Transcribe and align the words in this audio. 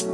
Yo, 0.00 0.06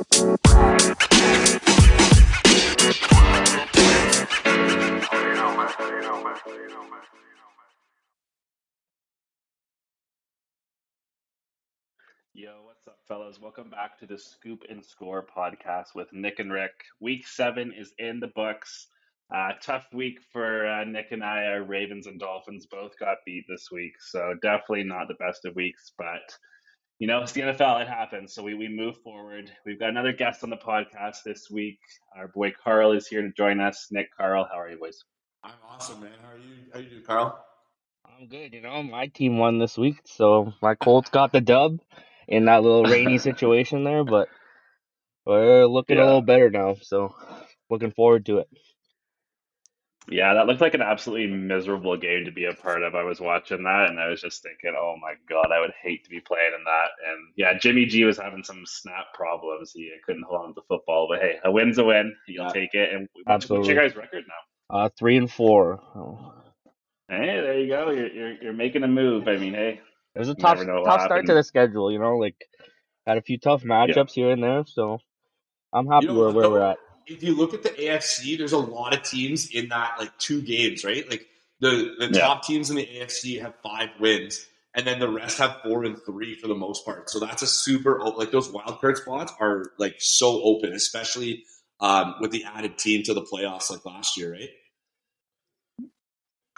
what's 12.64 12.88
up, 12.88 12.98
fellas? 13.06 13.38
Welcome 13.40 13.70
back 13.70 13.96
to 14.00 14.06
the 14.06 14.18
Scoop 14.18 14.64
and 14.68 14.84
Score 14.84 15.24
podcast 15.24 15.94
with 15.94 16.12
Nick 16.12 16.40
and 16.40 16.50
Rick. 16.50 16.72
Week 16.98 17.24
seven 17.24 17.72
is 17.72 17.94
in 18.00 18.18
the 18.18 18.32
books. 18.34 18.88
Uh, 19.32 19.52
tough 19.62 19.86
week 19.92 20.18
for 20.32 20.66
uh, 20.66 20.82
Nick 20.82 21.12
and 21.12 21.22
I. 21.22 21.44
Our 21.44 21.62
Ravens 21.62 22.08
and 22.08 22.18
Dolphins 22.18 22.66
both 22.66 22.98
got 22.98 23.18
beat 23.24 23.44
this 23.48 23.68
week, 23.70 23.92
so 24.00 24.34
definitely 24.42 24.82
not 24.82 25.06
the 25.06 25.14
best 25.14 25.44
of 25.44 25.54
weeks. 25.54 25.92
But 25.96 26.36
you 26.98 27.06
know, 27.06 27.20
it's 27.22 27.32
the 27.32 27.42
NFL; 27.42 27.82
it 27.82 27.88
happens. 27.88 28.34
So 28.34 28.42
we 28.42 28.54
we 28.54 28.68
move 28.68 28.96
forward. 29.02 29.50
We've 29.66 29.78
got 29.78 29.90
another 29.90 30.12
guest 30.12 30.42
on 30.42 30.50
the 30.50 30.56
podcast 30.56 31.22
this 31.24 31.50
week. 31.50 31.78
Our 32.16 32.28
boy 32.28 32.52
Carl 32.62 32.92
is 32.92 33.06
here 33.06 33.22
to 33.22 33.32
join 33.32 33.60
us. 33.60 33.88
Nick, 33.90 34.08
Carl, 34.16 34.48
how 34.50 34.58
are 34.58 34.70
you, 34.70 34.78
boys? 34.78 35.04
I'm 35.44 35.52
awesome, 35.68 36.00
man. 36.00 36.12
How 36.22 36.32
are 36.32 36.38
you? 36.38 36.54
How 36.72 36.78
you 36.80 36.88
doing, 36.88 37.02
Carl? 37.02 37.38
I'm 38.06 38.28
good. 38.28 38.54
You 38.54 38.62
know, 38.62 38.82
my 38.82 39.08
team 39.08 39.38
won 39.38 39.58
this 39.58 39.76
week, 39.76 39.96
so 40.06 40.54
my 40.62 40.74
Colts 40.74 41.10
got 41.10 41.32
the 41.32 41.40
dub 41.40 41.80
in 42.26 42.46
that 42.46 42.62
little 42.62 42.84
rainy 42.84 43.18
situation 43.28 43.84
there, 43.84 44.04
but 44.04 44.28
we're 45.26 45.66
looking 45.66 45.98
a 45.98 46.04
little 46.04 46.22
better 46.22 46.50
now. 46.50 46.76
So 46.80 47.14
looking 47.68 47.92
forward 47.92 48.26
to 48.26 48.38
it. 48.38 48.48
Yeah, 50.08 50.34
that 50.34 50.46
looked 50.46 50.60
like 50.60 50.74
an 50.74 50.82
absolutely 50.82 51.26
miserable 51.26 51.96
game 51.96 52.26
to 52.26 52.30
be 52.30 52.44
a 52.44 52.54
part 52.54 52.82
of. 52.84 52.94
I 52.94 53.02
was 53.02 53.20
watching 53.20 53.64
that 53.64 53.88
and 53.90 53.98
I 53.98 54.08
was 54.08 54.20
just 54.20 54.42
thinking, 54.42 54.72
oh 54.78 54.94
my 55.00 55.14
God, 55.28 55.50
I 55.52 55.58
would 55.60 55.72
hate 55.82 56.04
to 56.04 56.10
be 56.10 56.20
playing 56.20 56.52
in 56.56 56.62
that. 56.64 56.90
And 57.08 57.32
yeah, 57.36 57.58
Jimmy 57.58 57.86
G 57.86 58.04
was 58.04 58.16
having 58.16 58.44
some 58.44 58.62
snap 58.66 59.06
problems. 59.14 59.72
He 59.74 59.90
couldn't 60.04 60.24
hold 60.28 60.42
on 60.42 60.48
to 60.50 60.54
the 60.54 60.62
football, 60.68 61.08
but 61.10 61.20
hey, 61.20 61.36
a 61.44 61.50
win's 61.50 61.78
a 61.78 61.84
win. 61.84 62.14
You'll 62.28 62.44
Yeah. 62.46 62.52
take 62.52 62.74
it. 62.74 62.94
And 62.94 63.08
what's, 63.24 63.48
what's 63.50 63.66
your 63.66 63.76
guys' 63.76 63.96
record 63.96 64.24
now? 64.28 64.76
Uh, 64.78 64.88
three 64.96 65.16
and 65.16 65.30
four. 65.30 65.80
Oh. 65.96 66.32
Hey, 67.08 67.40
there 67.40 67.58
you 67.60 67.68
go. 67.68 67.90
You're, 67.90 68.08
you're, 68.12 68.42
you're 68.42 68.52
making 68.52 68.82
a 68.84 68.88
move. 68.88 69.26
I 69.28 69.36
mean, 69.36 69.54
hey, 69.54 69.80
It 70.14 70.18
was 70.18 70.28
a 70.28 70.34
tough, 70.34 70.58
never 70.58 70.72
know 70.72 70.82
what 70.82 70.90
tough 70.90 71.02
start 71.04 71.26
to 71.26 71.34
the 71.34 71.42
schedule. 71.42 71.90
You 71.90 71.98
know, 71.98 72.16
like 72.16 72.36
had 73.06 73.18
a 73.18 73.22
few 73.22 73.38
tough 73.38 73.62
matchups 73.62 74.12
here 74.12 74.30
and 74.30 74.42
there. 74.42 74.64
So 74.66 74.98
I'm 75.72 75.86
happy 75.86 76.06
You 76.06 76.12
know 76.12 76.18
where, 76.20 76.30
where 76.30 76.50
we're 76.50 76.62
at. 76.62 76.78
If 77.06 77.22
you 77.22 77.36
look 77.36 77.54
at 77.54 77.62
the 77.62 77.70
AFC, 77.70 78.36
there's 78.36 78.52
a 78.52 78.58
lot 78.58 78.94
of 78.94 79.02
teams 79.02 79.50
in 79.50 79.68
that 79.68 79.96
like 79.98 80.16
two 80.18 80.42
games, 80.42 80.84
right? 80.84 81.08
Like 81.08 81.26
the 81.60 81.94
the 81.98 82.08
Yeah. 82.08 82.20
top 82.20 82.42
teams 82.44 82.70
in 82.70 82.76
the 82.76 82.86
AFC 82.86 83.40
have 83.40 83.54
five 83.62 83.90
wins, 84.00 84.46
and 84.74 84.86
then 84.86 84.98
the 84.98 85.08
rest 85.08 85.38
have 85.38 85.58
four 85.62 85.84
and 85.84 85.96
three 86.04 86.34
for 86.34 86.48
the 86.48 86.54
most 86.54 86.84
part. 86.84 87.08
So 87.10 87.20
that's 87.20 87.42
a 87.42 87.46
super 87.46 88.00
like 88.16 88.30
those 88.32 88.50
wild 88.50 88.80
card 88.80 88.96
spots 88.96 89.32
are 89.40 89.72
like 89.78 89.96
so 89.98 90.42
open, 90.42 90.72
especially 90.72 91.44
um, 91.80 92.16
with 92.20 92.30
the 92.32 92.44
added 92.44 92.78
team 92.78 93.02
to 93.04 93.14
the 93.14 93.22
playoffs 93.22 93.70
like 93.70 93.84
last 93.84 94.16
year, 94.16 94.32
right? 94.32 94.50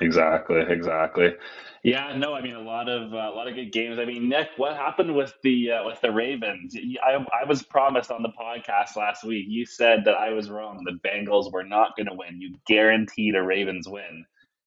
Exactly, 0.01 0.61
exactly. 0.69 1.35
Yeah, 1.85 2.17
no, 2.17 2.35
I 2.35 2.43
mean 2.43 2.55
a 2.55 2.61
lot 2.61 2.89
of 2.89 3.13
uh, 3.15 3.17
a 3.17 3.35
lot 3.35 3.49
of 3.49 3.55
good 3.55 3.73
games. 3.73 3.99
I 3.99 4.05
mean, 4.05 4.29
Nick, 4.29 4.49
what 4.57 4.77
happened 4.77 5.15
with 5.15 5.33
the 5.43 5.73
uh, 5.73 5.85
with 5.87 6.01
the 6.01 6.11
Ravens? 6.11 6.75
I, 6.77 7.25
I 7.43 7.45
was 7.49 7.63
promised 7.63 8.11
on 8.11 8.23
the 8.23 8.31
podcast 8.31 8.97
last 8.97 9.25
week. 9.25 9.47
You 9.49 9.65
said 9.65 10.05
that 10.07 10.15
I 10.15 10.31
was 10.31 10.51
wrong. 10.51 10.85
The 10.85 10.99
Bengals 11.09 11.53
were 11.53 11.65
not 11.65 11.97
going 11.97 12.09
to 12.09 12.15
win. 12.15 12.41
You 12.41 12.57
guaranteed 12.67 13.37
a 13.37 13.43
Ravens 13.43 13.89
win, 13.89 14.25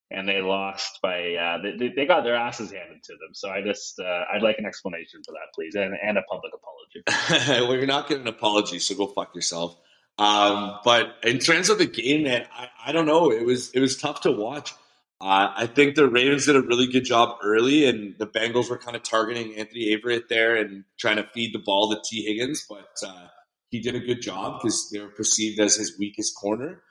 and 0.09 0.27
they 0.27 0.41
lost 0.41 0.99
by 1.01 1.33
uh, 1.35 1.57
they 1.61 1.89
they- 1.95 2.05
got 2.05 2.23
their 2.23 2.35
asses 2.35 2.71
handed 2.71 3.03
to 3.03 3.13
them. 3.13 3.33
So 3.33 3.49
I 3.49 3.61
just 3.61 3.99
uh, 3.99 4.23
I'd 4.33 4.41
like 4.41 4.57
an 4.59 4.65
explanation 4.65 5.21
for 5.25 5.33
that, 5.33 5.53
please, 5.53 5.75
and 5.75 5.93
and 6.01 6.17
a 6.17 6.23
public 6.23 6.53
apology. 6.53 7.61
well, 7.67 7.75
you're 7.75 7.85
not 7.85 8.07
getting 8.07 8.23
an 8.23 8.29
apology, 8.33 8.79
so 8.79 8.95
go 8.95 9.07
fuck 9.07 9.35
yourself. 9.35 9.77
Um, 10.17 10.77
but 10.83 11.15
in 11.23 11.39
terms 11.39 11.69
of 11.69 11.77
the 11.77 11.85
game, 11.87 12.23
man, 12.23 12.45
I, 12.53 12.67
I 12.87 12.91
don't 12.91 13.05
know. 13.05 13.31
It 13.31 13.45
was 13.45 13.71
it 13.71 13.79
was 13.79 13.97
tough 13.97 14.21
to 14.21 14.31
watch. 14.31 14.73
Uh, 15.21 15.53
I 15.55 15.67
think 15.67 15.95
the 15.95 16.09
Ravens 16.09 16.47
did 16.47 16.55
a 16.55 16.61
really 16.61 16.87
good 16.87 17.05
job 17.05 17.37
early, 17.43 17.85
and 17.85 18.15
the 18.17 18.25
Bengals 18.25 18.71
were 18.71 18.77
kind 18.77 18.95
of 18.95 19.03
targeting 19.03 19.55
Anthony 19.55 19.95
Averett 19.95 20.29
there 20.29 20.55
and 20.55 20.83
trying 20.99 21.17
to 21.17 21.27
feed 21.31 21.53
the 21.53 21.59
ball 21.59 21.91
to 21.91 22.01
Tee 22.03 22.23
Higgins, 22.25 22.65
but 22.67 22.89
uh, 23.05 23.27
he 23.69 23.79
did 23.81 23.93
a 23.93 23.99
good 23.99 24.21
job 24.21 24.59
because 24.59 24.89
they 24.91 24.99
were 24.99 25.09
perceived 25.09 25.59
as 25.59 25.75
his 25.75 25.97
weakest 25.99 26.33
corner. 26.35 26.81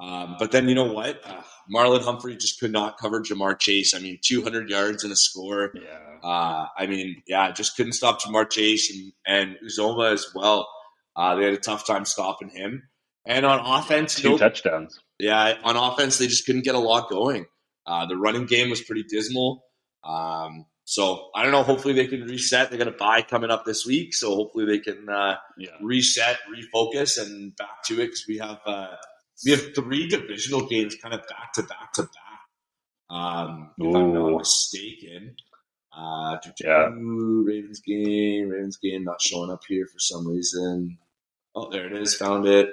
Um, 0.00 0.36
but 0.38 0.52
then 0.52 0.68
you 0.68 0.74
know 0.76 0.92
what? 0.92 1.20
Uh, 1.24 1.42
Marlon 1.74 2.02
Humphrey 2.02 2.36
just 2.36 2.60
could 2.60 2.70
not 2.72 2.96
cover 2.96 3.20
Ja'Marr 3.20 3.58
Chase. 3.58 3.92
I 3.92 3.98
mean, 3.98 4.18
200 4.24 4.70
yards 4.70 5.02
and 5.02 5.12
a 5.12 5.16
score. 5.16 5.72
Yeah, 5.74 5.98
Uh, 6.22 6.66
I 6.78 6.86
mean, 6.86 7.22
yeah, 7.26 7.50
just 7.50 7.76
couldn't 7.76 7.92
stop 7.92 8.22
Ja'Marr 8.22 8.48
Chase 8.48 8.90
and, 8.94 9.12
and 9.26 9.56
Uzomah 9.68 10.12
as 10.12 10.26
well. 10.34 10.68
Uh, 11.16 11.34
they 11.34 11.44
had 11.44 11.54
a 11.54 11.58
tough 11.58 11.86
time 11.86 12.04
stopping 12.04 12.50
him. 12.50 12.84
And 13.26 13.44
on 13.44 13.60
offense, 13.60 14.14
two 14.14 14.30
no, 14.30 14.38
touchdowns. 14.38 14.98
yeah, 15.18 15.54
on 15.64 15.76
offense, 15.76 16.18
they 16.18 16.28
just 16.28 16.46
couldn't 16.46 16.64
get 16.64 16.74
a 16.74 16.78
lot 16.78 17.10
going. 17.10 17.44
Uh, 17.86 18.06
the 18.06 18.16
running 18.16 18.46
game 18.46 18.70
was 18.70 18.80
pretty 18.80 19.04
dismal. 19.04 19.64
Um, 20.04 20.66
so 20.84 21.30
I 21.34 21.42
don't 21.42 21.52
know. 21.52 21.62
Hopefully 21.62 21.94
they 21.94 22.06
can 22.06 22.22
reset. 22.22 22.70
They're 22.70 22.78
going 22.78 22.90
to 22.90 22.96
bye 22.98 23.22
coming 23.22 23.50
up 23.50 23.64
this 23.64 23.86
week, 23.86 24.14
so 24.14 24.34
hopefully 24.34 24.64
they 24.66 24.78
can 24.78 25.08
uh, 25.08 25.36
Yeah, 25.58 25.70
reset, 25.82 26.38
refocus, 26.50 27.20
and 27.20 27.54
back 27.56 27.82
to 27.86 27.94
it 27.94 28.06
because 28.06 28.24
we 28.28 28.38
have 28.38 28.58
uh, 28.66 28.96
we 29.44 29.52
have 29.52 29.74
three 29.74 30.08
divisional 30.08 30.66
games 30.66 30.96
kind 30.96 31.14
of 31.14 31.20
back 31.28 31.52
to 31.54 31.62
back 31.62 31.92
to 31.94 32.02
back. 32.02 33.16
Um, 33.16 33.70
if 33.78 33.94
I'm 33.94 34.12
not 34.12 34.38
mistaken. 34.38 35.36
Uh, 35.92 36.38
Yeah. 36.62 36.88
Ravens 36.94 37.80
game, 37.80 38.48
Ravens 38.48 38.76
game, 38.76 39.04
not 39.04 39.20
showing 39.20 39.50
up 39.50 39.62
here 39.68 39.86
for 39.86 39.98
some 39.98 40.26
reason. 40.26 40.98
Oh, 41.54 41.70
there 41.70 41.86
it 41.86 42.00
is. 42.00 42.14
Found 42.16 42.46
it. 42.46 42.68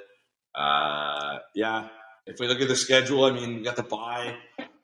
Uh, 0.53 1.39
yeah. 1.56 1.88
If 2.25 2.39
we 2.39 2.47
look 2.47 2.62
at 2.62 2.68
the 2.68 2.75
schedule, 2.75 3.25
I 3.25 3.31
mean, 3.31 3.57
we 3.57 3.63
got 3.63 3.75
the 3.75 3.84
bye, 3.84 4.35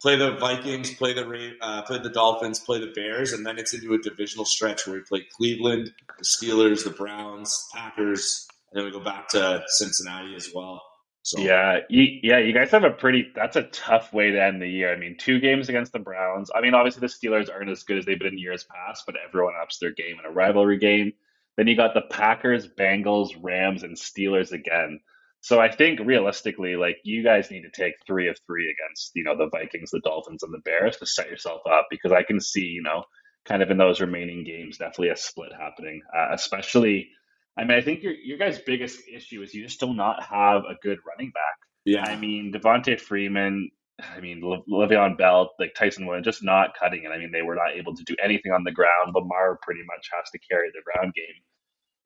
play 0.03 0.17
the 0.17 0.31
Vikings, 0.31 0.93
play 0.95 1.13
the 1.13 1.53
uh, 1.61 1.81
play 1.83 1.97
the 1.97 2.09
Dolphins, 2.09 2.59
play 2.59 2.79
the 2.79 2.91
Bears, 2.93 3.31
and 3.31 3.45
then 3.45 3.57
it's 3.57 3.73
into 3.73 3.93
a 3.93 3.97
divisional 3.97 4.45
stretch 4.45 4.85
where 4.85 4.97
we 4.97 5.01
play 5.01 5.25
Cleveland, 5.35 5.93
the 6.17 6.25
Steelers, 6.25 6.83
the 6.83 6.89
Browns, 6.89 7.69
Packers, 7.73 8.45
and 8.71 8.77
then 8.77 8.85
we 8.85 8.91
go 8.91 9.03
back 9.03 9.29
to 9.29 9.63
Cincinnati 9.67 10.35
as 10.35 10.51
well. 10.53 10.83
So 11.21 11.39
Yeah, 11.39 11.79
you, 11.89 12.19
yeah, 12.21 12.39
you 12.39 12.53
guys 12.53 12.69
have 12.71 12.83
a 12.83 12.91
pretty. 12.91 13.31
That's 13.33 13.55
a 13.55 13.63
tough 13.63 14.11
way 14.11 14.31
to 14.31 14.43
end 14.43 14.61
the 14.61 14.67
year. 14.67 14.93
I 14.93 14.97
mean, 14.97 15.15
two 15.17 15.39
games 15.39 15.69
against 15.69 15.93
the 15.93 15.99
Browns. 15.99 16.51
I 16.53 16.59
mean, 16.59 16.73
obviously 16.73 16.99
the 16.99 17.07
Steelers 17.07 17.49
aren't 17.49 17.69
as 17.69 17.83
good 17.83 17.97
as 17.97 18.05
they've 18.05 18.19
been 18.19 18.33
in 18.33 18.37
years 18.37 18.65
past, 18.65 19.05
but 19.05 19.15
everyone 19.25 19.53
ups 19.59 19.77
their 19.79 19.91
game 19.91 20.17
in 20.19 20.29
a 20.29 20.33
rivalry 20.33 20.77
game. 20.77 21.13
Then 21.55 21.67
you 21.67 21.77
got 21.77 21.93
the 21.93 22.01
Packers, 22.01 22.67
Bengals, 22.67 23.29
Rams, 23.41 23.83
and 23.83 23.95
Steelers 23.95 24.51
again. 24.51 24.99
So 25.43 25.59
I 25.59 25.69
think 25.69 25.99
realistically, 25.99 26.77
like 26.77 26.99
you 27.03 27.21
guys 27.21 27.51
need 27.51 27.63
to 27.63 27.69
take 27.69 27.95
three 28.07 28.29
of 28.29 28.37
three 28.47 28.71
against 28.71 29.11
you 29.13 29.25
know 29.25 29.35
the 29.37 29.49
Vikings, 29.49 29.91
the 29.91 29.99
Dolphins, 29.99 30.41
and 30.41 30.53
the 30.53 30.61
Bears 30.63 30.95
to 30.97 31.05
set 31.05 31.29
yourself 31.29 31.61
up 31.69 31.87
because 31.91 32.13
I 32.13 32.23
can 32.23 32.39
see 32.39 32.61
you 32.61 32.81
know 32.81 33.03
kind 33.43 33.61
of 33.61 33.69
in 33.69 33.77
those 33.77 33.99
remaining 33.99 34.45
games 34.45 34.77
definitely 34.77 35.09
a 35.09 35.17
split 35.17 35.51
happening, 35.51 36.01
uh, 36.17 36.33
especially. 36.33 37.09
I 37.57 37.65
mean, 37.65 37.77
I 37.77 37.81
think 37.81 38.03
your 38.03 38.13
your 38.13 38.37
guys' 38.37 38.57
biggest 38.65 39.01
issue 39.13 39.41
is 39.41 39.53
you 39.53 39.65
just 39.65 39.81
do 39.81 39.93
not 39.93 40.23
have 40.23 40.63
a 40.63 40.75
good 40.81 40.99
running 41.05 41.31
back. 41.31 41.57
yeah, 41.83 42.05
I 42.05 42.15
mean, 42.15 42.53
Devonta 42.53 42.97
Freeman, 42.97 43.69
I 43.99 44.21
mean, 44.21 44.39
Le- 44.41 44.63
Le'Veon 44.63 45.17
Bell, 45.17 45.51
like 45.59 45.75
Ty'Son 45.75 46.05
Williams, 46.05 46.25
just 46.25 46.41
not 46.41 46.69
cutting 46.79 47.03
it. 47.03 47.09
I 47.09 47.17
mean, 47.17 47.31
they 47.33 47.41
were 47.41 47.55
not 47.55 47.75
able 47.75 47.93
to 47.97 48.03
do 48.05 48.15
anything 48.23 48.53
on 48.53 48.63
the 48.63 48.71
ground. 48.71 49.13
Lamar 49.13 49.59
pretty 49.61 49.81
much 49.85 50.09
has 50.15 50.29
to 50.31 50.39
carry 50.49 50.69
the 50.69 50.81
ground 50.81 51.13
game. 51.13 51.43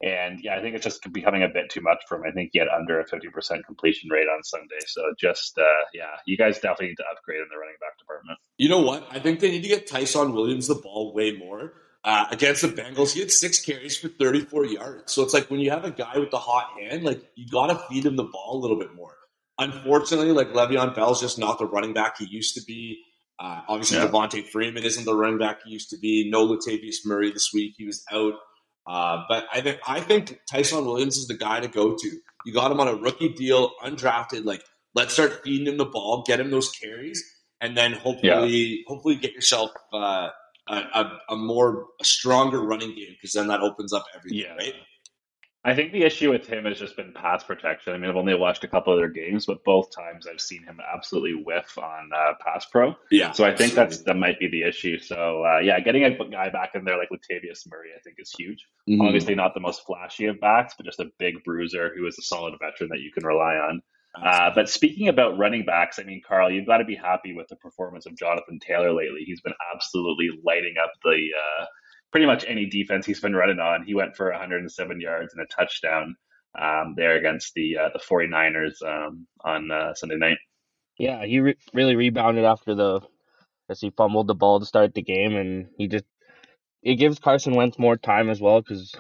And 0.02 0.40
yeah, 0.44 0.56
I 0.56 0.62
think 0.62 0.75
it's 0.75 0.84
just 0.84 1.12
becoming 1.12 1.41
a 1.44 1.47
bit 1.47 1.72
too 1.72 1.81
much 1.81 2.03
for 2.08 2.18
him. 2.18 2.24
I 2.28 2.31
think 2.31 2.52
he 2.53 2.59
had 2.59 2.68
under 2.68 3.00
a 3.00 3.06
50% 3.06 3.66
completion 3.66 4.09
rate 4.12 4.28
on 4.28 4.44
Sunday. 4.44 4.78
So 4.85 5.02
just, 5.19 5.58
uh, 5.58 5.63
yeah, 5.94 6.06
you 6.28 6.38
guys 6.38 6.56
definitely 6.59 6.90
need 6.90 6.97
to 6.97 7.06
upgrade 7.12 7.40
in 7.40 7.47
the 7.50 7.58
running 7.58 7.78
back 7.81 7.97
department. 7.97 8.38
You 8.57 8.69
know 8.69 8.81
what? 8.81 9.07
I 9.09 9.19
think 9.19 9.40
they 9.40 9.50
need 9.50 9.63
to 9.63 9.69
get 9.69 9.88
Ty'Son 9.88 10.34
Williams 10.34 10.68
the 10.68 10.75
ball 10.75 11.13
way 11.13 11.31
more. 11.31 11.74
Uh, 12.03 12.25
against 12.31 12.62
the 12.62 12.68
Bengals, 12.68 13.13
he 13.13 13.19
had 13.19 13.31
six 13.31 13.59
carries 13.59 13.97
for 13.97 14.07
34 14.07 14.66
yards. 14.66 15.12
So 15.12 15.24
it's 15.24 15.34
like 15.34 15.50
when 15.50 15.59
you 15.59 15.72
have 15.72 15.84
a 15.84 15.91
guy 15.91 16.18
with 16.18 16.31
the 16.31 16.38
hot 16.38 16.80
hand, 16.80 17.04
like 17.04 17.22
you 17.36 17.48
got 17.48 17.68
to 17.68 17.80
feed 17.89 18.06
him 18.06 18.16
the 18.16 18.24
ball 18.24 18.57
a 18.57 18.62
little 18.62 18.77
bit 18.80 18.94
more. 18.95 19.16
Unfortunately, 19.57 20.31
like 20.31 20.50
Le'Veon 20.54 20.95
Bell's 20.95 21.19
just 21.19 21.39
not 21.39 21.57
the 21.57 21.66
running 21.66 21.94
back 21.94 22.19
he 22.19 22.25
used 22.25 22.56
to 22.56 22.62
be. 22.66 23.01
Uh, 23.39 23.62
obviously, 23.68 23.98
Yeah. 23.98 24.07
Devonta 24.07 24.48
Freeman 24.48 24.83
isn't 24.83 25.06
the 25.06 25.16
running 25.16 25.39
back 25.39 25.62
he 25.66 25.72
used 25.72 25.89
to 25.89 25.98
be. 25.98 26.30
No 26.30 26.48
Latavius 26.48 26.98
Murray 27.06 27.31
this 27.31 27.51
week; 27.54 27.74
he 27.77 27.86
was 27.86 28.04
out. 28.12 28.33
Uh, 28.88 29.24
but 29.28 29.45
I 29.54 29.62
think 29.62 29.80
I 29.88 30.00
think 30.00 30.39
Ty'Son 30.50 30.86
Williams 30.86 31.18
is 31.18 31.28
the 31.28 31.38
guy 31.38 31.60
to 31.60 31.68
go 31.68 31.95
to. 31.95 32.12
You 32.45 32.54
got 32.54 32.72
him 32.72 32.80
on 32.80 32.88
a 32.88 32.95
rookie 32.95 33.34
deal, 33.34 33.72
undrafted. 33.84 34.45
Like, 34.45 34.63
let's 34.95 35.13
start 35.13 35.42
feeding 35.44 35.68
him 35.68 35.78
the 35.78 35.86
ball, 35.86 36.24
get 36.25 36.39
him 36.39 36.50
those 36.51 36.72
carries, 36.72 37.22
and 37.60 37.75
then 37.75 37.92
hopefully, 37.94 38.84
hopefully, 38.88 39.16
get 39.16 39.34
yourself 39.34 39.72
uh, 39.94 40.30
a, 40.69 40.74
a, 40.75 41.12
a 41.31 41.36
more 41.36 41.88
a 42.00 42.06
stronger 42.06 42.62
running 42.62 42.95
game 42.95 43.16
because 43.19 43.34
then 43.34 43.48
that 43.48 43.60
opens 43.60 43.92
up 43.92 44.06
everything, 44.16 44.39
Yeah. 44.39 44.56
right? 44.56 44.74
I 45.68 45.75
think 45.75 45.92
the 45.92 46.04
issue 46.04 46.31
with 46.31 46.48
him 46.48 46.64
has 46.64 46.80
just 46.80 46.96
been 46.96 47.12
pass 47.12 47.44
protection. 47.44 47.94
I 47.94 47.98
mean, 47.98 48.10
I've 48.10 48.16
only 48.16 48.34
watched 48.34 48.64
a 48.64 48.69
couple 48.69 48.94
of 48.94 49.00
their 49.00 49.10
games, 49.10 49.46
but 49.46 49.66
both 49.66 49.94
times 49.94 50.25
I've 50.25 50.40
seen 50.40 50.64
him 50.64 50.80
absolutely 50.94 51.44
whiff 51.44 51.78
on 51.78 52.10
uh, 52.16 52.36
pass 52.40 52.66
pro. 52.66 52.96
Yeah. 53.12 53.34
So 53.34 53.44
I 53.44 53.54
think 53.54 53.74
that's 53.74 53.98
that 54.04 54.16
might 54.16 54.40
be 54.40 54.48
the 54.48 54.64
issue. 54.64 54.98
So 54.98 55.44
uh, 55.46 55.60
yeah, 55.60 55.81
getting 55.81 56.06
a 56.06 56.12
guy 56.30 56.50
back 56.50 56.72
in 56.74 56.86
there 56.86 56.98
like 56.98 57.10
Latavius 57.10 57.69
Murray, 57.69 57.90
I 57.94 58.00
think 58.02 58.16
is 58.18 58.31
huge. 58.31 58.66
Mhm. 58.90 59.06
Obviously, 59.06 59.36
not 59.36 59.54
the 59.54 59.60
most 59.60 59.86
flashy 59.86 60.28
of 60.28 60.40
backs, 60.40 60.74
but 60.78 60.86
just 60.86 61.02
a 61.02 61.12
big 61.19 61.44
bruiser 61.44 61.94
who 61.94 62.08
is 62.08 62.18
a 62.18 62.22
solid 62.22 62.54
veteran 62.62 62.90
that 62.92 63.02
you 63.02 63.12
can 63.12 63.25
rely 63.25 63.56
on. 63.56 63.81
Uh, 64.24 64.50
but 64.56 64.70
speaking 64.70 65.10
about 65.10 65.38
running 65.38 65.66
backs, 65.66 66.00
I 66.00 66.04
mean, 66.04 66.22
Carl, 66.25 66.50
you've 66.50 66.66
got 66.66 66.78
to 66.78 66.86
be 66.86 66.96
happy 66.96 67.34
with 67.36 67.50
the 67.50 67.56
performance 67.58 68.06
of 68.06 68.18
Jonathan 68.18 68.58
Taylor 68.66 68.94
lately. 68.94 69.24
He's 69.25 69.42
been 69.42 69.54
absolutely 69.75 70.30
lighting 70.46 70.75
up 70.81 70.92
the 71.04 71.28
uh, 71.38 71.66
pretty 72.12 72.25
much 72.25 72.45
any 72.48 72.65
defense 72.68 73.06
he's 73.06 73.19
been 73.19 73.36
running 73.36 73.59
on. 73.59 73.83
He 73.86 73.94
went 73.94 74.15
for 74.15 74.31
107 74.31 75.01
yards 75.01 75.33
and 75.33 75.44
a 75.44 75.48
touchdown 75.48 76.15
um, 76.59 76.94
there 76.95 77.18
against 77.18 77.54
the 77.56 77.77
uh, 77.77 77.89
the 77.94 78.00
49ers 78.00 78.81
um, 78.86 79.27
on 79.44 79.71
uh, 79.71 79.94
Sunday 79.94 80.18
night. 80.18 80.38
Yeah, 80.98 81.25
he 81.25 81.39
re- 81.39 81.57
really 81.74 81.95
rebounded 81.95 82.45
after 82.45 82.75
the 82.75 83.01
as 83.69 83.81
he 83.81 83.92
fumbled 83.92 84.27
the 84.27 84.36
ball 84.36 84.59
to 84.59 84.65
start 84.65 84.94
the 84.94 85.01
game, 85.01 85.36
and 85.36 85.68
he 85.77 85.88
just 85.88 86.06
it 86.81 86.95
gives 86.95 87.19
Carson 87.19 87.56
Wentz 87.56 87.77
more 87.77 87.98
time 87.98 88.30
as 88.30 88.39
well 88.39 88.62
because 88.62 88.94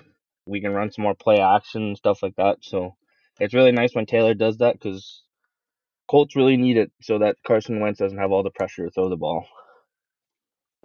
we 0.45 0.61
can 0.61 0.71
run 0.73 0.91
some 0.91 1.03
more 1.03 1.15
play 1.15 1.39
action 1.39 1.83
and 1.83 1.97
stuff 1.97 2.23
like 2.23 2.35
that. 2.37 2.57
So 2.61 2.95
it's 3.39 3.53
really 3.53 3.71
nice 3.71 3.93
when 3.93 4.05
Taylor 4.05 4.33
does 4.33 4.57
that 4.57 4.73
because 4.73 5.23
Colts 6.09 6.35
really 6.35 6.57
need 6.57 6.77
it 6.77 6.91
so 7.01 7.19
that 7.19 7.37
Carson 7.45 7.79
Wentz 7.79 7.99
doesn't 7.99 8.17
have 8.17 8.31
all 8.31 8.43
the 8.43 8.49
pressure 8.51 8.85
to 8.85 8.91
throw 8.91 9.09
the 9.09 9.17
ball. 9.17 9.45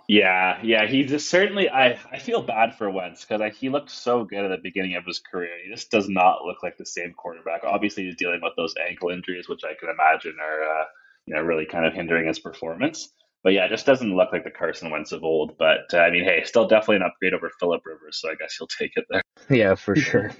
Yeah, 0.08 0.58
yeah, 0.62 0.86
he 0.86 1.04
just 1.04 1.30
certainly. 1.30 1.70
I 1.70 1.98
I 2.10 2.18
feel 2.18 2.42
bad 2.42 2.74
for 2.76 2.90
Wentz 2.90 3.24
because 3.24 3.56
he 3.56 3.68
looked 3.68 3.90
so 3.90 4.24
good 4.24 4.44
at 4.44 4.48
the 4.48 4.62
beginning 4.62 4.96
of 4.96 5.04
his 5.04 5.20
career. 5.20 5.50
He 5.64 5.70
just 5.70 5.90
does 5.90 6.08
not 6.08 6.44
look 6.44 6.62
like 6.62 6.76
the 6.76 6.86
same 6.86 7.12
quarterback. 7.12 7.62
Obviously, 7.64 8.04
he's 8.04 8.16
dealing 8.16 8.40
with 8.42 8.52
those 8.56 8.74
ankle 8.88 9.10
injuries, 9.10 9.48
which 9.48 9.62
I 9.64 9.74
can 9.78 9.88
imagine 9.90 10.36
are 10.42 10.62
uh, 10.64 10.84
you 11.26 11.34
know 11.34 11.42
really 11.42 11.66
kind 11.66 11.86
of 11.86 11.94
hindering 11.94 12.26
his 12.26 12.38
performance. 12.38 13.10
But 13.44 13.52
yeah, 13.54 13.66
it 13.66 13.70
just 13.70 13.86
doesn't 13.86 14.14
look 14.14 14.32
like 14.32 14.44
the 14.44 14.50
Carson 14.50 14.90
Wentz 14.90 15.12
of 15.12 15.24
old. 15.24 15.56
But 15.58 15.92
uh, 15.92 15.98
I 15.98 16.10
mean, 16.10 16.24
hey, 16.24 16.42
still 16.44 16.66
definitely 16.66 16.96
an 16.96 17.02
upgrade 17.02 17.34
over 17.34 17.50
Philip 17.58 17.82
Rivers, 17.84 18.18
so 18.20 18.30
I 18.30 18.34
guess 18.34 18.56
he'll 18.56 18.68
take 18.68 18.92
it 18.96 19.04
there. 19.08 19.22
Yeah, 19.50 19.74
for 19.74 19.96
sure. 19.96 20.32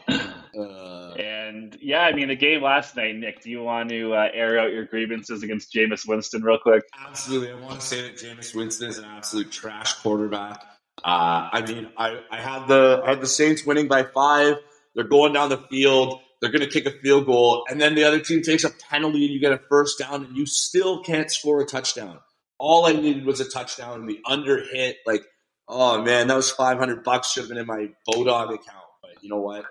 Uh, 0.08 1.12
And 1.46 1.76
yeah, 1.80 2.00
I 2.00 2.12
mean, 2.12 2.28
the 2.28 2.36
game 2.36 2.62
last 2.62 2.96
night, 2.96 3.14
Nick. 3.14 3.42
Do 3.42 3.50
you 3.50 3.62
want 3.62 3.88
to 3.90 4.14
uh, 4.14 4.28
air 4.32 4.58
out 4.58 4.72
your 4.72 4.84
grievances 4.84 5.42
against 5.42 5.72
Jameis 5.72 6.06
Winston 6.06 6.42
real 6.42 6.58
quick? 6.58 6.82
Absolutely. 7.06 7.50
I 7.50 7.54
want 7.60 7.80
to 7.80 7.86
say 7.86 8.02
that 8.02 8.16
Jameis 8.16 8.54
Winston 8.54 8.88
is 8.88 8.98
an 8.98 9.04
absolute 9.04 9.50
trash 9.50 9.94
quarterback. 9.94 10.62
Uh, 11.04 11.48
I 11.52 11.64
mean, 11.66 11.88
I, 11.96 12.20
I 12.30 12.38
had 12.38 12.66
the 12.66 13.02
I 13.04 13.10
had 13.10 13.20
the 13.20 13.26
Saints 13.26 13.64
winning 13.64 13.86
by 13.86 14.02
five. 14.02 14.56
They're 14.94 15.04
going 15.04 15.32
down 15.34 15.50
the 15.50 15.58
field. 15.70 16.20
They're 16.40 16.50
going 16.50 16.62
to 16.62 16.70
kick 16.70 16.86
a 16.86 16.90
field 16.90 17.26
goal, 17.26 17.64
and 17.70 17.80
then 17.80 17.94
the 17.94 18.04
other 18.04 18.20
team 18.20 18.42
takes 18.42 18.64
a 18.64 18.70
penalty, 18.90 19.24
and 19.24 19.34
you 19.34 19.40
get 19.40 19.52
a 19.52 19.60
first 19.70 19.98
down, 19.98 20.24
and 20.24 20.36
you 20.36 20.44
still 20.44 21.02
can't 21.02 21.30
score 21.30 21.62
a 21.62 21.64
touchdown. 21.64 22.18
All 22.58 22.86
I 22.86 22.92
needed 22.92 23.24
was 23.24 23.40
a 23.40 23.48
touchdown, 23.48 24.00
and 24.00 24.08
the 24.08 24.20
under 24.26 24.62
hit. 24.62 24.98
Like, 25.06 25.22
oh 25.68 26.02
man, 26.02 26.28
that 26.28 26.36
was 26.36 26.50
five 26.50 26.78
hundred 26.78 27.04
bucks 27.04 27.32
should 27.32 27.42
have 27.42 27.48
been 27.48 27.58
in 27.58 27.66
my 27.66 27.88
Bodog 28.08 28.54
account. 28.54 28.84
But 29.02 29.22
you 29.22 29.30
know 29.30 29.40
what? 29.40 29.64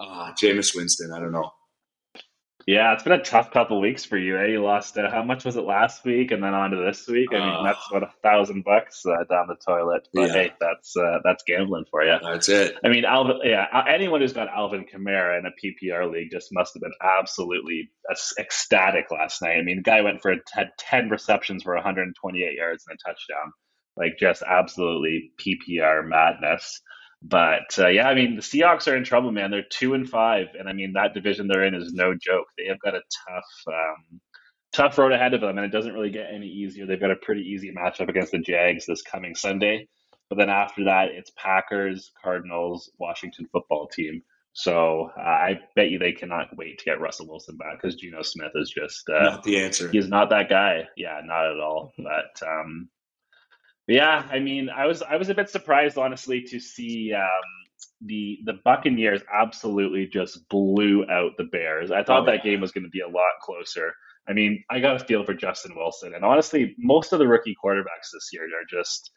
Uh, 0.00 0.32
Jameis 0.32 0.74
Winston. 0.74 1.12
I 1.12 1.20
don't 1.20 1.32
know. 1.32 1.50
Yeah, 2.66 2.94
it's 2.94 3.02
been 3.02 3.12
a 3.12 3.22
tough 3.22 3.50
couple 3.50 3.78
weeks 3.78 4.06
for 4.06 4.16
you. 4.16 4.38
Eh? 4.38 4.46
You 4.46 4.62
lost 4.64 4.96
uh, 4.96 5.10
how 5.10 5.22
much 5.22 5.44
was 5.44 5.56
it 5.56 5.64
last 5.64 6.02
week, 6.02 6.30
and 6.30 6.42
then 6.42 6.54
on 6.54 6.70
to 6.70 6.78
this 6.78 7.06
week. 7.06 7.28
I 7.30 7.38
mean, 7.38 7.42
Uh, 7.42 7.62
that's 7.62 7.90
what 7.92 8.02
a 8.02 8.10
thousand 8.22 8.64
bucks 8.64 9.04
uh, 9.04 9.22
down 9.28 9.48
the 9.48 9.56
toilet. 9.56 10.08
But 10.14 10.28
Yeah. 10.28 10.32
hey, 10.32 10.52
that's 10.58 10.96
uh, 10.96 11.18
that's 11.24 11.44
gambling 11.46 11.84
for 11.90 12.02
you. 12.04 12.16
That's 12.22 12.48
it. 12.48 12.76
I 12.82 12.88
mean, 12.88 13.04
Alvin. 13.04 13.40
Yeah, 13.44 13.66
anyone 13.86 14.22
who's 14.22 14.32
got 14.32 14.48
Alvin 14.48 14.86
Kamara 14.86 15.38
in 15.38 15.44
a 15.44 15.50
PPR 15.62 16.10
league 16.10 16.30
just 16.32 16.48
must 16.52 16.72
have 16.72 16.80
been 16.80 16.94
absolutely 17.02 17.90
ecstatic 18.38 19.10
last 19.10 19.42
night. 19.42 19.58
I 19.58 19.62
mean, 19.62 19.76
the 19.76 19.82
guy 19.82 20.00
went 20.00 20.22
for 20.22 20.34
had 20.54 20.70
ten 20.78 21.10
receptions 21.10 21.64
for 21.64 21.74
128 21.74 22.54
yards 22.56 22.84
and 22.88 22.96
a 22.98 23.08
touchdown. 23.08 23.52
Like 23.98 24.16
just 24.18 24.42
absolutely 24.42 25.32
PPR 25.38 26.08
madness. 26.08 26.80
But 27.26 27.78
uh, 27.78 27.88
yeah, 27.88 28.06
I 28.06 28.14
mean, 28.14 28.36
the 28.36 28.42
Seahawks 28.42 28.86
are 28.86 28.96
in 28.96 29.02
trouble, 29.02 29.32
man. 29.32 29.50
They're 29.50 29.62
two 29.62 29.94
and 29.94 30.08
five, 30.08 30.48
and 30.58 30.68
I 30.68 30.74
mean 30.74 30.92
that 30.92 31.14
division 31.14 31.48
they're 31.48 31.64
in 31.64 31.74
is 31.74 31.92
no 31.94 32.12
joke. 32.14 32.46
They 32.58 32.66
have 32.66 32.78
got 32.80 32.94
a 32.94 33.00
tough, 33.26 33.44
um, 33.66 34.20
tough 34.74 34.98
road 34.98 35.12
ahead 35.12 35.32
of 35.32 35.40
them, 35.40 35.56
and 35.56 35.64
it 35.64 35.70
doesn't 35.70 35.94
really 35.94 36.10
get 36.10 36.28
any 36.30 36.48
easier. 36.48 36.84
They've 36.84 37.00
got 37.00 37.10
a 37.10 37.16
pretty 37.16 37.40
easy 37.40 37.72
matchup 37.72 38.10
against 38.10 38.32
the 38.32 38.40
Jags 38.40 38.84
this 38.84 39.00
coming 39.00 39.34
Sunday. 39.34 39.88
But 40.28 40.36
then 40.36 40.50
after 40.50 40.84
that, 40.84 41.08
it's 41.12 41.30
Packers, 41.36 42.12
Cardinals, 42.22 42.90
Washington 42.98 43.46
football 43.50 43.88
team. 43.88 44.22
So 44.52 45.10
uh, 45.16 45.20
I 45.20 45.60
bet 45.74 45.90
you 45.90 45.98
they 45.98 46.12
cannot 46.12 46.54
wait 46.56 46.78
to 46.78 46.84
get 46.84 47.00
Russell 47.00 47.26
Wilson 47.26 47.56
back 47.56 47.80
because 47.80 47.96
Geno 47.96 48.22
Smith 48.22 48.52
is 48.54 48.70
just 48.70 49.08
uh, 49.08 49.30
Not 49.30 49.42
the 49.44 49.58
answer. 49.60 49.90
he's 49.90 50.08
not 50.08 50.28
that 50.30 50.48
guy. 50.50 50.88
Yeah, 50.96 51.20
not 51.24 51.46
at 51.46 51.58
all. 51.58 51.92
But 51.98 52.46
um, 52.46 52.88
yeah, 53.86 54.26
I 54.30 54.38
mean, 54.38 54.68
I 54.70 54.86
was 54.86 55.02
I 55.02 55.16
was 55.16 55.28
a 55.28 55.34
bit 55.34 55.50
surprised, 55.50 55.98
honestly, 55.98 56.42
to 56.48 56.60
see 56.60 57.12
um, 57.12 57.28
the 58.00 58.38
the 58.44 58.54
Buccaneers 58.64 59.20
absolutely 59.32 60.06
just 60.06 60.48
blew 60.48 61.04
out 61.10 61.32
the 61.36 61.44
Bears. 61.44 61.90
I 61.90 62.02
thought 62.02 62.22
Oh, 62.22 62.26
that 62.26 62.44
yeah. 62.44 62.52
game 62.52 62.60
was 62.60 62.72
going 62.72 62.84
to 62.84 62.90
be 62.90 63.00
a 63.00 63.08
lot 63.08 63.40
closer. 63.42 63.94
I 64.28 64.32
mean, 64.32 64.64
I 64.70 64.80
got 64.80 65.00
a 65.00 65.04
feel 65.04 65.24
for 65.24 65.34
Justin 65.34 65.76
Wilson, 65.76 66.14
and 66.14 66.24
honestly, 66.24 66.74
most 66.78 67.12
of 67.12 67.18
the 67.18 67.28
rookie 67.28 67.56
quarterbacks 67.62 68.10
this 68.12 68.30
year 68.32 68.44
are 68.44 68.66
just. 68.70 69.10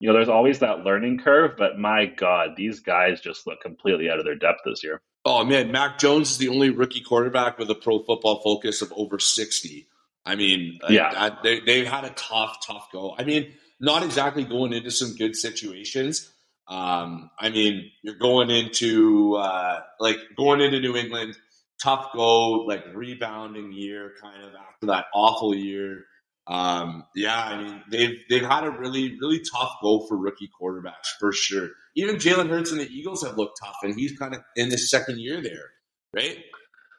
You 0.00 0.08
know, 0.08 0.14
there's 0.14 0.28
always 0.28 0.58
that 0.58 0.80
learning 0.80 1.20
curve, 1.20 1.52
but 1.56 1.78
my 1.78 2.06
God, 2.06 2.56
these 2.56 2.80
guys 2.80 3.20
just 3.20 3.46
look 3.46 3.60
completely 3.60 4.10
out 4.10 4.18
of 4.18 4.24
their 4.24 4.34
depth 4.34 4.58
this 4.64 4.82
year. 4.82 5.00
Oh 5.24 5.44
man, 5.44 5.70
Mac 5.70 5.98
Jones 6.00 6.32
is 6.32 6.38
the 6.38 6.48
only 6.48 6.70
rookie 6.70 7.02
quarterback 7.02 7.56
with 7.56 7.70
a 7.70 7.76
pro 7.76 8.02
football 8.02 8.40
focus 8.42 8.82
of 8.82 8.92
over 8.96 9.20
sixty. 9.20 9.86
I 10.26 10.34
mean, 10.34 10.80
Yeah. 10.88 11.12
that- 11.12 11.44
they 11.44 11.60
they've 11.60 11.86
had 11.86 12.04
a 12.04 12.10
tough, 12.10 12.66
tough 12.66 12.88
go. 12.90 13.14
I 13.16 13.22
mean, 13.22 13.52
not 13.82 14.04
exactly 14.04 14.44
going 14.44 14.72
into 14.72 14.90
some 14.90 15.14
good 15.16 15.36
situations. 15.36 16.32
Um, 16.68 17.30
I 17.38 17.50
mean, 17.50 17.90
you're 18.02 18.14
going 18.16 18.48
into 18.48 19.34
uh, 19.34 19.80
like 20.00 20.16
going 20.38 20.60
into 20.60 20.80
New 20.80 20.96
England, 20.96 21.36
tough 21.82 22.10
go, 22.14 22.64
like 22.64 22.84
rebounding 22.94 23.72
year, 23.72 24.12
kind 24.22 24.42
of 24.44 24.52
after 24.54 24.86
that 24.86 25.06
awful 25.12 25.54
year. 25.54 26.04
Um, 26.46 27.04
yeah, 27.14 27.38
I 27.38 27.62
mean, 27.62 27.82
they've 27.90 28.18
they've 28.30 28.44
had 28.44 28.64
a 28.64 28.70
really 28.70 29.18
really 29.20 29.40
tough 29.40 29.76
go 29.82 30.06
for 30.06 30.16
rookie 30.16 30.50
quarterbacks 30.60 31.08
for 31.18 31.32
sure. 31.32 31.70
Even 31.96 32.16
Jalen 32.16 32.48
Hurts 32.48 32.70
and 32.70 32.80
the 32.80 32.88
Eagles 32.88 33.24
have 33.24 33.36
looked 33.36 33.58
tough, 33.62 33.76
and 33.82 33.94
he's 33.94 34.16
kind 34.16 34.34
of 34.34 34.42
in 34.56 34.70
his 34.70 34.90
second 34.90 35.20
year 35.20 35.42
there, 35.42 35.70
right? 36.14 36.38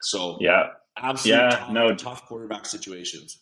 So 0.01 0.37
Yeah, 0.41 0.67
absolutely 0.97 1.43
Yeah, 1.43 1.49
tough, 1.49 1.69
no. 1.71 1.95
tough 1.95 2.25
quarterback 2.25 2.65
situations. 2.65 3.39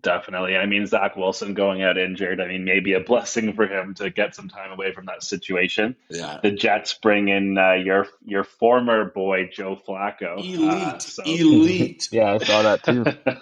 Definitely. 0.00 0.56
I 0.56 0.66
mean, 0.66 0.86
Zach 0.86 1.16
Wilson 1.16 1.54
going 1.54 1.82
out 1.82 1.96
injured, 1.96 2.40
I 2.40 2.48
mean, 2.48 2.64
maybe 2.64 2.92
a 2.92 3.00
blessing 3.00 3.54
for 3.54 3.66
him 3.66 3.94
to 3.94 4.10
get 4.10 4.34
some 4.34 4.48
time 4.48 4.70
away 4.72 4.92
from 4.92 5.06
that 5.06 5.22
situation. 5.22 5.96
Yeah, 6.10 6.38
The 6.42 6.50
Jets 6.50 6.94
bring 6.94 7.28
in 7.28 7.56
uh, 7.56 7.72
your 7.72 8.06
your 8.24 8.44
former 8.44 9.06
boy, 9.06 9.48
Joe 9.52 9.80
Flacco. 9.88 10.36
elite, 10.38 10.70
Uh, 10.70 10.98
so- 10.98 11.22
elite. 11.24 12.08
yeah, 12.12 12.34
I 12.34 12.38
saw 12.38 12.62
that 12.62 12.82
too. 12.82 13.04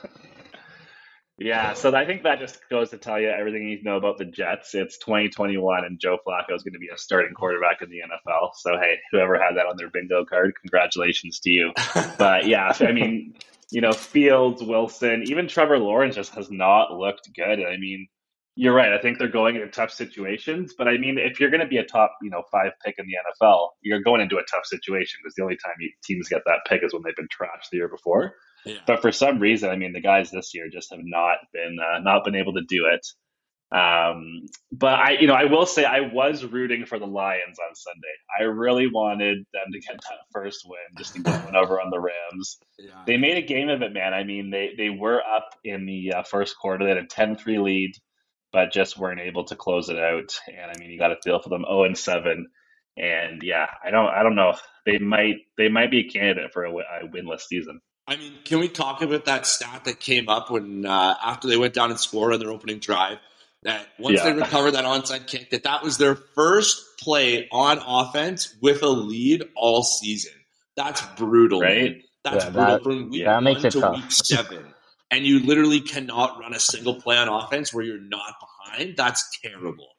yeah, 1.38 1.72
so 1.72 1.94
I 1.94 2.06
think 2.06 2.22
that 2.22 2.38
just 2.38 2.60
goes 2.68 2.90
to 2.90 2.98
tell 2.98 3.18
you 3.18 3.28
everything 3.28 3.62
you 3.62 3.70
need 3.70 3.78
to 3.78 3.84
know 3.84 3.96
about 3.96 4.18
the 4.18 4.24
Jets. 4.24 4.74
It's 4.74 4.98
2021, 4.98 5.84
and 5.84 5.98
Joe 5.98 6.18
Flacco 6.26 6.54
is 6.54 6.62
going 6.62 6.74
to 6.74 6.78
be 6.78 6.90
a 6.94 6.96
starting 6.96 7.34
quarterback 7.34 7.82
in 7.82 7.90
the 7.90 7.98
NFL. 7.98 8.50
So, 8.54 8.78
hey, 8.78 8.98
whoever 9.10 9.34
had 9.34 9.56
that 9.56 9.66
on 9.66 9.76
their 9.76 9.90
bingo 9.90 10.24
card, 10.24 10.52
congratulations 10.60 11.40
to 11.40 11.50
you. 11.50 11.72
But 12.18 12.46
yeah, 12.46 12.72
I 12.80 12.92
mean, 12.92 13.34
you 13.70 13.80
know, 13.80 13.92
Fields, 13.92 14.62
Wilson, 14.62 15.24
even 15.26 15.48
Trevor 15.48 15.78
Lawrence 15.78 16.14
just 16.14 16.34
has 16.34 16.50
not 16.50 16.92
looked 16.92 17.28
good. 17.34 17.60
I 17.64 17.76
mean, 17.76 18.06
you're 18.56 18.74
right. 18.74 18.92
I 18.92 18.98
think 19.00 19.18
they're 19.18 19.26
going 19.26 19.56
into 19.56 19.66
tough 19.68 19.90
situations, 19.90 20.74
but 20.78 20.86
I 20.86 20.96
mean, 20.96 21.18
if 21.18 21.40
you're 21.40 21.50
going 21.50 21.60
to 21.60 21.66
be 21.66 21.78
a 21.78 21.84
top, 21.84 22.16
you 22.22 22.30
know, 22.30 22.44
five 22.52 22.70
pick 22.84 22.94
in 22.98 23.06
the 23.06 23.14
NFL, 23.44 23.70
you're 23.82 24.02
going 24.02 24.20
into 24.20 24.36
a 24.36 24.44
tough 24.44 24.64
situation 24.64 25.18
because 25.22 25.34
the 25.34 25.42
only 25.42 25.56
time 25.56 25.74
teams 26.04 26.28
get 26.28 26.42
that 26.46 26.60
pick 26.68 26.84
is 26.84 26.92
when 26.92 27.02
they've 27.02 27.16
been 27.16 27.26
trashed 27.26 27.70
the 27.72 27.78
year 27.78 27.88
before. 27.88 28.36
Yeah. 28.64 28.78
But 28.86 29.02
for 29.02 29.12
some 29.12 29.38
reason, 29.38 29.70
I 29.70 29.76
mean, 29.76 29.92
the 29.92 30.00
guys 30.00 30.30
this 30.30 30.54
year 30.54 30.68
just 30.72 30.90
have 30.90 31.02
not 31.02 31.38
been 31.52 31.76
uh, 31.78 31.98
not 32.00 32.24
been 32.24 32.34
able 32.36 32.54
to 32.54 32.62
do 32.68 32.86
it. 32.92 33.06
Um, 33.74 34.46
but 34.70 34.94
I, 34.94 35.10
you 35.12 35.26
know, 35.26 35.34
I 35.34 35.46
will 35.46 35.66
say 35.66 35.84
I 35.84 36.00
was 36.00 36.44
rooting 36.44 36.86
for 36.86 36.98
the 36.98 37.06
Lions 37.06 37.58
on 37.58 37.74
Sunday. 37.74 38.14
I 38.38 38.44
really 38.44 38.86
wanted 38.86 39.38
them 39.52 39.72
to 39.72 39.80
get 39.80 39.96
that 39.96 40.18
first 40.32 40.64
win, 40.64 40.78
just 40.96 41.14
to 41.14 41.22
get 41.22 41.44
one 41.44 41.56
over 41.56 41.80
on 41.80 41.90
the 41.90 41.98
Rams. 41.98 42.58
yeah. 42.78 43.02
They 43.06 43.16
made 43.16 43.36
a 43.36 43.46
game 43.46 43.68
of 43.68 43.82
it, 43.82 43.92
man. 43.92 44.14
I 44.14 44.22
mean, 44.22 44.50
they 44.50 44.74
they 44.76 44.90
were 44.90 45.20
up 45.20 45.50
in 45.64 45.86
the 45.86 46.12
uh, 46.18 46.22
first 46.22 46.56
quarter. 46.56 46.84
They 46.84 46.90
had 46.90 46.98
a 46.98 47.06
10-3 47.06 47.64
lead, 47.64 47.92
but 48.52 48.72
just 48.72 48.98
weren't 48.98 49.20
able 49.20 49.44
to 49.46 49.56
close 49.56 49.88
it 49.88 49.98
out. 49.98 50.38
And 50.46 50.70
I 50.70 50.78
mean, 50.78 50.90
you 50.90 50.98
got 50.98 51.08
to 51.08 51.16
feel 51.24 51.40
for 51.40 51.48
them 51.48 51.64
0 51.68 51.84
and 51.84 51.98
7. 51.98 52.46
And 52.96 53.42
yeah, 53.42 53.66
I 53.84 53.90
don't 53.90 54.08
I 54.08 54.22
don't 54.22 54.36
know. 54.36 54.54
They 54.86 54.98
might 54.98 55.36
they 55.58 55.68
might 55.68 55.90
be 55.90 56.06
a 56.06 56.08
candidate 56.08 56.52
for 56.52 56.64
a, 56.64 56.70
a 56.70 57.08
winless 57.08 57.40
season. 57.40 57.80
I 58.06 58.16
mean, 58.16 58.32
can 58.44 58.58
we 58.60 58.68
talk 58.68 59.00
about 59.02 59.24
that 59.24 59.46
stat 59.46 59.84
that 59.86 59.98
came 60.00 60.28
up 60.28 60.50
when 60.50 60.84
uh, 60.84 61.14
after 61.24 61.48
they 61.48 61.56
went 61.56 61.72
down 61.74 61.90
and 61.90 61.98
scored 61.98 62.32
on 62.34 62.40
their 62.40 62.50
opening 62.50 62.78
drive? 62.78 63.18
that 63.62 63.86
once 63.98 64.18
Yeah. 64.18 64.24
they 64.24 64.32
recovered 64.34 64.72
that 64.72 64.84
onside 64.84 65.26
kick, 65.26 65.48
that 65.48 65.62
that 65.62 65.82
was 65.82 65.96
their 65.96 66.14
first 66.14 66.82
play 67.00 67.48
on 67.50 67.78
offense 67.86 68.54
with 68.60 68.82
a 68.82 68.88
lead 68.88 69.42
all 69.56 69.82
season. 69.82 70.34
That's 70.76 71.00
brutal, 71.16 71.60
Right? 71.62 71.82
man. 71.92 72.02
That's 72.24 72.44
Yeah, 72.44 72.50
brutal 72.50 72.72
that- 72.74 72.82
from 72.82 73.08
week 73.10 73.24
that 73.24 73.34
one 73.36 73.44
makes 73.44 73.64
it 73.64 73.70
to 73.70 73.80
tough. 73.80 73.94
week 73.96 74.12
seven. 74.12 74.74
And 75.10 75.24
you 75.26 75.38
literally 75.38 75.80
cannot 75.80 76.38
run 76.38 76.52
a 76.52 76.60
single 76.60 77.00
play 77.00 77.16
on 77.16 77.28
offense 77.28 77.72
where 77.72 77.86
you're 77.86 77.96
not 78.02 78.34
behind. 78.38 78.98
That's 78.98 79.24
terrible. 79.42 79.93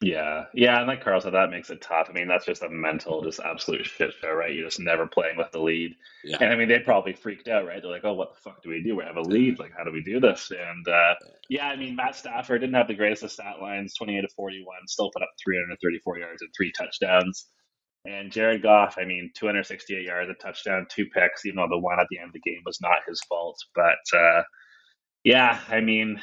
Yeah, 0.00 0.44
yeah, 0.54 0.78
and 0.78 0.86
like 0.86 1.02
Carl 1.02 1.20
said, 1.20 1.34
that 1.34 1.50
makes 1.50 1.70
it 1.70 1.80
tough. 1.82 2.06
I 2.08 2.12
mean, 2.12 2.28
that's 2.28 2.46
just 2.46 2.62
a 2.62 2.68
mental, 2.68 3.20
just 3.24 3.40
absolute 3.40 3.84
shit 3.84 4.12
show, 4.22 4.30
right? 4.32 4.54
You're 4.54 4.66
just 4.68 4.78
never 4.78 5.08
playing 5.08 5.36
with 5.36 5.50
the 5.50 5.58
lead, 5.58 5.96
Yeah. 6.22 6.36
and 6.40 6.52
I 6.52 6.56
mean, 6.56 6.68
they 6.68 6.78
probably 6.78 7.14
freaked 7.14 7.48
out, 7.48 7.66
right? 7.66 7.82
They're 7.82 7.90
like, 7.90 8.04
"Oh, 8.04 8.12
what 8.14 8.32
the 8.34 8.40
fuck 8.40 8.62
do 8.62 8.68
we 8.70 8.80
do? 8.80 8.94
We 8.94 9.02
have 9.02 9.16
a 9.16 9.22
lead. 9.22 9.58
Like, 9.58 9.72
how 9.76 9.82
do 9.82 9.90
we 9.90 10.02
do 10.04 10.20
this?" 10.20 10.52
And 10.52 10.86
uh, 10.86 11.14
yeah, 11.48 11.66
I 11.66 11.74
mean, 11.74 11.96
Matt 11.96 12.14
Stafford 12.14 12.60
didn't 12.60 12.76
have 12.76 12.86
the 12.86 12.94
greatest 12.94 13.24
of 13.24 13.32
stat 13.32 13.56
lines, 13.60 13.94
28 13.96 14.20
to 14.20 14.28
41, 14.36 14.66
still 14.86 15.10
put 15.12 15.22
up 15.22 15.30
334 15.44 16.18
yards 16.20 16.42
and 16.42 16.50
three 16.56 16.70
touchdowns. 16.78 17.48
And 18.04 18.30
Jared 18.30 18.62
Goff, 18.62 18.96
I 18.98 19.04
mean, 19.04 19.32
268 19.36 20.04
yards, 20.04 20.30
a 20.30 20.34
touchdown, 20.34 20.86
two 20.88 21.06
picks, 21.06 21.44
even 21.44 21.56
though 21.56 21.68
the 21.68 21.78
one 21.78 21.98
at 21.98 22.06
the 22.10 22.18
end 22.18 22.28
of 22.28 22.34
the 22.34 22.40
game 22.40 22.62
was 22.64 22.78
not 22.80 22.98
his 23.08 23.20
fault. 23.28 23.58
But 23.74 23.98
uh, 24.16 24.42
yeah, 25.24 25.60
I 25.68 25.80
mean, 25.80 26.20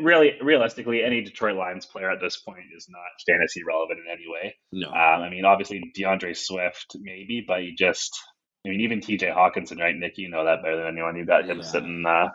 really, 0.00 0.32
realistically, 0.42 1.02
any 1.02 1.22
Detroit 1.22 1.56
Lions 1.56 1.86
player 1.86 2.10
at 2.10 2.20
this 2.20 2.36
point 2.38 2.64
is 2.76 2.86
not 2.88 3.00
fantasy 3.26 3.62
relevant 3.66 4.00
in 4.00 4.12
any 4.12 4.24
way. 4.28 4.54
No. 4.72 4.88
Um, 4.88 5.22
I 5.22 5.30
mean, 5.30 5.44
obviously 5.44 5.82
D'Andre 5.94 6.32
Swift, 6.32 6.96
maybe, 7.00 7.44
but 7.46 7.62
you 7.64 7.74
just, 7.76 8.16
I 8.64 8.70
mean, 8.70 8.80
even 8.82 9.00
TJ 9.00 9.34
Hockenson, 9.34 9.78
right, 9.80 9.94
Nick? 9.96 10.14
You 10.16 10.30
know 10.30 10.44
that 10.44 10.62
better 10.62 10.76
than 10.76 10.86
anyone. 10.88 11.16
You 11.16 11.26
got 11.26 11.48
him 11.48 11.58
Yeah. 11.58 11.64
sitting. 11.64 12.04
Uh, 12.06 12.28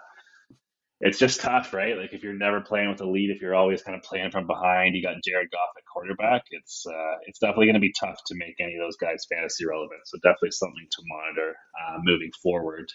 it's 1.03 1.17
just 1.17 1.41
tough, 1.41 1.73
right? 1.73 1.97
Like 1.97 2.13
if 2.13 2.21
you're 2.23 2.33
never 2.37 2.61
playing 2.61 2.89
with 2.89 3.01
a 3.01 3.09
lead, 3.09 3.31
if 3.31 3.41
you're 3.41 3.55
always 3.55 3.81
kind 3.81 3.97
of 3.97 4.03
playing 4.03 4.29
from 4.29 4.45
behind, 4.45 4.95
you 4.95 5.01
got 5.01 5.15
Jared 5.25 5.49
Goff 5.49 5.69
at 5.75 5.83
quarterback. 5.91 6.43
It's 6.51 6.85
uh, 6.87 7.15
it's 7.25 7.39
definitely 7.39 7.65
going 7.65 7.73
to 7.73 7.79
be 7.79 7.93
tough 7.99 8.19
to 8.27 8.35
make 8.35 8.55
any 8.59 8.75
of 8.75 8.81
those 8.85 8.97
guys 8.97 9.25
fantasy 9.27 9.65
relevant. 9.65 10.01
So 10.05 10.19
definitely 10.21 10.51
something 10.51 10.85
to 10.91 11.01
monitor 11.07 11.55
uh, 11.81 11.97
moving 12.03 12.29
forward. 12.43 12.85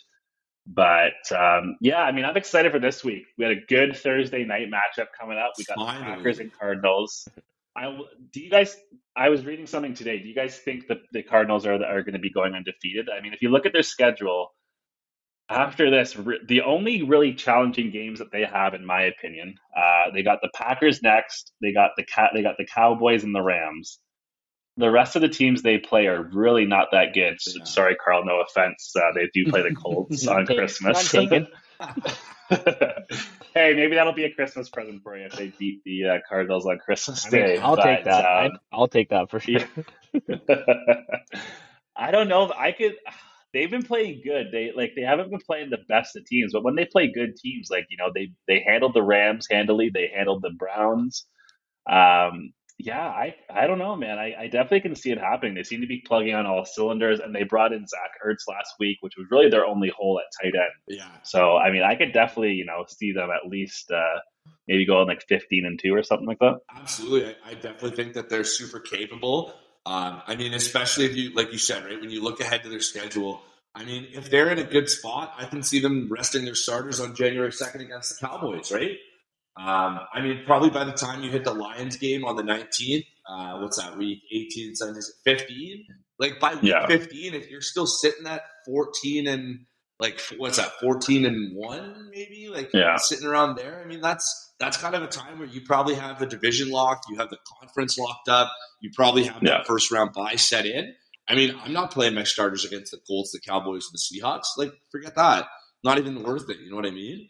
But 0.67 1.31
um, 1.33 1.77
yeah, 1.81 2.03
I 2.03 2.13
mean, 2.13 2.25
I'm 2.25 2.37
excited 2.37 2.73
for 2.73 2.79
this 2.81 3.05
week. 3.05 3.27
We 3.39 3.45
had 3.45 3.57
a 3.57 3.61
good 3.69 3.97
Thursday 3.97 4.45
night 4.45 4.69
matchup 4.69 5.07
coming 5.19 5.39
up. 5.39 5.53
We 5.57 5.65
got 5.65 5.79
the 5.79 6.05
Packers 6.05 6.41
and 6.41 6.53
Cardinals. 6.53 7.29
I 7.77 7.97
do 8.33 8.41
you 8.41 8.51
guys? 8.51 8.77
I 9.17 9.29
was 9.29 9.45
reading 9.45 9.67
something 9.67 9.95
today. 9.95 10.19
Do 10.19 10.29
you 10.29 10.35
guys 10.35 10.59
think 10.59 10.89
that 10.89 10.99
the 11.13 11.23
Cardinals 11.23 11.67
are 11.67 11.75
are 11.75 12.03
going 12.03 12.15
to 12.15 12.19
be 12.19 12.31
going 12.31 12.55
undefeated? 12.55 13.09
I 13.09 13.21
mean, 13.21 13.33
if 13.33 13.43
you 13.43 13.51
look 13.51 13.67
at 13.67 13.73
their 13.73 13.83
schedule 13.83 14.55
after 15.49 15.91
this, 15.91 16.17
re- 16.17 16.41
the 16.49 16.63
only 16.63 17.03
really 17.03 17.33
challenging 17.35 17.91
games 17.91 18.19
that 18.19 18.33
they 18.33 18.45
have, 18.45 18.75
in 18.75 18.85
my 18.85 19.03
opinion, 19.03 19.55
uh, 19.77 20.11
they 20.13 20.23
got 20.23 20.41
the 20.43 20.51
Packers 20.55 21.03
next. 21.03 21.53
They 21.63 21.73
got 21.73 21.93
the 21.97 22.05
cat. 22.05 22.31
They 22.35 22.43
got 22.43 22.57
the 22.59 22.67
Cowboys 22.67 23.23
and 23.23 23.35
the 23.35 23.43
Rams. 23.43 24.01
The 24.79 24.91
rest 24.91 25.17
of 25.17 25.23
the 25.23 25.29
teams 25.29 25.63
they 25.63 25.79
play 25.79 26.07
are 26.07 26.23
really 26.33 26.67
not 26.67 26.89
that 26.93 27.15
good. 27.15 27.35
S- 27.35 27.55
Yeah. 27.57 27.65
Sorry, 27.65 27.97
Carl. 27.97 28.25
No 28.25 28.41
offense. 28.41 28.93
Uh, 28.95 29.13
they 29.15 29.29
do 29.33 29.51
play 29.51 29.63
the 29.63 29.75
Colts 29.75 30.27
on 30.29 30.47
Christmas. 30.47 31.11
hey, 33.55 33.75
maybe 33.75 33.95
that'll 33.95 34.13
be 34.13 34.25
a 34.25 34.35
Christmas 34.35 34.69
present 34.69 35.03
for 35.03 35.17
you 35.17 35.27
if 35.27 35.33
they 35.33 35.53
beat 35.59 35.83
the 35.85 36.05
uh, 36.05 36.19
Cardinals 36.29 36.67
on 36.67 36.79
Christmas 36.79 37.27
I 37.27 37.31
mean, 37.31 37.43
Day. 37.43 37.59
I'll 37.59 37.77
take 37.77 38.05
that. 38.05 38.25
um, 38.25 38.27
I, 38.27 38.51
I'll 38.73 38.89
take 38.89 39.11
that 39.11 39.31
for 39.31 39.41
sure. 39.41 39.61
I 41.97 42.11
don't 42.11 42.29
know. 42.29 42.45
if 42.45 42.53
I 42.53 42.73
could. 42.73 42.95
They've 43.55 43.71
been 43.71 43.85
playing 43.85 44.21
good. 44.23 44.49
They 44.53 44.73
like 44.77 44.93
they 44.97 45.03
haven't 45.03 45.31
been 45.31 45.41
playing 45.41 45.71
the 45.71 45.79
best 45.89 46.15
of 46.15 46.27
teams, 46.27 46.53
but 46.53 46.63
when 46.63 46.75
they 46.75 46.85
play 46.85 47.11
good 47.11 47.37
teams, 47.37 47.69
like 47.71 47.87
you 47.89 47.97
know 47.97 48.11
they 48.15 48.33
they 48.47 48.61
handled 48.61 48.93
the 48.93 49.03
Rams 49.03 49.47
handily. 49.51 49.89
They 49.89 50.11
handled 50.15 50.43
the 50.43 50.51
Browns. 50.51 51.25
Um, 51.91 52.53
yeah, 52.79 53.07
I 53.07 53.35
I 53.49 53.67
don't 53.67 53.79
know, 53.79 53.97
man. 53.97 54.19
I, 54.19 54.35
I 54.39 54.45
definitely 54.49 54.83
can 54.83 54.95
see 54.95 55.11
it 55.11 55.19
happening. 55.19 55.55
They 55.55 55.63
seem 55.63 55.81
to 55.81 55.87
be 55.87 56.03
plugging 56.07 56.35
on 56.35 56.45
all 56.47 56.65
cylinders, 56.65 57.21
and 57.21 57.35
they 57.35 57.45
brought 57.45 57.73
in 57.73 57.87
Zach 57.87 58.11
Ertz 58.25 58.49
last 58.49 58.75
week, 58.79 58.99
which 59.01 59.15
was 59.17 59.27
really 59.31 59.49
their 59.49 59.65
only 59.65 59.91
hole 59.97 60.21
at 60.21 60.27
tight 60.43 60.55
end. 60.55 60.99
Yeah. 60.99 61.09
So 61.23 61.57
I 61.57 61.71
mean, 61.71 61.83
I 61.83 61.95
could 61.95 62.13
definitely 62.13 62.53
you 62.53 62.67
know 62.67 62.85
see 62.87 63.13
them 63.13 63.31
at 63.31 63.49
least 63.49 63.91
uh, 63.91 64.21
maybe 64.69 64.85
going 64.85 65.09
like 65.09 65.25
fifteen 65.27 65.65
and 65.65 65.81
two 65.83 65.95
or 65.95 66.03
something 66.03 66.27
like 66.27 66.39
that. 66.41 66.59
Absolutely. 66.75 67.35
I, 67.47 67.51
I 67.51 67.55
definitely 67.55 67.93
think 67.93 68.15
that 68.15 68.29
they're 68.29 68.45
super 68.45 68.81
capable. 68.81 69.55
Um, 69.87 70.21
I 70.27 70.35
mean, 70.35 70.53
especially 70.53 71.05
if 71.05 71.17
you, 71.17 71.33
like 71.33 71.53
you 71.53 71.59
said, 71.59 71.85
right, 71.85 72.01
when 72.01 72.11
you 72.11 72.23
look 72.23 72.41
ahead 72.41 72.65
to 72.65 72.69
their 72.69 72.81
schedule, 72.81 73.41
I 73.73 73.85
mean, 73.85 74.09
if 74.13 74.31
they're 74.31 74.51
in 74.51 74.59
a 74.59 74.65
good 74.65 74.89
spot, 74.91 75.35
I 75.39 75.45
can 75.45 75.63
see 75.63 75.79
them 75.79 76.09
resting 76.11 76.45
their 76.45 76.57
starters 76.57 76.99
on 76.99 77.15
January 77.15 77.51
2nd 77.51 77.83
against 77.83 78.19
the 78.19 78.27
Cowboys, 78.27 78.73
right? 78.73 78.99
Um, 79.59 80.01
I 80.13 80.21
mean, 80.21 80.43
probably 80.47 80.71
by 80.71 80.85
the 80.85 80.93
time 80.93 81.23
you 81.23 81.31
hit 81.31 81.45
the 81.45 81.55
Lions 81.55 81.97
game 81.97 82.25
on 82.25 82.37
the 82.37 82.43
19th, 82.43 83.05
uh, 83.29 83.59
what's 83.61 83.79
that, 83.83 83.97
week 83.97 84.21
18, 84.33 84.75
17, 84.75 85.03
15? 85.25 85.87
Like 86.19 86.39
by 86.41 86.55
week 86.55 86.65
Yeah. 86.65 86.87
15, 86.87 87.35
if 87.35 87.49
you're 87.51 87.61
still 87.63 87.87
sitting 87.87 88.27
at 88.27 88.43
14 88.67 89.27
and 89.27 89.61
like, 89.99 90.21
what's 90.37 90.59
that, 90.59 90.73
14 90.81 91.25
and 91.25 91.57
1, 91.57 92.11
maybe? 92.13 92.49
Like, 92.53 92.71
Yeah. 92.75 92.97
sitting 92.97 93.27
around 93.27 93.57
there. 93.57 93.81
I 93.83 93.87
mean, 93.87 94.01
that's 94.03 94.43
that's 94.59 94.77
kind 94.79 94.95
of 94.95 95.03
a 95.03 95.07
time 95.07 95.39
where 95.39 95.49
you 95.49 95.61
probably 95.63 95.95
have 95.95 96.19
the 96.19 96.27
division 96.27 96.71
locked, 96.71 97.07
you 97.11 97.17
have 97.17 97.29
the 97.31 97.39
conference 97.61 97.99
locked 97.99 98.29
up, 98.29 98.51
you 98.81 98.91
probably 98.95 99.25
have 99.25 99.43
Yeah. 99.43 99.59
that 99.59 99.67
first 99.67 99.91
round 99.91 100.13
bye 100.15 100.37
set 100.37 100.65
in. 100.67 100.95
I 101.29 101.35
mean, 101.35 101.55
I'm 101.63 101.73
not 101.73 101.91
playing 101.91 102.15
my 102.15 102.25
starters 102.25 102.65
against 102.65 102.91
the 102.93 102.99
Colts, 103.07 103.33
the 103.33 103.41
Cowboys, 103.41 103.85
the 103.93 103.99
Seahawks. 103.99 104.45
Like, 104.57 104.73
forget 104.93 105.15
that. 105.17 105.49
Not 105.83 105.99
even 105.99 106.23
worth 106.23 106.49
it. 106.51 106.59
You 106.61 106.71
know 106.71 106.77
what 106.77 106.87
I 106.87 106.91
mean? 106.91 107.29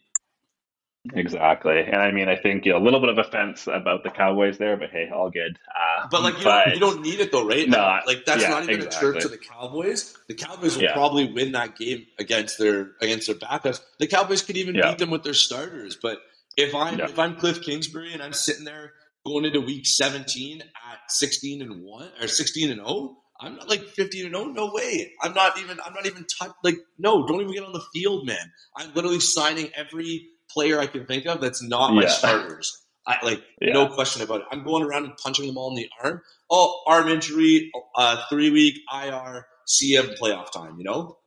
Exactly, 1.15 1.81
and 1.81 1.97
I 1.97 2.11
mean, 2.11 2.29
I 2.29 2.37
think 2.37 2.65
you 2.65 2.73
know, 2.73 2.79
a 2.79 2.85
little 2.85 3.01
bit 3.01 3.11
of 3.11 3.19
offense 3.19 3.67
about 3.67 4.03
the 4.03 4.11
Cowboys 4.11 4.59
there, 4.59 4.77
but 4.77 4.91
hey, 4.91 5.09
all 5.15 5.31
good. 5.31 5.59
Uh, 5.69 6.09
But 6.11 6.23
like, 6.23 6.39
you, 6.39 6.45
don't, 6.45 6.75
you 6.75 6.81
don't 6.81 7.03
need 7.03 7.21
it 7.21 7.33
though, 7.33 7.47
right? 7.47 7.69
No, 7.69 7.79
Like, 7.79 8.07
like, 8.07 8.25
that's 8.25 8.43
yeah, 8.43 8.49
not 8.51 8.63
even 8.65 8.77
exactly. 8.83 8.97
a 8.97 9.01
chirp 9.13 9.21
to 9.23 9.29
the 9.29 9.39
Cowboys. 9.39 10.17
The 10.29 10.35
Cowboys 10.35 10.77
will 10.77 10.85
Yeah. 10.85 10.93
probably 10.95 11.33
win 11.33 11.53
that 11.53 11.77
game 11.77 12.07
against 12.19 12.59
their 12.59 12.93
against 13.01 13.27
their 13.27 13.37
backups. 13.37 13.81
The 13.99 14.07
Cowboys 14.07 14.43
could 14.43 14.57
even 14.57 14.75
Yeah. 14.75 14.91
beat 14.91 14.99
them 14.99 15.11
with 15.11 15.23
their 15.23 15.35
starters. 15.35 15.97
But 16.01 16.19
if 16.57 16.75
I'm 16.75 16.99
if 17.01 17.19
I'm 17.19 17.37
Cliff 17.37 17.63
Kingsbury 17.63 18.13
and 18.13 18.23
I'm 18.23 18.33
sitting 18.33 18.65
there 18.65 18.93
going 19.25 19.45
into 19.45 19.61
week 19.61 19.87
17 19.87 20.63
at 20.63 20.99
16 21.09 21.63
and 21.63 21.83
one 21.83 22.11
or 22.21 22.29
16 22.29 22.71
and 22.71 22.81
0. 22.81 23.17
I'm 23.39 23.57
not 23.57 23.69
like 23.69 23.83
15 23.89 24.25
and 24.27 24.35
0. 24.35 24.47
No 24.47 24.71
way. 24.73 25.13
I'm 25.21 25.35
not 25.35 25.59
even. 25.59 25.79
I'm 25.85 25.93
not 25.93 26.07
even 26.07 26.25
touch. 26.41 26.53
Like 26.65 26.77
no. 26.99 27.27
Don't 27.27 27.41
even 27.43 27.53
get 27.53 27.65
on 27.65 27.73
the 27.75 27.85
field, 27.93 28.27
man. 28.27 28.53
I'm 28.75 28.95
literally 28.95 29.21
signing 29.21 29.71
every 29.77 30.29
player 30.57 30.81
I 30.81 30.87
can 30.87 31.05
think 31.07 31.27
of 31.27 31.41
that's 31.41 31.63
not 31.63 31.93
my 31.95 32.03
Yeah. 32.03 32.09
starters. 32.09 32.83
I 33.07 33.19
like 33.25 33.43
Yeah. 33.61 33.75
no 33.75 33.89
question 33.89 34.23
about 34.23 34.41
it. 34.41 34.47
I'm 34.51 34.65
going 34.65 34.83
around 34.83 35.05
and 35.05 35.17
punching 35.23 35.47
them 35.47 35.59
all 35.59 35.71
in 35.71 35.77
the 35.77 35.89
arm. 36.03 36.23
Oh, 36.51 36.83
arm 36.87 37.09
injury, 37.09 37.71
uh, 37.97 38.25
three 38.31 38.51
week 38.51 38.77
IR, 38.93 39.47
CM 39.69 40.15
playoff 40.21 40.51
time. 40.53 40.77
You 40.79 40.85
know. 40.85 41.19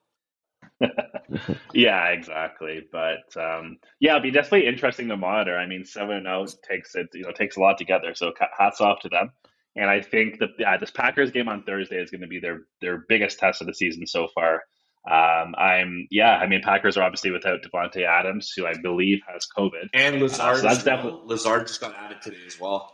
Yeah, 1.73 2.07
exactly. 2.07 2.81
But 2.91 3.35
um, 3.37 3.77
yeah, 3.99 4.15
it'll 4.15 4.23
be 4.23 4.31
definitely 4.31 4.67
interesting 4.67 5.07
to 5.09 5.17
monitor. 5.17 5.57
I 5.57 5.67
mean, 5.67 5.85
seven 5.85 6.15
and 6.17 6.25
zero 6.25 6.45
takes 6.67 6.95
it, 6.95 7.07
you 7.13 7.23
know, 7.23 7.31
takes 7.31 7.55
a 7.57 7.59
lot 7.59 7.77
together. 7.77 8.15
So 8.15 8.33
hats 8.57 8.81
off 8.81 9.01
to 9.01 9.09
them. 9.09 9.31
And 9.75 9.89
I 9.89 10.01
think 10.01 10.39
that 10.39 10.49
yeah, 10.57 10.77
this 10.77 10.89
Packers 10.91 11.31
game 11.31 11.47
on 11.47 11.63
Thursday 11.63 11.97
is 11.97 12.09
going 12.09 12.21
to 12.21 12.27
be 12.27 12.39
their 12.39 12.61
their 12.81 13.03
biggest 13.07 13.37
test 13.39 13.61
of 13.61 13.67
the 13.67 13.73
season 13.73 14.07
so 14.07 14.27
far. 14.33 14.63
Um, 15.09 15.55
I'm 15.57 16.07
yeah, 16.11 16.35
I 16.37 16.47
mean, 16.47 16.61
Packers 16.63 16.97
are 16.97 17.03
obviously 17.03 17.31
without 17.31 17.59
Davante 17.63 18.05
Adams, 18.05 18.51
who 18.55 18.65
I 18.65 18.73
believe 18.81 19.19
has 19.31 19.47
COVID. 19.57 19.89
And 19.93 20.21
Lazard, 20.21 20.55
Uh, 20.55 20.55
so 20.57 20.61
that's 20.67 20.83
definitely- 20.83 21.21
Lazard 21.25 21.67
just 21.67 21.81
got 21.81 21.95
added 21.95 22.21
today 22.21 22.37
as 22.45 22.59
well. 22.59 22.93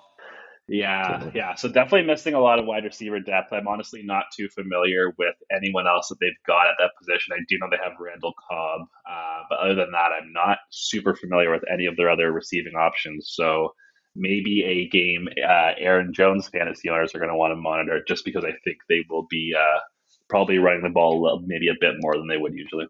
Yeah, 0.68 1.30
yeah. 1.36 1.54
So 1.54 1.68
definitely 1.68 2.08
missing 2.08 2.34
a 2.34 2.40
lot 2.40 2.58
of 2.58 2.66
wide 2.66 2.86
receiver 2.86 3.20
depth. 3.20 3.54
I'm 3.54 3.68
honestly 3.68 4.02
not 4.04 4.26
too 4.36 4.48
familiar 4.50 5.14
with 5.20 5.36
anyone 5.56 5.86
else 5.88 6.08
that 6.10 6.16
they've 6.20 6.32
got 6.48 6.66
at 6.68 6.74
that 6.80 6.92
position. 7.00 7.34
I 7.36 7.42
do 7.48 7.58
know 7.60 7.68
they 7.70 7.78
have 7.84 7.94
Randall 8.00 8.34
Cobb, 8.50 8.82
uh, 9.08 9.42
but 9.48 9.60
other 9.60 9.76
than 9.76 9.92
that, 9.92 10.10
I'm 10.12 10.34
not 10.34 10.58
super 10.72 11.14
familiar 11.16 11.52
with 11.52 11.62
any 11.72 11.86
of 11.86 11.96
their 11.98 12.10
other 12.10 12.32
receiving 12.32 12.74
options. 12.74 13.32
So 13.36 13.76
maybe 14.16 14.64
a 14.64 14.90
game 14.90 15.28
uh, 15.48 15.74
Aaron 15.78 16.14
Jones 16.14 16.48
fantasy 16.50 16.90
owners 16.90 17.14
are 17.14 17.20
going 17.20 17.30
to 17.30 17.38
want 17.38 17.52
to 17.52 17.58
monitor 17.58 18.02
just 18.08 18.26
because 18.26 18.44
I 18.44 18.54
think 18.64 18.78
they 18.90 19.04
will 19.08 19.28
be 19.30 19.54
uh, 19.56 19.80
probably 20.30 20.58
running 20.58 20.84
the 20.84 20.90
ball 20.90 21.20
a 21.20 21.22
little- 21.22 21.40
maybe 21.46 21.68
a 21.70 21.76
bit 21.80 21.96
more 22.00 22.16
than 22.18 22.28
they 22.28 22.38
would 22.38 22.54
usually. 22.54 22.88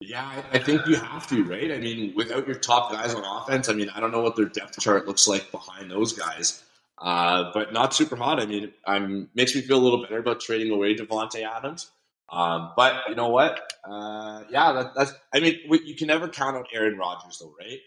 Yeah, 0.00 0.42
I, 0.52 0.58
think 0.58 0.86
you 0.88 0.96
have 0.96 1.28
to, 1.28 1.44
right? 1.44 1.70
I 1.70 1.78
mean, 1.78 2.12
without 2.16 2.46
your 2.46 2.56
top 2.56 2.90
guys 2.90 3.14
on 3.14 3.22
offense, 3.24 3.68
I 3.68 3.72
mean, 3.72 3.88
I 3.90 4.00
don't 4.00 4.10
know 4.10 4.20
what 4.20 4.34
their 4.34 4.46
depth 4.46 4.80
chart 4.80 5.06
looks 5.06 5.28
like 5.28 5.52
behind 5.52 5.92
those 5.92 6.12
guys, 6.12 6.60
uh, 7.00 7.52
but 7.54 7.72
not 7.72 7.94
super 7.94 8.16
hot. 8.16 8.40
I 8.40 8.46
mean, 8.46 8.72
I'm 8.84 9.30
makes 9.34 9.54
me 9.54 9.60
feel 9.60 9.78
a 9.78 9.84
little 9.84 10.02
better 10.02 10.18
about 10.18 10.40
trading 10.40 10.72
away 10.72 10.96
Davante 10.96 11.44
Adams. 11.48 11.88
Um, 12.30 12.72
but 12.76 13.02
you 13.08 13.14
know 13.14 13.28
what? 13.28 13.60
Uh, 13.88 14.42
yeah, 14.50 14.72
that, 14.72 14.94
that's. 14.96 15.12
I 15.32 15.38
mean, 15.38 15.60
we- 15.68 15.84
you 15.84 15.94
can 15.94 16.08
never 16.08 16.28
count 16.28 16.56
out 16.56 16.66
Aaron 16.74 16.98
Rodgers, 16.98 17.38
though, 17.38 17.54
right? 17.60 17.78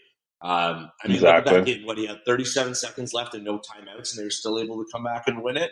Um, 0.42 0.92
I 1.04 1.08
mean, 1.08 1.20
look 1.20 1.30
at 1.36 1.46
that 1.46 1.66
game. 1.66 1.86
What 1.86 1.98
he 1.98 2.06
had 2.06 2.24
37 2.26 2.76
seconds 2.76 3.14
left 3.14 3.34
and 3.34 3.44
no 3.44 3.58
timeouts, 3.58 4.12
and 4.12 4.20
they 4.20 4.24
were 4.24 4.30
still 4.30 4.58
able 4.60 4.78
to 4.78 4.90
come 4.90 5.04
back 5.04 5.28
and 5.28 5.44
win 5.44 5.58
it. 5.58 5.72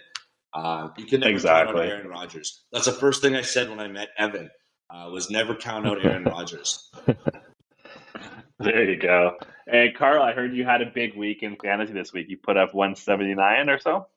Uh, 0.53 0.89
you 0.97 1.05
can 1.05 1.19
never 1.21 1.31
count 1.31 1.35
Exactly. 1.35 1.81
out 1.81 1.89
Aaron 1.89 2.07
Rodgers. 2.07 2.63
That's 2.71 2.85
the 2.85 2.91
first 2.91 3.21
thing 3.21 3.35
I 3.35 3.41
said 3.41 3.69
when 3.69 3.79
I 3.79 3.87
met 3.87 4.09
Evan. 4.17 4.49
Uh, 4.89 5.09
was 5.09 5.31
never 5.31 5.55
count 5.55 5.87
out 5.87 6.03
Aaron 6.05 6.23
Rodgers. 6.25 6.89
There 8.59 8.83
you 8.89 8.99
go. 8.99 9.37
And 9.67 9.95
Carl, 9.95 10.21
I 10.21 10.33
heard 10.33 10.53
you 10.55 10.63
had 10.65 10.81
a 10.81 10.85
big 10.93 11.15
week 11.17 11.41
in 11.41 11.57
fantasy 11.61 11.93
this 11.93 12.13
week. 12.13 12.27
You 12.29 12.37
put 12.37 12.57
up 12.57 12.73
179 12.73 13.69
or 13.69 13.79
so. 13.79 14.07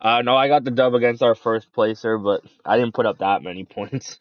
Uh, 0.00 0.22
no, 0.22 0.36
I 0.36 0.48
got 0.48 0.64
the 0.64 0.70
dub 0.70 0.94
against 0.94 1.22
our 1.22 1.34
first 1.34 1.72
placer, 1.72 2.18
but 2.18 2.42
I 2.64 2.76
didn't 2.78 2.94
put 2.94 3.06
up 3.06 3.18
that 3.18 3.42
many 3.42 3.64
points. 3.70 4.18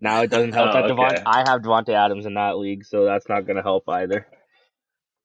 Now 0.00 0.22
it 0.22 0.30
doesn't 0.30 0.52
help 0.52 0.70
Oh, 0.70 0.72
that 0.74 0.84
okay. 0.90 0.94
Davante. 0.94 1.22
I 1.24 1.38
have 1.50 1.62
Davante 1.62 1.88
Adams 1.94 2.26
in 2.26 2.34
that 2.34 2.58
league, 2.58 2.84
so 2.84 3.04
that's 3.04 3.28
not 3.28 3.46
gonna 3.46 3.62
help 3.62 3.88
either. 3.88 4.26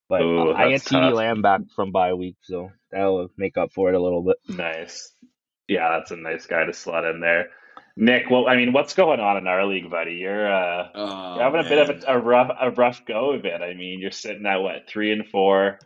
But 0.08 0.22
Ooh, 0.22 0.52
uh, 0.52 0.54
I 0.54 0.70
get 0.70 0.82
that's 0.84 0.92
CeeDee. 0.92 1.14
Lamb 1.14 1.42
back 1.42 1.62
from 1.76 1.92
bye 1.92 2.14
week, 2.14 2.38
so 2.44 2.70
that'll 2.92 3.28
make 3.38 3.58
up 3.58 3.74
for 3.74 3.90
it 3.90 3.96
a 3.96 4.02
little 4.02 4.24
bit. 4.24 4.38
Nice. 4.58 5.14
Yeah, 5.72 5.98
that's 5.98 6.12
a 6.12 6.18
nice 6.18 6.46
guy 6.46 6.66
to 6.66 6.74
slot 6.74 7.06
in 7.06 7.20
there. 7.22 7.50
Nick, 7.98 8.30
well, 8.30 8.48
I 8.48 8.56
mean, 8.56 8.74
what's 8.74 8.94
going 8.94 9.20
on 9.20 9.38
in 9.38 9.48
our 9.48 9.66
league, 9.66 9.90
buddy? 9.90 10.14
You're 10.14 10.52
uh, 10.52 10.88
Oh, 10.96 11.36
you're 11.36 11.44
having 11.44 11.66
a 11.66 11.70
bit 11.70 11.90
of 11.90 12.04
a, 12.04 12.18
a 12.18 12.20
rough 12.20 12.50
a 12.60 12.72
rough 12.72 13.06
go 13.06 13.32
of 13.34 13.46
it. 13.46 13.62
I 13.62 13.74
mean, 13.74 14.00
you're 14.00 14.12
sitting 14.12 14.46
at 14.46 14.58
what 14.58 14.88
three 14.90 15.12
and 15.12 15.28
four, 15.28 15.80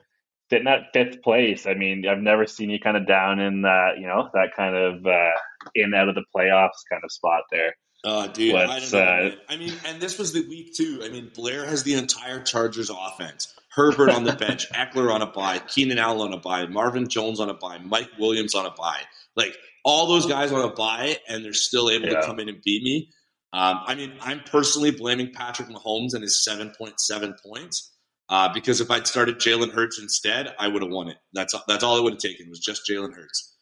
sitting 0.50 0.68
at 0.68 0.94
fifth 0.94 1.22
place. 1.24 1.65
I 1.65 1.74
mean, 1.74 2.06
I've 2.08 2.20
never 2.20 2.46
seen 2.46 2.70
you 2.70 2.80
kind 2.80 2.98
of 2.98 3.08
down 3.08 3.39
in 3.39 3.63
that, 3.63 3.94
you 4.00 4.08
know, 4.08 4.30
that 4.34 4.56
kind 4.56 4.75
of 4.75 5.06
uh, 5.06 5.32
in 5.74 5.94
out 5.94 6.10
of 6.10 6.15
the 6.15 6.24
playoffs 6.36 6.84
kind 6.89 7.04
of 7.04 7.12
spot 7.12 7.44
there. 7.51 7.75
Oh, 8.08 8.27
dude, 8.27 8.54
I 8.54 8.80
don't 8.80 8.92
know. 8.94 9.00
uh. 9.00 9.32
I 9.50 9.58
mean, 9.58 9.74
and 9.88 10.00
this 10.00 10.20
was 10.20 10.32
the 10.32 10.48
week 10.48 10.75
too. 10.75 11.01
I 11.04 11.10
mean, 11.10 11.32
Blair 11.34 11.65
has 11.65 11.84
the 11.84 11.96
entire 11.96 12.39
Chargers 12.39 12.92
offense. 12.92 13.51
Herbert 13.72 14.10
on 14.12 14.24
the 14.24 14.34
bench, 14.34 14.70
Ekeler 14.74 15.12
on 15.13 15.22
a 15.22 15.25
bye, 15.25 15.60
Keenan 15.60 15.98
Allen 15.98 16.32
on 16.32 16.34
a 16.34 16.38
bye, 16.39 16.65
Marvin 16.68 17.10
Jones 17.10 17.39
on 17.39 17.50
a 17.50 17.54
bye, 17.56 17.80
Mike 17.80 18.12
Williams 18.20 18.56
on 18.56 18.65
a 18.65 18.72
bye. 18.72 19.01
Like 19.36 19.56
all 19.84 20.08
those 20.08 20.25
guys 20.25 20.51
on 20.51 20.62
a 20.62 20.74
bye, 20.74 21.18
and 21.27 21.44
they're 21.44 21.54
still 21.54 21.89
able 21.89 22.08
Yeah. 22.08 22.22
to 22.22 22.25
come 22.25 22.39
in 22.39 22.50
and 22.50 22.62
beat 22.63 22.84
me. 22.84 23.10
Um, 23.54 23.80
I 23.86 23.96
mean, 23.96 24.13
I'm 24.22 24.42
personally 24.42 24.92
blaming 24.92 25.32
Patrick 25.32 25.70
Mahomes 25.70 26.13
and 26.13 26.22
his 26.24 26.46
7.7 26.48 27.34
points 27.46 27.94
uh, 28.30 28.51
because 28.54 28.82
if 28.82 28.92
I'd 28.92 29.08
started 29.08 29.38
Jalen 29.38 29.72
Hurts 29.72 30.00
instead, 30.01 30.54
I 30.60 30.68
would 30.68 30.82
have 30.82 30.92
won 30.92 31.08
it. 31.10 31.18
That's 31.34 31.54
that's 31.68 31.84
all 31.84 31.98
it 31.98 32.04
would 32.04 32.13
have 32.13 32.20
taken 32.22 32.50
was 32.50 32.60
just 32.60 32.82
Jalen 32.89 33.13
Hurts. 33.15 33.56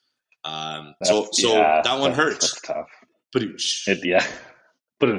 Um, 0.46 0.94
so 1.04 1.14
That's- 1.22 1.42
so 1.42 1.54
yeah, 1.54 1.82
that 1.84 2.00
one 2.00 2.14
hurts. 2.14 2.52
That's 2.54 2.62
tough. 2.62 2.88
It, 3.36 4.06
yeah, 4.06 4.26
but 5.00 5.10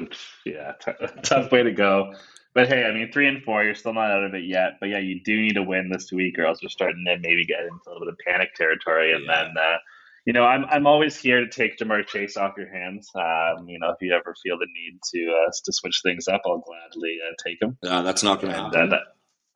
yeah, 0.47 0.73
t- 0.85 0.93
tough 1.23 1.51
way 1.51 1.63
to 1.65 1.73
go. 1.73 2.15
But 2.55 2.69
hey, 2.69 2.85
I 2.85 2.93
mean, 2.95 3.11
three 3.13 3.27
and 3.27 3.43
four, 3.43 3.65
you're 3.65 3.75
still 3.75 3.93
not 3.95 4.11
out 4.13 4.23
of 4.23 4.35
it 4.35 4.45
yet. 4.45 4.75
But 4.81 4.91
yeah, 4.91 5.01
you 5.01 5.21
do 5.25 5.41
need 5.41 5.55
to 5.55 5.63
win 5.65 5.89
this 5.91 6.13
week, 6.13 6.39
or 6.39 6.45
else 6.47 6.63
you're 6.63 6.69
starting 6.71 7.05
to 7.07 7.17
maybe 7.19 7.45
get 7.45 7.61
into 7.63 7.81
a 7.89 7.91
little 7.91 8.07
bit 8.07 8.13
of 8.15 8.19
panic 8.27 8.55
territory. 8.55 9.13
And 9.13 9.25
Yeah. 9.25 9.45
then, 9.45 9.55
uh, 9.59 9.77
you 10.25 10.33
know, 10.33 10.45
I'm 10.45 10.65
I'm 10.67 10.87
always 10.87 11.17
here 11.17 11.41
to 11.41 11.49
take 11.49 11.79
Ja'Marr 11.79 12.07
Chase 12.07 12.37
off 12.37 12.55
your 12.57 12.69
hands. 12.73 13.11
Um, 13.15 13.69
you 13.69 13.79
know, 13.79 13.91
if 13.91 13.97
you 14.01 14.15
ever 14.15 14.35
feel 14.43 14.59
the 14.59 14.67
need 14.67 14.99
to 15.13 15.33
uh, 15.33 15.51
to 15.65 15.73
switch 15.73 16.01
things 16.03 16.29
up, 16.29 16.43
I'll 16.47 16.59
gladly 16.67 17.19
uh, 17.29 17.35
take 17.47 17.61
him. 17.61 17.77
Uh, 17.87 18.03
that's 18.03 18.23
not 18.23 18.41
going 18.41 18.53
to 18.55 18.61
happen. 18.61 18.91
that, 18.91 19.03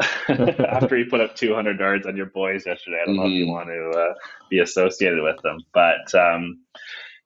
after 0.72 0.96
he 0.96 1.04
put 1.04 1.20
up 1.20 1.34
200 1.34 1.80
yards 1.80 2.06
on 2.06 2.16
your 2.16 2.26
boys 2.26 2.66
yesterday, 2.66 2.98
I 3.02 3.06
don't 3.06 3.16
know 3.16 3.26
if 3.26 3.32
you 3.32 3.46
Mhm. 3.46 3.50
want 3.52 3.68
to 3.68 3.98
uh, 3.98 4.14
be 4.50 4.60
associated 4.60 5.22
with 5.22 5.40
them, 5.42 5.58
but 5.74 6.14
um, 6.14 6.60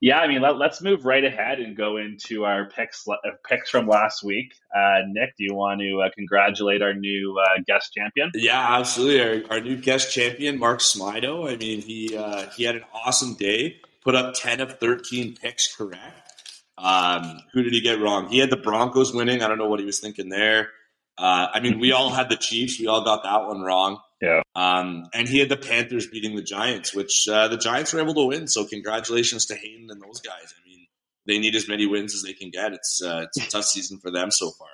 yeah, 0.03 0.19
I 0.19 0.27
mean, 0.27 0.43
let, 0.43 0.61
us 0.61 0.83
move 0.83 1.05
right 1.05 1.23
ahead 1.23 1.61
and 1.61 1.77
go 1.77 1.97
into 1.97 2.45
our 2.45 2.65
picks 2.65 3.07
uh, 3.07 3.15
picks 3.49 3.71
from 3.71 3.87
last 3.87 4.25
week. 4.25 4.53
Uh, 4.75 5.03
Nick, 5.07 5.37
do 5.39 5.45
you 5.45 5.55
want 5.55 5.81
to 5.81 6.03
uh, 6.05 6.11
congratulate 6.13 6.83
our 6.83 6.93
new 6.93 7.39
uh, 7.41 7.63
guest 7.69 7.93
champion? 7.95 8.33
Yeah, 8.35 8.79
absolutely. 8.79 9.45
Our, 9.49 9.59
our 9.59 9.61
new 9.61 9.77
guest 9.77 10.13
champion, 10.13 10.59
Mark 10.59 10.81
Smido. 10.81 11.49
I 11.49 11.55
mean, 11.55 11.83
he 11.83 12.17
uh, 12.17 12.51
he 12.51 12.65
had 12.65 12.75
an 12.75 12.83
awesome 12.93 13.35
day. 13.35 13.77
Put 14.03 14.17
up 14.17 14.35
ten 14.35 14.61
of 14.61 14.77
thirteen 14.81 15.37
picks 15.37 15.73
correct. 15.73 16.33
Um, 16.77 17.39
who 17.53 17.63
did 17.63 17.73
he 17.73 17.81
get 17.81 18.01
wrong? 18.01 18.29
He 18.29 18.39
had 18.39 18.51
the 18.51 18.57
Broncos 18.57 19.15
winning. 19.15 19.41
I 19.41 19.47
don't 19.47 19.59
know 19.59 19.69
what 19.69 19.79
he 19.79 19.87
was 19.87 20.01
thinking 20.01 20.31
there. 20.31 20.71
Uh, 21.17 21.47
I 21.55 21.61
mean, 21.61 21.79
we 21.79 21.93
all 21.93 22.11
had 22.11 22.29
the 22.29 22.37
Chiefs. 22.37 22.81
We 22.81 22.89
all 22.89 23.05
got 23.05 23.23
that 23.23 23.47
one 23.47 23.61
wrong. 23.61 24.01
Yeah. 24.23 24.41
Um, 24.55 25.09
and 25.12 25.29
he 25.29 25.41
had 25.41 25.49
the 25.49 25.57
Panthers 25.57 26.07
beating 26.07 26.37
the 26.37 26.43
Giants, 26.43 26.95
which 26.95 27.26
uh, 27.29 27.49
the 27.49 27.57
Giants 27.57 27.93
were 27.93 28.00
able 28.00 28.14
to 28.14 28.26
win. 28.26 28.47
So 28.47 28.64
congratulations 28.64 29.47
to 29.47 29.57
Hayden 29.57 29.88
and 29.91 30.00
those 30.00 30.21
guys. 30.21 30.55
I 30.57 30.69
mean, 30.69 30.87
they 31.26 31.38
need 31.38 31.57
as 31.57 31.69
many 31.69 31.87
wins 31.87 32.14
as 32.14 32.23
they 32.23 32.33
can 32.33 32.50
get. 32.50 32.73
It's 32.73 33.02
uh, 33.05 33.26
it's 33.26 33.47
a 33.47 33.50
tough 33.50 33.64
season 33.64 33.99
for 33.99 34.11
them 34.12 34.31
so 34.31 34.50
far. 34.50 34.69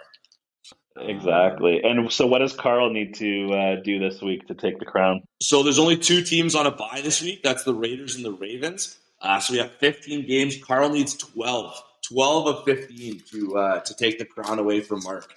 Exactly. 1.00 1.80
And 1.82 2.10
so, 2.12 2.26
what 2.26 2.40
does 2.40 2.52
Carl 2.52 2.92
need 2.92 3.14
to 3.16 3.52
uh, 3.52 3.76
do 3.82 3.98
this 3.98 4.20
week 4.20 4.46
to 4.48 4.54
take 4.54 4.78
the 4.78 4.84
crown? 4.84 5.22
So 5.40 5.62
there's 5.62 5.78
only 5.78 5.96
two 5.96 6.22
teams 6.22 6.54
on 6.54 6.66
a 6.66 6.70
bye 6.70 7.00
this 7.02 7.22
week. 7.22 7.42
That's 7.42 7.62
the 7.64 7.74
Raiders 7.74 8.16
and 8.16 8.24
the 8.24 8.32
Ravens. 8.32 8.98
Uh, 9.20 9.40
so 9.40 9.52
we 9.52 9.58
have 9.60 9.72
15 9.72 10.26
games. 10.26 10.56
Carl 10.62 10.90
needs 10.90 11.14
12, 11.16 11.82
12 12.08 12.46
of 12.46 12.64
15 12.64 13.22
to 13.30 13.56
uh, 13.56 13.80
to 13.80 13.94
take 13.94 14.18
the 14.18 14.24
crown 14.24 14.58
away 14.58 14.80
from 14.80 15.02
Mark. 15.04 15.32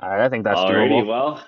All 0.00 0.08
right, 0.08 0.24
I 0.24 0.28
think 0.28 0.44
that's 0.44 0.58
Alrighty, 0.58 0.90
doable. 0.90 1.06
well, 1.06 1.44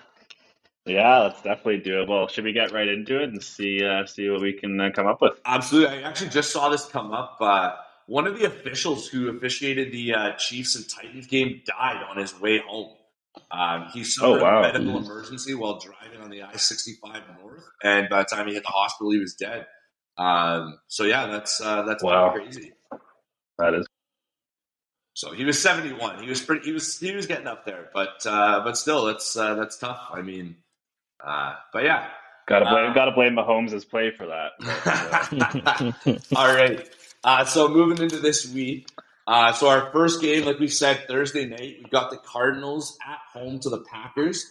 yeah, 0.87 1.29
that's 1.29 1.43
definitely 1.43 1.81
doable. 1.81 2.29
Should 2.31 2.45
we 2.45 2.53
get 2.53 2.73
right 2.73 2.88
into 2.88 3.21
it 3.23 3.29
and 3.31 3.43
see 3.43 3.85
uh, 3.85 4.07
see 4.07 4.29
what 4.31 4.40
we 4.40 4.53
can 4.53 4.81
uh, 4.81 4.90
come 4.95 5.07
up 5.07 5.21
with? 5.21 5.40
Absolutely. 5.45 5.99
I 5.99 6.03
actually 6.09 6.31
just 6.31 6.53
saw 6.53 6.69
this 6.69 6.87
come 6.87 7.12
up. 7.12 7.37
Uh, 7.40 7.73
one 8.07 8.27
of 8.27 8.38
the 8.38 8.47
officials 8.47 9.07
who 9.07 9.29
officiated 9.29 9.93
the 9.93 10.14
uh, 10.14 10.33
Chiefs 10.33 10.75
and 10.77 10.88
Titans 10.88 11.27
game 11.27 11.62
died 11.66 12.03
on 12.09 12.16
his 12.16 12.38
way 12.40 12.59
home. 12.59 12.97
Um, 13.53 13.87
he 13.93 14.03
suffered 14.03 14.40
Oh, 14.40 14.43
wow. 14.43 14.59
a 14.59 14.62
medical 14.73 14.99
emergency 14.99 15.55
while 15.55 15.79
driving 15.79 16.21
on 16.21 16.31
the 16.31 16.43
I-65 16.43 17.23
North, 17.40 17.62
and 17.85 18.09
by 18.09 18.19
the 18.23 18.25
time 18.25 18.49
he 18.49 18.55
hit 18.55 18.64
the 18.64 18.69
hospital, 18.71 19.12
he 19.12 19.19
was 19.21 19.35
dead. 19.35 19.66
Um, 20.19 20.79
so 20.88 21.05
yeah, 21.05 21.27
that's 21.29 21.61
uh, 21.61 21.83
that's 21.83 22.03
Wow. 22.03 22.33
crazy. 22.33 22.73
That 23.59 23.75
is 23.75 23.87
So 25.14 25.33
he 25.33 25.45
was 25.45 25.61
71. 25.62 26.23
He 26.23 26.29
was 26.29 26.40
pretty. 26.43 26.64
He 26.64 26.73
was 26.73 26.99
he 26.99 27.14
was 27.14 27.27
getting 27.27 27.47
up 27.47 27.64
there, 27.64 27.90
but 27.95 28.25
uh, 28.27 28.62
but 28.64 28.77
still, 28.77 29.05
that's 29.07 29.37
uh, 29.37 29.55
that's 29.55 29.79
tough. 29.79 30.09
I 30.12 30.23
mean, 30.23 30.57
uh, 31.26 31.54
but 31.72 31.85
yeah. 31.85 32.09
gotta 32.46 32.66
blame 32.66 32.90
Uh, 32.90 32.94
gotta 32.94 33.12
blame 33.12 33.35
Mahomes' 33.35 33.88
play 33.88 34.11
for 34.11 34.26
that. 34.26 34.52
All 36.37 36.54
right. 36.54 36.88
Uh, 37.22 37.44
so 37.44 37.68
moving 37.68 38.02
into 38.02 38.18
this 38.18 38.52
week. 38.52 38.88
Uh, 39.26 39.52
so 39.52 39.68
our 39.68 39.92
first 39.92 40.20
game, 40.20 40.44
like 40.44 40.59
we 40.59 40.68
said, 40.68 41.04
Thursday 41.06 41.46
night, 41.46 41.76
we 41.83 41.90
got 41.90 42.11
the 42.11 42.16
Cardinals 42.16 42.98
at 43.06 43.18
home 43.33 43.61
to 43.61 43.68
the 43.68 43.80
Packers. 43.80 44.44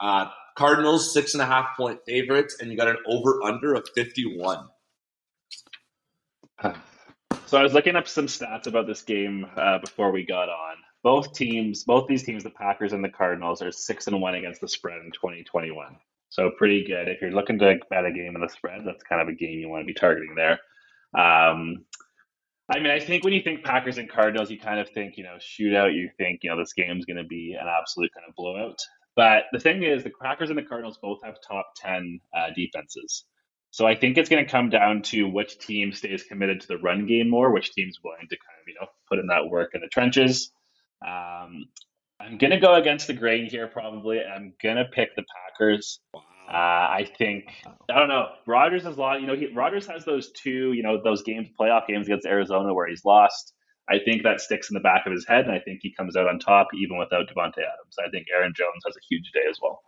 Uh, 0.00 0.26
Cardinals 0.56 1.12
six 1.12 1.34
and 1.34 1.42
a 1.42 1.46
half 1.46 1.76
point 1.76 2.00
favorites, 2.06 2.56
and 2.60 2.70
you 2.70 2.76
got 2.76 2.88
an 2.88 2.98
over 3.06 3.42
under 3.42 3.74
of 3.74 3.88
51. 3.94 4.68
So 7.46 7.58
I 7.58 7.62
was 7.62 7.74
looking 7.74 7.94
up 7.94 8.08
some 8.08 8.26
stats 8.26 8.66
about 8.66 8.86
this 8.86 9.02
game 9.02 9.46
uh, 9.56 9.78
before 9.78 10.10
we 10.10 10.24
got 10.24 10.48
on. 10.48 10.76
Both 11.02 11.34
teams, 11.34 11.84
both 11.84 12.08
these 12.08 12.24
teams, 12.24 12.42
the 12.42 12.50
Packers 12.50 12.92
and 12.92 13.04
the 13.04 13.08
Cardinals, 13.08 13.62
are 13.62 13.70
six 13.70 14.08
and 14.08 14.20
one 14.20 14.34
against 14.34 14.60
the 14.60 14.68
spread 14.68 14.98
in 14.98 15.12
2021. 15.12 15.96
So 16.36 16.50
pretty 16.50 16.84
good. 16.86 17.08
If 17.08 17.22
you're 17.22 17.30
looking 17.30 17.58
to 17.60 17.78
bet 17.88 18.04
a 18.04 18.12
game 18.12 18.34
in 18.34 18.42
the 18.42 18.48
spread, 18.50 18.82
that's 18.84 19.02
kind 19.04 19.22
of 19.22 19.28
a 19.28 19.32
game 19.32 19.58
you 19.58 19.70
want 19.70 19.80
to 19.80 19.86
be 19.86 19.94
targeting 19.94 20.34
there. 20.34 20.58
Um, 21.18 21.86
I 22.70 22.78
mean, 22.78 22.90
I 22.90 23.00
think 23.00 23.24
when 23.24 23.32
you 23.32 23.40
think 23.42 23.64
Packers 23.64 23.96
and 23.96 24.06
Cardinals, 24.06 24.50
you 24.50 24.60
kind 24.60 24.78
of 24.78 24.90
think, 24.90 25.16
you 25.16 25.24
know, 25.24 25.38
shootout. 25.40 25.94
You 25.94 26.10
think, 26.18 26.40
you 26.42 26.50
know, 26.50 26.58
this 26.58 26.74
game's 26.74 27.06
going 27.06 27.16
to 27.16 27.24
be 27.24 27.56
an 27.58 27.66
absolute 27.66 28.10
kind 28.12 28.26
of 28.28 28.34
blowout. 28.34 28.78
But 29.14 29.44
the 29.50 29.60
thing 29.60 29.82
is, 29.82 30.04
the 30.04 30.10
Packers 30.20 30.50
and 30.50 30.58
the 30.58 30.62
Cardinals 30.62 30.98
both 31.00 31.20
have 31.24 31.36
top 31.48 31.72
10 31.76 32.20
uh, 32.36 32.48
defenses. 32.54 33.24
So 33.70 33.86
I 33.86 33.94
think 33.94 34.18
it's 34.18 34.28
going 34.28 34.44
to 34.44 34.50
come 34.50 34.68
down 34.68 35.00
to 35.04 35.26
which 35.26 35.58
team 35.58 35.92
stays 35.92 36.22
committed 36.24 36.60
to 36.60 36.68
the 36.68 36.76
run 36.76 37.06
game 37.06 37.30
more, 37.30 37.50
which 37.50 37.72
team's 37.72 37.98
willing 38.04 38.28
to 38.28 38.36
kind 38.36 38.60
of, 38.60 38.68
you 38.68 38.74
know, 38.78 38.88
put 39.08 39.20
in 39.20 39.28
that 39.28 39.48
work 39.48 39.70
in 39.74 39.80
the 39.80 39.88
trenches. 39.88 40.52
Um, 41.06 41.64
I'm 42.20 42.38
going 42.38 42.50
to 42.50 42.60
go 42.60 42.74
against 42.74 43.06
the 43.06 43.12
grain 43.12 43.48
here, 43.48 43.66
probably. 43.66 44.20
I'm 44.20 44.54
going 44.62 44.76
to 44.76 44.84
pick 44.84 45.14
the 45.16 45.22
Packers. 45.22 46.00
Wow. 46.14 46.22
Uh, 46.48 46.52
I 46.52 47.08
think 47.18 47.46
I 47.90 47.98
don't 47.98 48.08
know. 48.08 48.28
Rodgers 48.46 48.84
has 48.84 48.96
lost. 48.96 49.20
You 49.20 49.26
know, 49.26 49.34
he, 49.34 49.48
Rodgers 49.52 49.86
has 49.88 50.04
those 50.04 50.30
two. 50.30 50.72
You 50.72 50.82
know, 50.82 51.00
those 51.02 51.22
games, 51.22 51.48
playoff 51.60 51.88
games 51.88 52.06
against 52.06 52.26
Arizona, 52.26 52.72
where 52.72 52.88
he's 52.88 53.04
lost. 53.04 53.52
I 53.88 53.98
think 54.04 54.22
that 54.22 54.40
sticks 54.40 54.70
in 54.70 54.74
the 54.74 54.80
back 54.80 55.06
of 55.06 55.12
his 55.12 55.26
head, 55.26 55.44
and 55.44 55.52
I 55.52 55.60
think 55.60 55.80
he 55.82 55.92
comes 55.92 56.16
out 56.16 56.28
on 56.28 56.38
top 56.38 56.68
even 56.74 56.98
without 56.98 57.26
Davante 57.28 57.58
Adams. 57.58 57.96
I 58.04 58.10
think 58.10 58.26
Aaron 58.32 58.52
Jones 58.56 58.82
has 58.84 58.96
a 58.96 59.06
huge 59.08 59.30
day 59.32 59.42
as 59.48 59.58
well. 59.60 59.80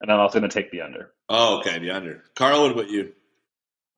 And 0.00 0.10
I'm 0.10 0.20
also 0.20 0.38
going 0.38 0.50
to 0.50 0.54
take 0.54 0.70
the 0.70 0.82
under. 0.82 1.12
Oh, 1.28 1.58
okay, 1.60 1.78
the 1.78 1.90
under. 1.90 2.24
Carl, 2.34 2.62
what 2.62 2.72
about 2.72 2.90
you? 2.90 3.12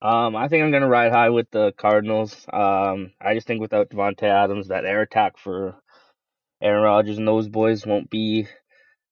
Um, 0.00 0.36
I 0.36 0.48
think 0.48 0.62
I'm 0.62 0.70
gonna 0.70 0.88
ride 0.88 1.12
high 1.12 1.30
with 1.30 1.50
the 1.50 1.72
Cardinals. 1.76 2.46
Um, 2.52 3.12
I 3.20 3.34
just 3.34 3.46
think 3.46 3.60
without 3.60 3.90
Davante 3.90 4.22
Adams, 4.24 4.68
that 4.68 4.84
air 4.84 5.02
attack 5.02 5.38
for 5.38 5.74
Aaron 6.62 6.82
Rodgers 6.82 7.18
and 7.18 7.28
those 7.28 7.48
boys 7.48 7.86
won't 7.86 8.10
be 8.10 8.46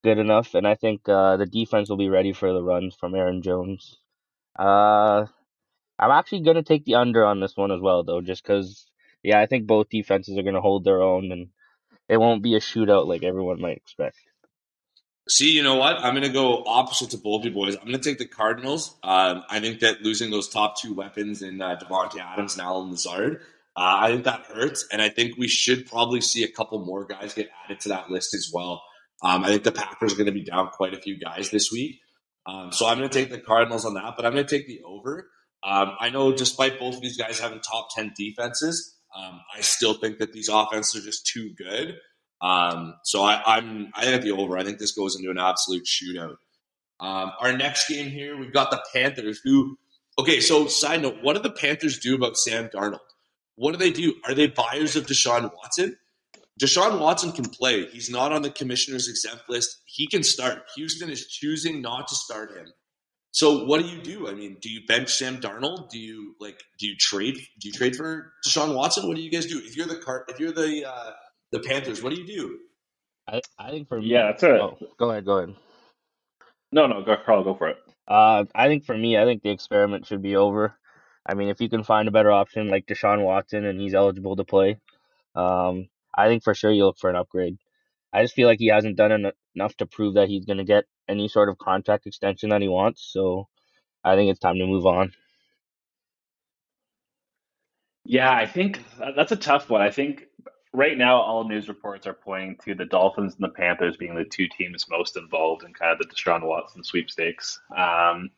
good 0.05 0.18
enough, 0.18 0.55
and 0.55 0.66
I 0.66 0.77
think 0.77 1.09
uh, 1.09 1.37
the 1.38 1.46
defense 1.46 1.90
will 1.90 1.96
be 1.96 2.09
ready 2.09 2.33
for 2.33 2.53
the 2.53 2.62
runs 2.62 2.94
from 2.96 3.14
Aaron 3.14 3.42
Jones. 3.42 3.99
Uh, 4.59 5.27
I'm 5.99 6.11
actually 6.12 6.42
gonna 6.42 6.62
take 6.62 6.85
the 6.85 6.96
under 6.96 7.25
on 7.25 7.40
this 7.40 7.57
one 7.57 7.72
as 7.72 7.81
well, 7.81 8.05
though, 8.05 8.20
just 8.20 8.42
because, 8.44 8.87
yeah, 9.22 9.40
I 9.40 9.46
think 9.46 9.66
both 9.66 9.90
defenses 9.90 10.38
are 10.38 10.42
gonna 10.44 10.61
hold 10.61 10.85
their 10.85 11.03
own, 11.03 11.33
and 11.33 11.49
it 12.09 12.18
won't 12.18 12.42
be 12.42 12.57
a 12.57 12.61
shootout 12.61 13.07
like 13.07 13.25
everyone 13.25 13.61
might 13.61 13.79
expect. 13.79 14.18
See, 15.29 15.51
you 15.53 15.62
know 15.62 15.75
what? 15.75 15.97
I'm 15.99 16.15
going 16.15 16.23
to 16.23 16.29
go 16.33 16.62
opposite 16.65 17.11
to 17.11 17.19
both 17.19 17.45
you 17.45 17.51
boys. 17.51 17.75
I'm 17.77 17.83
going 17.89 18.01
to 18.01 18.11
take 18.11 18.19
the 18.19 18.27
Cardinals. 18.27 18.95
Um, 19.03 19.43
I 19.51 19.59
think 19.61 19.81
that 19.81 20.03
losing 20.03 20.31
those 20.31 20.49
top 20.49 20.81
two 20.81 20.95
weapons 20.95 21.43
in 21.43 21.61
uh, 21.61 21.77
Davante 21.77 22.21
Adams 22.21 22.55
and 22.55 22.62
Allen 22.62 22.91
Lazard 22.93 23.41
Uh, 23.77 23.99
I 24.01 24.11
think 24.12 24.25
that 24.25 24.41
hurts, 24.43 24.87
and 24.91 25.03
I 25.03 25.11
think 25.11 25.37
we 25.37 25.49
should 25.49 25.87
probably 25.87 26.23
see 26.23 26.45
a 26.45 26.49
couple 26.49 26.79
more 26.85 27.05
guys 27.05 27.35
get 27.35 27.51
added 27.65 27.81
to 27.81 27.91
that 27.91 28.09
list 28.09 28.35
as 28.35 28.51
well. 28.53 28.83
Um, 29.23 29.45
I 29.45 29.49
think 29.49 29.65
the 29.65 29.73
Packers 29.73 30.15
are 30.15 30.17
going 30.17 30.27
to 30.27 30.33
be 30.33 30.45
down 30.45 30.69
quite 30.69 30.95
a 30.95 31.01
few 31.01 31.19
guys 31.19 31.51
this 31.51 31.71
week, 31.71 32.01
um, 32.47 32.73
so 32.73 32.87
I'm 32.87 32.97
going 32.97 33.11
to 33.11 33.19
take 33.19 33.31
the 33.31 33.39
Cardinals 33.41 33.85
on 33.85 33.95
that, 33.95 34.15
but 34.17 34.25
I'm 34.25 34.33
going 34.33 34.47
to 34.47 34.57
take 34.59 34.67
the 34.67 34.81
over. 34.87 35.29
Um, 35.62 35.93
I 36.01 36.09
know, 36.09 36.33
despite 36.33 36.79
both 36.79 36.95
of 36.95 37.01
these 37.03 37.19
guys 37.19 37.39
having 37.39 37.61
top 37.61 37.89
ten 37.95 38.12
defenses, 38.17 38.97
um, 39.15 39.41
I 39.55 39.61
still 39.61 39.95
think 39.95 40.19
that 40.19 40.33
these 40.33 40.49
offenses 40.49 41.03
are 41.03 41.05
just 41.05 41.27
too 41.27 41.51
good. 41.59 41.97
Um, 42.40 42.94
so 43.05 43.22
I, 43.22 43.42
I'm 43.46 43.90
I 43.94 44.05
think 44.05 44.22
the 44.22 44.33
over. 44.33 44.59
I 44.59 44.64
think 44.64 44.79
this 44.79 44.92
goes 44.92 45.16
into 45.16 45.31
an 45.31 45.38
absolute 45.38 45.85
shootout. 45.85 46.37
Um, 46.99 47.33
our 47.40 47.57
next 47.57 47.88
game 47.88 48.09
here, 48.09 48.37
we've 48.37 48.53
got 48.53 48.70
the 48.70 48.83
Panthers. 48.94 49.40
Who, 49.44 49.79
okay, 50.18 50.40
so 50.40 50.66
side 50.66 51.03
note, 51.03 51.16
what 51.22 51.37
do 51.37 51.42
the 51.42 51.51
Panthers 51.51 51.99
do 51.99 52.14
about 52.14 52.38
Sam 52.38 52.68
Darnold? 52.68 53.01
What 53.57 53.72
do 53.72 53.79
they 53.79 53.90
do? 53.90 54.14
Are 54.27 54.35
they 54.35 54.49
buyers 54.49 54.96
of 54.96 55.07
Deshaun 55.07 55.51
Watson? 55.55 55.96
Deshaun 56.61 57.01
Watson 57.01 57.33
can 57.33 57.46
play. 57.46 57.87
He's 57.87 58.09
not 58.09 58.33
on 58.33 58.42
the 58.42 58.51
commissioner's 58.51 59.09
exempt 59.09 59.49
list. 59.49 59.83
He 59.85 60.07
can 60.07 60.22
start. 60.22 60.64
Houston 60.75 61.11
is 61.11 61.27
choosing 61.27 61.83
not 61.83 62.09
to 62.09 62.14
start 62.14 62.57
him. 62.57 62.72
So 63.33 63.66
what 63.66 63.83
do 63.83 63.88
you 63.88 64.01
do? 64.01 64.29
I 64.29 64.33
mean, 64.33 64.57
do 64.62 64.70
you 64.70 64.81
bench 64.87 65.14
Sam 65.14 65.38
Darnold? 65.38 65.90
Do 65.90 65.99
you 65.99 66.35
like? 66.40 66.59
Do 66.79 66.87
you 66.87 66.96
trade? 66.96 67.35
Do 67.61 67.68
you 67.68 67.72
trade 67.72 67.94
for 67.94 68.33
Deshaun 68.46 68.75
Watson? 68.75 69.07
What 69.07 69.16
do 69.16 69.22
you 69.22 69.31
guys 69.31 69.44
do? 69.44 69.59
If 69.59 69.77
you're 69.77 69.87
the 69.87 69.96
car, 69.96 70.25
if 70.29 70.40
you're 70.40 70.53
the 70.53 70.88
uh, 70.88 71.11
the 71.53 71.61
Panthers, 71.61 72.03
what 72.03 72.15
do 72.15 72.21
you 72.21 72.27
do? 72.27 72.59
I, 73.29 73.43
I 73.59 73.71
think 73.71 73.89
for 73.89 74.03
me, 74.03 74.09
Yeah, 74.09 74.27
that's 74.29 74.43
a 74.45 74.61
oh, 74.61 74.79
go 74.99 75.11
ahead, 75.11 75.25
go 75.27 75.39
ahead. 75.39 75.55
no, 76.73 76.87
no. 76.87 77.03
Go, 77.03 77.17
Carl, 77.25 77.45
go 77.45 77.55
for 77.55 77.69
it. 77.69 77.79
Uh, 78.09 78.45
I 78.55 78.69
think 78.69 78.85
for 78.85 78.97
me, 78.97 79.17
I 79.19 79.25
think 79.25 79.43
the 79.43 79.51
experiment 79.51 80.07
should 80.07 80.23
be 80.23 80.37
over. 80.37 80.75
I 81.27 81.35
mean, 81.35 81.49
if 81.49 81.61
you 81.61 81.69
can 81.69 81.85
find 81.85 82.09
a 82.09 82.13
better 82.13 82.33
option 82.33 82.69
like 82.69 82.87
Deshaun 82.87 83.25
Watson 83.25 83.65
and 83.65 83.81
he's 83.81 83.95
eligible 83.95 84.37
to 84.37 84.45
play, 84.45 84.79
um, 85.37 85.89
I 86.17 86.29
think 86.29 86.45
for 86.45 86.55
sure 86.55 86.73
you 86.73 86.87
look 86.87 86.99
for 86.99 87.11
an 87.11 87.17
upgrade. 87.17 87.59
I 88.13 88.23
just 88.23 88.35
feel 88.35 88.49
like 88.49 88.61
he 88.61 88.69
hasn't 88.69 88.97
done 88.97 89.13
en- 89.13 89.33
enough 89.57 89.77
to 89.79 89.87
prove 89.87 90.15
that 90.15 90.29
he's 90.29 90.47
going 90.47 90.59
to 90.59 90.65
get 90.65 90.85
any 91.09 91.29
sort 91.29 91.51
of 91.51 91.59
contract 91.59 92.07
extension 92.07 92.51
that 92.51 92.63
he 92.63 92.69
wants. 92.69 93.03
So 93.13 93.49
I 94.05 94.17
think 94.17 94.31
it's 94.31 94.41
time 94.41 94.57
to 94.59 94.67
move 94.67 94.87
on. 94.87 95.13
Yeah, 98.05 98.33
I 98.33 98.47
think 98.47 98.83
that's 99.17 99.33
a 99.33 99.37
tough 99.37 99.71
one. 99.71 99.83
I 99.83 99.91
think 99.93 100.27
right 100.77 100.99
now 100.99 101.17
all 101.23 101.49
news 101.49 101.69
reports 101.69 102.07
are 102.07 102.12
pointing 102.12 102.57
to 102.62 102.75
the 102.75 102.85
Dolphins 102.85 103.35
and 103.35 103.43
the 103.43 103.55
Panthers 103.55 103.97
being 103.97 104.15
the 104.15 104.25
two 104.25 104.47
teams 104.47 104.85
most 104.91 105.17
involved 105.17 105.65
in 105.65 105.73
kind 105.73 105.91
of 105.91 105.99
the 105.99 106.15
Deshaun 106.15 106.47
Watson 106.47 106.85
sweepstakes. 106.85 107.59
Um, 107.75 108.31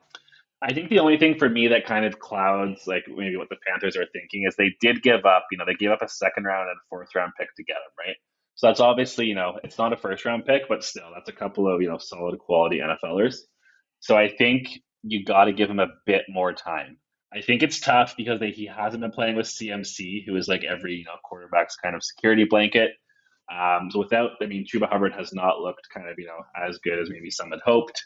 I 0.62 0.72
think 0.72 0.88
the 0.88 1.00
only 1.00 1.18
thing 1.18 1.36
for 1.36 1.48
me 1.48 1.66
that 1.68 1.84
kind 1.84 2.04
of 2.04 2.20
clouds 2.20 2.86
like 2.86 3.04
maybe 3.08 3.36
what 3.36 3.48
the 3.48 3.56
Panthers 3.66 3.96
are 3.96 4.06
thinking 4.12 4.44
is 4.46 4.54
they 4.54 4.74
did 4.80 5.02
give 5.02 5.26
up, 5.26 5.46
you 5.50 5.58
know, 5.58 5.64
they 5.66 5.74
gave 5.74 5.90
up 5.90 6.02
a 6.02 6.08
second 6.08 6.44
round 6.44 6.68
and 6.68 6.76
a 6.76 6.86
fourth 6.88 7.12
round 7.14 7.32
pick 7.36 7.54
to 7.56 7.64
get 7.64 7.76
him, 7.76 8.06
right? 8.06 8.16
So 8.54 8.68
that's 8.68 8.80
obviously, 8.80 9.26
you 9.26 9.34
know, 9.34 9.58
it's 9.64 9.78
not 9.78 9.92
a 9.92 9.96
first 9.96 10.24
round 10.24 10.46
pick, 10.46 10.68
but 10.68 10.84
still, 10.84 11.10
that's 11.12 11.28
a 11.28 11.32
couple 11.32 11.72
of, 11.72 11.82
you 11.82 11.88
know, 11.88 11.98
solid 11.98 12.38
quality 12.38 12.78
NFLers. 12.78 13.36
So 13.98 14.16
I 14.16 14.28
think 14.28 14.80
you 15.02 15.24
got 15.24 15.44
to 15.46 15.52
give 15.52 15.70
him 15.70 15.80
a 15.80 15.88
bit 16.06 16.22
more 16.28 16.52
time. 16.52 16.98
I 17.32 17.42
think 17.42 17.62
it's 17.62 17.80
tough 17.80 18.16
because 18.16 18.40
they, 18.40 18.50
he 18.50 18.66
hasn't 18.66 19.02
been 19.02 19.10
playing 19.10 19.36
with 19.36 19.46
CMC, 19.46 20.24
who 20.24 20.36
is 20.36 20.48
like 20.48 20.64
every, 20.64 20.94
you 20.94 21.04
know, 21.04 21.16
quarterback's 21.24 21.76
kind 21.76 21.94
of 21.94 22.02
security 22.02 22.44
blanket. 22.44 22.92
Um, 23.52 23.90
so 23.90 23.98
without, 23.98 24.32
I 24.42 24.46
mean, 24.46 24.64
Chuba 24.66 24.88
Hubbard 24.88 25.12
has 25.12 25.32
not 25.32 25.60
looked 25.60 25.88
kind 25.92 26.08
of, 26.08 26.18
you 26.18 26.26
know, 26.26 26.40
as 26.56 26.78
good 26.78 26.98
as 26.98 27.10
maybe 27.10 27.30
some 27.30 27.50
had 27.50 27.60
hoped. 27.64 28.02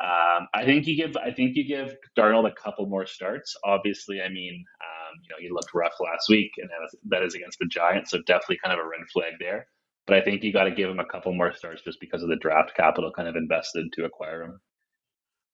Um, 0.00 0.48
I 0.54 0.64
think 0.64 0.86
you 0.86 0.96
give, 0.96 1.16
I 1.16 1.30
think 1.30 1.56
you 1.56 1.64
give 1.64 1.94
Darnold 2.16 2.50
a 2.50 2.54
couple 2.54 2.86
more 2.86 3.06
starts. 3.06 3.56
Obviously, 3.64 4.20
I 4.20 4.28
mean, 4.28 4.64
um, 4.80 5.20
you 5.22 5.28
know, 5.30 5.36
he 5.40 5.50
looked 5.50 5.74
rough 5.74 5.94
last 6.00 6.28
week, 6.28 6.52
and 6.58 6.68
that 6.68 6.84
is, 6.84 6.96
that 7.08 7.22
is 7.22 7.34
against 7.34 7.58
the 7.58 7.66
Giants, 7.66 8.10
so 8.10 8.18
definitely 8.26 8.58
kind 8.64 8.78
of 8.78 8.84
a 8.84 8.88
red 8.88 9.06
flag 9.12 9.34
there. 9.38 9.66
But 10.06 10.16
I 10.16 10.20
think 10.22 10.42
you 10.42 10.52
got 10.52 10.64
to 10.64 10.72
give 10.72 10.90
him 10.90 10.98
a 10.98 11.04
couple 11.04 11.32
more 11.32 11.54
starts 11.54 11.82
just 11.82 12.00
because 12.00 12.22
of 12.22 12.28
the 12.28 12.36
draft 12.36 12.74
capital 12.76 13.12
kind 13.12 13.28
of 13.28 13.36
invested 13.36 13.92
to 13.92 14.04
acquire 14.04 14.42
him. 14.42 14.60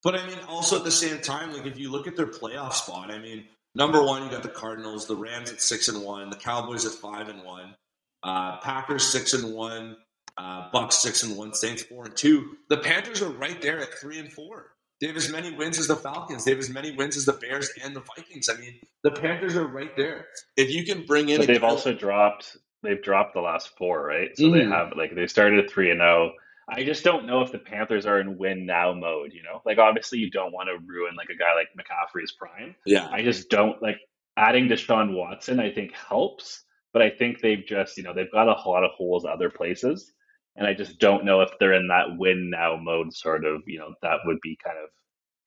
But 0.02 0.14
I 0.14 0.26
mean, 0.26 0.38
also 0.48 0.76
at 0.76 0.84
the 0.84 0.90
same 0.90 1.20
time, 1.20 1.52
like 1.52 1.66
if 1.66 1.78
you 1.78 1.90
look 1.90 2.06
at 2.06 2.16
their 2.16 2.26
playoff 2.26 2.72
spot, 2.74 3.10
I 3.10 3.18
mean, 3.18 3.44
number 3.74 4.02
one, 4.02 4.24
you 4.24 4.30
got 4.30 4.42
the 4.42 4.48
Cardinals, 4.48 5.06
the 5.06 5.16
Rams 5.16 5.50
at 5.50 5.60
six 5.60 5.88
and 5.88 6.02
one, 6.02 6.30
the 6.30 6.36
Cowboys 6.36 6.86
at 6.86 6.92
five 6.92 7.28
and 7.28 7.42
one, 7.42 7.74
uh, 8.22 8.58
Packers 8.58 9.06
six 9.06 9.34
and 9.34 9.52
one, 9.52 9.96
uh, 10.36 10.68
Bucks 10.72 10.98
six 10.98 11.22
and 11.22 11.36
one, 11.36 11.52
Saints 11.52 11.82
four 11.82 12.04
and 12.04 12.16
two. 12.16 12.56
The 12.68 12.78
Panthers 12.78 13.22
are 13.22 13.30
right 13.30 13.60
there 13.60 13.80
at 13.80 13.94
three 14.00 14.18
and 14.18 14.32
four. 14.32 14.72
They 15.00 15.06
have 15.06 15.16
as 15.16 15.30
many 15.30 15.52
wins 15.52 15.78
as 15.78 15.86
the 15.86 15.96
Falcons. 15.96 16.44
They 16.44 16.50
have 16.50 16.58
as 16.58 16.70
many 16.70 16.90
wins 16.90 17.16
as 17.16 17.24
the 17.24 17.32
Bears 17.32 17.70
and 17.84 17.94
the 17.94 18.02
Vikings. 18.16 18.48
I 18.48 18.58
mean, 18.58 18.80
the 19.04 19.12
Panthers 19.12 19.54
are 19.54 19.66
right 19.66 19.96
there. 19.96 20.26
If 20.56 20.70
you 20.70 20.84
can 20.84 21.06
bring 21.06 21.28
in, 21.28 21.38
but 21.38 21.46
they've 21.46 21.62
also 21.62 21.92
dropped 21.92 22.56
they've 22.82 23.02
dropped 23.02 23.34
the 23.34 23.40
last 23.40 23.76
four, 23.76 24.04
right? 24.04 24.30
So 24.36 24.44
mm. 24.44 24.52
they 24.54 24.64
have 24.64 24.92
like 24.96 25.14
they 25.14 25.26
started 25.26 25.70
three 25.70 25.90
and 25.90 26.00
zero. 26.00 26.32
I 26.68 26.84
just 26.84 27.02
don't 27.02 27.26
know 27.26 27.42
if 27.42 27.50
the 27.50 27.58
Panthers 27.58 28.06
are 28.06 28.20
in 28.20 28.36
win 28.36 28.66
now 28.66 28.92
mode. 28.92 29.32
You 29.32 29.42
know, 29.42 29.62
like 29.64 29.78
obviously 29.78 30.18
you 30.18 30.30
don't 30.30 30.52
want 30.52 30.68
to 30.68 30.84
ruin 30.86 31.14
like 31.16 31.28
a 31.30 31.38
guy 31.38 31.54
like 31.54 31.68
McCaffrey's 31.78 32.32
prime. 32.32 32.74
Yeah, 32.84 33.08
I 33.10 33.22
just 33.22 33.48
don't 33.48 33.80
like 33.82 33.98
adding 34.36 34.68
Deshaun 34.68 35.14
Watson. 35.14 35.60
I 35.60 35.70
think 35.72 35.92
helps, 35.92 36.64
but 36.92 37.02
I 37.02 37.10
think 37.10 37.40
they've 37.40 37.64
just 37.66 37.96
you 37.96 38.02
know 38.02 38.12
they've 38.12 38.32
got 38.32 38.48
a 38.48 38.68
lot 38.68 38.84
of 38.84 38.90
holes 38.90 39.24
other 39.24 39.50
places, 39.50 40.12
and 40.56 40.66
I 40.66 40.74
just 40.74 40.98
don't 40.98 41.24
know 41.24 41.40
if 41.40 41.50
they're 41.58 41.72
in 41.72 41.88
that 41.88 42.16
win 42.18 42.50
now 42.50 42.76
mode. 42.76 43.14
Sort 43.14 43.44
of, 43.44 43.62
you 43.66 43.78
know, 43.78 43.94
that 44.02 44.18
would 44.26 44.38
be 44.42 44.58
kind 44.62 44.76
of 44.82 44.90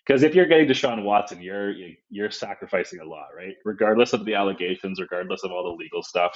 because 0.05 0.23
if 0.23 0.33
you're 0.33 0.47
getting 0.47 0.67
Deshaun 0.67 1.03
Watson, 1.03 1.41
you're 1.41 1.73
you're 2.09 2.31
sacrificing 2.31 2.99
a 2.99 3.05
lot, 3.05 3.27
right? 3.35 3.53
Regardless 3.63 4.13
of 4.13 4.25
the 4.25 4.33
allegations, 4.33 4.99
regardless 4.99 5.43
of 5.43 5.51
all 5.51 5.63
the 5.63 5.83
legal 5.83 6.01
stuff 6.01 6.33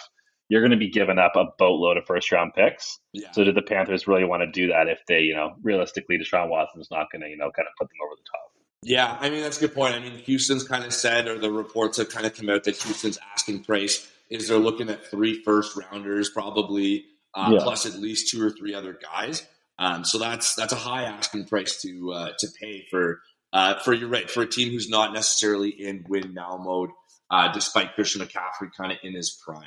you're 0.50 0.62
going 0.62 0.72
to 0.72 0.78
be 0.78 0.90
giving 0.90 1.18
up 1.18 1.36
a 1.36 1.46
boatload 1.58 1.98
of 1.98 2.06
first 2.06 2.32
round 2.32 2.54
picks. 2.54 3.00
Yeah. 3.14 3.32
So, 3.32 3.44
do 3.44 3.52
the 3.52 3.62
Panthers 3.62 4.08
really 4.08 4.26
want 4.26 4.42
to 4.42 4.48
do 4.48 4.68
that 4.68 4.88
if 4.88 5.00
they, 5.08 5.22
you 5.22 5.36
know, 5.36 5.56
realistically, 5.64 6.18
Deshaun 6.18 6.50
Watson's 6.50 6.90
not 6.92 7.12
going 7.12 7.22
to, 7.22 7.30
you 7.30 7.38
know, 7.38 7.52
kind 7.52 7.68
of 7.68 7.74
put 7.78 7.88
them 7.88 7.98
over 8.06 8.16
the 8.16 8.24
top? 8.32 8.52
Yeah, 8.86 9.18
I 9.20 9.32
mean, 9.32 9.42
that's 9.42 9.58
a 9.58 9.62
good 9.62 9.74
point. 9.74 9.96
I 9.96 10.00
mean, 10.00 10.20
Houston's 10.20 10.64
kind 10.64 10.86
of 10.86 10.94
said, 10.94 11.28
or 11.28 11.40
the 11.40 11.52
reports 11.52 11.98
have 11.98 12.10
kind 12.10 12.28
of 12.28 12.36
come 12.36 12.50
out 12.50 12.66
that 12.66 12.78
Houston's 12.78 13.18
asking 13.34 13.64
price 13.64 14.08
is 14.30 14.48
they're 14.48 14.60
looking 14.60 14.90
at 14.90 15.08
three 15.08 15.42
first 15.42 15.76
rounders, 15.76 16.30
probably, 16.30 17.06
uh, 17.34 17.50
yeah. 17.54 17.60
plus 17.64 17.88
at 17.88 17.96
least 17.96 18.30
two 18.30 18.46
or 18.46 18.52
three 18.52 18.76
other 18.76 18.94
guys. 18.94 19.44
Um, 19.80 20.06
so 20.06 20.20
that's 20.20 20.54
that's 20.54 20.72
a 20.72 20.78
high 20.78 21.04
asking 21.04 21.48
price 21.48 21.82
to 21.82 22.14
uh, 22.14 22.30
to 22.38 22.48
pay 22.62 22.86
for 22.92 23.22
uh, 23.52 23.80
for 23.80 23.92
you're 23.92 24.08
right 24.08 24.30
for 24.30 24.44
a 24.44 24.48
team 24.48 24.72
who's 24.72 24.88
not 24.88 25.14
necessarily 25.14 25.70
in 25.70 26.06
win 26.08 26.34
now 26.34 26.58
mode, 26.64 26.92
uh, 27.32 27.52
despite 27.52 27.96
Christian 27.96 28.22
McCaffrey 28.22 28.70
kind 28.78 28.92
of 28.92 29.00
in 29.04 29.16
his 29.16 29.32
prime. 29.44 29.64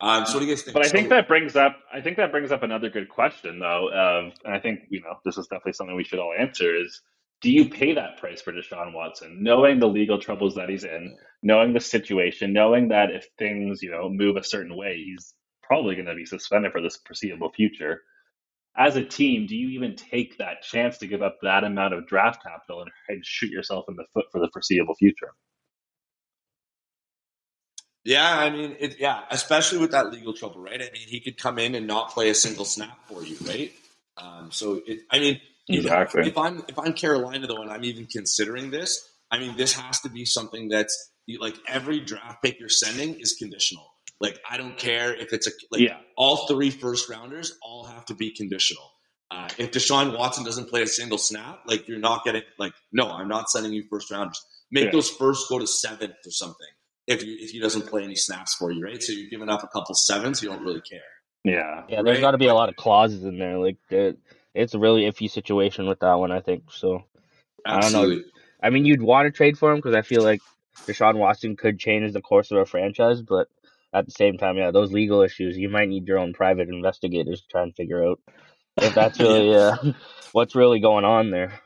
Um, 0.00 0.26
so 0.26 0.34
what 0.34 0.40
do 0.40 0.46
you 0.46 0.54
guys 0.54 0.62
think? 0.62 0.74
But 0.74 0.84
I 0.84 0.88
think 0.88 1.08
that 1.08 1.26
brings 1.26 1.56
up 1.56 1.76
I 1.92 2.00
think 2.00 2.18
that 2.18 2.30
brings 2.30 2.52
up 2.52 2.62
another 2.62 2.90
good 2.90 3.08
question 3.08 3.58
though. 3.58 3.88
Of 3.88 4.32
and 4.44 4.54
I 4.54 4.60
think 4.60 4.80
you 4.90 5.00
know 5.00 5.14
this 5.24 5.38
is 5.38 5.46
definitely 5.46 5.72
something 5.72 5.96
we 5.96 6.04
should 6.04 6.18
all 6.18 6.34
answer 6.38 6.76
is 6.76 7.00
do 7.40 7.50
you 7.50 7.68
pay 7.68 7.94
that 7.94 8.18
price 8.18 8.40
for 8.40 8.52
Deshaun 8.52 8.92
Watson, 8.94 9.42
knowing 9.42 9.78
the 9.78 9.88
legal 9.88 10.18
troubles 10.18 10.54
that 10.54 10.68
he's 10.68 10.84
in, 10.84 11.16
knowing 11.42 11.72
the 11.72 11.80
situation, 11.80 12.52
knowing 12.52 12.88
that 12.88 13.10
if 13.10 13.26
things 13.38 13.82
you 13.82 13.90
know 13.90 14.08
move 14.10 14.36
a 14.36 14.44
certain 14.44 14.76
way, 14.76 15.02
he's 15.02 15.34
probably 15.62 15.94
going 15.94 16.06
to 16.06 16.14
be 16.14 16.26
suspended 16.26 16.72
for 16.72 16.82
this 16.82 16.98
foreseeable 17.06 17.52
future. 17.52 18.02
As 18.78 18.96
a 18.96 19.04
team, 19.04 19.46
do 19.46 19.56
you 19.56 19.70
even 19.70 19.96
take 19.96 20.36
that 20.36 20.62
chance 20.62 20.98
to 20.98 21.06
give 21.06 21.22
up 21.22 21.38
that 21.42 21.64
amount 21.64 21.94
of 21.94 22.06
draft 22.06 22.42
capital 22.42 22.82
and, 22.82 22.90
and 23.08 23.24
shoot 23.24 23.50
yourself 23.50 23.86
in 23.88 23.96
the 23.96 24.04
foot 24.12 24.26
for 24.30 24.40
the 24.40 24.50
foreseeable 24.52 24.94
future? 24.94 25.32
Yeah, 28.06 28.38
I 28.38 28.50
mean, 28.50 28.76
it, 28.78 29.00
yeah, 29.00 29.22
especially 29.32 29.78
with 29.78 29.90
that 29.90 30.12
legal 30.12 30.32
trouble, 30.32 30.60
right? 30.60 30.80
I 30.80 30.90
mean, 30.92 31.08
he 31.08 31.18
could 31.18 31.36
come 31.36 31.58
in 31.58 31.74
and 31.74 31.88
not 31.88 32.10
play 32.10 32.30
a 32.30 32.34
single 32.34 32.64
snap 32.64 32.96
for 33.08 33.24
you, 33.24 33.36
right? 33.44 33.72
Um, 34.16 34.50
so, 34.52 34.80
it, 34.86 35.00
I 35.10 35.18
mean, 35.18 35.40
exactly. 35.68 36.28
If, 36.28 36.38
I'm 36.38 36.62
if 36.68 36.78
I'm 36.78 36.92
Carolina 36.92 37.48
though, 37.48 37.62
and 37.62 37.70
I'm 37.70 37.84
even 37.84 38.06
considering 38.06 38.70
this, 38.70 39.10
I 39.28 39.40
mean, 39.40 39.56
this 39.56 39.72
has 39.72 40.00
to 40.02 40.08
be 40.08 40.24
something 40.24 40.68
that's 40.68 41.10
like 41.40 41.56
every 41.66 41.98
draft 41.98 42.44
pick 42.44 42.60
you're 42.60 42.68
sending 42.68 43.18
is 43.18 43.32
conditional. 43.32 43.92
Like, 44.20 44.38
I 44.48 44.56
don't 44.56 44.78
care 44.78 45.12
if 45.12 45.32
it's 45.32 45.48
a 45.48 45.50
like 45.72 45.80
yeah. 45.80 45.98
all 46.16 46.46
three 46.46 46.70
first 46.70 47.08
rounders 47.10 47.58
all 47.60 47.86
have 47.86 48.06
to 48.06 48.14
be 48.14 48.30
conditional. 48.30 48.88
Uh, 49.32 49.48
if 49.58 49.72
Deshaun 49.72 50.16
Watson 50.16 50.44
doesn't 50.44 50.68
play 50.68 50.82
a 50.82 50.86
single 50.86 51.18
snap, 51.18 51.62
like 51.66 51.88
you're 51.88 51.98
not 51.98 52.24
getting 52.24 52.42
like, 52.56 52.72
no, 52.92 53.10
I'm 53.10 53.26
not 53.26 53.50
sending 53.50 53.72
you 53.72 53.82
first 53.90 54.12
rounders. 54.12 54.40
Make 54.70 54.86
yeah. 54.86 54.90
those 54.92 55.10
first 55.10 55.48
go 55.48 55.58
to 55.58 55.66
seventh 55.66 56.14
or 56.24 56.30
something 56.30 56.68
if 57.06 57.24
you, 57.24 57.36
if 57.38 57.50
he 57.50 57.60
doesn't 57.60 57.86
play 57.86 58.02
any 58.02 58.16
snaps 58.16 58.54
for 58.54 58.70
you, 58.70 58.84
right? 58.84 59.02
So 59.02 59.12
you're 59.12 59.30
giving 59.30 59.48
up 59.48 59.62
a 59.62 59.68
couple 59.68 59.94
sevens, 59.94 60.42
you 60.42 60.48
don't 60.48 60.62
really 60.62 60.80
care. 60.80 61.00
Yeah, 61.44 61.84
yeah. 61.88 62.02
There's 62.02 62.20
got 62.20 62.32
to 62.32 62.38
be 62.38 62.48
a 62.48 62.54
lot 62.54 62.68
of 62.68 62.76
clauses 62.76 63.24
in 63.24 63.38
there. 63.38 63.58
Like 63.58 63.76
it's 63.90 64.74
a 64.74 64.78
really 64.78 65.02
iffy 65.02 65.30
situation 65.30 65.86
with 65.86 66.00
that 66.00 66.14
one. 66.14 66.32
I 66.32 66.40
think 66.40 66.64
so. 66.72 67.04
Absolutely. 67.64 68.14
I 68.14 68.16
don't 68.16 68.26
know. 68.26 68.30
I 68.62 68.70
mean, 68.70 68.84
you'd 68.84 69.02
want 69.02 69.26
to 69.26 69.30
trade 69.30 69.58
for 69.58 69.70
him 69.70 69.76
because 69.76 69.94
I 69.94 70.02
feel 70.02 70.22
like 70.22 70.40
Deshaun 70.86 71.16
Watson 71.16 71.56
could 71.56 71.78
change 71.78 72.12
the 72.12 72.20
course 72.20 72.50
of 72.50 72.58
a 72.58 72.66
franchise, 72.66 73.22
but 73.22 73.48
at 73.92 74.06
the 74.06 74.12
same 74.12 74.38
time, 74.38 74.56
yeah, 74.56 74.70
those 74.70 74.92
legal 74.92 75.22
issues, 75.22 75.56
you 75.56 75.68
might 75.68 75.88
need 75.88 76.06
your 76.06 76.18
own 76.18 76.32
private 76.32 76.68
investigators 76.68 77.40
to 77.40 77.46
try 77.48 77.62
and 77.62 77.74
figure 77.74 78.04
out 78.04 78.20
if 78.78 78.94
that's 78.94 79.18
really 79.20 79.54
uh, 79.54 79.76
what's 80.32 80.54
really 80.54 80.80
going 80.80 81.04
on 81.04 81.30
there. 81.30 81.60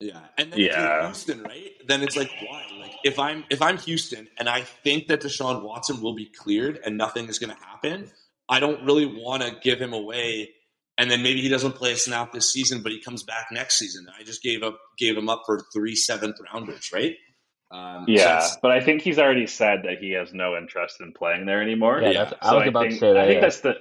Yeah, 0.00 0.20
and 0.36 0.52
then 0.52 0.60
yeah. 0.60 1.06
Houston, 1.06 1.42
right? 1.42 1.70
Then 1.86 2.02
it's 2.02 2.16
like 2.16 2.30
why? 2.48 2.64
Like 3.06 3.12
if 3.12 3.18
I'm 3.18 3.44
if 3.50 3.62
I'm 3.62 3.78
Houston 3.78 4.28
and 4.38 4.48
I 4.48 4.62
think 4.62 5.08
that 5.08 5.20
Deshaun 5.22 5.62
Watson 5.62 6.00
will 6.00 6.14
be 6.14 6.26
cleared 6.26 6.80
and 6.84 6.96
nothing 6.96 7.28
is 7.28 7.38
going 7.38 7.54
to 7.54 7.62
happen, 7.62 8.10
I 8.48 8.60
don't 8.60 8.84
really 8.84 9.06
want 9.06 9.42
to 9.42 9.56
give 9.62 9.80
him 9.80 9.92
away. 9.92 10.50
And 10.98 11.10
then 11.10 11.22
maybe 11.22 11.42
he 11.42 11.48
doesn't 11.48 11.72
play 11.72 11.92
a 11.92 11.96
snap 11.96 12.32
this 12.32 12.50
season, 12.50 12.82
but 12.82 12.90
he 12.90 13.00
comes 13.00 13.22
back 13.22 13.48
next 13.52 13.78
season. 13.78 14.06
I 14.18 14.22
just 14.22 14.42
gave 14.42 14.62
up 14.62 14.78
gave 14.98 15.16
him 15.16 15.28
up 15.28 15.42
for 15.46 15.62
three 15.72 15.94
seventh 15.94 16.36
rounders, 16.52 16.90
right? 16.92 17.14
Um, 17.70 18.04
yeah, 18.06 18.40
so 18.40 18.58
but 18.62 18.70
I 18.70 18.80
think 18.80 19.02
he's 19.02 19.18
already 19.18 19.46
said 19.46 19.80
that 19.84 19.98
he 19.98 20.12
has 20.12 20.32
no 20.32 20.56
interest 20.56 21.00
in 21.00 21.12
playing 21.12 21.46
there 21.46 21.60
anymore. 21.60 22.00
Yeah, 22.00 22.10
yeah. 22.10 22.32
I 22.40 22.54
was 22.54 22.64
so 22.64 22.68
about 22.68 22.82
think, 22.82 22.94
to 22.94 22.98
say 23.00 23.12
that. 23.12 23.22
I 23.22 23.26
think 23.26 23.34
yeah. 23.34 23.40
that's 23.40 23.60
the 23.60 23.74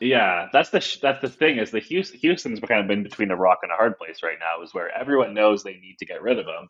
yeah, 0.00 0.48
that's 0.52 0.70
the 0.70 0.98
that's 1.00 1.22
the 1.22 1.28
thing 1.28 1.58
is 1.58 1.70
the 1.70 1.78
Houston, 1.78 2.18
Houston's 2.20 2.60
kind 2.60 2.80
of 2.80 2.88
been 2.88 3.02
between 3.02 3.30
a 3.30 3.36
rock 3.36 3.60
and 3.62 3.72
a 3.72 3.76
hard 3.76 3.96
place 3.96 4.22
right 4.22 4.36
now. 4.38 4.62
Is 4.62 4.74
where 4.74 4.90
everyone 4.90 5.34
knows 5.34 5.62
they 5.62 5.74
need 5.74 5.96
to 6.00 6.06
get 6.06 6.20
rid 6.20 6.38
of 6.38 6.46
him, 6.46 6.68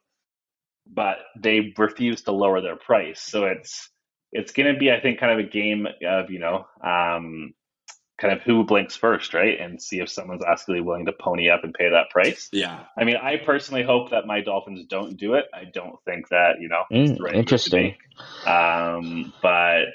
but 0.92 1.18
they 1.38 1.75
refuse 1.77 2.22
to 2.22 2.33
lower 2.33 2.61
their 2.61 2.77
price. 2.77 3.20
So 3.22 3.44
it's 3.44 3.90
it's 4.33 4.53
going 4.53 4.72
to 4.72 4.79
be, 4.79 4.90
I 4.90 5.01
think, 5.01 5.18
kind 5.18 5.33
of 5.33 5.46
a 5.46 5.49
game 5.49 5.87
of 6.07 6.31
you 6.31 6.38
know, 6.38 6.66
um, 6.83 7.55
kind 8.18 8.35
of 8.35 8.42
who 8.42 8.64
blinks 8.64 8.96
first, 8.96 9.35
right, 9.35 9.59
and 9.61 9.81
see 9.81 10.01
if 10.01 10.11
someone's 10.11 10.44
actually 10.46 10.81
willing 10.81 11.07
to 11.07 11.12
pony 11.12 11.51
up 11.51 11.64
and 11.64 11.75
pay 11.75 11.90
that 11.90 12.11
price. 12.11 12.49
Yeah, 12.53 12.85
I 12.99 13.05
mean, 13.05 13.16
I 13.16 13.37
personally 13.37 13.83
hope 13.83 14.11
that 14.11 14.27
my 14.27 14.40
Dolphins 14.40 14.87
don't 14.88 15.16
do 15.16 15.35
it. 15.35 15.46
I 15.55 15.64
don't 15.72 15.96
think 16.05 16.29
that 16.29 16.61
you 16.61 16.68
know, 16.68 16.85
mm, 16.92 17.20
right 17.20 17.35
interesting. 17.35 17.96
Um, 18.46 19.33
but 19.42 19.87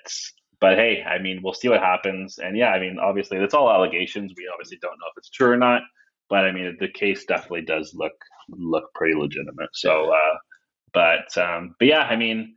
but 0.60 0.75
hey, 0.77 1.04
I 1.04 1.21
mean, 1.21 1.41
we'll 1.43 1.54
see 1.54 1.69
what 1.69 1.82
happens. 1.82 2.38
And 2.38 2.56
yeah, 2.56 2.69
I 2.69 2.80
mean, 2.80 2.97
obviously, 2.99 3.38
it's 3.39 3.54
all 3.54 3.71
allegations. 3.71 4.34
We 4.38 4.49
obviously 4.54 4.77
don't 4.82 4.91
know 4.91 5.08
if 5.12 5.17
it's 5.17 5.30
true 5.30 5.49
or 5.49 5.58
not. 5.58 5.82
But 6.30 6.45
I 6.45 6.54
mean, 6.54 6.77
the 6.80 6.88
case 6.88 7.25
definitely 7.25 7.63
does 7.63 7.93
look 7.93 8.13
look 8.47 8.93
pretty 8.93 9.15
legitimate. 9.19 9.69
So, 9.73 10.12
uh, 10.13 10.38
but 10.93 11.38
um, 11.38 11.75
but 11.80 11.88
yeah, 11.88 12.01
I 12.01 12.15
mean, 12.15 12.56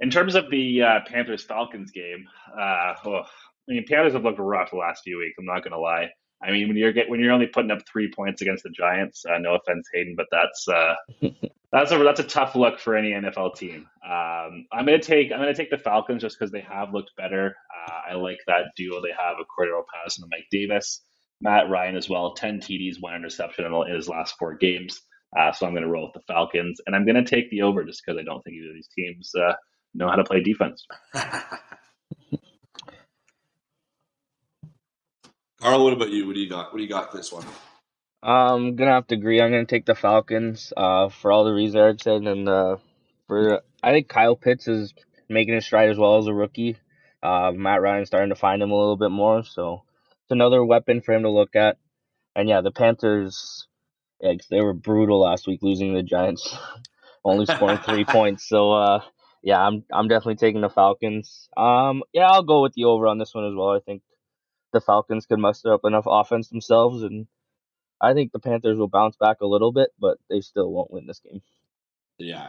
in 0.00 0.10
terms 0.10 0.34
of 0.34 0.50
the 0.50 0.82
uh, 0.82 1.00
Panthers 1.06 1.44
Falcons 1.44 1.90
game, 1.90 2.26
uh, 2.58 2.94
oh, 3.04 3.22
I 3.68 3.72
mean, 3.72 3.84
Panthers 3.88 4.14
have 4.14 4.24
looked 4.24 4.38
rough 4.38 4.70
the 4.70 4.76
last 4.76 5.02
few 5.04 5.18
weeks. 5.18 5.36
I'm 5.38 5.46
not 5.46 5.62
going 5.62 5.72
to 5.72 5.78
lie. 5.78 6.10
I 6.42 6.50
mean, 6.50 6.68
when 6.68 6.76
you're 6.76 6.92
get, 6.92 7.08
when 7.08 7.20
you're 7.20 7.32
only 7.32 7.46
putting 7.46 7.70
up 7.70 7.80
three 7.90 8.10
points 8.10 8.40
against 8.40 8.62
the 8.62 8.70
Giants, 8.70 9.24
uh, 9.26 9.38
no 9.38 9.56
offense, 9.56 9.88
Hayden, 9.92 10.14
but 10.16 10.26
that's 10.32 10.66
uh, 10.68 10.94
that's 11.72 11.92
a 11.92 11.98
that's 11.98 12.20
a 12.20 12.24
tough 12.24 12.56
look 12.56 12.80
for 12.80 12.96
any 12.96 13.10
NFL 13.10 13.56
team. 13.56 13.86
Um, 14.04 14.66
I'm 14.72 14.86
gonna 14.86 15.00
take 15.00 15.32
I'm 15.32 15.38
gonna 15.38 15.54
take 15.54 15.70
the 15.70 15.78
Falcons 15.78 16.22
just 16.22 16.38
because 16.38 16.50
they 16.50 16.62
have 16.62 16.94
looked 16.94 17.12
better. 17.16 17.54
Uh, 17.86 18.12
I 18.12 18.14
like 18.14 18.38
that 18.46 18.72
duo 18.74 19.02
they 19.02 19.10
have: 19.10 19.36
a 19.38 19.44
Cordarrelle 19.44 19.84
Patterson 19.94 20.24
and 20.24 20.30
Mike 20.30 20.46
Davis, 20.50 21.02
Matt 21.42 21.68
Ryan 21.68 21.96
as 21.96 22.08
well. 22.08 22.32
Ten 22.32 22.58
TDs, 22.58 23.00
one 23.00 23.14
interception 23.14 23.66
in 23.66 23.94
his 23.94 24.08
last 24.08 24.36
four 24.38 24.54
games. 24.54 24.98
Uh, 25.38 25.52
so 25.52 25.66
I'm 25.66 25.74
gonna 25.74 25.88
roll 25.88 26.06
with 26.06 26.14
the 26.14 26.32
Falcons, 26.32 26.80
and 26.86 26.96
I'm 26.96 27.06
gonna 27.06 27.24
take 27.24 27.50
the 27.50 27.62
over 27.62 27.84
just 27.84 28.02
because 28.04 28.18
I 28.20 28.24
don't 28.24 28.42
think 28.42 28.56
either 28.56 28.70
of 28.70 28.74
these 28.74 28.88
teams 28.96 29.32
uh, 29.36 29.54
know 29.94 30.08
how 30.08 30.16
to 30.16 30.24
play 30.24 30.42
defense. 30.42 30.86
Carl, 35.60 35.84
what 35.84 35.92
about 35.94 36.10
you? 36.10 36.26
What 36.26 36.34
do 36.34 36.40
you 36.40 36.50
got? 36.50 36.72
What 36.72 36.78
do 36.78 36.82
you 36.84 36.88
got 36.88 37.12
this 37.12 37.32
one? 37.32 37.44
I'm 38.22 38.76
gonna 38.76 38.92
have 38.92 39.08
to 39.08 39.16
agree. 39.16 39.40
I'm 39.40 39.50
gonna 39.52 39.66
take 39.66 39.86
the 39.86 39.96
Falcons 39.96 40.74
uh, 40.76 41.08
for 41.10 41.32
all 41.32 41.44
the 41.44 41.54
reasons 41.54 41.76
Eric 41.76 42.02
said, 42.02 42.22
and 42.24 42.48
uh, 42.48 42.76
for 43.28 43.62
I 43.82 43.92
think 43.92 44.08
Kyle 44.08 44.36
Pitts 44.36 44.68
is 44.68 44.94
making 45.30 45.54
his 45.54 45.66
stride 45.66 45.90
as 45.90 45.98
well 45.98 46.18
as 46.18 46.28
a 46.28 46.34
rookie. 46.34 46.76
Uh, 47.22 47.52
Matt 47.54 47.82
Ryan 47.82 48.06
starting 48.06 48.30
to 48.30 48.36
find 48.36 48.62
him 48.62 48.72
a 48.72 48.78
little 48.78 48.98
bit 48.98 49.10
more, 49.12 49.44
so 49.44 49.84
it's 50.24 50.32
another 50.32 50.64
weapon 50.64 51.02
for 51.02 51.14
him 51.14 51.22
to 51.24 51.30
look 51.30 51.56
at. 51.56 51.78
And 52.36 52.48
yeah, 52.48 52.62
the 52.62 52.72
Panthers, 52.72 53.68
yeah, 54.20 54.34
they 54.50 54.60
were 54.60 54.72
brutal 54.72 55.20
last 55.20 55.46
week, 55.46 55.60
losing 55.62 55.94
the 55.94 56.02
Giants, 56.02 56.54
only 57.24 57.46
scoring 57.46 57.78
three 57.78 58.04
points. 58.08 58.48
So 58.48 58.72
uh, 58.72 59.00
yeah, 59.42 59.60
I'm 59.60 59.84
I'm 59.92 60.08
definitely 60.08 60.36
taking 60.36 60.60
the 60.60 60.70
Falcons. 60.70 61.48
Um, 61.56 62.02
yeah, 62.12 62.28
I'll 62.28 62.42
go 62.42 62.62
with 62.62 62.74
the 62.74 62.84
over 62.84 63.06
on 63.06 63.18
this 63.18 63.34
one 63.34 63.46
as 63.46 63.54
well. 63.54 63.70
I 63.70 63.80
think 63.80 64.02
the 64.72 64.80
Falcons 64.80 65.26
could 65.26 65.38
muster 65.38 65.72
up 65.72 65.80
enough 65.84 66.04
offense 66.06 66.48
themselves, 66.48 67.02
and 67.02 67.26
I 68.00 68.14
think 68.14 68.32
the 68.32 68.38
Panthers 68.38 68.78
will 68.78 68.88
bounce 68.88 69.16
back 69.16 69.40
a 69.40 69.46
little 69.46 69.72
bit, 69.72 69.90
but 69.98 70.18
they 70.28 70.40
still 70.40 70.70
won't 70.70 70.92
win 70.92 71.06
this 71.06 71.20
game. 71.20 71.42
Yeah. 72.18 72.48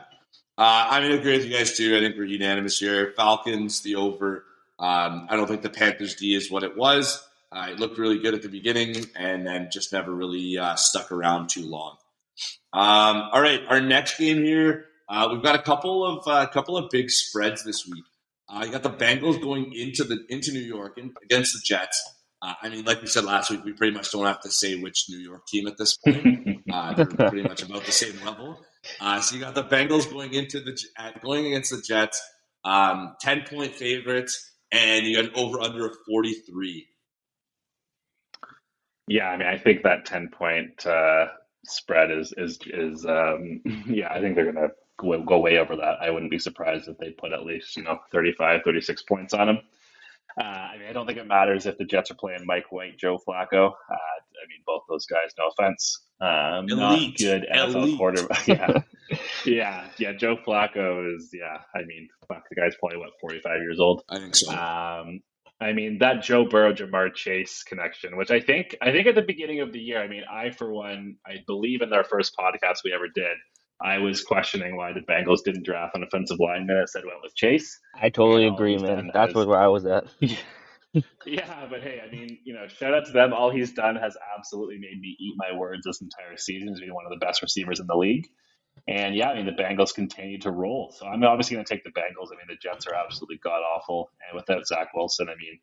Uh, 0.57 0.87
I'm 0.89 1.01
going 1.01 1.13
to 1.13 1.19
agree 1.19 1.37
with 1.37 1.45
you 1.45 1.57
guys 1.57 1.75
too. 1.75 1.95
I 1.95 1.99
think 1.99 2.15
we're 2.15 2.25
unanimous 2.25 2.79
here. 2.79 3.13
Falcons, 3.15 3.81
the 3.81 3.95
over. 3.95 4.45
Um, 4.77 5.27
I 5.29 5.35
don't 5.35 5.47
think 5.47 5.61
the 5.61 5.69
Panthers 5.69 6.15
D 6.15 6.35
is 6.35 6.51
what 6.51 6.63
it 6.63 6.77
was. 6.77 7.25
Uh, 7.51 7.67
it 7.71 7.79
looked 7.79 7.97
really 7.97 8.19
good 8.19 8.33
at 8.33 8.41
the 8.41 8.49
beginning 8.49 8.95
and 9.15 9.45
then 9.45 9.69
just 9.71 9.91
never 9.91 10.13
really 10.13 10.57
uh, 10.57 10.75
stuck 10.75 11.11
around 11.11 11.49
too 11.49 11.65
long. 11.65 11.97
Um, 12.73 13.29
all 13.33 13.41
right, 13.41 13.61
our 13.67 13.81
next 13.81 14.17
game 14.17 14.43
here, 14.43 14.85
uh, 15.09 15.27
we've 15.31 15.43
got 15.43 15.55
a 15.55 15.61
couple 15.61 16.05
of 16.05 16.25
a 16.27 16.29
uh, 16.29 16.45
couple 16.47 16.77
of 16.77 16.89
big 16.89 17.09
spreads 17.09 17.63
this 17.65 17.85
week. 17.85 18.05
Uh, 18.47 18.63
you 18.65 18.71
got 18.71 18.83
the 18.83 18.89
Bengals 18.89 19.41
going 19.41 19.73
into 19.73 20.03
the 20.03 20.25
into 20.29 20.51
New 20.51 20.61
York 20.61 20.97
against 21.23 21.53
the 21.53 21.61
Jets. 21.63 22.01
Uh, 22.41 22.53
I 22.61 22.69
mean, 22.69 22.85
like 22.85 23.01
we 23.01 23.07
said 23.07 23.25
last 23.25 23.51
week, 23.51 23.63
we 23.63 23.73
pretty 23.73 23.95
much 23.95 24.11
don't 24.11 24.25
have 24.25 24.41
to 24.41 24.51
say 24.51 24.75
which 24.75 25.05
New 25.09 25.19
York 25.19 25.45
team 25.47 25.67
at 25.67 25.77
this 25.77 25.97
point. 25.97 26.47
Uh, 26.71 26.93
they're 26.93 27.29
pretty 27.29 27.41
much 27.41 27.61
about 27.63 27.83
the 27.83 27.91
same 27.91 28.13
level. 28.23 28.57
Uh, 29.01 29.19
so 29.19 29.35
you 29.35 29.41
got 29.41 29.53
the 29.53 29.63
Bengals 29.63 30.09
going 30.09 30.33
into 30.33 30.61
the 30.61 30.79
going 31.21 31.45
against 31.47 31.71
the 31.71 31.81
Jets, 31.81 32.21
um, 32.63 33.13
ten 33.19 33.41
point 33.41 33.75
favorites, 33.75 34.53
and 34.71 35.05
you 35.05 35.17
got 35.17 35.25
an 35.25 35.31
over 35.35 35.59
under 35.59 35.85
of 35.85 35.97
forty 36.07 36.33
three. 36.33 36.87
Yeah, 39.11 39.27
I 39.27 39.37
mean, 39.37 39.47
I 39.47 39.57
think 39.57 39.83
that 39.83 40.05
ten 40.05 40.29
point 40.29 40.85
uh, 40.85 41.25
spread 41.65 42.11
is 42.11 42.33
is 42.37 42.59
is 42.65 43.05
um, 43.05 43.61
yeah. 43.87 44.11
I 44.11 44.21
think 44.21 44.35
they're 44.35 44.51
gonna 44.51 44.69
go, 44.97 45.21
go 45.23 45.39
way 45.39 45.57
over 45.57 45.75
that. 45.75 45.97
I 46.01 46.09
wouldn't 46.09 46.31
be 46.31 46.39
surprised 46.39 46.87
if 46.87 46.97
they 46.97 47.11
put 47.11 47.33
at 47.33 47.43
least 47.43 47.75
you 47.75 47.83
know 47.83 47.99
35, 48.11 48.61
36 48.63 49.03
points 49.03 49.33
on 49.33 49.47
them. 49.47 49.59
Uh, 50.39 50.45
I 50.45 50.77
mean, 50.77 50.87
I 50.87 50.93
don't 50.93 51.05
think 51.05 51.17
it 51.17 51.27
matters 51.27 51.65
if 51.65 51.77
the 51.77 51.83
Jets 51.83 52.09
are 52.09 52.15
playing 52.15 52.45
Mike 52.45 52.71
White, 52.71 52.97
Joe 52.97 53.17
Flacco. 53.17 53.71
Uh, 53.71 53.93
I 53.93 54.47
mean, 54.47 54.63
both 54.65 54.83
those 54.87 55.05
guys, 55.05 55.33
no 55.37 55.49
offense, 55.49 56.03
um, 56.21 56.67
not 56.67 57.17
good 57.17 57.45
NFL 57.53 57.75
Elite. 57.75 57.97
quarterback. 57.97 58.47
yeah, 58.47 58.81
yeah, 59.45 59.87
yeah. 59.97 60.13
Joe 60.13 60.37
Flacco 60.37 61.13
is, 61.15 61.31
yeah. 61.33 61.57
I 61.75 61.83
mean, 61.85 62.07
fuck, 62.29 62.43
the 62.49 62.55
guy's 62.55 62.75
probably 62.79 62.99
what 62.99 63.09
forty 63.19 63.41
five 63.41 63.59
years 63.59 63.81
old. 63.81 64.03
I 64.07 64.19
think 64.19 64.35
so. 64.35 64.51
Um, 64.51 65.19
I 65.61 65.73
mean, 65.73 65.99
that 65.99 66.23
Joe 66.23 66.45
Burrow, 66.45 66.73
Ja'Marr 66.73 67.13
Chase 67.13 67.61
connection, 67.61 68.17
which 68.17 68.31
I 68.31 68.39
think, 68.39 68.75
I 68.81 68.91
think 68.91 69.05
at 69.05 69.13
the 69.13 69.21
beginning 69.21 69.61
of 69.61 69.71
the 69.71 69.79
year, 69.79 70.01
I 70.01 70.07
mean, 70.07 70.23
I 70.29 70.49
for 70.49 70.73
one, 70.73 71.17
I 71.25 71.35
believe 71.45 71.83
in 71.83 71.93
our 71.93 72.03
first 72.03 72.35
podcast 72.35 72.79
we 72.83 72.91
ever 72.93 73.07
did. 73.07 73.37
I 73.79 73.99
was 73.99 74.23
questioning 74.23 74.75
why 74.75 74.93
the 74.93 75.01
Bengals 75.01 75.43
didn't 75.43 75.63
draft 75.63 75.95
an 75.95 76.03
offensive 76.03 76.39
lineman 76.39 76.77
instead 76.77 77.03
went 77.05 77.19
with 77.23 77.35
Chase. 77.35 77.79
I 77.99 78.09
totally 78.09 78.47
agree, 78.47 78.77
man. 78.77 79.11
That's 79.13 79.33
where 79.33 79.57
I 79.57 79.67
was 79.67 79.85
at. 79.85 80.05
yeah, 81.25 81.67
but 81.69 81.81
hey, 81.81 82.01
I 82.05 82.11
mean, 82.11 82.39
you 82.43 82.53
know, 82.53 82.67
shout 82.67 82.93
out 82.93 83.05
to 83.05 83.11
them. 83.11 83.33
All 83.33 83.51
he's 83.51 83.71
done 83.71 83.95
has 83.95 84.17
absolutely 84.37 84.77
made 84.77 84.99
me 84.99 85.15
eat 85.19 85.33
my 85.37 85.57
words 85.57 85.83
this 85.85 86.01
entire 86.01 86.37
season. 86.37 86.69
He's 86.69 86.79
been 86.79 86.93
one 86.93 87.05
of 87.05 87.11
the 87.11 87.23
best 87.23 87.41
receivers 87.41 87.79
in 87.79 87.87
the 87.87 87.95
league. 87.95 88.27
And 88.87 89.15
yeah, 89.15 89.29
I 89.29 89.35
mean, 89.35 89.45
the 89.45 89.51
Bengals 89.51 89.93
continue 89.93 90.39
to 90.39 90.51
roll. 90.51 90.93
So 90.97 91.05
I'm 91.05 91.23
obviously 91.23 91.55
going 91.55 91.65
to 91.65 91.73
take 91.73 91.83
the 91.83 91.91
Bengals. 91.91 92.27
I 92.31 92.35
mean, 92.35 92.47
the 92.47 92.55
Jets 92.55 92.87
are 92.87 92.95
absolutely 92.95 93.39
god 93.43 93.59
awful. 93.59 94.09
And 94.27 94.35
without 94.35 94.65
Zach 94.65 94.89
Wilson, 94.95 95.29
I 95.29 95.35
mean, 95.35 95.59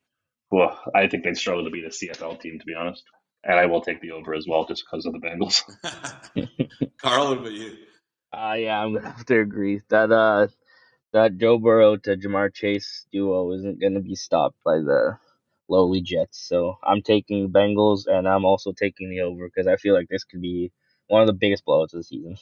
well, 0.51 0.81
I 0.95 1.09
think 1.09 1.25
they'd 1.25 1.37
struggle 1.37 1.65
to 1.65 1.71
be 1.71 1.83
the 1.83 1.89
CFL 1.89 2.41
team, 2.41 2.59
to 2.59 2.65
be 2.65 2.75
honest. 2.75 3.03
And 3.45 3.59
I 3.59 3.67
will 3.67 3.81
take 3.81 4.01
the 4.01 4.13
over 4.13 4.35
as 4.35 4.47
well 4.49 4.65
just 4.65 4.85
because 4.85 5.07
of 5.07 5.13
the 5.13 5.21
Bengals. 5.21 5.63
Carl, 7.01 7.29
what 7.29 7.39
about 7.39 7.53
you? 7.53 7.77
Uh, 8.33 8.57
yeah, 8.59 8.81
I'm 8.81 8.95
gonna 8.95 9.11
have 9.11 9.25
to 9.27 9.41
agree 9.41 9.81
that 9.89 10.13
uh 10.13 10.49
that 11.13 11.39
Joe 11.39 11.59
Burrow 11.59 11.97
to 11.97 12.17
Ja'Marr 12.17 12.53
Chase 12.53 13.07
duo 13.11 13.53
isn't 13.53 13.81
gonna 13.81 14.01
be 14.01 14.15
stopped 14.15 14.57
by 14.65 14.77
the 14.79 15.19
lowly 15.69 16.03
Jets. 16.03 16.47
So 16.47 16.77
I'm 16.85 17.03
taking 17.03 17.51
Bengals, 17.51 18.07
and 18.07 18.29
I'm 18.29 18.45
also 18.45 18.73
taking 18.73 19.11
the 19.11 19.21
over 19.23 19.49
because 19.49 19.67
I 19.67 19.77
feel 19.77 19.95
like 19.95 20.09
this 20.09 20.25
could 20.25 20.43
be 20.43 20.73
one 21.07 21.23
of 21.23 21.27
the 21.27 21.33
biggest 21.33 21.65
blowouts 21.65 21.95
of 21.95 22.01
the 22.01 22.05
season. 22.05 22.37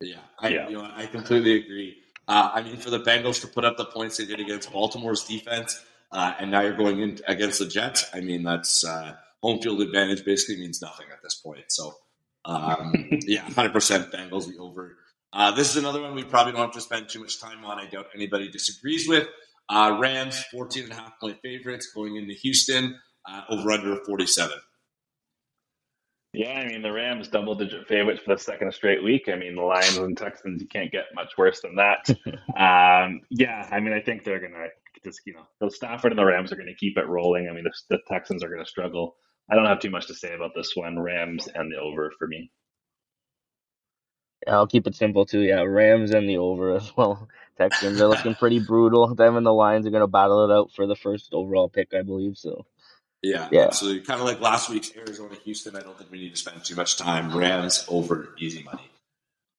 Yeah, 0.00 0.16
I 0.38 0.48
yeah. 0.48 0.68
you 0.68 0.76
know 0.76 0.90
I 0.94 1.06
completely 1.06 1.56
agree. 1.56 1.96
Uh, 2.26 2.50
I 2.54 2.62
mean, 2.62 2.76
for 2.76 2.90
the 2.90 3.00
Bengals 3.00 3.40
to 3.42 3.46
put 3.46 3.64
up 3.64 3.76
the 3.76 3.84
points 3.84 4.16
they 4.16 4.24
did 4.24 4.40
against 4.40 4.72
Baltimore's 4.72 5.24
defense, 5.24 5.84
uh, 6.10 6.34
and 6.38 6.50
now 6.50 6.62
you're 6.62 6.76
going 6.76 7.00
in 7.00 7.18
against 7.26 7.58
the 7.58 7.66
Jets. 7.66 8.06
I 8.14 8.20
mean, 8.20 8.42
that's 8.42 8.84
uh, 8.84 9.14
home 9.42 9.60
field 9.60 9.82
advantage 9.82 10.24
basically 10.24 10.56
means 10.56 10.80
nothing 10.80 11.06
at 11.12 11.22
this 11.22 11.34
point. 11.34 11.64
So, 11.68 11.94
um, 12.46 12.92
yeah, 13.26 13.46
100% 13.46 14.10
Bengals 14.10 14.46
the 14.48 14.58
over. 14.58 14.96
Uh, 15.32 15.50
this 15.50 15.70
is 15.70 15.76
another 15.76 16.00
one 16.00 16.14
we 16.14 16.24
probably 16.24 16.52
don't 16.52 16.62
have 16.62 16.72
to 16.72 16.80
spend 16.80 17.08
too 17.08 17.20
much 17.20 17.40
time 17.40 17.64
on. 17.64 17.78
I 17.78 17.86
doubt 17.86 18.06
anybody 18.14 18.48
disagrees 18.48 19.08
with. 19.08 19.28
Uh, 19.68 19.98
Rams, 20.00 20.42
14 20.52 20.84
and 20.84 20.92
a 20.92 20.94
half 20.94 21.18
point 21.20 21.38
favorites 21.42 21.90
going 21.94 22.16
into 22.16 22.34
Houston, 22.34 22.98
uh, 23.28 23.42
over 23.48 23.72
under 23.72 23.96
47. 24.04 24.56
Yeah, 26.34 26.50
I 26.50 26.66
mean, 26.66 26.82
the 26.82 26.90
Rams 26.90 27.28
double 27.28 27.54
digit 27.54 27.86
favorites 27.86 28.22
for 28.24 28.34
the 28.34 28.40
second 28.40 28.74
straight 28.74 29.04
week. 29.04 29.28
I 29.28 29.36
mean, 29.36 29.54
the 29.54 29.62
Lions 29.62 29.96
and 29.98 30.18
Texans, 30.18 30.60
you 30.60 30.66
can't 30.66 30.90
get 30.90 31.04
much 31.14 31.30
worse 31.38 31.60
than 31.60 31.76
that. 31.76 32.10
um, 32.56 33.20
yeah, 33.30 33.68
I 33.70 33.78
mean, 33.78 33.92
I 33.92 34.00
think 34.00 34.24
they're 34.24 34.40
going 34.40 34.52
to 34.52 34.66
just, 35.04 35.20
you 35.26 35.34
know, 35.34 35.46
the 35.60 35.70
Stafford 35.70 36.10
and 36.10 36.18
the 36.18 36.24
Rams 36.24 36.50
are 36.50 36.56
going 36.56 36.66
to 36.66 36.74
keep 36.74 36.98
it 36.98 37.06
rolling. 37.06 37.48
I 37.48 37.54
mean, 37.54 37.62
the, 37.62 37.72
the 37.88 38.00
Texans 38.08 38.42
are 38.42 38.48
going 38.48 38.64
to 38.64 38.68
struggle. 38.68 39.14
I 39.48 39.54
don't 39.54 39.66
have 39.66 39.78
too 39.78 39.90
much 39.90 40.08
to 40.08 40.14
say 40.14 40.34
about 40.34 40.50
this 40.56 40.72
one. 40.74 40.98
Rams 40.98 41.48
and 41.54 41.70
the 41.70 41.76
over 41.76 42.10
for 42.18 42.26
me. 42.26 42.50
I'll 44.48 44.66
keep 44.66 44.88
it 44.88 44.96
simple 44.96 45.24
too. 45.24 45.40
Yeah, 45.40 45.62
Rams 45.62 46.10
and 46.10 46.28
the 46.28 46.38
over 46.38 46.74
as 46.74 46.92
well. 46.96 47.28
Texans 47.56 48.00
are 48.00 48.08
looking 48.08 48.34
pretty 48.34 48.58
brutal. 48.58 49.14
Them 49.14 49.36
and 49.36 49.46
the 49.46 49.52
Lions 49.52 49.86
are 49.86 49.90
going 49.90 50.00
to 50.00 50.08
battle 50.08 50.50
it 50.50 50.52
out 50.52 50.72
for 50.72 50.88
the 50.88 50.96
first 50.96 51.32
overall 51.32 51.68
pick, 51.68 51.94
I 51.94 52.02
believe. 52.02 52.36
So 52.36 52.66
Yeah, 53.24 53.48
Yeah. 53.50 53.62
absolutely. 53.62 54.02
Kind 54.02 54.20
of 54.20 54.26
like 54.26 54.40
last 54.40 54.68
week's 54.70 54.94
Arizona 54.96 55.34
Houston. 55.44 55.74
I 55.76 55.80
don't 55.80 55.96
think 55.98 56.10
we 56.10 56.18
need 56.18 56.30
to 56.30 56.36
spend 56.36 56.64
too 56.64 56.74
much 56.76 56.96
time. 56.96 57.36
Rams 57.36 57.84
over 57.88 58.34
easy 58.38 58.62
money. 58.62 58.88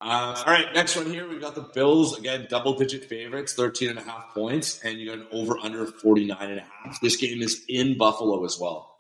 Uh, 0.02 0.36
all 0.46 0.54
right, 0.54 0.74
next 0.76 0.96
one 0.96 1.08
here. 1.12 1.28
We 1.28 1.40
got 1.40 1.56
the 1.56 1.62
Bills 1.62 2.18
again, 2.20 2.48
double 2.50 2.74
digit 2.78 3.06
favorites, 3.06 3.54
13 3.54 3.90
and 3.90 3.98
a 3.98 4.04
half 4.04 4.34
points, 4.34 4.80
and 4.84 5.00
you 5.00 5.08
got 5.08 5.18
an 5.20 5.28
over 5.32 5.58
under 5.58 5.86
49 5.86 6.38
and 6.52 6.60
a 6.60 6.64
half. 6.84 7.00
This 7.02 7.16
game 7.16 7.42
is 7.42 7.64
in 7.68 7.98
Buffalo 7.98 8.44
as 8.46 8.60
well. 8.60 8.95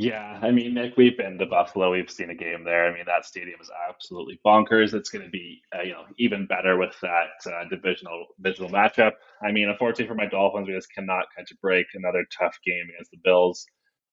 Yeah, 0.00 0.38
I 0.40 0.52
mean, 0.52 0.74
Nick, 0.74 0.96
we've 0.96 1.16
been 1.16 1.38
to 1.38 1.46
Buffalo. 1.46 1.90
We've 1.90 2.08
seen 2.08 2.30
a 2.30 2.34
game 2.34 2.62
there. 2.62 2.86
I 2.86 2.94
mean, 2.94 3.02
that 3.06 3.24
stadium 3.24 3.60
is 3.60 3.68
absolutely 3.88 4.38
bonkers. 4.46 4.94
It's 4.94 5.10
going 5.10 5.24
to 5.24 5.30
be, 5.30 5.60
uh, 5.74 5.82
you 5.82 5.90
know, 5.90 6.04
even 6.18 6.46
better 6.46 6.78
with 6.78 6.94
that 7.02 7.34
uh, 7.44 7.68
divisional 7.68 8.26
divisional 8.40 8.70
matchup. 8.70 9.12
I 9.42 9.50
mean, 9.50 9.68
unfortunately 9.68 10.06
for 10.06 10.14
my 10.14 10.26
Dolphins, 10.26 10.68
we 10.68 10.74
just 10.74 10.94
cannot 10.94 11.24
catch 11.36 11.50
a 11.50 11.56
break. 11.60 11.86
Another 11.94 12.24
tough 12.38 12.56
game 12.64 12.86
against 12.94 13.10
the 13.10 13.18
Bills. 13.24 13.66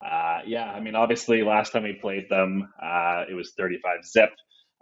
Uh, 0.03 0.39
yeah, 0.47 0.71
I 0.71 0.79
mean, 0.79 0.95
obviously, 0.95 1.43
last 1.43 1.71
time 1.71 1.83
we 1.83 1.93
played 1.93 2.29
them, 2.31 2.67
uh, 2.81 3.25
it 3.29 3.35
was 3.35 3.53
35 3.55 4.05
zip. 4.05 4.31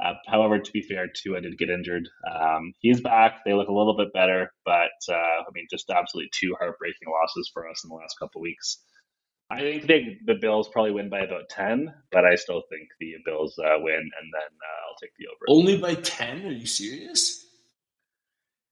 Uh, 0.04 0.14
however, 0.28 0.58
to 0.58 0.72
be 0.72 0.84
fair, 0.84 1.08
Tua 1.14 1.42
did 1.42 1.58
get 1.58 1.70
injured. 1.70 2.08
Um, 2.34 2.72
he's 2.80 3.02
back. 3.02 3.42
They 3.46 3.54
look 3.54 3.68
a 3.68 3.74
little 3.74 3.98
bit 3.98 4.14
better, 4.14 4.54
but 4.64 4.96
uh, 5.10 5.14
I 5.14 5.52
mean, 5.54 5.68
just 5.70 5.90
absolutely 5.90 6.30
two 6.34 6.56
heartbreaking 6.58 7.10
losses 7.12 7.52
for 7.54 7.68
us 7.68 7.84
in 7.84 7.90
the 7.90 7.96
last 7.96 8.16
couple 8.20 8.42
weeks. 8.42 8.80
I 9.54 9.60
think 9.60 9.88
they, 9.88 10.18
the 10.26 10.36
Bills 10.40 10.70
probably 10.70 10.92
win 10.92 11.10
by 11.10 11.20
about 11.20 11.50
10, 11.50 11.94
but 12.12 12.26
I 12.26 12.36
still 12.36 12.64
think 12.70 12.90
the 13.00 13.16
Bills 13.26 13.58
uh, 13.60 13.78
win, 13.80 13.96
and 13.96 14.34
then 14.34 14.42
uh, 14.42 14.90
I'll 14.90 14.98
take 15.02 15.12
the 15.18 15.28
over. 15.28 15.46
Only 15.48 15.78
by 15.78 15.96
10? 15.96 16.46
Are 16.46 16.52
you 16.52 16.66
serious? 16.66 17.46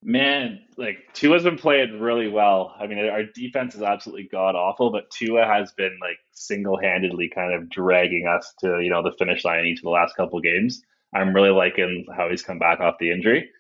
Man, 0.04 0.62
like 0.78 0.98
Tua's 1.14 1.44
been 1.44 1.58
playing 1.58 2.00
really 2.00 2.28
well. 2.28 2.76
I 2.80 2.88
mean, 2.88 2.98
our 3.08 3.24
defense 3.24 3.76
is 3.76 3.84
absolutely 3.84 4.28
god 4.32 4.56
awful, 4.56 4.92
but 4.92 5.12
Tua 5.12 5.46
has 5.46 5.72
been 5.74 5.96
like 6.02 6.18
single 6.32 6.80
handedly 6.82 7.30
kind 7.30 7.54
of 7.54 7.70
dragging 7.70 8.26
us 8.26 8.52
to 8.62 8.80
you 8.82 8.90
know 8.90 9.04
the 9.04 9.16
finish 9.20 9.46
line 9.46 9.66
each 9.66 9.78
of 9.78 9.84
the 9.84 9.90
last 9.92 10.16
couple 10.16 10.42
games. 10.42 10.82
I'm 11.14 11.36
really 11.36 11.52
liking 11.52 12.08
how 12.18 12.30
he's 12.30 12.42
come 12.42 12.58
back 12.58 12.80
off 12.80 12.96
the 13.00 13.12
injury, 13.12 13.52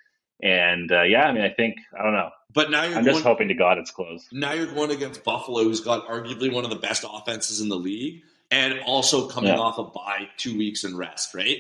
and 0.42 0.92
uh, 0.92 1.04
yeah, 1.04 1.28
I 1.28 1.32
mean, 1.32 1.44
I 1.44 1.52
think 1.52 1.76
I 1.96 2.02
don't 2.02 2.14
know. 2.14 2.32
But 2.54 2.72
now 2.72 2.84
you're 2.84 2.98
I'm 2.98 3.04
going, 3.04 3.16
just 3.16 3.24
hoping 3.26 3.48
to 3.50 3.54
God 3.54 3.78
it's 3.78 3.92
close. 3.92 4.28
now 4.32 4.54
you're 4.54 4.68
going 4.74 4.92
against 4.92 5.24
Buffalo, 5.24 5.64
who's 5.64 5.80
got 5.82 6.08
arguably 6.08 6.52
one 6.52 6.64
of 6.64 6.70
the 6.70 6.76
best 6.78 7.06
offenses 7.10 7.62
in 7.62 7.70
the 7.70 7.78
league, 7.78 8.24
and 8.50 8.80
also 8.86 9.28
coming 9.28 9.52
Yeah. 9.52 9.60
off 9.60 9.78
a 9.78 9.84
bye 9.84 10.28
two 10.38 10.58
weeks 10.58 10.84
in 10.84 10.98
rest, 10.98 11.34
right? 11.34 11.60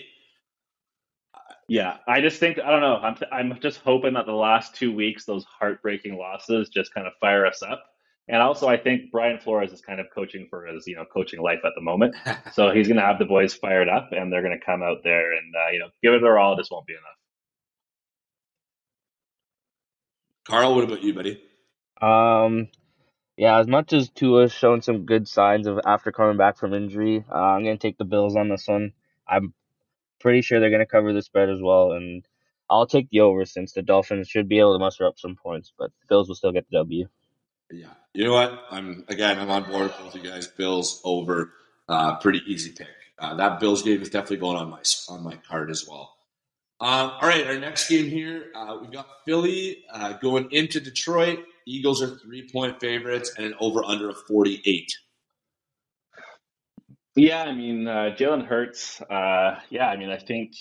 Yeah, 1.67 1.97
I 2.07 2.19
just 2.19 2.39
think 2.39 2.59
I 2.59 2.69
don't 2.69 2.81
know. 2.81 2.97
I'm 2.97 3.15
I'm 3.31 3.59
just 3.61 3.77
hoping 3.79 4.13
that 4.15 4.25
the 4.25 4.33
last 4.33 4.75
two 4.75 4.93
weeks, 4.93 5.23
those 5.25 5.45
heartbreaking 5.45 6.17
losses, 6.17 6.67
just 6.69 6.93
kind 6.93 7.07
of 7.07 7.13
fire 7.21 7.45
us 7.45 7.61
up. 7.63 7.85
And 8.27 8.41
also, 8.41 8.67
I 8.67 8.77
think 8.77 9.11
Brian 9.11 9.39
Flores 9.39 9.71
is 9.71 9.81
kind 9.81 9.99
of 9.99 10.07
coaching 10.13 10.47
for 10.49 10.65
his 10.65 10.85
you 10.85 10.95
know 10.95 11.05
coaching 11.05 11.41
life 11.41 11.59
at 11.63 11.71
the 11.75 11.81
moment. 11.81 12.15
So 12.53 12.71
he's 12.71 12.87
going 12.87 12.97
to 12.97 13.03
have 13.05 13.19
the 13.19 13.25
boys 13.25 13.53
fired 13.53 13.87
up, 13.87 14.09
and 14.11 14.31
they're 14.33 14.41
going 14.41 14.57
to 14.57 14.65
come 14.65 14.83
out 14.83 14.97
there 15.05 15.31
and 15.31 15.53
uh, 15.55 15.71
you 15.71 15.79
know 15.79 15.87
give 16.03 16.13
it 16.13 16.21
their 16.21 16.37
all. 16.37 16.57
This 16.57 16.69
won't 16.69 16.85
be 16.87 16.93
enough. 16.93 17.03
Carl, 20.45 20.75
what 20.75 20.83
about 20.83 21.03
you, 21.03 21.13
buddy? 21.13 21.41
Um, 22.01 22.67
yeah, 23.37 23.59
as 23.59 23.67
much 23.67 23.93
as 23.93 24.09
Tua's 24.09 24.51
shown 24.51 24.81
some 24.81 25.05
good 25.05 25.27
signs 25.27 25.67
of 25.67 25.79
after 25.85 26.11
coming 26.11 26.37
back 26.37 26.57
from 26.57 26.73
injury, 26.73 27.23
uh, 27.31 27.35
I'm 27.35 27.63
gonna 27.63 27.77
take 27.77 27.97
the 27.97 28.05
Bills 28.05 28.35
on 28.35 28.49
this 28.49 28.67
one. 28.67 28.93
I'm 29.27 29.53
pretty 30.19 30.41
sure 30.41 30.59
they're 30.59 30.71
gonna 30.71 30.85
cover 30.85 31.13
the 31.13 31.21
spread 31.21 31.49
as 31.49 31.61
well, 31.61 31.91
and 31.91 32.25
I'll 32.69 32.87
take 32.87 33.09
the 33.09 33.21
over 33.21 33.45
since 33.45 33.73
the 33.73 33.81
Dolphins 33.81 34.29
should 34.29 34.47
be 34.47 34.59
able 34.59 34.73
to 34.73 34.79
muster 34.79 35.05
up 35.05 35.19
some 35.19 35.35
points, 35.35 35.73
but 35.77 35.91
the 36.01 36.07
Bills 36.07 36.27
will 36.27 36.35
still 36.35 36.51
get 36.51 36.65
the 36.69 36.77
W. 36.77 37.07
Yeah. 37.71 37.93
You 38.13 38.25
know 38.25 38.33
what? 38.33 38.65
I'm 38.69 39.05
again. 39.07 39.39
I'm 39.39 39.49
on 39.49 39.63
board 39.63 39.93
with 40.03 40.15
you 40.15 40.21
guys. 40.29 40.47
Bills 40.47 41.01
over. 41.03 41.53
Uh, 41.87 42.17
pretty 42.17 42.41
easy 42.45 42.71
pick. 42.71 42.87
Uh, 43.17 43.35
that 43.35 43.59
Bills 43.59 43.83
game 43.83 44.01
is 44.01 44.09
definitely 44.09 44.37
going 44.37 44.57
on 44.57 44.69
my 44.69 44.81
on 45.09 45.23
my 45.23 45.35
card 45.47 45.69
as 45.69 45.87
well. 45.87 46.15
Um, 46.81 47.11
all 47.21 47.29
right, 47.29 47.45
our 47.45 47.59
next 47.59 47.87
game 47.87 48.09
here, 48.09 48.47
uh, 48.55 48.79
we've 48.81 48.91
got 48.91 49.05
Philly 49.23 49.83
uh, 49.93 50.13
going 50.13 50.51
into 50.51 50.79
Detroit. 50.79 51.37
Eagles 51.67 52.01
are 52.01 52.17
three 52.17 52.49
point 52.51 52.79
favorites 52.79 53.31
and 53.37 53.45
an 53.45 53.53
over 53.59 53.83
under 53.83 54.09
of 54.09 54.17
48. 54.27 54.91
Yeah, 57.15 57.43
I 57.43 57.53
mean 57.53 57.87
uh, 57.87 58.15
Jalen 58.17 58.47
Hurts. 58.47 58.99
Uh, 58.99 59.59
yeah, 59.69 59.89
I 59.89 59.95
mean 59.95 60.09
I 60.09 60.17
think 60.17 60.53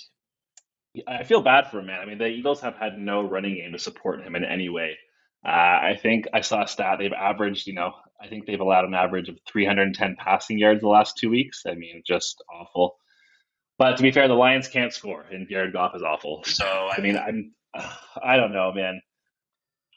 I 1.09 1.25
feel 1.25 1.41
bad 1.41 1.71
for 1.71 1.79
him, 1.79 1.87
man. 1.87 2.01
I 2.01 2.05
mean 2.05 2.19
the 2.19 2.27
Eagles 2.27 2.61
have 2.61 2.77
had 2.77 2.99
no 2.99 3.23
running 3.23 3.55
game 3.55 3.73
to 3.73 3.79
support 3.79 4.21
him 4.21 4.37
in 4.37 4.45
any 4.45 4.69
way. 4.69 4.99
Uh, 5.43 5.49
I 5.49 5.99
think 6.03 6.27
I 6.35 6.43
saw 6.43 6.65
a 6.65 6.69
stat 6.69 6.99
they've 6.99 7.13
averaged, 7.15 7.67
you 7.67 7.73
know, 7.73 7.93
I 8.23 8.29
think 8.29 8.45
they've 8.45 8.61
allowed 8.61 8.85
an 8.85 8.93
average 8.93 9.31
of 9.31 9.39
310 9.51 10.17
passing 10.19 10.59
yards 10.59 10.83
the 10.83 10.89
last 10.89 11.17
two 11.17 11.31
weeks. 11.31 11.63
I 11.67 11.77
mean, 11.77 12.03
just 12.07 12.43
awful. 12.53 12.99
But 13.81 13.97
to 13.97 14.03
be 14.03 14.11
fair, 14.11 14.29
the 14.29 14.35
Lions 14.35 14.69
can't 14.69 14.93
score, 14.93 15.25
and 15.33 15.49
Jared 15.49 15.73
Goff 15.73 15.97
is 15.97 16.03
awful. 16.03 16.45
So 16.45 16.67
I 16.67 17.01
mean, 17.01 17.17
I'm 17.17 17.55
I 18.23 18.37
don't 18.37 18.53
know, 18.53 18.71
man. 18.75 19.01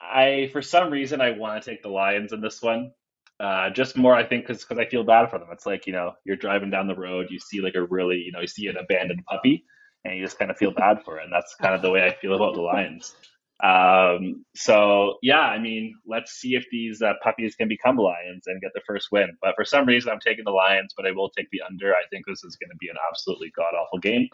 I 0.02 0.50
for 0.54 0.62
some 0.62 0.90
reason 0.90 1.20
I 1.20 1.32
want 1.32 1.62
to 1.62 1.70
take 1.70 1.84
the 1.84 1.90
Lions 1.90 2.32
in 2.32 2.40
this 2.40 2.62
one. 2.62 2.94
Uh, 3.42 3.72
just 3.72 3.98
more, 3.98 4.16
I 4.16 4.24
think, 4.24 4.48
because 4.48 4.66
I 4.72 4.86
feel 4.86 5.04
bad 5.04 5.30
for 5.30 5.38
them. 5.38 5.50
It's 5.52 5.66
like 5.66 5.86
you 5.86 5.92
know, 5.92 6.14
you're 6.24 6.38
driving 6.38 6.70
down 6.70 6.88
the 6.88 6.96
road, 6.96 7.28
you 7.30 7.40
see 7.40 7.60
like 7.60 7.76
a 7.76 7.84
really, 7.84 8.20
you 8.20 8.32
know, 8.32 8.40
you 8.40 8.48
see 8.48 8.68
an 8.68 8.78
abandoned 8.78 9.26
puppy, 9.26 9.66
and 10.06 10.16
you 10.16 10.24
just 10.24 10.40
kind 10.40 10.50
of 10.50 10.56
feel 10.56 10.72
bad 10.72 11.04
for 11.04 11.20
it. 11.20 11.26
And 11.26 11.34
that's 11.34 11.54
kind 11.56 11.76
of 11.76 11.82
the 11.82 11.90
way 11.90 12.06
I 12.06 12.16
feel 12.16 12.36
about 12.36 12.56
the 12.56 12.62
Lions. 12.62 13.14
Um, 13.62 14.44
so 14.56 15.18
yeah, 15.22 15.40
I 15.40 15.60
mean, 15.60 15.96
let's 16.06 16.32
see 16.34 16.56
if 16.56 16.66
these 16.72 17.02
uh, 17.02 17.14
puppies 17.24 17.56
can 17.56 17.68
become 17.68 17.98
lions 17.98 18.44
and 18.48 18.62
get 18.62 18.72
the 18.74 18.82
first 18.86 19.10
win. 19.12 19.38
But 19.42 19.56
for 19.56 19.64
some 19.64 19.86
reason, 19.86 20.12
I'm 20.12 20.20
taking 20.20 20.44
the 20.44 20.52
Lions, 20.52 20.94
but 20.98 21.06
I 21.06 21.12
will 21.12 21.30
take 21.30 21.50
the 21.52 21.62
under. 21.62 21.92
I 21.94 22.04
think 22.10 22.26
this 22.26 22.44
is 22.44 22.58
going 22.58 22.72
to 22.72 22.78
be 22.78 22.90
an 22.90 22.96
absolutely 23.10 23.52
god 23.56 23.74
awful 23.76 24.00
game. 24.00 24.28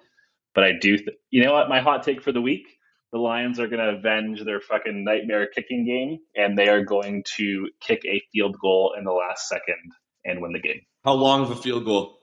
But 0.55 0.63
I 0.63 0.71
do, 0.71 0.97
th- 0.97 1.17
you 1.29 1.43
know 1.43 1.53
what? 1.53 1.69
My 1.69 1.79
hot 1.79 2.01
take 2.03 2.23
for 2.23 2.31
the 2.31 2.41
week: 2.41 2.65
the 3.11 3.19
Lions 3.19 3.59
are 3.59 3.67
going 3.67 3.85
to 3.85 3.97
avenge 3.97 4.43
their 4.43 4.61
fucking 4.61 5.03
nightmare 5.03 5.47
kicking 5.53 5.85
game, 5.85 6.19
and 6.35 6.57
they 6.57 6.69
are 6.69 6.83
going 6.83 7.23
to 7.37 7.69
kick 7.81 8.01
a 8.05 8.23
field 8.33 8.57
goal 8.59 8.95
in 8.97 9.03
the 9.03 9.11
last 9.11 9.47
second 9.47 9.91
and 10.25 10.41
win 10.41 10.53
the 10.53 10.59
game, 10.59 10.81
How 11.03 11.13
long 11.13 11.41
of 11.43 11.51
a 11.51 11.55
field 11.55 11.85
goal? 11.85 12.17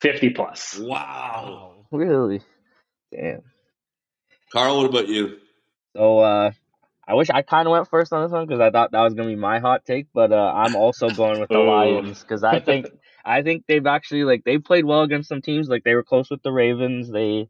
fifty 0.00 0.30
plus. 0.30 0.78
Wow. 0.78 1.86
Really? 1.92 2.40
Damn. 3.12 3.42
Carl, 4.52 4.78
what 4.78 4.86
about 4.86 5.08
you? 5.08 5.36
So 5.96 6.18
uh, 6.18 6.50
I 7.06 7.14
wish 7.14 7.30
I 7.30 7.42
kind 7.42 7.68
of 7.68 7.72
went 7.72 7.88
first 7.88 8.12
on 8.12 8.22
this 8.22 8.32
one 8.32 8.46
because 8.46 8.60
I 8.60 8.70
thought 8.70 8.92
that 8.92 9.00
was 9.02 9.14
gonna 9.14 9.28
be 9.28 9.36
my 9.36 9.58
hot 9.58 9.84
take, 9.84 10.06
but 10.14 10.32
uh, 10.32 10.52
I'm 10.54 10.74
also 10.74 11.08
going 11.10 11.40
with 11.40 11.50
the 11.50 11.58
Lions 11.58 12.20
because 12.20 12.42
I 12.42 12.60
think 12.64 12.86
I 13.24 13.42
think 13.42 13.64
they've 13.66 13.86
actually 13.86 14.24
like 14.24 14.44
they 14.44 14.58
played 14.58 14.84
well 14.84 15.02
against 15.02 15.28
some 15.28 15.42
teams. 15.42 15.68
Like 15.68 15.84
they 15.84 15.94
were 15.94 16.02
close 16.02 16.30
with 16.30 16.42
the 16.42 16.52
Ravens. 16.52 17.10
They 17.10 17.48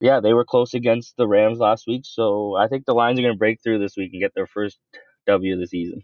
yeah 0.00 0.20
they 0.20 0.34
were 0.34 0.44
close 0.44 0.74
against 0.74 1.16
the 1.16 1.26
Rams 1.26 1.58
last 1.58 1.86
week. 1.86 2.02
So 2.04 2.54
I 2.56 2.68
think 2.68 2.84
the 2.84 2.94
Lions 2.94 3.18
are 3.18 3.22
gonna 3.22 3.34
break 3.34 3.62
through 3.62 3.78
this 3.78 3.96
week 3.96 4.12
and 4.12 4.22
get 4.22 4.34
their 4.34 4.46
first 4.46 4.78
W 5.26 5.54
of 5.54 5.60
the 5.60 5.66
season. 5.66 6.02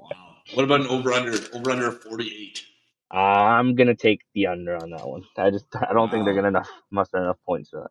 Wow. 0.00 0.36
What 0.54 0.64
about 0.64 0.80
an 0.80 0.86
over 0.88 1.12
under? 1.12 1.32
Over 1.54 1.70
under 1.70 1.92
48. 1.92 2.64
Uh, 3.12 3.16
I'm 3.16 3.74
gonna 3.74 3.94
take 3.94 4.22
the 4.34 4.46
under 4.46 4.76
on 4.76 4.90
that 4.90 5.06
one. 5.06 5.24
I 5.36 5.50
just 5.50 5.66
I 5.76 5.92
don't 5.92 6.10
think 6.10 6.24
they're 6.24 6.34
gonna 6.34 6.48
enough 6.48 6.70
muster 6.90 7.18
enough 7.18 7.38
points 7.46 7.70
for 7.70 7.80
that. 7.80 7.90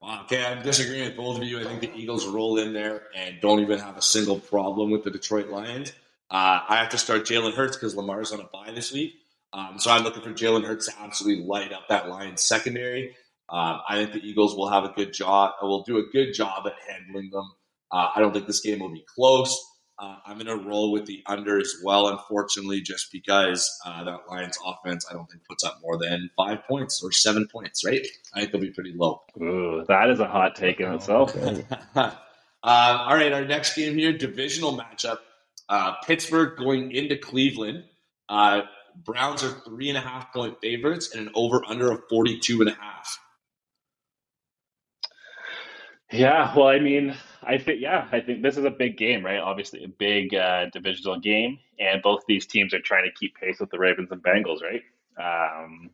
Wow. 0.00 0.22
Okay, 0.24 0.44
I'm 0.44 0.62
disagreeing 0.62 1.06
with 1.06 1.16
both 1.16 1.38
of 1.38 1.44
you. 1.44 1.60
I 1.60 1.64
think 1.64 1.80
the 1.80 1.94
Eagles 1.94 2.26
roll 2.26 2.58
in 2.58 2.72
there 2.72 3.02
and 3.16 3.40
don't 3.40 3.60
even 3.60 3.78
have 3.80 3.96
a 3.96 4.02
single 4.02 4.38
problem 4.38 4.90
with 4.90 5.02
the 5.02 5.10
Detroit 5.10 5.48
Lions. 5.48 5.92
Uh, 6.30 6.60
I 6.68 6.76
have 6.76 6.90
to 6.90 6.98
start 6.98 7.22
Jalen 7.22 7.54
Hurts 7.54 7.76
because 7.76 7.96
Lamar's 7.96 8.32
on 8.32 8.40
a 8.40 8.44
bye 8.44 8.70
this 8.72 8.92
week. 8.92 9.14
Um, 9.52 9.78
so 9.78 9.90
I'm 9.90 10.04
looking 10.04 10.22
for 10.22 10.32
Jalen 10.32 10.64
Hurts 10.64 10.86
to 10.86 11.00
absolutely 11.00 11.44
light 11.44 11.72
up 11.72 11.88
that 11.88 12.08
Lions 12.08 12.42
secondary. 12.42 13.16
Um, 13.48 13.80
I 13.88 13.96
think 13.96 14.12
the 14.12 14.28
Eagles 14.28 14.54
will 14.54 14.68
have 14.68 14.84
a 14.84 14.90
good 14.90 15.12
job. 15.12 15.54
Will 15.62 15.82
do 15.82 15.98
a 15.98 16.06
good 16.12 16.32
job 16.32 16.66
at 16.66 16.74
handling 16.86 17.30
them. 17.30 17.50
Uh, 17.90 18.10
I 18.14 18.20
don't 18.20 18.32
think 18.32 18.46
this 18.46 18.60
game 18.60 18.80
will 18.80 18.92
be 18.92 19.04
close. 19.14 19.58
Uh, 20.00 20.16
I'm 20.26 20.38
going 20.38 20.46
to 20.46 20.64
roll 20.64 20.92
with 20.92 21.06
the 21.06 21.24
under 21.26 21.58
as 21.58 21.74
well, 21.82 22.06
unfortunately, 22.08 22.80
just 22.80 23.10
because 23.10 23.68
uh, 23.84 24.04
that 24.04 24.20
Lions 24.30 24.56
offense, 24.64 25.04
I 25.10 25.14
don't 25.14 25.28
think, 25.28 25.42
puts 25.44 25.64
up 25.64 25.80
more 25.82 25.98
than 25.98 26.30
five 26.36 26.62
points 26.68 27.02
or 27.02 27.10
seven 27.10 27.48
points, 27.48 27.84
right? 27.84 28.06
I 28.32 28.40
think 28.40 28.52
they'll 28.52 28.60
be 28.60 28.70
pretty 28.70 28.92
low. 28.94 29.22
Ooh, 29.40 29.84
that 29.88 30.08
is 30.08 30.20
a 30.20 30.26
hot 30.28 30.54
take 30.54 30.78
in 30.78 30.92
itself. 30.92 31.34
uh, 31.96 32.10
all 32.62 33.14
right, 33.16 33.32
our 33.32 33.44
next 33.44 33.74
game 33.74 33.98
here, 33.98 34.12
divisional 34.12 34.78
matchup. 34.78 35.18
Uh, 35.68 35.94
Pittsburgh 36.06 36.56
going 36.56 36.92
into 36.92 37.16
Cleveland. 37.16 37.82
Uh, 38.28 38.62
Browns 39.04 39.42
are 39.42 39.50
three 39.50 39.88
and 39.88 39.98
a 39.98 40.00
half 40.00 40.32
point 40.32 40.60
favorites 40.60 41.14
and 41.14 41.26
an 41.26 41.32
over 41.34 41.62
under 41.66 41.90
of 41.90 42.02
42 42.08 42.60
and 42.60 42.70
a 42.70 42.74
half. 42.74 43.18
Yeah, 46.10 46.54
well, 46.56 46.68
I 46.68 46.78
mean, 46.78 47.14
I 47.42 47.58
think 47.58 47.80
yeah, 47.80 48.08
I 48.10 48.20
think 48.20 48.42
this 48.42 48.56
is 48.56 48.64
a 48.64 48.70
big 48.70 48.96
game, 48.96 49.24
right? 49.24 49.38
Obviously, 49.38 49.84
a 49.84 49.88
big 49.88 50.34
uh, 50.34 50.66
divisional 50.72 51.20
game, 51.20 51.58
and 51.78 52.02
both 52.02 52.22
these 52.26 52.46
teams 52.46 52.74
are 52.74 52.80
trying 52.80 53.04
to 53.04 53.12
keep 53.12 53.36
pace 53.36 53.60
with 53.60 53.70
the 53.70 53.78
Ravens 53.78 54.08
and 54.10 54.22
Bengals, 54.22 54.60
right? 54.62 54.82
Um, 55.18 55.90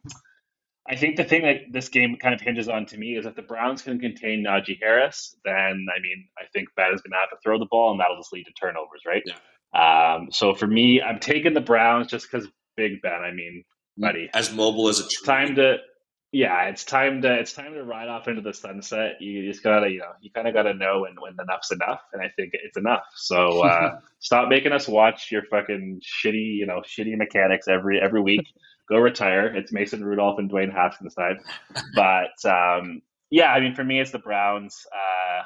I 0.88 0.96
think 0.96 1.16
the 1.16 1.24
thing 1.24 1.42
that 1.42 1.72
this 1.72 1.88
game 1.88 2.16
kind 2.16 2.34
of 2.34 2.40
hinges 2.40 2.68
on 2.68 2.86
to 2.86 2.98
me 2.98 3.16
is 3.16 3.24
if 3.26 3.34
the 3.34 3.42
Browns 3.42 3.82
can 3.82 3.98
contain 3.98 4.44
Najee 4.44 4.78
Harris, 4.80 5.36
then 5.44 5.86
I 5.94 6.00
mean 6.00 6.28
I 6.38 6.44
think 6.52 6.68
Ben 6.76 6.92
is 6.94 7.00
going 7.00 7.12
to 7.12 7.18
have 7.18 7.30
to 7.30 7.36
throw 7.42 7.58
the 7.58 7.66
ball, 7.66 7.92
and 7.92 8.00
that'll 8.00 8.16
just 8.16 8.32
lead 8.32 8.44
to 8.44 8.52
turnovers, 8.52 9.02
right? 9.06 9.22
Yeah. 9.24 9.34
Um, 9.74 10.28
so 10.30 10.54
for 10.54 10.66
me, 10.66 11.02
I'm 11.02 11.18
taking 11.18 11.52
the 11.52 11.60
Browns 11.60 12.08
just 12.08 12.30
because 12.30 12.48
Big 12.76 13.02
Ben. 13.02 13.22
I 13.22 13.32
mean, 13.32 13.64
buddy, 13.96 14.28
as 14.34 14.52
mobile 14.52 14.88
as 14.88 15.00
a 15.00 15.02
tree. 15.02 15.26
time 15.26 15.54
to 15.56 15.78
yeah, 16.34 16.64
it's 16.64 16.82
time 16.82 17.22
to 17.22 17.32
it's 17.32 17.52
time 17.52 17.74
to 17.74 17.84
ride 17.84 18.08
off 18.08 18.26
into 18.26 18.42
the 18.42 18.52
sunset. 18.52 19.20
You 19.20 19.48
just 19.48 19.62
gotta 19.62 19.88
you 19.88 20.00
know 20.00 20.10
you 20.20 20.32
kind 20.32 20.48
of 20.48 20.52
gotta 20.52 20.74
know 20.74 21.02
when 21.02 21.14
when 21.20 21.36
enough's 21.40 21.70
enough, 21.70 22.00
and 22.12 22.20
I 22.20 22.28
think 22.34 22.50
it's 22.54 22.76
enough. 22.76 23.04
So 23.14 23.64
uh, 23.64 24.00
stop 24.18 24.48
making 24.48 24.72
us 24.72 24.88
watch 24.88 25.30
your 25.30 25.44
fucking 25.44 26.00
shitty 26.02 26.56
you 26.56 26.66
know 26.66 26.82
shitty 26.84 27.16
mechanics 27.16 27.68
every 27.68 28.00
every 28.00 28.20
week. 28.20 28.48
Go 28.88 28.98
retire. 28.98 29.46
It's 29.46 29.72
Mason 29.72 30.04
Rudolph 30.04 30.40
and 30.40 30.50
Dwayne 30.50 30.72
Haskins 30.72 31.14
time. 31.14 31.38
But 31.94 32.44
um, 32.44 33.00
yeah, 33.30 33.52
I 33.52 33.60
mean 33.60 33.76
for 33.76 33.84
me 33.84 34.00
it's 34.00 34.10
the 34.10 34.18
Browns. 34.18 34.76
Uh, 34.92 35.42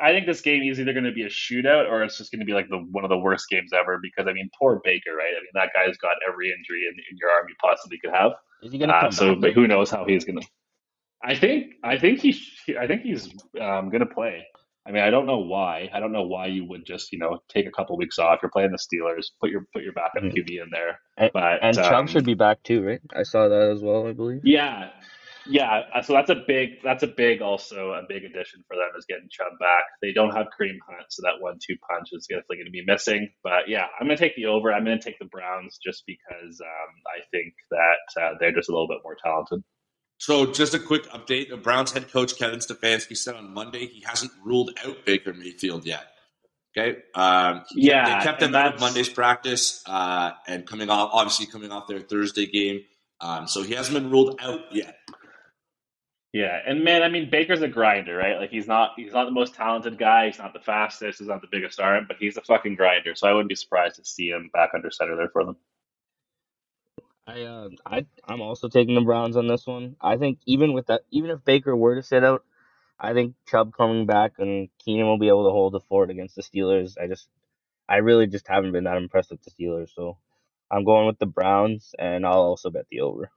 I 0.00 0.12
think 0.12 0.26
this 0.26 0.40
game 0.40 0.62
is 0.62 0.78
either 0.78 0.92
going 0.92 1.04
to 1.04 1.12
be 1.12 1.24
a 1.24 1.28
shootout 1.28 1.90
or 1.90 2.04
it's 2.04 2.16
just 2.16 2.30
going 2.30 2.40
to 2.40 2.46
be 2.46 2.54
like 2.54 2.68
the 2.70 2.78
one 2.78 3.04
of 3.04 3.10
the 3.10 3.18
worst 3.18 3.50
games 3.50 3.72
ever 3.72 3.98
because 4.00 4.28
I 4.28 4.34
mean 4.34 4.50
poor 4.56 4.80
Baker, 4.84 5.16
right? 5.16 5.34
I 5.36 5.40
mean 5.40 5.50
that 5.54 5.70
guy's 5.74 5.98
got 5.98 6.14
every 6.28 6.46
injury 6.46 6.86
in, 6.86 6.94
in 7.10 7.18
your 7.20 7.30
arm 7.30 7.46
you 7.48 7.56
possibly 7.60 7.98
could 7.98 8.14
have. 8.14 8.32
Is 8.62 8.72
he 8.72 8.78
gonna 8.78 8.92
Uh, 8.92 9.00
come 9.02 9.12
so, 9.12 9.32
back? 9.34 9.40
but 9.40 9.52
who 9.52 9.66
knows 9.66 9.90
how 9.90 10.04
he's 10.04 10.24
gonna? 10.24 10.40
I 11.22 11.34
think 11.34 11.74
I 11.84 11.98
think 11.98 12.20
he 12.20 12.32
sh- 12.32 12.70
I 12.78 12.86
think 12.86 13.02
he's 13.02 13.28
um, 13.60 13.90
gonna 13.90 14.06
play. 14.06 14.46
I 14.86 14.92
mean, 14.92 15.02
I 15.02 15.10
don't 15.10 15.26
know 15.26 15.38
why. 15.40 15.90
I 15.92 16.00
don't 16.00 16.12
know 16.12 16.22
why 16.26 16.46
you 16.46 16.64
would 16.64 16.84
just 16.86 17.12
you 17.12 17.18
know 17.18 17.42
take 17.48 17.66
a 17.66 17.70
couple 17.70 17.96
weeks 17.98 18.18
off. 18.18 18.38
You're 18.42 18.50
playing 18.50 18.70
the 18.72 18.78
Steelers. 18.78 19.26
Put 19.40 19.50
your 19.50 19.66
put 19.72 19.82
your 19.82 19.92
backup 19.92 20.22
Mhm. 20.22 20.32
QB 20.34 20.62
in 20.62 20.70
there. 20.70 20.98
And, 21.18 21.30
But 21.34 21.62
and 21.62 21.76
Chubb 21.76 21.92
um, 21.94 22.06
should 22.06 22.24
be 22.24 22.34
back 22.34 22.62
too, 22.62 22.82
right? 22.82 23.00
I 23.14 23.22
saw 23.24 23.48
that 23.48 23.70
as 23.70 23.82
well. 23.82 24.06
I 24.06 24.12
believe. 24.12 24.40
yeah, 24.44 24.90
yeah. 25.46 25.82
uh, 25.94 26.02
So 26.02 26.12
that's 26.14 26.30
a 26.30 26.42
big 26.46 26.82
that's 26.82 27.02
a 27.02 27.06
big 27.06 27.42
also 27.42 27.90
a 27.92 28.02
big 28.08 28.24
addition 28.24 28.64
for 28.66 28.76
them 28.76 28.88
is 28.98 29.06
getting 29.08 29.28
Chubb 29.30 29.58
back. 29.58 29.84
They 30.02 30.12
don't 30.12 30.34
have 30.34 30.46
Kareem 30.46 30.78
Hunt, 30.88 31.06
so 31.08 31.22
that 31.22 31.40
one 31.40 31.58
two 31.64 31.76
punch 31.88 32.08
is 32.12 32.26
definitely 32.26 32.56
going 32.56 32.66
to 32.66 32.72
be 32.72 32.84
missing. 32.84 33.30
But 33.42 33.68
yeah, 33.68 33.86
I'm 33.98 34.06
going 34.06 34.16
to 34.16 34.22
take 34.22 34.36
the 34.36 34.46
over. 34.46 34.72
I'm 34.72 34.84
going 34.84 34.98
to 34.98 35.04
take 35.04 35.18
the 35.18 35.26
Browns 35.26 35.78
just 35.84 36.04
because 36.06 36.60
um, 36.60 36.92
I 37.06 37.20
think 37.30 37.54
that 37.70 38.22
uh, 38.22 38.34
they're 38.40 38.52
just 38.52 38.68
a 38.68 38.72
little 38.72 38.88
bit 38.88 38.98
more 39.04 39.16
talented. 39.22 39.62
So, 40.18 40.52
just 40.52 40.74
a 40.74 40.78
quick 40.78 41.08
update: 41.10 41.48
the 41.48 41.56
Browns 41.56 41.92
head 41.92 42.12
coach 42.12 42.36
Kevin 42.36 42.58
Stefanski 42.58 43.16
said 43.16 43.36
on 43.36 43.54
Monday 43.54 43.86
he 43.86 44.04
hasn't 44.06 44.32
ruled 44.44 44.70
out 44.84 45.06
Baker 45.06 45.32
Mayfield 45.32 45.86
yet. 45.86 46.04
Okay, 46.76 46.98
um, 47.14 47.64
Yeah, 47.74 48.18
they 48.18 48.24
kept 48.24 48.42
him 48.42 48.54
out 48.54 48.74
of 48.74 48.80
Monday's 48.80 49.08
practice, 49.08 49.82
uh, 49.86 50.32
and 50.46 50.66
coming 50.66 50.90
off, 50.90 51.10
obviously 51.12 51.46
coming 51.46 51.72
off 51.72 51.88
their 51.88 52.00
Thursday 52.00 52.46
game, 52.46 52.82
um, 53.20 53.48
so 53.48 53.62
he 53.62 53.74
hasn't 53.74 53.94
been 53.94 54.10
ruled 54.10 54.38
out 54.40 54.60
yet. 54.70 54.96
Yeah, 56.32 56.56
and 56.64 56.84
man, 56.84 57.02
I 57.02 57.08
mean 57.08 57.28
Baker's 57.28 57.62
a 57.62 57.68
grinder, 57.68 58.16
right? 58.16 58.38
Like 58.38 58.50
he's 58.50 58.68
not 58.68 58.92
he's 58.96 59.12
not 59.12 59.24
the 59.24 59.32
most 59.32 59.54
talented 59.54 59.98
guy, 59.98 60.26
he's 60.26 60.38
not 60.38 60.52
the 60.52 60.60
fastest, 60.60 61.18
he's 61.18 61.28
not 61.28 61.40
the 61.40 61.48
biggest 61.50 61.80
arm, 61.80 62.04
but 62.06 62.18
he's 62.20 62.36
a 62.36 62.42
fucking 62.42 62.76
grinder. 62.76 63.16
So 63.16 63.26
I 63.28 63.32
wouldn't 63.32 63.48
be 63.48 63.56
surprised 63.56 63.96
to 63.96 64.04
see 64.04 64.28
him 64.28 64.48
back 64.52 64.70
under 64.74 64.90
center 64.92 65.16
there 65.16 65.30
for 65.32 65.44
them. 65.44 65.56
I 67.26 67.42
uh, 67.42 67.68
I 67.84 68.06
I'm 68.28 68.42
also 68.42 68.68
taking 68.68 68.94
the 68.94 69.00
Browns 69.00 69.36
on 69.36 69.48
this 69.48 69.66
one. 69.66 69.96
I 70.00 70.16
think 70.18 70.38
even 70.46 70.72
with 70.72 70.86
that, 70.86 71.02
even 71.10 71.30
if 71.30 71.44
Baker 71.44 71.74
were 71.74 71.96
to 71.96 72.02
sit 72.02 72.22
out, 72.22 72.44
I 72.98 73.12
think 73.14 73.34
Chubb 73.48 73.72
coming 73.76 74.06
back 74.06 74.34
and 74.38 74.68
Keenan 74.78 75.06
will 75.06 75.18
be 75.18 75.28
able 75.28 75.46
to 75.46 75.52
hold 75.52 75.72
the 75.72 75.80
fort 75.80 76.10
against 76.10 76.36
the 76.36 76.42
Steelers. 76.42 76.96
I 77.00 77.06
just, 77.06 77.28
I 77.88 77.96
really 77.96 78.26
just 78.26 78.46
haven't 78.46 78.72
been 78.72 78.84
that 78.84 78.98
impressed 78.98 79.30
with 79.30 79.42
the 79.42 79.50
Steelers, 79.50 79.88
so 79.94 80.18
I'm 80.70 80.84
going 80.84 81.06
with 81.06 81.18
the 81.18 81.26
Browns, 81.26 81.94
and 81.98 82.26
I'll 82.26 82.34
also 82.34 82.70
bet 82.70 82.86
the 82.90 83.00
over. 83.00 83.30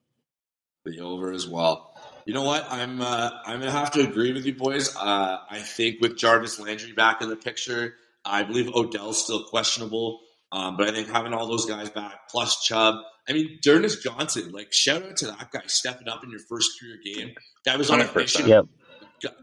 The 0.85 0.99
over 0.99 1.31
as 1.31 1.47
well. 1.47 1.92
You 2.25 2.33
know 2.33 2.43
what? 2.43 2.65
I'm 2.69 3.01
uh, 3.01 3.29
I'm 3.45 3.59
gonna 3.59 3.71
have 3.71 3.91
to 3.91 4.01
agree 4.01 4.33
with 4.33 4.45
you 4.45 4.55
boys. 4.55 4.95
Uh, 4.95 5.37
I 5.49 5.59
think 5.59 6.01
with 6.01 6.17
Jarvis 6.17 6.59
Landry 6.59 6.93
back 6.93 7.21
in 7.21 7.29
the 7.29 7.35
picture, 7.35 7.95
I 8.23 8.43
believe 8.43 8.69
Odell's 8.73 9.23
still 9.23 9.43
questionable. 9.45 10.19
Um, 10.51 10.77
but 10.77 10.87
I 10.87 10.91
think 10.91 11.09
having 11.09 11.33
all 11.33 11.47
those 11.47 11.65
guys 11.65 11.89
back 11.89 12.29
plus 12.29 12.63
Chubb. 12.63 12.95
I 13.27 13.33
mean, 13.33 13.57
D'Ernest 13.63 14.03
Johnson, 14.03 14.51
like 14.51 14.71
shout 14.73 15.01
out 15.03 15.17
to 15.17 15.27
that 15.27 15.49
guy 15.51 15.61
stepping 15.67 16.07
up 16.09 16.23
in 16.23 16.29
your 16.29 16.41
first 16.49 16.71
career 16.79 16.97
game. 17.03 17.33
Guy 17.65 17.75
was 17.77 17.89
on 17.89 18.01
a 18.01 18.03
100%. 18.03 18.13
fishing 18.13 18.47
Yep. 18.47 18.65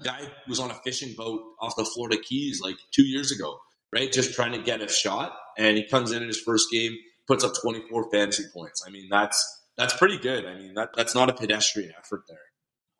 guy 0.04 0.20
was 0.46 0.60
on 0.60 0.70
a 0.70 0.74
fishing 0.84 1.14
boat 1.16 1.42
off 1.58 1.74
the 1.76 1.84
Florida 1.86 2.18
Keys 2.22 2.60
like 2.62 2.76
two 2.94 3.04
years 3.04 3.32
ago, 3.32 3.58
right? 3.92 4.12
Just 4.12 4.34
trying 4.34 4.52
to 4.52 4.58
get 4.62 4.82
a 4.82 4.88
shot, 4.88 5.34
and 5.58 5.76
he 5.78 5.84
comes 5.88 6.12
in 6.12 6.20
in 6.22 6.28
his 6.28 6.38
first 6.40 6.70
game, 6.70 6.94
puts 7.26 7.42
up 7.42 7.52
24 7.62 8.10
fantasy 8.10 8.44
points. 8.54 8.84
I 8.86 8.90
mean, 8.90 9.08
that's 9.10 9.42
that's 9.78 9.96
pretty 9.96 10.18
good. 10.18 10.44
I 10.44 10.54
mean, 10.56 10.74
that 10.74 10.90
that's 10.94 11.14
not 11.14 11.30
a 11.30 11.32
pedestrian 11.32 11.92
effort 11.98 12.24
there. 12.28 12.38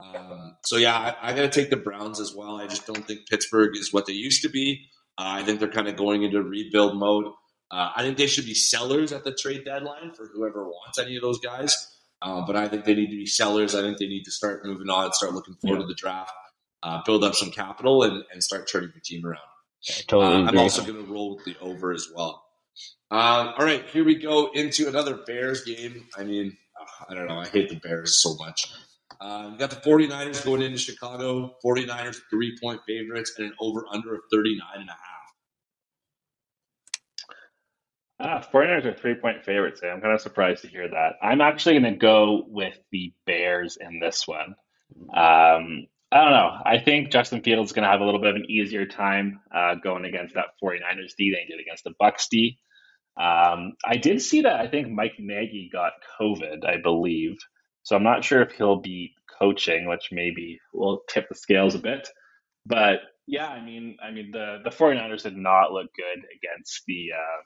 Um, 0.03 0.57
so 0.65 0.77
yeah, 0.77 0.97
I, 0.97 1.31
I 1.31 1.33
got 1.35 1.43
to 1.43 1.49
take 1.51 1.71
the 1.71 1.77
Browns 1.77 2.21
as 2.21 2.35
well. 2.35 2.57
I 2.57 2.67
just 2.67 2.87
don't 2.87 3.07
think 3.07 3.29
Pittsburgh 3.29 3.77
is 3.77 3.93
what 3.93 4.07
they 4.07 4.13
used 4.13 4.43
to 4.43 4.49
be. 4.49 4.87
Uh, 5.19 5.25
I 5.27 5.43
think 5.43 5.61
they're 5.61 5.69
kind 5.71 5.89
of 5.89 5.97
going 5.97 6.23
into 6.23 6.43
rebuild 6.43 6.97
mode. 6.99 7.27
Uh, 7.71 7.91
I 7.95 8.03
think 8.03 8.17
they 8.17 8.27
should 8.27 8.47
be 8.47 8.55
sellers 8.55 9.13
at 9.13 9.23
the 9.25 9.33
trade 9.33 9.65
deadline 9.65 10.13
for 10.15 10.29
whoever 10.33 10.65
wants 10.65 10.99
any 10.99 11.17
of 11.17 11.23
those 11.23 11.39
guys. 11.39 11.77
Uh, 12.23 12.45
but 12.47 12.57
I 12.57 12.69
think 12.69 12.85
they 12.85 12.95
need 12.95 13.11
to 13.11 13.17
be 13.17 13.27
sellers. 13.27 13.75
I 13.75 13.81
think 13.83 13.99
they 13.99 14.07
need 14.09 14.25
to 14.25 14.31
start 14.31 14.65
moving 14.65 14.91
on, 14.91 15.13
start 15.13 15.33
looking 15.33 15.55
forward 15.55 15.77
Yeah. 15.79 15.83
to 15.83 15.87
the 15.89 15.95
draft, 15.95 16.33
uh, 16.83 17.01
build 17.07 17.25
up 17.25 17.35
some 17.35 17.51
capital, 17.51 18.03
and, 18.03 18.25
and 18.33 18.43
start 18.43 18.69
turning 18.71 18.91
the 18.95 19.01
team 19.01 19.25
around. 19.25 19.39
I 19.89 20.03
totally 20.07 20.43
Uh, 20.45 20.47
I'm 20.49 20.59
also 20.59 20.83
going 20.85 21.05
to 21.05 21.11
roll 21.11 21.37
with 21.37 21.45
the 21.45 21.57
over 21.61 21.93
as 21.93 22.09
well. 22.15 22.45
Um, 23.11 23.55
all 23.59 23.65
right, 23.65 23.85
here 23.89 24.05
we 24.05 24.17
go 24.17 24.51
into 24.53 24.89
another 24.89 25.15
Bears 25.27 25.65
game. 25.65 26.07
I 26.17 26.25
mean, 26.25 26.57
uh, 26.81 27.05
I 27.09 27.15
don't 27.15 27.27
know. 27.27 27.39
I 27.39 27.47
hate 27.47 27.69
the 27.71 27.77
Bears 27.77 28.23
so 28.23 28.35
much. 28.37 28.71
Uh, 29.21 29.51
got 29.51 29.71
the 29.71 29.77
49ers 29.77 30.45
going 30.45 30.63
into 30.63 30.79
Chicago. 30.79 31.55
49ers 31.65 32.21
three 32.31 32.57
point 32.61 32.81
favorites 32.87 33.35
and 33.37 33.49
an 33.49 33.55
over 33.61 33.85
under 33.93 34.15
of 34.15 34.23
39 34.33 34.67
and 34.77 34.89
a 34.89 34.93
half. 34.93 34.99
Ah, 38.23 38.49
49ers 38.53 38.85
are 38.87 38.95
three 38.95 39.15
point 39.15 39.45
favorites. 39.45 39.81
eh? 39.83 39.89
I'm 39.89 40.01
kind 40.01 40.15
of 40.15 40.21
surprised 40.21 40.63
to 40.63 40.69
hear 40.69 40.89
that. 40.89 41.15
I'm 41.23 41.41
actually 41.41 41.79
going 41.81 41.93
to 41.95 41.99
go 41.99 42.45
with 42.47 42.79
the 42.93 43.13
Bears 43.27 43.77
in 43.81 43.99
this 44.01 44.27
one. 44.27 44.55
Um, 45.15 45.87
I 46.13 46.25
don't 46.25 46.33
know. 46.33 46.51
I 46.65 46.79
think 46.79 47.11
Justin 47.11 47.43
Fields 47.43 47.71
is 47.71 47.73
going 47.73 47.85
to 47.85 47.91
have 47.91 48.01
a 48.01 48.05
little 48.05 48.21
bit 48.21 48.31
of 48.31 48.37
an 48.37 48.51
easier 48.51 48.85
time 48.85 49.41
uh, 49.55 49.77
going 49.77 50.05
against 50.05 50.35
that 50.35 50.47
49ers 50.63 51.15
D 51.17 51.31
than 51.31 51.41
he 51.47 51.53
did 51.53 51.61
against 51.61 51.85
the 51.85 51.95
Bucks 51.99 52.27
D. 52.31 52.59
Um, 53.21 53.75
I 53.87 53.97
did 53.97 54.21
see 54.21 54.43
that 54.43 54.61
I 54.61 54.67
think 54.69 54.89
Mike 54.89 55.15
Nagy 55.19 55.71
got 55.73 55.93
COVID, 56.21 56.65
I 56.67 56.79
believe. 56.83 57.37
So 57.83 57.97
I'm 57.97 58.03
not 58.03 58.25
sure 58.25 58.43
if 58.43 58.53
he'll 58.53 58.81
be 58.81 59.15
coaching, 59.39 59.89
which 59.89 60.09
maybe 60.13 60.61
will 60.73 61.03
tip 61.09 61.29
the 61.29 61.35
scales 61.35 61.75
a 61.75 61.79
bit. 61.79 62.09
But 62.67 63.01
yeah, 63.27 63.49
I 63.49 63.65
mean, 63.65 63.97
I 64.03 64.11
mean 64.11 64.31
the 64.33 64.59
the 64.65 64.71
49ers 64.71 65.23
did 65.23 65.37
not 65.37 65.73
look 65.73 65.89
good 65.95 66.25
against 66.37 66.83
the 66.87 67.11
um, 67.13 67.43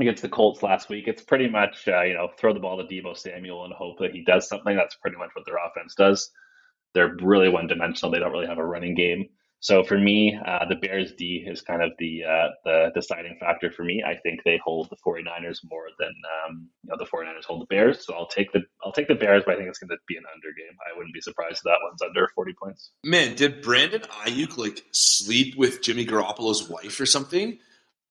against 0.00 0.22
the 0.22 0.28
Colts 0.28 0.62
last 0.62 0.88
week. 0.88 1.04
It's 1.06 1.22
pretty 1.22 1.48
much 1.48 1.86
uh, 1.86 2.02
you 2.02 2.14
know 2.14 2.28
throw 2.38 2.52
the 2.52 2.60
ball 2.60 2.78
to 2.78 2.84
Deebo 2.84 3.16
Samuel 3.16 3.64
and 3.64 3.74
hope 3.74 3.98
that 3.98 4.12
he 4.12 4.24
does 4.24 4.48
something. 4.48 4.76
That's 4.76 4.96
pretty 4.96 5.16
much 5.16 5.30
what 5.34 5.44
their 5.46 5.58
offense 5.64 5.94
does. 5.94 6.30
They're 6.94 7.16
really 7.22 7.48
one 7.48 7.68
dimensional. 7.68 8.10
They 8.10 8.18
don't 8.18 8.32
really 8.32 8.46
have 8.46 8.58
a 8.58 8.66
running 8.66 8.94
game. 8.94 9.28
So 9.60 9.84
for 9.84 9.98
me, 9.98 10.38
uh, 10.46 10.64
the 10.68 10.76
Bears 10.76 11.12
D 11.12 11.44
is 11.46 11.60
kind 11.60 11.82
of 11.82 11.92
the 11.98 12.24
uh, 12.24 12.48
the 12.64 12.90
deciding 12.94 13.36
factor 13.38 13.70
for 13.70 13.84
me. 13.84 14.02
I 14.06 14.16
think 14.16 14.40
they 14.44 14.58
hold 14.64 14.88
the 14.88 14.96
49ers 15.06 15.58
more 15.70 15.84
than 15.98 16.12
um, 16.48 16.68
you 16.82 16.90
know 16.90 16.96
the 16.98 17.04
49ers 17.04 17.44
hold 17.44 17.60
the 17.60 17.66
Bears. 17.66 18.04
So 18.04 18.14
I'll 18.14 18.26
take 18.26 18.52
the 18.52 18.62
I'll 18.82 18.92
take 18.92 19.08
the 19.08 19.14
Bears, 19.14 19.42
but 19.44 19.54
I 19.54 19.58
think 19.58 19.68
it's 19.68 19.78
going 19.78 19.90
to 19.90 19.98
be 20.08 20.16
an 20.16 20.24
under 20.34 20.48
game. 20.48 20.76
I 20.80 20.96
wouldn't 20.96 21.14
be 21.14 21.20
surprised 21.20 21.58
if 21.58 21.62
that 21.64 21.78
one's 21.82 22.00
under 22.02 22.26
40 22.34 22.54
points. 22.54 22.90
Man, 23.04 23.36
did 23.36 23.60
Brandon 23.60 24.00
Aiyuk 24.00 24.56
like 24.56 24.82
sleep 24.92 25.56
with 25.56 25.82
Jimmy 25.82 26.06
Garoppolo's 26.06 26.68
wife 26.68 26.98
or 26.98 27.06
something? 27.06 27.58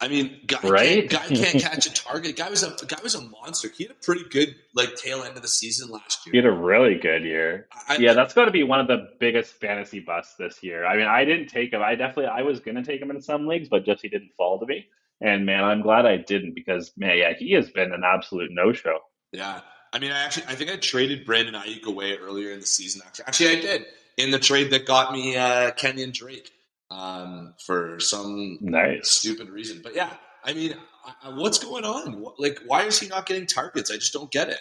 I 0.01 0.07
mean, 0.07 0.39
guy 0.47 0.59
Right? 0.63 1.09
can't, 1.09 1.29
guy 1.29 1.35
can't 1.35 1.61
catch 1.61 1.85
a 1.85 1.93
target. 1.93 2.37
Guy 2.37 2.49
was 2.49 2.63
a 2.63 2.73
guy 2.85 2.99
was 3.03 3.15
a 3.15 3.21
monster. 3.21 3.67
He 3.69 3.83
had 3.83 3.91
a 3.91 3.95
pretty 3.95 4.23
good 4.29 4.55
like 4.73 4.95
tail 4.95 5.23
end 5.23 5.35
of 5.35 5.41
the 5.41 5.47
season 5.47 5.89
last 5.89 6.25
year. 6.25 6.31
He 6.31 6.37
had 6.37 6.45
a 6.45 6.51
really 6.51 6.95
good 6.95 7.23
year. 7.23 7.67
I, 7.87 7.97
Yeah, 7.97 8.13
that's 8.13 8.33
got 8.33 8.45
to 8.45 8.51
be 8.51 8.63
one 8.63 8.79
of 8.79 8.87
the 8.87 9.09
biggest 9.19 9.53
fantasy 9.55 9.99
busts 9.99 10.35
this 10.35 10.63
year. 10.63 10.85
I 10.85 10.95
mean, 10.95 11.07
I 11.07 11.25
didn't 11.25 11.47
take 11.47 11.73
him. 11.73 11.81
I 11.81 11.95
definitely, 11.95 12.27
I 12.27 12.43
was 12.43 12.61
gonna 12.61 12.83
take 12.83 13.01
him 13.01 13.11
in 13.11 13.21
some 13.21 13.47
leagues, 13.47 13.67
but 13.67 13.85
just 13.85 14.01
he 14.01 14.09
didn't 14.09 14.31
fall 14.37 14.59
to 14.59 14.65
me. 14.65 14.87
And 15.21 15.45
man, 15.45 15.65
I'm 15.65 15.81
glad 15.81 16.05
I 16.05 16.15
didn't 16.15 16.55
because 16.55 16.91
man, 16.95 17.17
yeah, 17.17 17.33
he 17.37 17.51
has 17.53 17.69
been 17.69 17.91
an 17.91 18.03
absolute 18.05 18.51
no 18.53 18.71
show. 18.71 18.99
Yeah, 19.33 19.59
I 19.91 19.99
mean, 19.99 20.11
I 20.11 20.23
actually, 20.23 20.45
I 20.47 20.55
think 20.55 20.71
I 20.71 20.77
traded 20.77 21.25
Brandon 21.25 21.55
Aiyuk 21.55 21.83
away 21.83 22.15
earlier 22.15 22.53
in 22.53 22.61
the 22.61 22.65
season. 22.65 23.01
Actually, 23.05 23.25
actually, 23.25 23.57
I 23.57 23.61
did 23.61 23.85
in 24.17 24.31
the 24.31 24.39
trade 24.39 24.71
that 24.71 24.85
got 24.85 25.11
me 25.11 25.35
uh, 25.35 25.71
Kenyon 25.71 26.11
Drake 26.11 26.51
um, 26.91 27.53
for 27.65 27.99
some 27.99 28.57
Nice. 28.61 29.09
stupid 29.11 29.49
reason. 29.49 29.81
But 29.83 29.95
yeah, 29.95 30.11
I 30.43 30.53
mean, 30.53 30.75
I, 31.05 31.29
I- 31.29 31.35
what's 31.37 31.59
going 31.59 31.85
on? 31.85 32.19
What, 32.19 32.39
like, 32.39 32.59
why 32.65 32.83
is 32.85 32.99
he 32.99 33.07
not 33.07 33.25
getting 33.25 33.47
targets? 33.47 33.91
I 33.91 33.95
just 33.95 34.13
don't 34.13 34.31
get 34.31 34.49
it. 34.49 34.59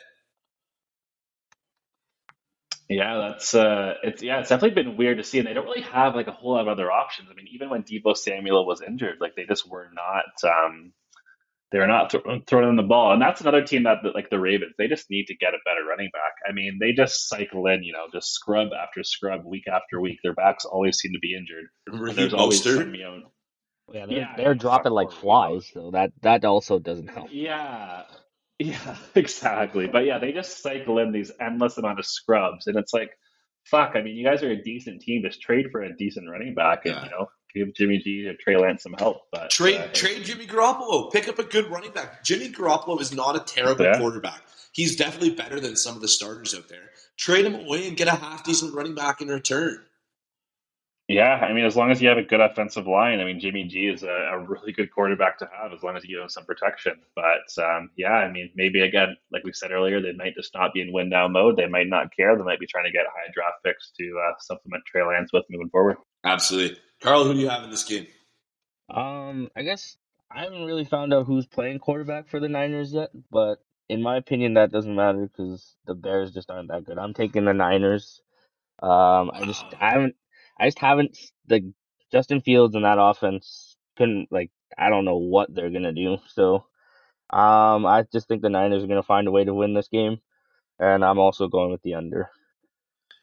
Yeah, 2.88 3.28
that's 3.28 3.54
uh, 3.54 3.94
it's 4.02 4.22
yeah, 4.22 4.40
it's 4.40 4.48
definitely 4.48 4.82
been 4.82 4.96
weird 4.96 5.18
to 5.18 5.24
see, 5.24 5.38
and 5.38 5.46
they 5.46 5.52
don't 5.52 5.66
really 5.66 5.82
have 5.82 6.14
like 6.14 6.26
a 6.26 6.32
whole 6.32 6.52
lot 6.52 6.62
of 6.62 6.68
other 6.68 6.90
options. 6.90 7.28
I 7.30 7.34
mean, 7.34 7.48
even 7.52 7.68
when 7.68 7.82
Deebo 7.82 8.16
Samuel 8.16 8.66
was 8.66 8.80
injured, 8.80 9.16
like 9.20 9.36
they 9.36 9.44
just 9.44 9.68
were 9.68 9.90
not. 9.94 10.24
Um, 10.50 10.92
they're 11.70 11.86
not 11.86 12.10
th- 12.10 12.24
throwing 12.46 12.70
in 12.70 12.76
the 12.76 12.82
ball, 12.82 13.12
and 13.12 13.20
that's 13.20 13.40
another 13.42 13.62
team 13.62 13.82
that, 13.82 13.98
like 14.14 14.30
the 14.30 14.38
Ravens, 14.40 14.72
they 14.78 14.88
just 14.88 15.10
need 15.10 15.26
to 15.26 15.36
get 15.36 15.54
a 15.54 15.58
better 15.66 15.84
running 15.88 16.08
back. 16.12 16.32
I 16.48 16.52
mean, 16.52 16.78
they 16.80 16.92
just 16.92 17.28
cycle 17.28 17.66
in, 17.66 17.82
you 17.82 17.92
know, 17.92 18.06
just 18.12 18.32
scrub 18.32 18.68
after 18.72 19.02
scrub, 19.02 19.44
week 19.44 19.64
after 19.68 20.00
week. 20.00 20.18
Their 20.22 20.32
backs 20.34 20.64
always 20.64 20.96
seem 20.98 21.12
to 21.12 21.18
be 21.18 21.34
injured. 21.34 21.66
And 21.86 22.16
there's 22.16 22.32
always 22.34 22.62
some, 22.64 22.94
you 22.94 23.02
know, 23.04 23.32
Yeah, 23.92 24.06
they're, 24.06 24.18
Yeah, 24.18 24.34
they're 24.36 24.54
dropping 24.54 24.92
like 24.92 25.10
flies, 25.12 25.68
so 25.72 25.90
that 25.92 26.12
that 26.22 26.44
also 26.44 26.78
doesn't 26.78 27.08
help. 27.08 27.28
yeah, 27.30 28.04
yeah, 28.58 28.96
exactly. 29.14 29.86
But 29.86 30.04
yeah, 30.06 30.18
they 30.18 30.32
just 30.32 30.62
cycle 30.62 30.98
in 30.98 31.12
these 31.12 31.30
endless 31.40 31.76
amount 31.78 31.98
of 31.98 32.06
scrubs, 32.06 32.66
and 32.66 32.76
it's 32.76 32.92
like, 32.94 33.10
fuck. 33.64 33.92
I 33.94 34.00
mean, 34.02 34.16
you 34.16 34.24
guys 34.24 34.42
are 34.42 34.50
a 34.50 34.62
decent 34.62 35.02
team. 35.02 35.22
Just 35.22 35.42
trade 35.42 35.66
for 35.70 35.82
a 35.82 35.94
decent 35.96 36.28
running 36.30 36.54
back, 36.54 36.86
and 36.86 36.94
Yeah. 36.94 37.04
you 37.04 37.10
know, 37.10 37.26
give 37.54 37.74
Jimmy 37.74 37.98
G 37.98 38.26
or 38.26 38.34
Trey 38.34 38.56
Lance 38.56 38.82
some 38.82 38.94
help. 38.94 39.22
But 39.32 39.50
Trade 39.50 39.76
uh, 39.76 39.88
trade 39.92 40.24
Jimmy 40.24 40.46
Garoppolo. 40.46 41.12
Pick 41.12 41.28
up 41.28 41.38
a 41.38 41.44
good 41.44 41.66
running 41.70 41.92
back. 41.92 42.22
Jimmy 42.24 42.50
Garoppolo 42.50 43.00
is 43.00 43.12
not 43.14 43.36
a 43.36 43.40
terrible 43.40 43.84
Yeah. 43.84 43.98
quarterback. 43.98 44.42
He's 44.72 44.96
definitely 44.96 45.30
better 45.30 45.58
than 45.60 45.76
some 45.76 45.96
of 45.96 46.02
the 46.02 46.08
starters 46.08 46.54
out 46.54 46.68
there. 46.68 46.90
Trade 47.16 47.46
him 47.46 47.54
away 47.54 47.88
and 47.88 47.96
get 47.96 48.06
a 48.08 48.12
half 48.12 48.44
decent 48.44 48.74
running 48.74 48.94
back 48.94 49.20
in 49.20 49.28
return. 49.28 49.84
Yeah, 51.10 51.36
I 51.36 51.54
mean, 51.54 51.64
as 51.64 51.74
long 51.74 51.90
as 51.90 52.02
you 52.02 52.08
have 52.10 52.18
a 52.18 52.22
good 52.22 52.40
offensive 52.40 52.86
line, 52.86 53.18
I 53.18 53.24
mean, 53.24 53.40
Jimmy 53.40 53.64
G 53.64 53.86
is 53.88 54.02
a, 54.02 54.08
a 54.08 54.38
really 54.40 54.72
good 54.72 54.92
quarterback 54.92 55.38
to 55.38 55.48
have 55.58 55.72
as 55.72 55.82
long 55.82 55.96
as 55.96 56.04
you 56.04 56.16
give 56.16 56.22
him 56.22 56.28
some 56.28 56.44
protection. 56.44 57.00
But 57.16 57.64
um, 57.64 57.88
yeah, 57.96 58.12
I 58.12 58.30
mean, 58.30 58.50
maybe 58.54 58.82
again, 58.82 59.16
like 59.32 59.42
we 59.42 59.54
said 59.54 59.70
earlier, 59.72 60.02
they 60.02 60.12
might 60.12 60.34
just 60.34 60.52
not 60.52 60.74
be 60.74 60.82
in 60.82 60.92
win 60.92 61.08
now 61.08 61.26
mode. 61.26 61.56
They 61.56 61.66
might 61.66 61.86
not 61.88 62.14
care. 62.14 62.36
They 62.36 62.44
might 62.44 62.60
be 62.60 62.66
trying 62.66 62.84
to 62.84 62.90
get 62.92 63.06
high 63.06 63.32
draft 63.32 63.64
picks 63.64 63.90
to 63.98 64.20
uh, 64.22 64.34
supplement 64.40 64.84
Trey 64.84 65.02
Lance 65.02 65.32
with 65.32 65.44
moving 65.48 65.70
forward. 65.70 65.96
Absolutely. 66.24 66.76
Carl, 67.00 67.24
who 67.24 67.34
do 67.34 67.40
you 67.40 67.48
have 67.48 67.64
in 67.64 67.70
this 67.70 67.84
game? 67.84 68.06
Um, 68.90 69.50
I 69.56 69.62
guess 69.62 69.96
I 70.30 70.42
haven't 70.42 70.64
really 70.64 70.84
found 70.84 71.12
out 71.14 71.26
who's 71.26 71.46
playing 71.46 71.78
quarterback 71.78 72.28
for 72.28 72.40
the 72.40 72.48
Niners 72.48 72.92
yet, 72.92 73.10
but 73.30 73.58
in 73.88 74.02
my 74.02 74.16
opinion, 74.16 74.54
that 74.54 74.72
doesn't 74.72 74.94
matter 74.94 75.28
because 75.28 75.76
the 75.86 75.94
Bears 75.94 76.32
just 76.32 76.50
aren't 76.50 76.68
that 76.68 76.84
good. 76.84 76.98
I'm 76.98 77.14
taking 77.14 77.44
the 77.44 77.54
Niners. 77.54 78.20
Um, 78.82 79.30
I 79.32 79.42
just 79.44 79.64
I 79.80 79.90
haven't, 79.90 80.16
I 80.58 80.66
just 80.66 80.78
haven't 80.78 81.18
the 81.46 81.72
Justin 82.12 82.40
Fields 82.40 82.74
and 82.74 82.84
that 82.84 82.98
offense 83.00 83.76
couldn't 83.96 84.28
like 84.30 84.50
I 84.76 84.90
don't 84.90 85.04
know 85.04 85.16
what 85.16 85.54
they're 85.54 85.70
gonna 85.70 85.92
do. 85.92 86.18
So, 86.28 86.66
um, 87.30 87.84
I 87.86 88.04
just 88.12 88.28
think 88.28 88.42
the 88.42 88.50
Niners 88.50 88.84
are 88.84 88.86
gonna 88.86 89.02
find 89.02 89.26
a 89.26 89.32
way 89.32 89.44
to 89.44 89.54
win 89.54 89.74
this 89.74 89.88
game, 89.88 90.18
and 90.78 91.04
I'm 91.04 91.18
also 91.18 91.48
going 91.48 91.70
with 91.70 91.82
the 91.82 91.94
under. 91.94 92.30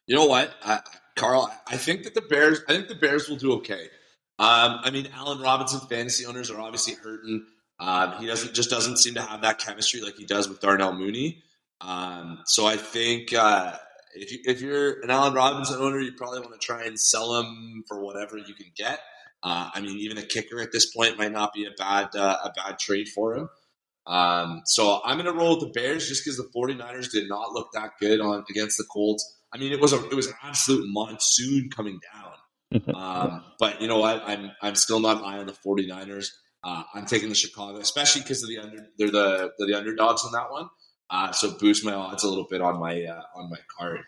You 0.08 0.16
know 0.16 0.26
what, 0.26 0.54
I, 0.64 0.82
Carl? 1.16 1.52
I 1.68 1.78
think 1.78 2.04
that 2.04 2.14
the 2.14 2.22
Bears. 2.22 2.62
I 2.68 2.74
think 2.74 2.88
the 2.88 2.96
Bears 2.96 3.30
will 3.30 3.38
do 3.38 3.54
okay. 3.54 3.90
Um, 4.38 4.80
I 4.84 4.92
mean, 4.92 5.08
Allen 5.16 5.40
Robinson 5.40 5.80
fantasy 5.88 6.26
owners 6.26 6.52
are 6.52 6.60
obviously 6.60 6.96
hurting. 6.96 7.46
Um, 7.80 8.14
he 8.20 8.28
doesn't 8.28 8.54
just 8.54 8.70
doesn't 8.70 8.98
seem 8.98 9.16
to 9.16 9.22
have 9.22 9.42
that 9.42 9.60
chemistry 9.60 10.02
like 10.02 10.16
he 10.16 10.26
does 10.26 10.48
with 10.48 10.60
Darnell 10.60 10.94
Mooney. 10.94 11.44
Um, 11.82 12.40
so 12.46 12.66
I 12.66 12.78
think 12.78 13.34
uh, 13.34 13.76
if 14.14 14.32
you 14.32 14.40
if 14.46 14.62
you're 14.62 15.02
an 15.02 15.10
Allen 15.10 15.34
Robinson 15.34 15.82
owner, 15.82 16.00
you 16.00 16.14
probably 16.14 16.40
want 16.40 16.60
to 16.60 16.66
try 16.66 16.84
and 16.84 17.00
sell 17.00 17.40
him 17.40 17.84
for 17.88 18.02
whatever 18.04 18.38
you 18.38 18.54
can 18.54 18.72
get. 18.76 19.00
Uh, 19.44 19.70
I 19.74 19.82
mean, 19.82 19.98
even 20.00 20.18
a 20.18 20.24
kicker 20.24 20.60
at 20.60 20.72
this 20.72 20.94
point 20.94 21.18
might 21.18 21.32
not 21.32 21.54
be 21.54 21.66
a 21.66 21.72
bad 21.78 22.16
uh, 22.16 22.38
a 22.44 22.52
bad 22.56 22.80
trade 22.80 23.08
for 23.10 23.36
him. 23.36 23.50
Um, 24.08 24.62
so 24.66 25.02
I'm 25.04 25.18
going 25.18 25.32
to 25.32 25.38
roll 25.38 25.60
with 25.60 25.74
the 25.74 25.80
Bears 25.80 26.08
just 26.08 26.24
because 26.24 26.38
the 26.38 26.50
49ers 26.56 27.12
did 27.12 27.28
not 27.28 27.54
look 27.54 27.70
that 27.74 27.92
good 28.00 28.22
on 28.22 28.46
against 28.50 28.78
the 28.78 28.86
Colts. 28.92 29.36
I 29.56 29.58
mean, 29.58 29.72
it 29.72 29.80
was 29.80 29.94
a 29.94 30.06
it 30.06 30.14
was 30.14 30.28
an 30.28 30.34
absolute 30.44 30.86
monsoon 30.88 31.70
coming 31.76 32.00
down. 32.14 32.32
Um, 32.94 33.44
but 33.58 33.82
you 33.82 33.88
know 33.88 34.00
what? 34.00 34.24
I'm 34.26 34.52
I'm 34.62 34.76
still 34.76 35.00
not 35.00 35.22
high 35.22 35.38
on 35.38 35.46
the 35.46 35.54
49ers. 35.54 36.28
Uh, 36.62 36.84
I'm 36.94 37.06
taking 37.06 37.30
the 37.30 37.36
Chicago, 37.36 37.78
especially 37.78 38.24
because 38.24 38.44
of 38.44 38.50
the 38.50 38.58
under 38.58 38.88
they're 38.98 39.12
the 39.12 39.52
they're 39.58 39.68
the 39.68 39.78
underdogs 39.78 40.26
on 40.26 40.34
that 40.34 40.52
one. 40.52 40.68
Uh, 41.10 41.32
so 41.32 41.56
boost 41.58 41.86
my 41.86 41.94
odds 41.94 42.24
a 42.24 42.28
little 42.28 42.48
bit 42.50 42.62
on 42.62 42.80
my 42.80 43.04
uh, 43.04 43.22
on 43.36 43.50
my 43.50 43.60
card. 43.78 44.02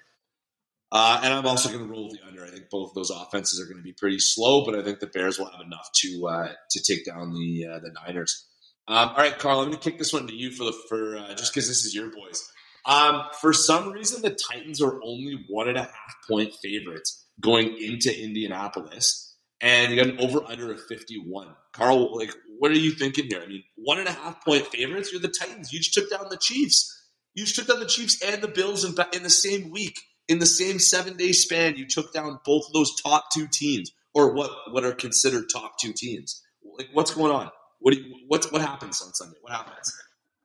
Uh, 0.92 1.22
and 1.24 1.34
I'm 1.34 1.46
also 1.46 1.70
going 1.70 1.84
to 1.86 1.90
roll 1.90 2.10
the 2.10 2.20
under. 2.28 2.44
I 2.44 2.50
think 2.50 2.70
both 2.70 2.90
of 2.90 2.96
those 2.96 3.10
offenses 3.10 3.62
are 3.62 3.66
going 3.66 3.78
to 3.78 3.84
be 3.84 3.94
pretty 3.94 4.20
slow, 4.20 4.66
but 4.66 4.76
I 4.76 4.84
think 4.84 5.00
the 5.00 5.08
Bears 5.08 5.38
will 5.38 5.50
have 5.50 5.62
enough 5.62 5.90
to 6.02 6.28
uh, 6.28 6.52
to 6.72 6.84
take 6.84 7.06
down 7.06 7.32
the 7.34 7.68
uh, 7.72 7.80
the 7.80 7.94
Niners. 8.06 8.48
Um, 8.88 9.10
all 9.10 9.18
right, 9.18 9.38
Carl, 9.38 9.60
I'm 9.60 9.68
going 9.68 9.78
to 9.78 9.90
kick 9.90 10.00
this 10.00 10.12
one 10.12 10.28
to 10.28 10.34
you 10.34 10.52
for 10.52 10.64
the 10.66 10.74
for 10.90 11.18
uh, 11.18 11.36
just 11.36 11.54
because 11.54 11.68
this 11.68 11.86
is 11.86 11.94
your 11.94 12.10
boys. 12.10 12.52
Um, 12.88 13.24
for 13.42 13.52
some 13.52 13.92
reason, 13.92 14.22
the 14.22 14.30
Titans 14.30 14.82
are 14.82 15.00
only 15.04 15.46
one 15.50 15.68
and 15.68 15.78
a 15.78 15.82
half 15.82 16.16
point 16.28 16.54
favorites 16.64 17.26
going 17.42 17.78
into 17.78 18.18
Indianapolis, 18.18 19.36
and 19.60 19.92
you 19.92 20.02
got 20.02 20.14
an 20.14 20.20
over 20.22 20.42
under 20.48 20.72
of 20.72 20.82
51. 20.88 21.50
Carl, 21.74 22.18
like, 22.18 22.32
what 22.60 22.72
are 22.72 22.76
you 22.76 22.92
thinking 22.92 23.26
here? 23.26 23.42
I 23.44 23.48
mean, 23.48 23.64
one 23.76 24.00
and 24.00 24.08
a 24.08 24.14
half 24.14 24.44
point 24.46 24.66
favorites. 24.68 25.12
You're 25.12 25.22
the 25.22 25.28
Titans. 25.28 25.74
You 25.74 25.80
just 25.80 25.94
took 25.94 26.10
down 26.10 26.28
the 26.30 26.38
Chiefs. 26.38 26.94
You 27.36 27.44
just 27.44 27.58
took 27.58 27.68
down 27.68 27.82
the 27.82 27.86
Chiefs 27.86 28.24
and 28.24 28.42
the 28.42 28.48
Bills 28.48 28.86
in, 28.86 28.96
in 29.14 29.22
the 29.22 29.30
same 29.30 29.70
week, 29.70 30.00
in 30.30 30.40
the 30.40 30.46
same 30.46 30.80
seven 30.80 31.18
day 31.18 31.34
span. 31.34 31.76
You 31.76 31.88
took 31.88 32.14
down 32.14 32.40
both 32.46 32.68
of 32.68 32.74
those 32.74 32.96
top 33.02 33.26
two 33.34 33.48
teams, 33.52 33.92
or 34.14 34.34
what 34.34 34.50
what 34.72 34.86
are 34.86 34.94
considered 34.94 35.50
top 35.52 35.74
two 35.78 35.92
teams. 35.92 36.42
Like, 36.78 36.88
what's 36.94 37.14
going 37.14 37.34
on? 37.34 37.52
What 37.80 37.98
you, 37.98 38.16
what's 38.30 38.50
what 38.50 38.62
happens 38.62 39.02
on 39.02 39.14
Sunday? 39.14 39.38
What 39.42 39.54
happens? 39.54 39.94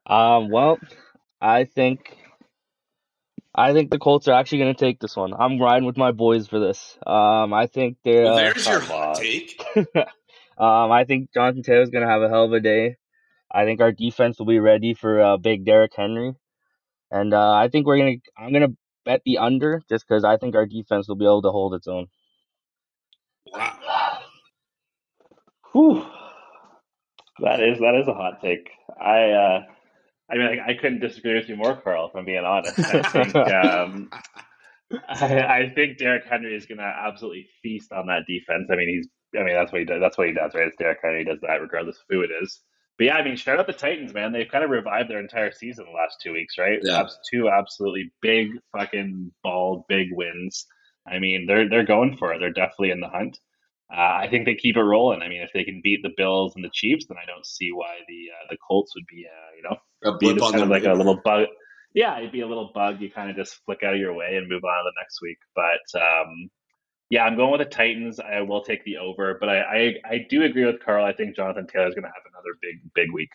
Um, 0.07 0.51
well, 0.51 0.79
I 1.41 1.65
think 1.65 2.17
I 3.55 3.73
think 3.73 3.91
the 3.91 3.99
Colts 3.99 4.29
are 4.29 4.33
actually 4.33 4.59
going 4.59 4.75
to 4.75 4.81
take 4.81 4.99
this 4.99 5.15
one. 5.15 5.35
I'm 5.35 5.61
riding 5.61 5.85
with 5.85 5.99
my 5.99 6.13
boys 6.13 6.47
for 6.47 6.59
this. 6.59 6.99
Um, 7.07 7.53
I 7.53 7.67
think 7.67 7.99
they're. 8.03 8.25
Well, 8.25 8.35
uh, 8.35 8.37
there's 8.37 8.67
your 8.67 8.81
hot 8.81 9.17
take. 9.17 9.63
um, 9.77 10.91
I 10.91 11.05
think 11.07 11.33
Jonathan 11.35 11.63
Taylor's 11.63 11.91
going 11.91 12.05
to 12.05 12.11
have 12.11 12.23
a 12.23 12.29
hell 12.29 12.45
of 12.45 12.53
a 12.53 12.61
day. 12.61 12.97
I 13.51 13.65
think 13.65 13.83
our 13.83 13.93
defense 13.93 14.39
will 14.39 14.47
be 14.47 14.59
ready 14.59 14.95
for 14.95 15.21
uh, 15.21 15.37
big 15.37 15.67
Derrick 15.67 15.93
Henry, 15.95 16.33
and 17.11 17.35
uh, 17.35 17.53
I 17.53 17.69
think 17.69 17.87
we're 17.87 17.99
gonna. 17.99 18.17
I'm 18.39 18.53
gonna 18.55 18.75
bet 19.05 19.21
the 19.27 19.39
under 19.39 19.83
just 19.91 20.09
because 20.09 20.25
I 20.25 20.39
think 20.39 20.55
our 20.55 20.65
defense 20.65 21.07
will 21.07 21.17
be 21.17 21.27
able 21.27 21.43
to 21.43 21.51
hold 21.51 21.75
its 21.75 21.87
own. 21.87 22.07
Wow. 23.53 24.19
Whew. 25.73 26.07
That 27.41 27.61
is 27.61 27.79
that 27.81 27.95
is 27.95 28.09
a 28.09 28.15
hot 28.15 28.41
take. 28.41 28.71
I 29.01 29.31
uh, 29.31 29.61
I 30.31 30.37
mean, 30.37 30.61
I, 30.61 30.71
I 30.71 30.75
couldn't 30.75 31.01
disagree 31.01 31.35
with 31.35 31.49
you 31.49 31.57
more, 31.57 31.81
Carl. 31.81 32.09
If 32.09 32.17
I'm 32.17 32.25
being 32.25 32.45
honest, 32.45 32.79
I 32.79 33.03
think 33.11 33.37
um, 33.37 34.11
I, 35.09 35.41
I 35.41 35.73
think 35.75 35.99
Derrick 35.99 36.25
Henry 36.29 36.57
is 36.57 36.67
going 36.67 36.79
to 36.79 36.85
absolutely 36.85 37.49
feast 37.63 37.93
on 37.93 38.07
that 38.07 38.25
defense. 38.27 38.69
I 38.71 38.77
mean, 38.77 38.89
he's 38.89 39.09
I 39.39 39.45
mean 39.45 39.55
that's 39.55 39.73
what 39.73 39.81
he 39.81 39.85
does. 39.85 40.01
That's 40.01 40.19
what 40.19 40.29
he 40.29 40.35
does, 40.35 40.55
right? 40.55 40.67
It's 40.67 40.77
Derrick 40.77 40.99
Henry 41.03 41.25
does 41.25 41.41
that 41.43 41.61
regardless 41.61 41.97
of 41.97 42.05
who 42.09 42.23
it 42.23 42.31
is. 42.43 42.61
But 42.99 43.07
yeah, 43.07 43.15
I 43.17 43.25
mean, 43.25 43.37
shout 43.37 43.59
out 43.59 43.67
the 43.67 43.73
Titans, 43.73 44.13
man. 44.13 44.33
They've 44.33 44.51
kind 44.51 44.65
of 44.65 44.71
revived 44.71 45.09
their 45.09 45.19
entire 45.19 45.51
season 45.51 45.87
the 45.87 45.97
last 45.97 46.19
two 46.23 46.33
weeks, 46.33 46.59
right? 46.59 46.79
Yeah. 46.83 47.07
Two 47.33 47.49
absolutely 47.49 48.13
big 48.21 48.49
fucking 48.77 49.33
bald 49.43 49.85
big 49.89 50.09
wins. 50.13 50.67
I 51.07 51.19
mean, 51.19 51.47
they're 51.47 51.69
they're 51.69 51.87
going 51.87 52.17
for 52.19 52.33
it. 52.33 52.39
They're 52.39 52.53
definitely 52.53 52.91
in 52.91 53.01
the 53.01 53.09
hunt. 53.09 53.39
Uh, 53.93 54.25
I 54.25 54.29
think 54.31 54.47
they 54.47 54.55
keep 54.55 54.77
it 54.77 54.83
rolling. 54.83 55.21
I 55.21 55.29
mean, 55.29 55.43
if 55.43 55.51
they 55.53 55.65
can 55.65 55.83
beat 55.85 56.01
the 56.03 56.15
Bills 56.17 56.55
and 56.57 56.65
the 56.65 56.71
Chiefs, 56.73 57.07
then 57.09 57.19
I 57.23 57.27
don't 57.27 57.45
see 57.45 57.73
why 57.73 57.99
the 58.09 58.29
uh, 58.33 58.47
the 58.51 58.57
Colts 58.67 58.95
would 58.95 59.05
be, 59.07 59.27
uh, 59.27 59.57
you 59.57 59.63
know, 59.63 59.77
A 60.03 60.17
blip 60.17 60.39
just 60.39 60.53
kind 60.53 60.63
of 60.63 60.71
like 60.71 60.85
a 60.85 60.95
little 60.95 61.21
bug. 61.23 61.49
Yeah, 61.95 62.19
it'd 62.19 62.33
be 62.33 62.41
a 62.41 62.47
little 62.47 62.71
bug. 62.75 63.03
You 63.03 63.11
kind 63.11 63.29
of 63.29 63.37
just 63.37 63.61
flick 63.67 63.83
out 63.83 63.93
of 63.93 64.01
your 64.01 64.15
way 64.15 64.37
and 64.37 64.49
move 64.49 64.65
on 64.65 64.85
to 64.85 64.91
the 64.91 64.93
next 64.99 65.21
week. 65.21 65.37
But 65.55 66.01
um, 66.01 66.49
yeah, 67.11 67.25
I'm 67.25 67.37
going 67.37 67.53
with 67.53 67.61
the 67.61 67.67
Titans. 67.67 68.19
I 68.19 68.41
will 68.41 68.63
take 68.63 68.83
the 68.85 68.97
over, 68.97 69.37
but 69.39 69.51
I 69.51 69.61
I, 69.61 69.95
I 70.09 70.27
do 70.31 70.43
agree 70.43 70.65
with 70.65 70.83
Carl. 70.83 71.05
I 71.05 71.13
think 71.13 71.37
Jonathan 71.37 71.67
Taylor 71.67 71.89
is 71.89 71.95
going 71.95 72.05
to 72.05 72.09
have 72.09 72.25
another 72.33 72.57
big 72.63 72.81
big 72.95 73.13
week. 73.13 73.29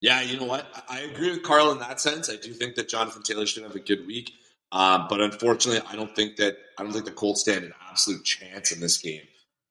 Yeah, 0.00 0.22
you 0.22 0.40
know 0.40 0.46
what? 0.46 0.66
I 0.88 1.00
I 1.00 1.00
agree 1.00 1.30
with 1.30 1.42
Carl 1.42 1.72
in 1.72 1.78
that 1.80 2.00
sense. 2.00 2.30
I 2.30 2.36
do 2.36 2.54
think 2.54 2.76
that 2.76 2.88
Jonathan 2.88 3.22
Taylor 3.22 3.44
should 3.44 3.64
have 3.64 3.76
a 3.76 3.80
good 3.80 4.06
week, 4.06 4.32
um, 4.72 5.08
but 5.10 5.20
unfortunately, 5.20 5.86
I 5.86 5.94
don't 5.94 6.16
think 6.16 6.36
that 6.36 6.56
I 6.78 6.84
don't 6.84 6.92
think 6.92 7.04
the 7.04 7.10
Colts 7.10 7.42
stand 7.42 7.64
an 7.66 7.74
absolute 7.90 8.24
chance 8.24 8.72
in 8.72 8.80
this 8.80 8.96
game. 8.96 9.20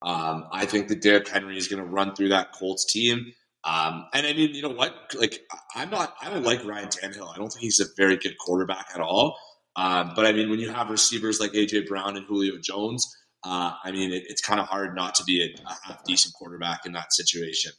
Um, 0.04 0.47
I 0.51 0.66
think 0.66 0.89
that 0.89 1.01
Derrick 1.01 1.28
Henry 1.28 1.58
is 1.58 1.68
going 1.68 1.82
to 1.82 1.89
run 1.89 2.16
through 2.16 2.30
that 2.30 2.51
Colts 2.51 2.91
team. 2.91 3.34
Um, 3.64 4.06
and 4.14 4.28
I 4.28 4.34
mean, 4.34 4.54
you 4.54 4.62
know 4.62 4.70
what? 4.70 4.93
Like, 5.18 5.39
I'm 5.76 5.89
not. 5.89 6.14
I 6.22 6.30
don't 6.30 6.43
like 6.43 6.66
Ryan 6.66 6.89
Tannehill. 6.89 7.34
I 7.34 7.38
don't 7.38 7.49
think 7.49 7.62
he's 7.62 7.80
a 7.80 7.86
very 7.95 8.18
good 8.18 8.38
quarterback 8.38 8.88
at 8.93 8.99
all. 8.99 9.38
Um, 9.76 10.12
but 10.16 10.26
I 10.26 10.34
mean, 10.34 10.49
when 10.49 10.60
you 10.60 10.70
have 10.70 10.89
receivers 10.89 11.39
like 11.39 11.54
AJ 11.54 11.88
Brown 11.88 12.18
and 12.18 12.26
Julio 12.26 12.58
Jones, 12.62 13.16
uh, 13.43 13.74
I 13.84 13.91
mean, 13.91 14.12
it, 14.12 14.24
it's 14.28 14.41
kind 14.41 14.60
of 14.60 14.68
hard 14.68 14.95
not 14.95 15.16
to 15.16 15.24
be 15.24 15.41
a, 15.41 15.62
a 15.66 15.76
half 15.88 16.04
decent 16.04 16.34
quarterback 16.36 16.86
in 16.86 16.91
that 16.91 17.14
situation. 17.14 17.72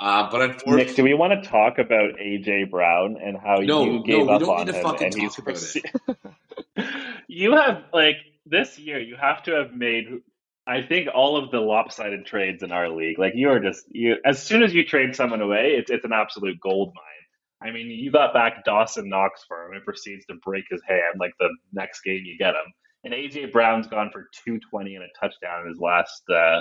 Uh, 0.00 0.30
but 0.30 0.42
unfortunately, 0.42 0.84
Nick, 0.84 0.96
do 0.96 1.02
we 1.02 1.14
want 1.14 1.42
to 1.42 1.48
talk 1.48 1.78
about 1.78 2.14
AJ 2.20 2.70
Brown 2.70 3.16
and 3.22 3.36
how 3.36 3.56
No, 3.56 3.84
you 3.84 4.04
gave 4.04 4.26
we 4.26 4.32
up 4.32 4.42
on 4.42 4.68
him 4.68 4.74
and 5.00 5.14
he's 5.14 5.34
talk 5.34 5.48
about 5.48 6.86
you 7.28 7.52
have 7.56 7.82
like 7.92 8.16
this 8.46 8.78
year 8.78 9.00
you 9.00 9.16
have 9.16 9.42
to 9.42 9.52
have 9.52 9.74
made 9.74 10.06
I 10.68 10.82
think 10.82 11.08
all 11.14 11.36
of 11.36 11.50
the 11.50 11.60
lopsided 11.60 12.26
trades 12.26 12.62
in 12.62 12.72
our 12.72 12.90
league. 12.90 13.18
Like 13.18 13.32
you 13.34 13.48
are 13.50 13.58
just 13.58 13.84
you 13.90 14.16
as 14.24 14.42
soon 14.42 14.62
as 14.62 14.74
you 14.74 14.84
trade 14.84 15.16
someone 15.16 15.40
away, 15.40 15.76
it's 15.78 15.90
it's 15.90 16.04
an 16.04 16.12
absolute 16.12 16.60
gold 16.60 16.92
mine. 16.94 17.70
I 17.70 17.72
mean, 17.72 17.86
you 17.90 18.12
got 18.12 18.34
back 18.34 18.64
Dawson 18.64 19.08
Knox 19.08 19.44
for 19.48 19.66
him 19.66 19.72
and 19.72 19.84
proceeds 19.84 20.26
to 20.26 20.34
break 20.44 20.64
his 20.70 20.82
hand 20.86 21.18
like 21.18 21.32
the 21.40 21.48
next 21.72 22.02
game 22.02 22.22
you 22.24 22.36
get 22.38 22.54
him. 22.54 22.72
And 23.02 23.14
AJ 23.14 23.50
Brown's 23.50 23.86
gone 23.88 24.10
for 24.12 24.28
220 24.44 24.94
and 24.94 25.04
a 25.04 25.08
touchdown 25.18 25.62
in 25.62 25.68
his 25.68 25.80
last 25.80 26.22
uh 26.28 26.60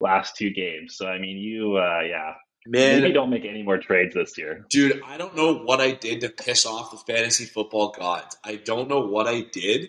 last 0.00 0.36
two 0.36 0.50
games. 0.50 0.96
So 0.96 1.08
I 1.08 1.18
mean, 1.18 1.36
you 1.36 1.76
uh 1.76 2.00
yeah, 2.08 2.34
Man, 2.66 3.00
Maybe 3.00 3.14
don't 3.14 3.30
make 3.30 3.46
any 3.46 3.62
more 3.62 3.78
trades 3.78 4.14
this 4.14 4.36
year. 4.36 4.66
dude, 4.68 5.00
I 5.02 5.16
don't 5.16 5.34
know 5.34 5.54
what 5.54 5.80
I 5.80 5.92
did 5.92 6.20
to 6.20 6.28
piss 6.28 6.66
off 6.66 6.90
the 6.90 6.98
fantasy 6.98 7.46
football 7.46 7.88
gods. 7.90 8.36
I 8.44 8.56
don't 8.56 8.88
know 8.88 9.00
what 9.00 9.26
I 9.26 9.40
did, 9.40 9.88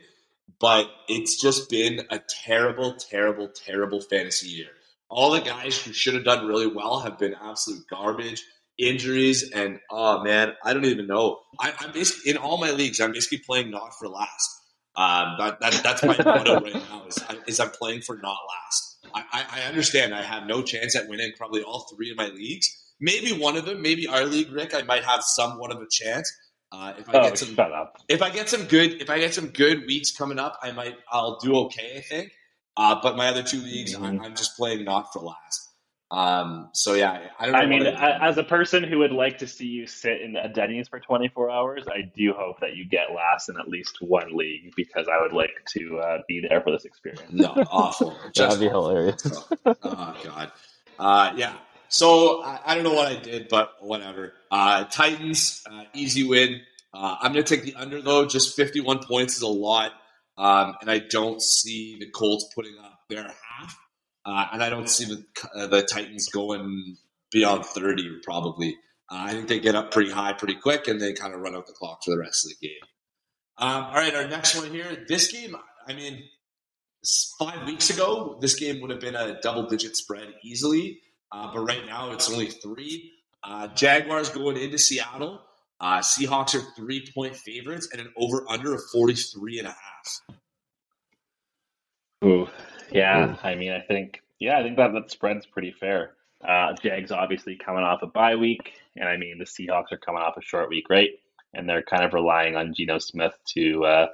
but 0.60 0.90
it's 1.08 1.42
just 1.42 1.70
been 1.70 2.02
a 2.10 2.20
terrible, 2.46 2.94
terrible, 2.94 3.50
terrible 3.50 4.02
fantasy 4.02 4.50
year. 4.50 4.70
All 5.10 5.32
the 5.32 5.42
guys 5.42 5.82
who 5.82 5.94
should 5.94 6.14
have 6.14 6.24
done 6.24 6.48
really 6.48 6.68
well 6.68 7.00
have 7.02 7.20
been 7.20 7.36
absolute 7.42 7.84
garbage, 7.90 8.44
injuries, 8.78 9.52
and 9.52 9.80
oh 9.90 10.24
man, 10.24 10.54
I 10.64 10.74
don't 10.74 10.86
even 10.86 11.08
know. 11.08 11.40
I, 11.60 11.74
I'm 11.80 11.92
basically 11.92 12.32
in 12.32 12.38
all 12.38 12.58
my 12.58 12.72
leagues. 12.72 13.00
I'm 13.00 13.12
basically 13.12 13.40
playing 13.46 13.72
not 13.72 13.92
for 14.00 14.08
last. 14.08 14.62
Um, 14.96 15.36
that, 15.40 15.60
that, 15.62 15.82
that's 15.84 16.04
my 16.04 16.18
motto 16.24 16.60
right 16.60 16.74
now. 16.90 17.06
Is, 17.08 17.24
is 17.48 17.60
I'm 17.60 17.70
playing 17.72 18.02
for 18.02 18.18
not 18.18 18.38
last. 18.50 19.08
I, 19.14 19.24
I, 19.32 19.62
I 19.62 19.68
understand 19.68 20.14
I 20.14 20.22
have 20.22 20.46
no 20.46 20.62
chance 20.62 20.96
at 20.96 21.08
winning 21.08 21.32
probably 21.38 21.62
all 21.62 21.88
three 21.94 22.12
of 22.12 22.18
my 22.18 22.28
leagues. 22.28 22.70
Maybe 23.00 23.32
one 23.32 23.58
of 23.58 23.66
them, 23.66 23.82
maybe 23.82 24.08
our 24.08 24.26
league, 24.26 24.52
Rick. 24.52 24.76
I 24.76 24.84
might 24.84 25.04
have 25.04 25.24
somewhat 25.24 25.72
of 25.72 25.82
a 25.82 25.88
chance. 25.90 26.32
Uh, 26.72 26.94
if 26.98 27.10
I 27.10 27.14
Oh, 27.14 27.24
get 27.24 27.38
some 27.38 27.56
shut 27.56 27.72
up. 27.72 27.98
if 28.08 28.22
I 28.22 28.30
get 28.30 28.48
some 28.50 28.64
good 28.66 29.02
if 29.02 29.10
I 29.10 29.20
get 29.20 29.34
some 29.34 29.48
good 29.48 29.86
weeks 29.88 30.12
coming 30.16 30.40
up, 30.40 30.58
I 30.64 30.72
might 30.72 30.96
I'll 31.12 31.38
do 31.40 31.56
okay. 31.66 31.98
I 31.98 32.02
think. 32.02 32.32
Uh, 32.78 33.00
but 33.04 33.18
my 33.18 33.28
other 33.28 33.44
two 33.44 33.60
leagues, 33.60 33.94
I'm, 33.94 34.20
Mhm. 34.20 34.26
I'm 34.26 34.36
just 34.36 34.56
playing 34.56 34.86
not 34.86 35.12
for 35.12 35.20
last. 35.20 35.68
Um, 36.10 36.70
so 36.74 36.94
yeah, 36.94 37.28
I 37.40 37.46
don't 37.46 37.54
know. 37.54 37.60
I 37.60 37.66
mean, 37.66 37.84
what 37.86 37.94
a- 37.94 38.22
as 38.24 38.38
a 38.38 38.44
person 38.44 38.84
who 38.84 39.00
would 39.00 39.12
like 39.14 39.38
to 39.40 39.48
see 39.48 39.66
you 39.68 39.88
sit 39.88 40.22
in 40.22 40.36
a 40.36 40.48
Denny's 40.52 40.90
for 40.90 41.00
24 41.00 41.50
hours, 41.50 41.84
I 41.88 42.02
do 42.16 42.34
hope 42.38 42.60
that 42.62 42.76
you 42.76 42.86
get 42.86 43.14
last 43.16 43.48
in 43.50 43.58
at 43.58 43.68
least 43.70 43.98
one 44.02 44.36
league 44.36 44.74
because 44.76 45.08
I 45.08 45.22
would 45.22 45.32
like 45.34 45.52
to 45.78 46.00
uh, 46.00 46.18
be 46.28 46.46
there 46.50 46.62
for 46.62 46.72
this 46.72 46.84
experience. 46.86 47.32
no, 47.32 47.48
awful. 47.72 48.12
That'd 48.36 48.60
be 48.60 48.68
awful. 48.68 48.90
hilarious. 48.90 49.44
oh 49.66 50.16
god. 50.24 50.52
Uh, 51.00 51.34
yeah. 51.38 51.54
So 51.92 52.42
I, 52.42 52.60
I 52.68 52.76
don't 52.76 52.86
know 52.86 52.94
what 52.94 53.08
I 53.08 53.18
did, 53.18 53.50
but 53.50 53.74
whatever. 53.82 54.34
Uh, 54.50 54.86
Titans, 54.86 55.62
uh, 55.70 55.84
easy 55.94 56.24
win. 56.24 56.62
Uh, 56.94 57.18
I'm 57.20 57.34
going 57.34 57.44
to 57.44 57.56
take 57.56 57.66
the 57.66 57.76
under 57.76 58.02
though. 58.02 58.26
Just 58.26 58.56
51 58.56 59.06
points 59.06 59.36
is 59.36 59.42
a 59.42 59.48
lot, 59.48 59.92
um, 60.38 60.76
and 60.80 60.90
I 60.90 61.00
don't 61.00 61.42
see 61.42 61.98
the 62.00 62.10
Colts 62.10 62.50
putting 62.56 62.76
up 62.82 63.00
their 63.10 63.24
half, 63.24 63.78
uh, 64.26 64.46
and 64.54 64.64
I 64.64 64.70
don't 64.70 64.90
see 64.90 65.06
the 65.06 65.26
uh, 65.54 65.68
the 65.68 65.84
Titans 65.84 66.30
going 66.30 66.96
beyond 67.30 67.66
30 67.66 68.20
probably. 68.24 68.78
Uh, 69.10 69.26
I 69.28 69.32
think 69.34 69.50
they 69.50 69.60
get 69.60 69.76
up 69.76 69.92
pretty 69.92 70.12
high 70.12 70.32
pretty 70.34 70.56
quick, 70.56 70.88
and 70.88 71.00
they 71.00 71.12
kind 71.12 71.34
of 71.34 71.42
run 71.42 71.56
out 71.56 71.68
the 71.68 71.74
clock 71.74 72.00
for 72.06 72.12
the 72.12 72.20
rest 72.20 72.46
of 72.46 72.52
the 72.52 72.68
game. 72.68 72.78
Um, 73.58 73.84
all 73.84 73.96
right, 73.96 74.16
our 74.16 74.28
next 74.28 74.56
one 74.56 74.72
here. 74.72 75.06
This 75.10 75.30
game, 75.30 75.58
I 75.88 75.94
mean, 75.94 76.24
five 77.38 77.66
weeks 77.66 77.90
ago, 77.90 78.38
this 78.40 78.56
game 78.56 78.80
would 78.82 78.92
have 78.92 79.02
been 79.02 79.16
a 79.16 79.40
double 79.42 79.68
digit 79.68 79.98
spread 79.98 80.34
easily. 80.42 81.02
Uh, 81.32 81.52
but 81.54 81.62
right 81.62 81.86
now, 81.86 82.12
it's 82.12 82.30
only 82.30 82.48
three. 82.48 83.12
Uh, 83.44 83.68
Jaguars 83.68 84.30
going 84.30 84.58
into 84.58 84.78
Seattle. 84.78 85.42
Uh, 85.80 86.00
Seahawks 86.00 86.54
are 86.56 86.64
three 86.76 87.08
point 87.14 87.36
favorites 87.36 87.90
and 87.92 88.02
an 88.02 88.14
over 88.16 88.46
under 88.50 88.74
of 88.76 88.82
43 88.92 89.60
and 89.60 89.68
a 89.68 89.72
half. 89.72 90.22
Ooh, 92.24 92.48
yeah. 92.92 93.36
I 93.42 93.56
mean, 93.56 93.72
I 93.72 93.82
think 93.82 94.22
yeah, 94.40 94.60
I 94.60 94.64
think 94.64 94.78
that 94.78 94.94
that 94.94 95.12
spread's 95.12 95.46
pretty 95.46 95.72
fair. 95.72 96.14
Uh, 96.48 96.74
Jags 96.82 97.12
obviously 97.12 97.56
coming 97.56 97.84
off 97.84 98.02
a 98.02 98.08
bye 98.08 98.36
week, 98.36 98.74
and 98.96 99.08
I 99.08 99.18
mean 99.18 99.38
the 99.38 99.46
Seahawks 99.46 99.92
are 99.92 99.98
coming 99.98 100.22
off 100.22 100.38
a 100.38 100.42
short 100.42 100.70
week, 100.70 100.90
right? 100.90 101.12
And 101.54 101.70
they're 101.70 101.84
kind 101.84 102.04
of 102.04 102.14
relying 102.14 102.56
on 102.56 102.74
Geno 102.74 102.98
Smith 102.98 103.34
to, 103.54 103.86
uh, 103.86 104.08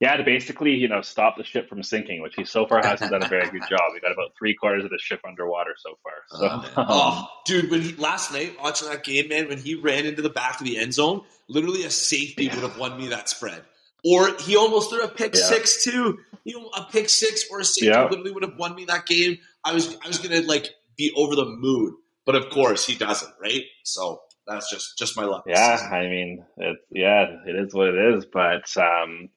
yeah, 0.00 0.16
to 0.16 0.24
basically 0.24 0.72
you 0.72 0.88
know 0.88 1.00
stop 1.02 1.36
the 1.36 1.44
ship 1.44 1.68
from 1.68 1.82
sinking, 1.82 2.20
which 2.22 2.34
he 2.36 2.44
so 2.44 2.66
far 2.66 2.80
hasn't 2.84 3.10
done 3.10 3.22
a 3.22 3.28
very 3.28 3.48
good 3.50 3.62
job. 3.68 3.80
We 3.92 4.00
got 4.00 4.12
about 4.12 4.32
three 4.38 4.54
quarters 4.54 4.84
of 4.84 4.90
the 4.90 4.98
ship 4.98 5.20
underwater 5.26 5.74
so 5.78 5.98
far. 6.02 6.12
So 6.28 6.48
Oh, 6.50 6.62
man. 6.62 6.70
Oh, 6.76 7.28
dude, 7.46 7.70
when 7.70 7.82
he 7.82 7.92
last 7.96 8.32
night 8.32 8.56
watching 8.62 8.88
that 8.88 9.04
game, 9.04 9.28
man, 9.28 9.48
when 9.48 9.58
he 9.58 9.74
ran 9.74 10.06
into 10.06 10.22
the 10.22 10.30
back 10.30 10.60
of 10.60 10.66
the 10.66 10.78
end 10.78 10.94
zone, 10.94 11.22
literally 11.48 11.84
a 11.84 11.90
safety 11.90 12.48
would 12.48 12.58
have 12.58 12.78
won 12.78 12.98
me 12.98 13.08
that 13.08 13.28
spread. 13.28 13.62
Or 14.04 14.36
he 14.38 14.56
almost 14.56 14.90
threw 14.90 15.02
a 15.02 15.08
pick 15.08 15.34
Yeah. 15.34 15.40
six 15.42 15.82
too. 15.84 16.18
You 16.44 16.60
know, 16.60 16.68
a 16.76 16.84
pick 16.90 17.08
six 17.08 17.44
or 17.50 17.60
a 17.60 17.64
safety 17.64 17.86
Yeah. 17.88 18.04
literally 18.04 18.32
would 18.32 18.42
have 18.42 18.58
won 18.58 18.74
me 18.74 18.84
that 18.86 19.06
game. 19.06 19.38
I 19.64 19.72
was 19.72 19.96
I 20.04 20.08
was 20.08 20.18
gonna 20.18 20.42
like 20.42 20.68
be 20.98 21.10
over 21.16 21.34
the 21.34 21.46
moon, 21.46 21.96
but 22.26 22.34
of 22.34 22.50
course 22.50 22.86
he 22.86 22.96
doesn't, 22.96 23.32
right? 23.40 23.62
So 23.82 24.20
that's 24.46 24.70
just 24.70 24.98
just 24.98 25.16
my 25.16 25.24
luck. 25.24 25.44
Yeah. 25.46 25.88
I 25.90 26.00
mean, 26.02 26.44
it, 26.58 26.76
yeah, 26.90 27.24
it 27.46 27.56
is 27.56 27.72
what 27.72 27.88
it 27.88 28.14
is. 28.14 28.26
But 28.26 28.76
um, 28.76 29.30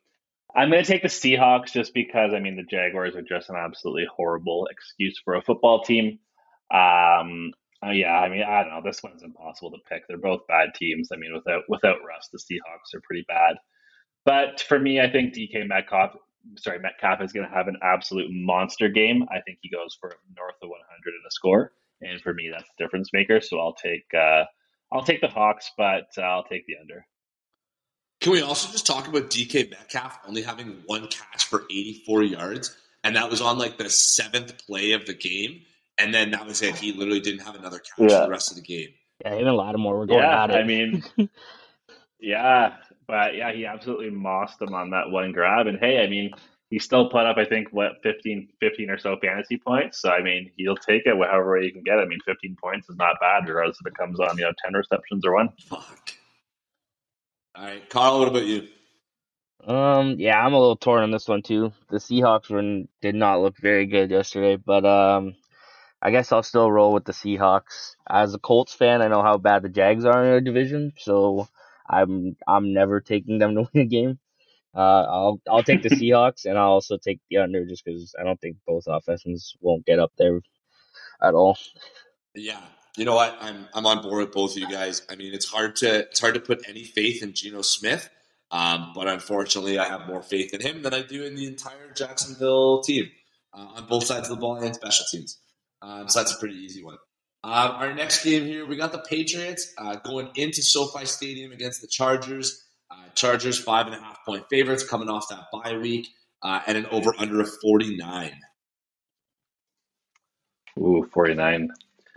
I'm 0.57 0.71
going 0.71 0.83
to 0.83 0.91
take 0.91 1.03
the 1.03 1.07
Seahawks 1.07 1.71
just 1.71 1.93
because, 1.93 2.33
I 2.33 2.39
mean, 2.39 2.55
the 2.55 2.63
Jaguars 2.63 3.15
are 3.15 3.21
just 3.21 3.51
an 3.51 3.55
absolutely 3.55 4.07
horrible 4.11 4.67
excuse 4.71 5.21
for 5.23 5.35
a 5.35 5.41
football 5.43 5.83
team. 5.83 6.17
Um, 6.73 7.51
uh, 7.85 7.91
yeah, 7.91 8.17
I 8.17 8.27
mean, 8.27 8.41
I 8.41 8.63
don't 8.63 8.73
know. 8.73 8.81
This 8.83 9.03
one's 9.03 9.21
impossible 9.21 9.69
to 9.69 9.77
pick. 9.87 10.07
They're 10.07 10.17
both 10.17 10.47
bad 10.47 10.69
teams. 10.73 11.09
I 11.13 11.17
mean, 11.17 11.31
without 11.31 11.61
without 11.69 11.97
Russ, 12.03 12.29
the 12.33 12.39
Seahawks 12.39 12.97
are 12.97 13.01
pretty 13.01 13.23
bad. 13.27 13.57
But 14.25 14.59
for 14.67 14.79
me, 14.79 14.99
I 14.99 15.11
think 15.11 15.35
DK 15.35 15.67
Metcalf, 15.67 16.15
sorry, 16.57 16.79
Metcalf 16.79 17.21
is 17.21 17.33
going 17.33 17.47
to 17.47 17.53
have 17.53 17.67
an 17.67 17.77
absolute 17.83 18.31
monster 18.31 18.89
game. 18.89 19.25
I 19.29 19.41
think 19.41 19.59
he 19.61 19.69
goes 19.69 19.95
for 20.01 20.09
north 20.35 20.55
of 20.63 20.69
100 20.69 20.79
in 21.09 21.21
a 21.25 21.31
score, 21.31 21.71
and 22.01 22.19
for 22.19 22.33
me, 22.33 22.49
that's 22.51 22.67
the 22.75 22.83
difference 22.83 23.11
maker. 23.13 23.41
So 23.41 23.59
I'll 23.59 23.75
take. 23.75 24.05
Uh, 24.11 24.45
I'll 24.91 25.03
take 25.03 25.21
the 25.21 25.27
Hawks, 25.27 25.71
but 25.77 26.07
uh, 26.17 26.21
I'll 26.21 26.45
take 26.45 26.65
the 26.65 26.77
under. 26.81 27.05
Can 28.19 28.31
we 28.31 28.41
also 28.41 28.71
just 28.71 28.87
talk 28.87 29.07
about 29.07 29.29
DK 29.29 29.69
Metcalf 29.69 30.19
only 30.27 30.41
having 30.41 30.81
one 30.85 31.07
catch 31.07 31.45
for 31.45 31.63
84 31.69 32.23
yards, 32.23 32.75
and 33.03 33.15
that 33.15 33.29
was 33.29 33.41
on 33.41 33.57
like 33.57 33.77
the 33.77 33.89
seventh 33.89 34.65
play 34.65 34.93
of 34.93 35.05
the 35.05 35.13
game, 35.13 35.61
and 35.99 36.13
then 36.13 36.31
that 36.31 36.45
was 36.45 36.61
it. 36.61 36.75
He 36.75 36.93
literally 36.93 37.19
didn't 37.19 37.41
have 37.41 37.55
another 37.55 37.79
catch 37.79 37.95
for 37.95 38.09
the 38.09 38.29
rest 38.29 38.51
of 38.51 38.57
the 38.57 38.63
game. 38.63 38.89
Yeah, 39.23 39.35
him 39.35 39.47
and 39.47 39.57
Lattimore 39.57 39.97
were 39.97 40.05
going 40.05 40.19
yeah, 40.19 40.43
at 40.43 40.49
it. 40.51 40.55
I 40.55 40.63
mean, 40.63 41.03
yeah, 42.19 42.75
but 43.07 43.35
yeah, 43.35 43.53
he 43.53 43.65
absolutely 43.65 44.09
mossed 44.09 44.59
them 44.59 44.73
on 44.73 44.91
that 44.91 45.09
one 45.09 45.31
grab. 45.31 45.67
And 45.67 45.79
hey, 45.79 46.03
I 46.03 46.07
mean, 46.07 46.31
he 46.69 46.79
still 46.79 47.09
put 47.09 47.25
up, 47.25 47.37
I 47.37 47.45
think, 47.45 47.69
what 47.71 48.03
15, 48.03 48.49
15 48.59 48.89
or 48.89 48.97
so 48.97 49.15
fantasy 49.21 49.57
points. 49.57 50.01
So 50.01 50.09
I 50.09 50.21
mean, 50.21 50.51
he'll 50.57 50.75
take 50.75 51.03
it 51.05 51.15
however 51.15 51.53
way 51.53 51.65
you 51.65 51.71
can 51.71 51.83
get. 51.83 51.97
it. 51.97 52.01
I 52.01 52.05
mean, 52.05 52.19
fifteen 52.25 52.57
points 52.61 52.89
is 52.89 52.97
not 52.97 53.19
bad, 53.19 53.47
regardless 53.47 53.77
if 53.79 53.87
it 53.87 53.95
comes 53.95 54.19
on 54.19 54.37
you 54.37 54.43
know 54.43 54.53
ten 54.63 54.73
receptions 54.73 55.25
or 55.25 55.35
one. 55.35 55.49
Fuck. 55.61 56.11
All 57.57 57.63
right, 57.63 57.89
Carl. 57.89 58.19
What 58.19 58.27
about 58.27 58.45
you? 58.45 58.67
Um, 59.65 60.17
yeah, 60.19 60.39
I'm 60.39 60.53
a 60.53 60.59
little 60.59 60.75
torn 60.75 61.01
on 61.01 61.09
this 61.09 61.27
one 61.27 61.41
too. 61.41 61.73
The 61.89 61.97
Seahawks 61.97 62.51
were 62.51 62.85
did 63.01 63.15
not 63.15 63.41
look 63.41 63.57
very 63.57 63.87
good 63.87 64.11
yesterday, 64.11 64.57
but 64.57 64.85
um, 64.85 65.35
I 66.01 66.11
guess 66.11 66.31
I'll 66.31 66.43
still 66.43 66.71
roll 66.71 66.93
with 66.93 67.05
the 67.05 67.13
Seahawks. 67.13 67.95
As 68.07 68.35
a 68.35 68.39
Colts 68.39 68.75
fan, 68.75 69.01
I 69.01 69.07
know 69.07 69.23
how 69.23 69.39
bad 69.39 69.63
the 69.63 69.69
Jags 69.69 70.05
are 70.05 70.23
in 70.23 70.31
our 70.33 70.41
division, 70.41 70.93
so 70.97 71.47
I'm 71.89 72.35
I'm 72.47 72.73
never 72.73 73.01
taking 73.01 73.39
them 73.39 73.55
to 73.55 73.67
win 73.73 73.83
a 73.83 73.85
game. 73.85 74.19
Uh, 74.75 75.05
I'll 75.09 75.41
I'll 75.49 75.63
take 75.63 75.81
the 75.81 75.89
Seahawks, 75.95 76.45
and 76.45 76.59
I'll 76.59 76.73
also 76.73 76.97
take 76.97 77.19
the 77.31 77.37
under 77.37 77.65
just 77.65 77.83
because 77.83 78.13
I 78.19 78.23
don't 78.23 78.39
think 78.39 78.57
both 78.67 78.83
offenses 78.85 79.57
won't 79.61 79.85
get 79.85 79.97
up 79.97 80.11
there 80.19 80.41
at 81.23 81.33
all. 81.33 81.57
Yeah, 82.35 82.61
you 82.97 83.05
know 83.05 83.15
what? 83.15 83.37
I'm 83.39 83.67
I'm 83.73 83.85
on 83.85 84.01
board 84.01 84.25
with 84.25 84.31
both 84.33 84.51
of 84.51 84.57
you 84.57 84.67
guys. 84.67 85.03
I 85.09 85.15
mean, 85.15 85.33
it's 85.33 85.45
hard 85.45 85.75
to 85.77 85.99
it's 85.99 86.19
hard 86.19 86.33
to 86.33 86.39
put 86.39 86.67
any 86.67 86.83
faith 86.83 87.23
in 87.23 87.33
Geno 87.33 87.61
Smith, 87.61 88.09
um, 88.51 88.91
but 88.95 89.07
unfortunately, 89.07 89.77
I 89.77 89.85
have 89.87 90.07
more 90.07 90.23
faith 90.23 90.53
in 90.53 90.61
him 90.61 90.81
than 90.81 90.93
I 90.93 91.03
do 91.03 91.23
in 91.23 91.35
the 91.35 91.45
entire 91.45 91.91
Jacksonville 91.95 92.81
team 92.81 93.09
uh, 93.53 93.67
on 93.75 93.85
both 93.85 94.05
sides 94.05 94.29
of 94.29 94.35
the 94.35 94.41
ball 94.41 94.55
and 94.57 94.73
special 94.73 95.05
teams. 95.11 95.39
Um, 95.81 96.09
so 96.09 96.19
that's 96.19 96.33
a 96.33 96.39
pretty 96.39 96.55
easy 96.55 96.83
one. 96.83 96.97
Um, 97.43 97.71
our 97.71 97.93
next 97.93 98.23
game 98.23 98.45
here, 98.45 98.65
we 98.65 98.75
got 98.75 98.91
the 98.91 99.03
Patriots 99.07 99.71
uh, 99.77 99.97
going 99.97 100.29
into 100.35 100.63
SoFi 100.63 101.05
Stadium 101.05 101.51
against 101.51 101.81
the 101.81 101.87
Chargers. 101.87 102.63
Uh, 102.89 103.09
Chargers 103.13 103.59
five 103.59 103.85
and 103.85 103.95
a 103.95 103.99
half 103.99 104.17
point 104.25 104.45
favorites 104.49 104.83
coming 104.83 105.09
off 105.09 105.29
that 105.29 105.45
bye 105.53 105.77
week, 105.77 106.07
uh, 106.41 106.61
and 106.65 106.77
an 106.79 106.87
over 106.87 107.13
under 107.19 107.41
of 107.41 107.49
forty 107.61 107.95
nine. 107.95 108.33
Ooh, 110.79 111.09
49. 111.11 111.69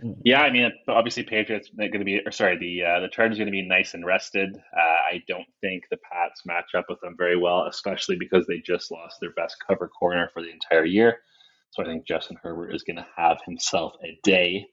Mm. 0.03 0.15
Yeah, 0.23 0.41
I 0.41 0.51
mean, 0.51 0.71
obviously, 0.87 1.23
Patriots 1.23 1.69
are 1.69 1.87
going 1.87 1.99
to 1.99 2.05
be, 2.05 2.21
or 2.25 2.31
sorry, 2.31 2.57
the 2.57 2.83
uh, 2.83 2.99
the 3.01 3.09
Chargers 3.09 3.37
going 3.37 3.47
to 3.47 3.51
be 3.51 3.67
nice 3.67 3.93
and 3.93 4.05
rested. 4.05 4.55
Uh, 4.55 4.79
I 5.13 5.23
don't 5.27 5.47
think 5.61 5.83
the 5.89 5.97
Pats 5.97 6.45
match 6.45 6.75
up 6.75 6.85
with 6.89 6.99
them 7.01 7.15
very 7.17 7.37
well, 7.37 7.65
especially 7.67 8.15
because 8.17 8.45
they 8.47 8.59
just 8.59 8.91
lost 8.91 9.17
their 9.21 9.33
best 9.33 9.57
cover 9.67 9.87
corner 9.87 10.29
for 10.33 10.41
the 10.41 10.51
entire 10.51 10.85
year. 10.85 11.19
So 11.71 11.83
I 11.83 11.85
think 11.85 12.07
Justin 12.07 12.37
Herbert 12.41 12.73
is 12.73 12.83
going 12.83 12.97
to 12.97 13.07
have 13.15 13.39
himself 13.45 13.93
a 14.03 14.19
day. 14.23 14.67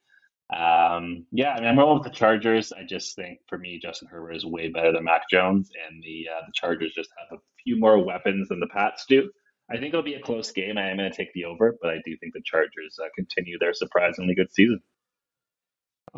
Um, 0.55 1.27
yeah, 1.31 1.53
I 1.53 1.61
mean, 1.61 1.69
I'm 1.69 1.79
rolling 1.79 1.99
with 2.03 2.11
the 2.11 2.17
Chargers. 2.19 2.73
I 2.73 2.85
just 2.89 3.15
think 3.15 3.41
for 3.49 3.59
me, 3.59 3.79
Justin 3.81 4.09
Herbert 4.11 4.37
is 4.37 4.47
way 4.47 4.71
better 4.71 4.93
than 4.93 5.05
Mac 5.05 5.29
Jones, 5.31 5.71
and 5.89 6.03
the 6.03 6.27
uh, 6.33 6.47
the 6.47 6.53
Chargers 6.55 6.95
just 6.95 7.11
have 7.19 7.39
a 7.39 7.43
few 7.65 7.79
more 7.79 8.03
weapons 8.05 8.49
than 8.49 8.61
the 8.61 8.69
Pats 8.69 9.05
do. 9.09 9.31
I 9.71 9.75
think 9.75 9.89
it'll 9.89 10.03
be 10.03 10.15
a 10.15 10.23
close 10.23 10.51
game. 10.53 10.79
I 10.79 10.89
am 10.91 10.97
going 10.97 11.11
to 11.11 11.17
take 11.17 11.35
the 11.35 11.45
over, 11.45 11.77
but 11.83 11.91
I 11.91 11.99
do 12.05 12.17
think 12.17 12.33
the 12.33 12.43
Chargers 12.45 12.99
uh, 13.03 13.09
continue 13.15 13.59
their 13.59 13.75
surprisingly 13.75 14.35
good 14.35 14.51
season. 14.53 14.81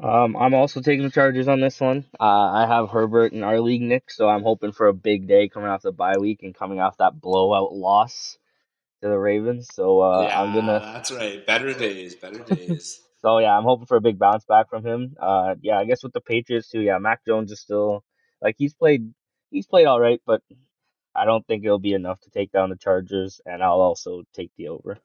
Um, 0.02 0.36
I'm 0.36 0.54
also 0.54 0.80
taking 0.80 1.04
the 1.04 1.10
Chargers 1.10 1.48
on 1.48 1.60
this 1.60 1.80
one. 1.80 2.06
Uh, 2.18 2.24
I 2.24 2.66
have 2.66 2.90
Herbert 2.90 3.32
in 3.32 3.42
our 3.42 3.60
league, 3.60 3.82
Nick, 3.82 4.10
so 4.10 4.28
I'm 4.28 4.42
hoping 4.42 4.72
for 4.72 4.88
a 4.88 4.94
big 4.94 5.28
day 5.28 5.48
coming 5.48 5.68
off 5.68 5.82
the 5.82 5.92
bye 5.92 6.16
week 6.18 6.40
and 6.42 6.54
coming 6.54 6.80
off 6.80 6.96
that 6.98 7.20
blowout 7.20 7.74
loss 7.74 8.38
to 9.02 9.08
the 9.08 9.18
Ravens. 9.18 9.68
So 9.74 10.00
uh, 10.00 10.26
yeah, 10.28 10.40
I'm 10.42 10.54
gonna 10.54 10.80
that's 10.94 11.10
right. 11.10 11.44
Better 11.46 11.74
days, 11.74 12.14
better 12.14 12.38
days. 12.40 13.00
So 13.22 13.36
yeah, 13.38 13.54
I'm 13.54 13.64
hoping 13.64 13.84
for 13.84 13.98
a 13.98 14.00
big 14.00 14.18
bounce 14.18 14.46
back 14.46 14.70
from 14.70 14.82
him. 14.86 15.14
Uh, 15.20 15.54
yeah, 15.60 15.78
I 15.78 15.84
guess 15.84 16.02
with 16.02 16.14
the 16.14 16.22
Patriots 16.22 16.70
too. 16.70 16.80
Yeah, 16.80 16.96
Mac 16.96 17.20
Jones 17.26 17.52
is 17.52 17.60
still 17.60 18.02
like 18.40 18.54
he's 18.56 18.72
played 18.72 19.12
he's 19.50 19.66
played 19.66 19.84
all 19.84 20.00
right, 20.00 20.22
but 20.24 20.40
I 21.14 21.26
don't 21.26 21.46
think 21.46 21.62
it'll 21.62 21.78
be 21.78 21.92
enough 21.92 22.18
to 22.22 22.30
take 22.30 22.50
down 22.50 22.70
the 22.70 22.76
Chargers, 22.76 23.38
and 23.44 23.62
I'll 23.62 23.82
also 23.82 24.22
take 24.34 24.52
the 24.56 24.68
over. 24.68 24.98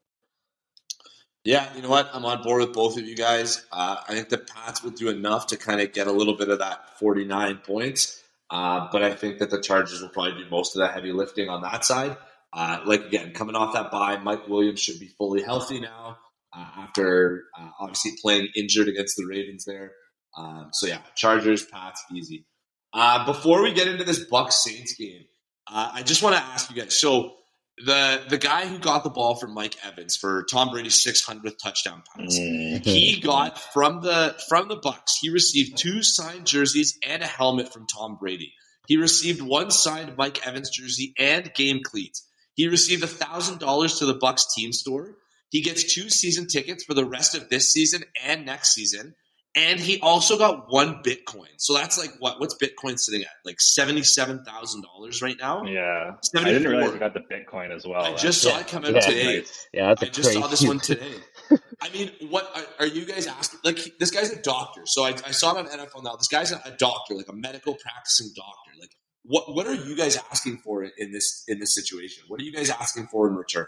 Yeah, 1.46 1.72
you 1.76 1.84
know 1.84 1.90
what? 1.90 2.10
I'm 2.12 2.26
on 2.26 2.42
board 2.42 2.62
with 2.62 2.74
both 2.74 2.98
of 2.98 3.06
you 3.06 3.16
guys. 3.16 3.64
Uh, 3.72 3.98
I 4.08 4.16
think 4.16 4.30
the 4.30 4.40
Pats 4.40 4.84
will 4.84 4.90
do 4.90 5.10
enough 5.10 5.48
to 5.48 5.58
kind 5.58 5.80
of 5.80 5.94
get 5.94 6.08
a 6.08 6.12
little 6.12 6.36
bit 6.36 6.50
of 6.50 6.58
that 6.58 6.98
49 6.98 7.58
points, 7.58 8.20
uh, 8.50 8.88
but 8.92 9.04
I 9.04 9.14
think 9.14 9.38
that 9.38 9.52
the 9.52 9.62
Chargers 9.62 10.02
will 10.02 10.10
probably 10.10 10.44
do 10.44 10.50
most 10.50 10.76
of 10.76 10.82
the 10.82 10.88
heavy 10.88 11.12
lifting 11.12 11.48
on 11.48 11.62
that 11.62 11.86
side. 11.86 12.18
Uh, 12.52 12.80
like 12.86 13.06
again, 13.06 13.32
coming 13.34 13.56
off 13.56 13.74
that 13.74 13.92
bye, 13.92 14.18
Mike 14.18 14.48
Williams 14.48 14.80
should 14.82 15.00
be 15.00 15.08
fully 15.08 15.44
healthy 15.44 15.80
now 15.80 16.18
uh, 16.52 16.66
after 16.80 17.44
uh, 17.60 17.70
obviously 17.80 18.14
playing 18.20 18.48
injured 18.56 18.88
against 18.88 19.16
the 19.16 19.28
Ravens 19.28 19.66
there. 19.66 19.92
Um, 20.36 20.70
so 20.74 20.88
yeah, 20.88 21.00
Chargers, 21.14 21.64
Pats, 21.64 22.04
easy. 22.12 22.48
Uh, 22.92 23.24
before 23.28 23.62
we 23.62 23.72
get 23.72 23.88
into 23.88 24.04
this 24.04 24.24
Bucks 24.24 24.64
Saints 24.64 24.96
game, 24.96 25.26
I 25.68 26.02
just 26.02 26.24
want 26.24 26.36
to 26.36 26.42
ask 26.42 26.74
you 26.74 26.82
guys. 26.82 27.00
So 27.00 27.36
the 27.78 28.24
the 28.30 28.38
guy 28.38 28.66
who 28.66 28.78
got 28.80 29.04
the 29.04 29.10
ball 29.10 29.36
from 29.36 29.54
Mike 29.54 29.76
Evans 29.84 30.16
for 30.16 30.46
Tom 30.50 30.70
Brady's 30.70 31.04
600th 31.04 31.58
touchdown 31.62 32.04
pass. 32.16 32.38
Mm-hmm. 32.38 32.84
He 32.84 33.20
got 33.20 33.60
from 33.74 34.02
the 34.02 34.36
from 34.48 34.70
the 34.70 34.78
Bucks. 34.78 35.18
He 35.20 35.30
received 35.30 35.78
two 35.78 36.02
signed 36.02 36.46
jerseys 36.46 36.98
and 37.06 37.22
a 37.22 37.28
helmet 37.28 37.74
from 37.74 37.86
Tom 37.88 38.18
Brady. 38.18 38.54
He 38.88 38.98
received 38.98 39.42
one 39.42 39.72
signed 39.72 40.16
Mike 40.18 40.46
Evans 40.46 40.70
jersey 40.70 41.14
and 41.18 41.54
game 41.54 41.82
cleats. 41.84 42.26
He 42.54 42.68
received 42.68 43.04
thousand 43.04 43.60
dollars 43.60 44.00
to 44.00 44.06
the 44.06 44.14
Bucks 44.14 44.54
team 44.56 44.72
store. 44.72 45.18
He 45.50 45.62
gets 45.62 45.94
two 45.94 46.10
season 46.10 46.48
tickets 46.48 46.84
for 46.84 46.94
the 46.94 47.06
rest 47.06 47.36
of 47.36 47.50
this 47.50 47.72
season 47.72 48.04
and 48.24 48.46
next 48.46 48.74
season. 48.74 49.16
And 49.58 49.80
he 49.80 50.02
also 50.02 50.38
got 50.38 50.70
one 50.70 51.02
Bitcoin. 51.02 51.48
So 51.56 51.74
that's 51.74 51.98
like 51.98 52.12
what? 52.20 52.42
What's 52.42 52.56
Bitcoin 52.56 53.00
sitting 53.00 53.22
at? 53.22 53.30
Like 53.46 53.62
seventy-seven 53.62 54.44
thousand 54.44 54.84
dollars 54.84 55.22
right 55.22 55.38
now. 55.40 55.64
Yeah, 55.64 56.12
74. 56.24 56.40
I 56.40 56.44
didn't 56.52 56.68
realize 56.70 56.92
we 56.92 57.00
got 57.00 57.14
the 57.14 57.22
Bitcoin 57.22 57.74
as 57.74 57.88
well. 57.88 58.04
I 58.04 58.16
just 58.16 58.42
saw 58.42 58.60
it 58.60 58.68
come 58.68 58.84
out 58.84 58.96
yeah, 58.96 59.00
today. 59.00 59.38
Nice. 59.38 59.68
Yeah, 59.74 59.88
that's 59.88 60.04
I 60.04 60.06
just 60.08 60.24
crazy. 60.28 60.42
saw 60.42 60.48
this 60.48 60.62
one 60.62 60.80
today. 60.80 61.14
I 61.82 61.90
mean, 61.92 62.12
what 62.30 62.52
are, 62.54 62.86
are, 62.86 62.88
you 62.88 63.06
guys 63.06 63.28
asking? 63.28 63.62
Like, 63.64 63.80
this 64.00 64.12
guy's 64.12 64.32
a 64.32 64.42
doctor. 64.42 64.82
So 64.86 65.04
I, 65.04 65.10
I 65.10 65.32
saw 65.32 65.56
him 65.56 65.66
on 65.66 65.72
NFL 65.72 66.04
now. 66.04 66.16
This 66.16 66.28
guy's 66.28 66.52
a, 66.52 66.62
a, 66.66 66.72
doctor, 66.72 67.16
like 67.16 67.30
a 67.30 67.34
medical 67.34 67.76
practicing 67.76 68.32
doctor. 68.36 68.72
Like, 68.80 68.92
what 69.24 69.56
what 69.56 69.68
are 69.68 69.74
you 69.74 69.96
guys 69.96 70.18
asking 70.32 70.58
for 70.58 70.84
in 70.84 71.14
this 71.14 71.46
in 71.48 71.60
this 71.60 71.74
situation? 71.74 72.26
What 72.28 72.42
are 72.42 72.44
you 72.44 72.52
guys 72.52 72.70
asking 72.70 73.08
for 73.08 73.28
in 73.30 73.36
return? 73.36 73.68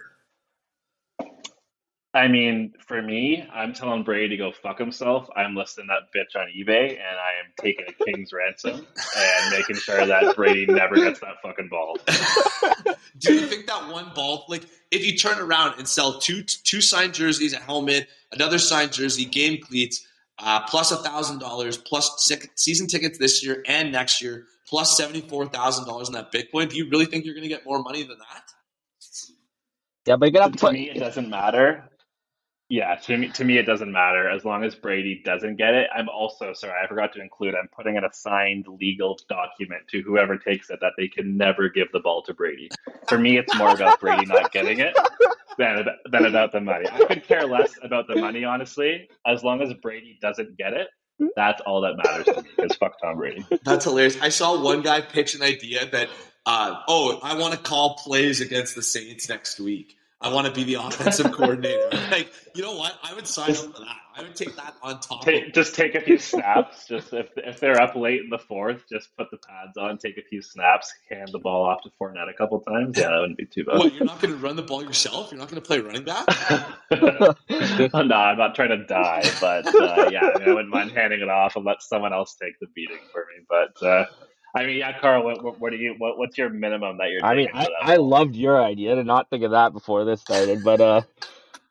I 2.14 2.28
mean, 2.28 2.74
for 2.80 3.02
me, 3.02 3.46
I'm 3.54 3.74
telling 3.74 4.04
Brady 4.04 4.30
to 4.30 4.38
go 4.38 4.52
fuck 4.52 4.80
himself. 4.80 5.28
I'm 5.36 5.56
listing 5.56 5.88
that 5.88 6.10
bitch 6.16 6.40
on 6.40 6.48
eBay, 6.48 6.92
and 6.92 7.00
I 7.00 7.32
am 7.44 7.52
taking 7.62 7.86
a 7.88 8.06
king's 8.06 8.32
ransom 8.32 8.88
and 9.18 9.52
making 9.52 9.76
sure 9.76 10.06
that 10.06 10.36
Brady 10.36 10.66
never 10.66 10.96
gets 10.96 11.20
that 11.20 11.36
fucking 11.44 11.68
ball. 11.68 11.98
Do 13.20 13.34
you 13.34 13.46
think 13.46 13.68
that 13.68 13.92
one 13.92 14.12
ball, 14.16 14.46
like, 14.48 14.64
if 14.90 15.06
you 15.06 15.18
turn 15.18 15.38
around 15.38 15.78
and 15.78 15.88
sell 15.88 16.20
two 16.20 16.44
two 16.44 16.80
signed 16.80 17.14
jerseys, 17.14 17.54
a 17.54 17.60
helmet, 17.60 18.08
another 18.32 18.58
signed 18.58 18.94
jersey, 18.94 19.26
game 19.26 19.62
cleats, 19.62 20.08
uh, 20.40 20.62
plus 20.66 20.92
a 20.92 20.98
thousand 20.98 21.40
dollars, 21.40 21.78
plus 21.78 22.32
season 22.56 22.88
tickets 22.88 23.18
this 23.18 23.46
year 23.46 23.64
and 23.68 23.92
next 23.92 24.22
year, 24.22 24.46
plus 24.68 24.96
seventy 24.96 25.22
four 25.22 25.46
thousand 25.46 25.86
dollars 25.86 26.08
in 26.08 26.14
that 26.14 26.32
Bitcoin, 26.32 26.70
do 26.70 26.78
you 26.78 26.90
really 26.90 27.06
think 27.06 27.26
you're 27.26 27.36
going 27.36 27.44
to 27.44 27.50
get 27.50 27.66
more 27.66 27.84
money 27.84 28.04
than 28.04 28.18
that? 28.18 28.44
Yeah, 30.06 30.16
but 30.16 30.28
you 30.28 30.32
got 30.32 30.54
to 30.54 30.58
put. 30.58 30.68
To 30.68 30.74
me, 30.74 30.90
it 30.90 31.00
doesn't 31.00 31.30
matter 31.30 31.90
yeah, 32.70 32.96
to 32.96 33.18
me, 33.18 33.30
to 33.30 33.46
me, 33.46 33.58
it 33.58 33.66
doesn't 33.66 33.92
matter 33.92 34.30
as 34.30 34.44
long 34.44 34.64
as 34.66 34.76
Brady 34.76 35.22
doesn't 35.24 35.56
get 35.56 35.74
it. 35.74 35.88
I'm 35.96 36.10
also 36.10 36.54
sorry, 36.54 36.74
I 36.84 36.88
forgot 36.88 37.14
to 37.14 37.22
include. 37.22 37.56
I'm 37.56 37.70
putting 37.70 37.98
an 37.98 38.04
assigned 38.04 38.66
legal 38.68 39.18
document 39.30 39.84
to 39.92 40.02
whoever 40.02 40.38
takes 40.38 40.70
it 40.70 40.80
that 40.82 40.94
they 40.98 41.08
can 41.08 41.38
never 41.38 41.70
give 41.70 41.88
the 41.94 42.02
ball 42.02 42.24
to 42.24 42.34
Brady. 42.34 42.70
For 43.08 43.18
me, 43.18 43.38
it's 43.38 43.56
more 43.56 43.72
about 43.72 44.02
Brady 44.02 44.26
not 44.26 44.52
getting 44.52 44.80
it 44.80 44.94
than 45.58 45.86
than 46.12 46.26
about 46.26 46.52
the 46.52 46.60
money. 46.60 46.88
I 46.92 47.06
could 47.06 47.24
care 47.24 47.48
less 47.48 47.74
about 47.82 48.08
the 48.08 48.18
money, 48.18 48.44
honestly, 48.44 49.10
as 49.26 49.44
long 49.44 49.62
as 49.62 49.74
Brady 49.76 50.18
doesn't 50.22 50.58
get 50.58 50.74
it. 50.74 50.88
That's 51.36 51.62
all 51.62 51.82
that 51.82 51.96
matters 51.98 52.26
to 52.26 52.42
me. 52.42 52.50
Because 52.56 52.76
fuck 52.78 53.02
Tom 53.02 53.18
Brady. 53.18 53.46
That's 53.64 53.86
hilarious. 53.86 54.22
I 54.22 54.30
saw 54.30 54.62
one 54.62 54.82
guy 54.82 55.02
pitch 55.02 55.34
an 55.36 55.42
idea 55.42 55.86
that, 55.90 56.10
uh, 56.46 56.82
oh, 56.88 57.20
I 57.24 57.38
want 57.38 57.54
to 57.54 57.60
call 57.60 57.96
plays 57.96 58.40
against 58.40 58.76
the 58.76 58.84
Saints 58.84 59.28
next 59.28 59.60
week. 59.60 59.97
I 60.20 60.34
want 60.34 60.48
to 60.48 60.54
be 60.54 60.64
the 60.64 60.76
offensive 60.76 61.32
coordinator. 61.32 61.90
Like, 62.08 62.32
you 62.56 62.64
know 62.64 62.76
what? 62.76 62.98
I 63.04 63.14
would 63.14 63.28
sign 63.28 63.52
up 63.52 63.58
for 63.58 63.82
that. 63.82 63.98
I 64.16 64.22
would 64.22 64.36
take 64.36 64.56
that 64.56 64.76
on 64.82 65.00
top. 65.02 65.24
Take, 65.24 65.54
just 65.54 65.76
take 65.76 65.94
a 65.94 66.02
few 66.02 66.18
snaps. 66.18 66.88
just 66.90 67.14
if 67.14 67.30
if 67.36 67.60
they're 67.60 67.80
up 67.80 67.96
late 67.96 68.22
in 68.22 68.30
the 68.30 68.40
fourth, 68.40 68.86
just 68.90 69.16
put 69.18 69.30
the 69.30 69.38
pads 69.38 69.78
on, 69.78 69.98
take 69.98 70.18
a 70.18 70.22
few 70.22 70.42
snaps, 70.42 70.92
hand 71.10 71.30
the 71.32 71.40
ball 71.40 71.66
off 71.66 71.84
to 71.84 71.92
Fournette 72.02 72.30
a 72.30 72.34
couple 72.34 72.62
times. 72.62 72.98
Yeah, 72.98 73.10
that 73.10 73.20
wouldn't 73.20 73.38
be 73.38 73.46
too 73.46 73.66
bad. 73.66 73.78
What? 73.78 73.94
You're 73.94 74.06
not 74.06 74.22
going 74.22 74.34
to 74.34 74.40
run 74.40 74.56
the 74.56 74.64
ball 74.64 74.84
yourself? 74.84 75.32
You're 75.32 75.40
not 75.40 75.50
going 75.50 75.62
to 75.62 75.68
play 75.68 75.80
running 75.80 76.06
back? 76.06 76.26
no, 76.92 77.36
I'm 77.92 78.38
not 78.38 78.56
trying 78.56 78.70
to 78.70 78.86
die, 78.86 79.30
but 79.42 79.68
uh, 79.68 80.10
yeah, 80.12 80.32
I, 80.34 80.40
mean, 80.40 80.50
I 80.50 80.54
wouldn't 80.54 80.70
mind 80.70 80.92
handing 80.92 81.22
it 81.22 81.30
off 81.30 81.58
and 81.58 81.66
let 81.66 81.84
someone 81.84 82.14
else 82.14 82.36
take 82.42 82.58
the 82.60 82.68
beating 82.74 83.00
for 83.12 83.20
me. 83.20 83.46
But 83.50 83.86
uh, 83.86 84.06
I 84.56 84.66
mean, 84.66 84.78
yeah, 84.78 84.98
Carl. 85.00 85.24
What, 85.24 85.44
what, 85.44 85.60
what 85.60 85.72
do 85.72 85.78
you? 85.78 85.96
What, 85.98 86.18
what's 86.18 86.38
your 86.38 86.50
minimum 86.50 86.98
that 86.98 87.10
you're? 87.10 87.24
I 87.24 87.36
mean, 87.36 87.50
I, 87.54 87.68
I 87.82 87.96
loved 87.98 88.36
your 88.36 88.62
idea 88.62 88.96
to 88.96 89.04
not 89.04 89.30
think 89.30 89.44
of 89.44 89.52
that 89.52 89.74
before 89.74 90.06
this 90.06 90.22
started, 90.22 90.64
but 90.64 90.82
uh, 90.82 91.02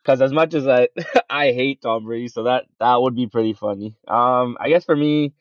because 0.02 0.20
as 0.20 0.32
much 0.32 0.54
as 0.54 0.68
I 0.68 0.88
I 1.30 1.46
hate 1.52 1.82
Tom 1.82 2.04
Brady, 2.04 2.28
so 2.28 2.44
that 2.44 2.66
that 2.78 3.00
would 3.00 3.14
be 3.14 3.26
pretty 3.26 3.54
funny. 3.54 3.96
Um, 4.06 4.56
I 4.60 4.68
guess 4.68 4.84
for 4.84 4.96
me, 4.96 5.32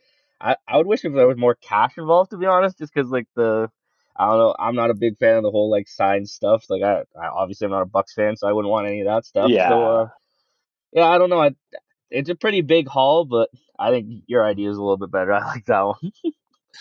I 0.42 0.56
I 0.68 0.78
would 0.78 0.88
wish 0.88 1.06
if 1.06 1.14
there 1.14 1.28
was 1.28 1.38
more 1.38 1.56
cash 1.56 1.98
involved, 1.98 2.32
to 2.32 2.38
be 2.38 2.46
honest, 2.46 2.78
just 2.78 2.94
because 2.94 3.12
like 3.12 3.28
the 3.36 3.70
I 4.16 4.28
don't 4.28 4.38
know. 4.40 4.56
I'm 4.58 4.76
not 4.76 4.90
a 4.90 4.96
big 4.96 5.18
fan 5.18 5.38
of 5.38 5.44
the 5.44 5.52
whole 5.52 5.70
like 5.70 5.88
sign 5.88 6.26
stuff. 6.26 6.66
Like 6.70 6.84
I, 6.84 7.04
I 7.20 7.28
obviously 7.28 7.66
I'm 7.66 7.72
not 7.72 7.82
a 7.82 7.86
Bucks 7.86 8.14
fan, 8.14 8.38
so 8.38 8.48
I 8.48 8.54
wouldn't 8.54 8.72
want 8.72 8.88
any 8.88 9.02
of 9.02 9.08
that 9.08 9.26
stuff. 9.26 9.50
Yeah. 9.50 9.70
So 9.70 9.84
uh, 9.84 10.08
yeah, 10.94 11.08
I 11.08 11.18
don't 11.18 11.30
know. 11.30 11.42
I, 11.42 11.52
it's 12.10 12.30
a 12.30 12.36
pretty 12.36 12.62
big 12.62 12.88
haul, 12.88 13.26
but 13.26 13.50
I 13.78 13.92
think 13.92 14.24
your 14.28 14.46
idea 14.46 14.70
is 14.70 14.78
a 14.78 14.82
little 14.82 14.98
bit 14.98 15.12
better. 15.12 15.34
I 15.34 15.46
like 15.46 15.66
that 15.66 15.82
one. 15.82 16.12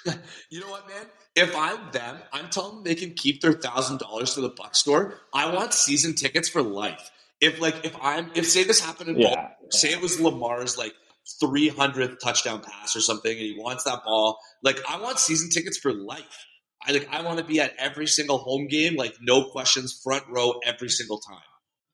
you 0.50 0.60
know 0.60 0.68
what, 0.68 0.88
man? 0.88 1.06
If 1.36 1.54
I'm 1.56 1.90
them, 1.92 2.18
I'm 2.32 2.48
telling 2.48 2.76
them 2.76 2.84
they 2.84 2.94
can 2.94 3.14
keep 3.14 3.40
their 3.40 3.52
thousand 3.52 3.98
dollars 3.98 4.34
to 4.34 4.40
the 4.40 4.48
Buck 4.48 4.74
store. 4.74 5.20
I 5.32 5.52
want 5.52 5.72
season 5.72 6.14
tickets 6.14 6.48
for 6.48 6.62
life. 6.62 7.10
If 7.40 7.60
like 7.60 7.84
if 7.84 7.96
I'm 8.00 8.30
if 8.34 8.48
say 8.48 8.64
this 8.64 8.80
happened 8.80 9.10
in 9.10 9.20
yeah. 9.20 9.34
ball, 9.34 9.50
say 9.70 9.90
it 9.92 10.00
was 10.00 10.20
Lamar's 10.20 10.78
like 10.78 10.94
300th 11.42 12.18
touchdown 12.20 12.60
pass 12.60 12.94
or 12.94 13.00
something, 13.00 13.30
and 13.30 13.40
he 13.40 13.56
wants 13.58 13.84
that 13.84 14.04
ball. 14.04 14.38
Like 14.62 14.78
I 14.88 15.00
want 15.00 15.18
season 15.18 15.50
tickets 15.50 15.78
for 15.78 15.92
life. 15.92 16.46
I 16.86 16.92
like 16.92 17.08
I 17.10 17.22
want 17.22 17.38
to 17.38 17.44
be 17.44 17.60
at 17.60 17.74
every 17.78 18.06
single 18.06 18.38
home 18.38 18.68
game, 18.68 18.96
like 18.96 19.16
no 19.20 19.44
questions, 19.50 19.98
front 20.04 20.24
row 20.28 20.60
every 20.64 20.88
single 20.88 21.18
time. 21.18 21.38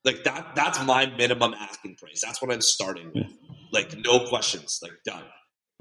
Like 0.03 0.23
that 0.23 0.55
that's 0.55 0.83
my 0.85 1.05
minimum 1.05 1.53
asking 1.53 1.95
price. 1.95 2.21
That's 2.23 2.41
what 2.41 2.51
I'm 2.51 2.61
starting 2.61 3.11
with. 3.13 3.27
Like 3.71 3.95
no 3.97 4.27
questions, 4.27 4.79
like 4.81 4.91
done. 5.05 5.23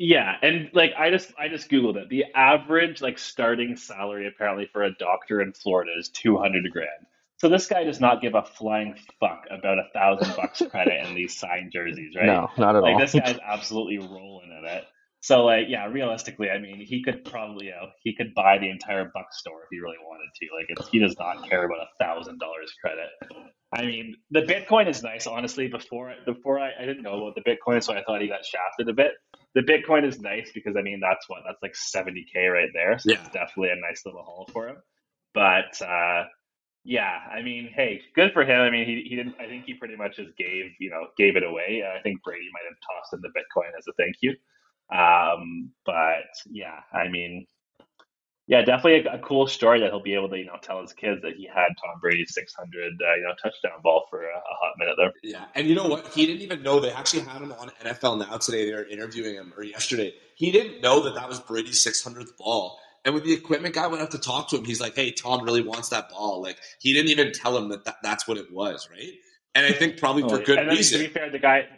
Yeah, 0.03 0.37
and 0.41 0.71
like 0.73 0.93
I 0.99 1.11
just 1.11 1.31
I 1.39 1.49
just 1.49 1.71
googled 1.71 1.97
it. 1.97 2.09
The 2.09 2.25
average 2.35 3.03
like 3.03 3.19
starting 3.19 3.77
salary 3.77 4.27
apparently 4.27 4.67
for 4.73 4.83
a 4.83 4.95
doctor 4.95 5.43
in 5.43 5.53
Florida 5.53 5.91
is 5.99 6.09
two 6.09 6.39
hundred 6.39 6.65
grand. 6.73 6.89
So 7.37 7.51
this 7.51 7.67
guy 7.67 7.85
does 7.85 8.01
not 8.01 8.23
give 8.23 8.35
a 8.35 8.43
flying 8.43 8.97
fuck 9.21 9.45
about 9.51 9.79
a 9.79 9.85
thousand 9.93 10.35
bucks 10.37 10.63
credit 10.71 11.07
in 11.07 11.15
these 11.15 11.37
signed 11.37 11.73
jerseys, 11.73 12.17
right? 12.17 12.25
No, 12.25 12.49
not 12.57 12.77
at 12.77 12.83
like, 12.83 12.95
all. 12.95 12.99
Like 12.99 13.13
this 13.13 13.21
guy's 13.21 13.39
absolutely 13.47 13.99
rolling 13.99 14.57
in 14.59 14.65
it. 14.65 14.85
So 15.21 15.45
like 15.45 15.67
yeah, 15.69 15.87
realistically, 15.87 16.51
I 16.51 16.59
mean, 16.59 16.81
he 16.81 17.03
could 17.03 17.25
probably 17.25 17.67
you 17.67 17.73
know 17.73 17.91
he 18.03 18.15
could 18.15 18.35
buy 18.35 18.59
the 18.59 18.71
entire 18.71 19.11
buck 19.13 19.33
store 19.33 19.63
if 19.63 19.69
he 19.71 19.81
really 19.81 19.99
wanted 20.03 20.31
to. 20.41 20.47
Like 20.57 20.67
it's, 20.69 20.89
he 20.89 20.99
does 20.99 21.17
not 21.19 21.49
care 21.49 21.65
about 21.65 21.79
a 21.79 22.05
thousand 22.05 22.39
dollars 22.39 22.73
credit. 22.81 23.09
I 23.73 23.83
mean, 23.83 24.17
the 24.31 24.41
Bitcoin 24.41 24.89
is 24.89 25.03
nice, 25.03 25.27
honestly. 25.27 25.69
Before 25.69 26.15
before 26.27 26.59
I, 26.59 26.71
I 26.81 26.87
didn't 26.87 27.03
know 27.03 27.23
about 27.23 27.35
the 27.35 27.43
Bitcoin, 27.43 27.83
so 27.83 27.93
I 27.93 28.03
thought 28.03 28.21
he 28.21 28.29
got 28.29 28.45
shafted 28.45 28.89
a 28.89 28.95
bit 28.95 29.13
the 29.55 29.63
Bitcoin 29.63 30.07
is 30.07 30.21
nice 30.21 30.51
because 30.55 30.77
I 30.77 30.83
mean 30.83 31.01
that's 31.01 31.29
what 31.29 31.41
that's 31.47 31.63
like 31.63 31.75
70k 31.75 32.53
right 32.53 32.71
there, 32.73 32.99
so 32.99 33.11
yeah. 33.11 33.19
it's 33.19 33.31
definitely 33.31 33.71
a 33.71 33.81
nice 33.81 34.03
little 34.07 34.23
haul 34.23 34.49
for 34.53 34.69
him. 34.69 34.77
But 35.35 35.81
uh, 35.83 36.25
yeah, 36.85 37.19
I 37.31 37.43
mean, 37.43 37.71
hey, 37.75 38.01
good 38.15 38.33
for 38.33 38.43
him. 38.43 38.61
I 38.61 38.71
mean, 38.71 38.87
he, 38.87 39.07
he 39.09 39.17
didn't. 39.17 39.35
I 39.41 39.47
think 39.47 39.65
he 39.67 39.75
pretty 39.75 39.97
much 39.97 40.17
just 40.17 40.37
gave 40.37 40.71
you 40.79 40.91
know 40.91 41.09
gave 41.19 41.37
it 41.37 41.43
away. 41.43 41.83
I 41.83 42.01
think 42.03 42.23
Brady 42.23 42.49
might 42.53 42.69
have 42.69 42.79
tossed 42.79 43.13
in 43.15 43.21
the 43.21 43.29
Bitcoin 43.29 43.77
as 43.77 43.87
a 43.89 43.93
thank 43.99 44.17
you. 44.21 44.35
Um, 44.93 45.71
but 45.87 46.27
yeah, 46.51 46.81
I 46.93 47.09
mean, 47.09 47.47
yeah, 48.51 48.63
definitely 48.63 49.09
a, 49.09 49.15
a, 49.15 49.19
cool 49.21 49.47
story 49.47 49.79
that 49.79 49.91
he'll 49.91 50.03
be 50.03 50.15
able 50.15 50.29
to 50.31 50.37
you 50.37 50.47
know 50.47 50.57
tell 50.61 50.81
his 50.81 50.93
kids 50.93 51.23
that 51.23 51.37
he 51.37 51.47
had 51.47 51.69
Tom 51.81 52.01
Brady's 52.01 52.35
600 52.35 52.67
uh, 52.67 53.15
you 53.15 53.23
know 53.23 53.33
touchdown 53.41 53.81
ball 53.81 54.07
for 54.11 54.23
a, 54.23 54.27
a, 54.27 54.55
hot 54.61 54.75
minute 54.77 54.97
there. 54.99 55.13
Yeah, 55.23 55.45
and 55.55 55.69
you 55.69 55.77
know 55.77 55.87
what? 55.87 56.09
He 56.09 56.27
didn't 56.27 56.43
even 56.43 56.65
know 56.65 56.81
they 56.81 56.91
actually 56.91 57.23
had 57.23 57.41
him 57.41 57.53
on 57.53 57.71
NFL 57.85 58.19
Now 58.19 58.37
today. 58.39 58.67
They 58.67 58.75
were 58.75 58.87
interviewing 58.87 59.37
him 59.37 59.53
or 59.57 59.63
yesterday. 59.63 60.13
He 60.35 60.51
didn't 60.51 60.81
know 60.83 61.01
that 61.05 61.15
that 61.15 61.29
was 61.29 61.39
Brady's 61.39 61.85
600th 61.85 62.37
ball. 62.39 62.79
And 63.05 63.15
when 63.15 63.23
the 63.23 63.33
equipment 63.33 63.75
guy 63.75 63.87
went 63.87 64.03
up 64.03 64.11
to 64.11 64.19
talk 64.19 64.49
to 64.49 64.57
him, 64.57 64.65
he's 64.65 64.81
like, 64.81 64.97
"Hey, 64.97 65.13
Tom 65.13 65.45
really 65.45 65.63
wants 65.63 65.91
that 65.91 66.11
ball." 66.11 66.43
Like 66.43 66.59
he 66.81 66.93
didn't 66.93 67.11
even 67.11 67.33
tell 67.33 67.57
him 67.57 67.69
that, 67.69 67.85
that 67.85 67.99
that's 68.03 68.27
what 68.27 68.37
it 68.37 68.53
was, 68.53 68.89
right? 68.91 69.13
And 69.55 69.65
I 69.65 69.71
think 69.71 69.99
probably 69.99 70.23
for 70.23 70.39
good 70.39 70.59
and 70.59 70.69
then, 70.69 70.77
reason. 70.77 71.01
To 71.01 71.07
be 71.07 71.13
fair, 71.13 71.31
the 71.31 71.39
guy 71.39 71.69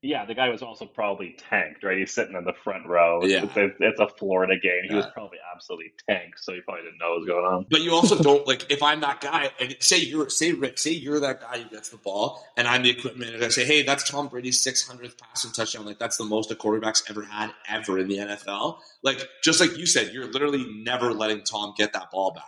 Yeah, 0.00 0.24
the 0.26 0.34
guy 0.34 0.48
was 0.48 0.62
also 0.62 0.86
probably 0.86 1.34
tanked, 1.50 1.82
right? 1.82 1.98
He's 1.98 2.12
sitting 2.12 2.36
in 2.36 2.44
the 2.44 2.52
front 2.52 2.86
row. 2.86 3.24
Yeah. 3.24 3.42
It's, 3.42 3.56
a, 3.56 3.70
it's 3.80 3.98
a 3.98 4.06
Florida 4.06 4.56
game. 4.56 4.84
He 4.88 4.94
was 4.94 5.06
probably 5.12 5.38
absolutely 5.52 5.92
tanked, 6.08 6.38
so 6.38 6.52
he 6.54 6.60
probably 6.60 6.84
didn't 6.84 6.98
know 6.98 7.10
what 7.10 7.18
was 7.20 7.26
going 7.26 7.44
on. 7.44 7.66
But 7.68 7.80
you 7.80 7.92
also 7.92 8.16
don't 8.22 8.46
like 8.46 8.70
if 8.70 8.80
I'm 8.80 9.00
that 9.00 9.20
guy 9.20 9.50
and 9.58 9.74
say 9.80 9.98
you're 9.98 10.28
say 10.30 10.52
Rick, 10.52 10.78
say 10.78 10.92
you're 10.92 11.18
that 11.18 11.40
guy 11.40 11.58
who 11.58 11.68
gets 11.68 11.88
the 11.88 11.96
ball 11.96 12.44
and 12.56 12.68
I'm 12.68 12.82
the 12.84 12.90
equipment 12.90 13.32
manager. 13.32 13.46
I 13.46 13.48
say, 13.48 13.64
hey, 13.64 13.82
that's 13.82 14.08
Tom 14.08 14.28
Brady's 14.28 14.64
600th 14.64 15.18
passing 15.18 15.50
touchdown. 15.50 15.84
Like 15.84 15.98
that's 15.98 16.16
the 16.16 16.24
most 16.24 16.52
a 16.52 16.54
quarterback's 16.54 17.02
ever 17.10 17.22
had 17.22 17.50
ever 17.68 17.98
in 17.98 18.06
the 18.06 18.18
NFL. 18.18 18.78
Like 19.02 19.20
just 19.42 19.60
like 19.60 19.76
you 19.76 19.86
said, 19.86 20.12
you're 20.12 20.30
literally 20.30 20.64
never 20.84 21.12
letting 21.12 21.42
Tom 21.42 21.74
get 21.76 21.92
that 21.94 22.12
ball 22.12 22.32
back. 22.32 22.44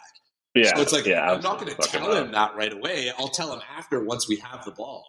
Yeah, 0.55 0.75
so 0.77 0.83
it's 0.83 0.93
like 0.93 1.07
yeah, 1.07 1.33
I'm 1.33 1.41
not 1.41 1.61
going 1.61 1.75
to 1.75 1.89
tell 1.89 2.15
him 2.15 2.31
that 2.33 2.55
right 2.55 2.73
away. 2.73 3.11
I'll 3.19 3.29
tell 3.29 3.53
him 3.53 3.61
after 3.77 4.03
once 4.05 4.29
we 4.29 4.37
have 4.37 4.65
the 4.65 4.73
ball. 4.73 5.05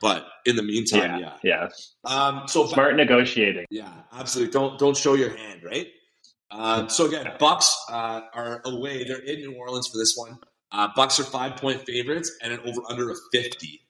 But 0.00 0.26
in 0.46 0.54
the 0.56 0.62
meantime, 0.62 1.20
Yeah, 1.20 1.34
yeah. 1.42 1.68
yeah. 2.06 2.10
Um, 2.10 2.46
so 2.46 2.66
Smart 2.66 2.94
negotiating. 2.96 3.64
yeah, 3.70 3.90
absolutely. 4.12 4.52
Don't 4.52 4.78
don't 4.78 4.96
show 4.96 5.14
your 5.14 5.36
hand, 5.36 5.62
right? 5.64 5.88
Um, 6.50 6.88
so 6.88 7.06
again, 7.06 7.30
Bucks 7.38 7.76
uh, 7.90 8.22
are 8.32 8.62
away. 8.64 9.04
They're 9.04 9.18
in 9.18 9.40
New 9.40 9.54
Orleans 9.54 9.88
for 9.88 9.98
this 9.98 10.14
one. 10.16 10.38
Uh, 10.72 10.88
Bucks 10.96 11.18
are 11.20 11.24
five 11.24 11.56
point 11.56 11.84
favorites 11.84 12.30
and 12.42 12.52
an 12.52 12.60
over 12.60 12.80
under 12.88 13.10
of 13.10 13.18
fifty. 13.32 13.80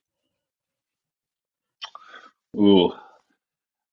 Ooh. 2.57 2.93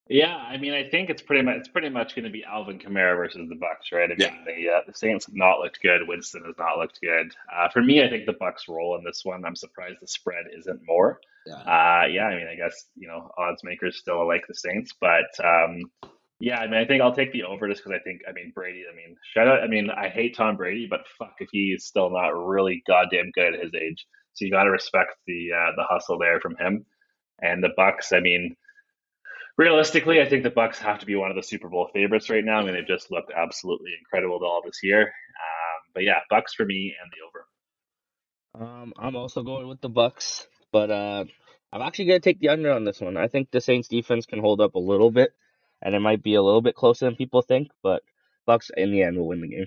Yeah, 0.08 0.36
I 0.36 0.56
mean, 0.56 0.72
I 0.72 0.88
think 0.88 1.10
it's 1.10 1.22
pretty 1.22 1.42
much 1.42 1.56
it's 1.56 1.68
pretty 1.68 1.88
much 1.88 2.14
going 2.14 2.24
to 2.26 2.30
be 2.30 2.44
Alvin 2.44 2.78
Kamara 2.78 3.16
versus 3.16 3.48
the 3.48 3.56
Bucks, 3.56 3.90
right? 3.92 4.04
I 4.10 4.14
mean, 4.14 4.18
Yeah. 4.20 4.44
the 4.44 4.68
uh, 4.68 4.80
the 4.86 4.94
Saints 4.94 5.26
have 5.26 5.34
not 5.34 5.58
looked 5.58 5.82
good. 5.82 6.06
Winston 6.06 6.44
has 6.46 6.54
not 6.58 6.78
looked 6.78 7.00
good. 7.00 7.32
Uh, 7.52 7.68
for 7.70 7.82
me, 7.82 8.04
I 8.04 8.08
think 8.08 8.24
the 8.26 8.34
Bucks 8.34 8.68
roll 8.68 8.96
in 8.96 9.04
this 9.04 9.22
one. 9.24 9.44
I'm 9.44 9.56
surprised 9.56 9.96
the 10.00 10.06
spread 10.06 10.44
isn't 10.56 10.80
more. 10.86 11.18
Yeah. 11.44 11.54
Uh, 11.54 12.06
yeah, 12.06 12.26
I 12.26 12.36
mean, 12.36 12.46
I 12.46 12.54
guess 12.54 12.86
you 12.94 13.08
know 13.08 13.30
odds 13.36 13.62
makers 13.64 13.98
still 13.98 14.26
like 14.28 14.44
the 14.46 14.54
Saints, 14.54 14.92
but 15.00 15.26
um, 15.44 15.90
yeah, 16.38 16.58
I 16.60 16.66
mean, 16.66 16.78
I 16.80 16.84
think 16.84 17.02
I'll 17.02 17.14
take 17.14 17.32
the 17.32 17.42
over 17.44 17.66
just 17.68 17.82
because 17.82 17.98
I 17.98 18.02
think, 18.04 18.20
I 18.28 18.32
mean, 18.32 18.52
Brady. 18.54 18.84
I 18.92 18.94
mean, 18.94 19.16
shout 19.34 19.48
out. 19.48 19.62
I 19.62 19.66
mean, 19.66 19.90
I 19.90 20.08
hate 20.08 20.36
Tom 20.36 20.56
Brady, 20.56 20.86
but 20.88 21.00
fuck 21.18 21.34
if 21.40 21.48
he's 21.50 21.84
still 21.84 22.10
not 22.10 22.28
really 22.28 22.82
goddamn 22.86 23.30
good 23.34 23.54
at 23.54 23.62
his 23.62 23.74
age. 23.74 24.06
So 24.34 24.44
you 24.44 24.50
got 24.52 24.64
to 24.64 24.70
respect 24.70 25.14
the 25.26 25.48
uh, 25.52 25.72
the 25.76 25.84
hustle 25.84 26.18
there 26.18 26.38
from 26.40 26.54
him. 26.56 26.84
And 27.42 27.62
the 27.62 27.70
Bucks. 27.76 28.12
I 28.12 28.20
mean, 28.20 28.54
realistically, 29.56 30.20
I 30.20 30.28
think 30.28 30.42
the 30.42 30.50
Bucks 30.50 30.78
have 30.78 31.00
to 31.00 31.06
be 31.06 31.16
one 31.16 31.30
of 31.30 31.36
the 31.36 31.42
Super 31.42 31.68
Bowl 31.68 31.88
favorites 31.92 32.30
right 32.30 32.44
now. 32.44 32.58
I 32.58 32.64
mean, 32.64 32.74
they've 32.74 32.86
just 32.86 33.10
looked 33.10 33.32
absolutely 33.34 33.92
incredible 33.98 34.40
all 34.42 34.62
this 34.64 34.80
year. 34.82 35.02
Um, 35.02 35.90
but 35.94 36.04
yeah, 36.04 36.20
Bucks 36.30 36.54
for 36.54 36.64
me 36.64 36.94
and 37.00 37.12
the 37.12 37.18
over. 37.26 38.70
Um, 38.72 38.92
I'm 38.98 39.16
also 39.16 39.42
going 39.42 39.68
with 39.68 39.80
the 39.80 39.88
Bucks, 39.88 40.46
but 40.72 40.90
uh, 40.90 41.24
I'm 41.72 41.82
actually 41.82 42.06
gonna 42.06 42.20
take 42.20 42.40
the 42.40 42.48
under 42.48 42.72
on 42.72 42.84
this 42.84 43.00
one. 43.00 43.16
I 43.16 43.28
think 43.28 43.50
the 43.50 43.60
Saints 43.60 43.88
defense 43.88 44.26
can 44.26 44.40
hold 44.40 44.60
up 44.60 44.74
a 44.74 44.80
little 44.80 45.10
bit, 45.10 45.32
and 45.82 45.94
it 45.94 46.00
might 46.00 46.22
be 46.22 46.34
a 46.34 46.42
little 46.42 46.62
bit 46.62 46.74
closer 46.74 47.04
than 47.04 47.16
people 47.16 47.42
think. 47.42 47.68
But 47.82 48.02
Bucks 48.46 48.70
in 48.74 48.92
the 48.92 49.02
end 49.02 49.18
will 49.18 49.28
win 49.28 49.40
the 49.40 49.48
game. 49.48 49.66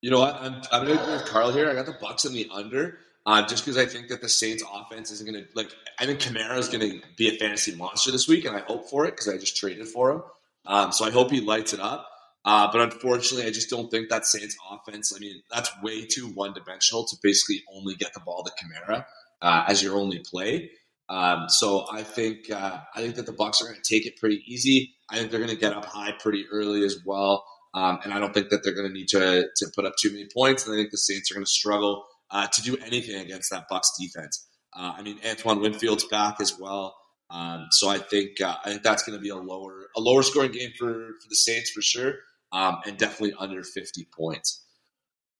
You 0.00 0.10
know 0.10 0.20
what? 0.20 0.34
I'm, 0.34 0.60
I'm 0.70 0.84
going 0.84 0.98
to 0.98 1.02
agree 1.02 1.14
with 1.14 1.24
Carl 1.24 1.50
here. 1.50 1.70
I 1.70 1.74
got 1.74 1.86
the 1.86 1.96
Bucks 1.98 2.26
in 2.26 2.34
the 2.34 2.48
under, 2.52 2.98
uh, 3.26 3.46
just 3.46 3.64
because 3.64 3.78
I 3.78 3.86
think 3.86 4.08
that 4.08 4.20
the 4.20 4.28
Saints' 4.28 4.64
offense 4.72 5.10
isn't 5.10 5.30
going 5.30 5.44
to 5.44 5.48
like. 5.54 5.70
I 5.98 6.06
think 6.06 6.20
Kamara 6.20 6.58
is 6.58 6.68
going 6.68 6.80
to 6.80 7.00
be 7.16 7.28
a 7.28 7.38
fantasy 7.38 7.74
monster 7.74 8.10
this 8.10 8.28
week, 8.28 8.44
and 8.44 8.56
I 8.56 8.60
hope 8.60 8.90
for 8.90 9.06
it 9.06 9.12
because 9.12 9.28
I 9.28 9.38
just 9.38 9.56
traded 9.56 9.88
for 9.88 10.10
him. 10.10 10.22
Um, 10.66 10.92
so 10.92 11.04
I 11.04 11.10
hope 11.10 11.30
he 11.30 11.40
lights 11.40 11.72
it 11.72 11.80
up. 11.80 12.08
Uh, 12.44 12.70
but 12.70 12.80
unfortunately, 12.82 13.46
I 13.46 13.50
just 13.50 13.70
don't 13.70 13.90
think 13.90 14.10
that 14.10 14.26
Saints 14.26 14.56
offense. 14.70 15.14
I 15.16 15.18
mean, 15.18 15.42
that's 15.50 15.70
way 15.82 16.04
too 16.04 16.26
one 16.26 16.52
dimensional 16.52 17.06
to 17.06 17.16
basically 17.22 17.62
only 17.74 17.94
get 17.94 18.12
the 18.12 18.20
ball 18.20 18.44
to 18.44 18.52
Kamara 18.52 19.06
uh, 19.40 19.64
as 19.66 19.82
your 19.82 19.96
only 19.96 20.18
play. 20.18 20.70
Um, 21.08 21.48
so 21.48 21.86
I 21.90 22.02
think 22.02 22.50
uh, 22.50 22.78
I 22.94 23.00
think 23.00 23.14
that 23.14 23.26
the 23.26 23.32
Bucks 23.32 23.62
are 23.62 23.64
going 23.64 23.80
to 23.80 23.94
take 23.94 24.06
it 24.06 24.18
pretty 24.18 24.42
easy. 24.46 24.94
I 25.08 25.16
think 25.16 25.30
they're 25.30 25.40
going 25.40 25.50
to 25.50 25.56
get 25.56 25.72
up 25.72 25.86
high 25.86 26.12
pretty 26.12 26.44
early 26.50 26.84
as 26.84 26.98
well. 27.06 27.46
Um, 27.72 27.98
and 28.04 28.12
I 28.12 28.20
don't 28.20 28.32
think 28.32 28.50
that 28.50 28.62
they're 28.62 28.74
going 28.74 28.88
to 28.88 28.92
need 28.92 29.08
to 29.08 29.48
to 29.56 29.66
put 29.74 29.86
up 29.86 29.94
too 30.00 30.10
many 30.10 30.26
points. 30.32 30.66
And 30.66 30.74
I 30.74 30.78
think 30.78 30.90
the 30.90 30.98
Saints 30.98 31.30
are 31.30 31.34
going 31.34 31.44
to 31.44 31.50
struggle 31.50 32.04
uh, 32.34 32.46
to 32.48 32.62
do 32.62 32.76
anything 32.84 33.16
against 33.16 33.50
that 33.50 33.64
Bucks 33.70 33.90
defense. 33.98 34.46
Uh, 34.76 34.92
I 34.98 35.02
mean, 35.02 35.18
Antoine 35.26 35.60
Winfield's 35.60 36.04
back 36.04 36.40
as 36.40 36.58
well, 36.58 36.94
um, 37.30 37.68
so 37.70 37.88
I 37.88 37.98
think 37.98 38.40
uh, 38.42 38.56
I 38.64 38.70
think 38.70 38.82
that's 38.82 39.04
going 39.04 39.16
to 39.16 39.22
be 39.22 39.30
a 39.30 39.36
lower 39.36 39.86
a 39.96 40.00
lower 40.00 40.22
scoring 40.22 40.52
game 40.52 40.72
for 40.78 40.88
for 40.88 41.28
the 41.30 41.36
Saints 41.36 41.70
for 41.70 41.80
sure, 41.80 42.14
um, 42.52 42.78
and 42.84 42.98
definitely 42.98 43.34
under 43.38 43.62
fifty 43.62 44.06
points. 44.14 44.60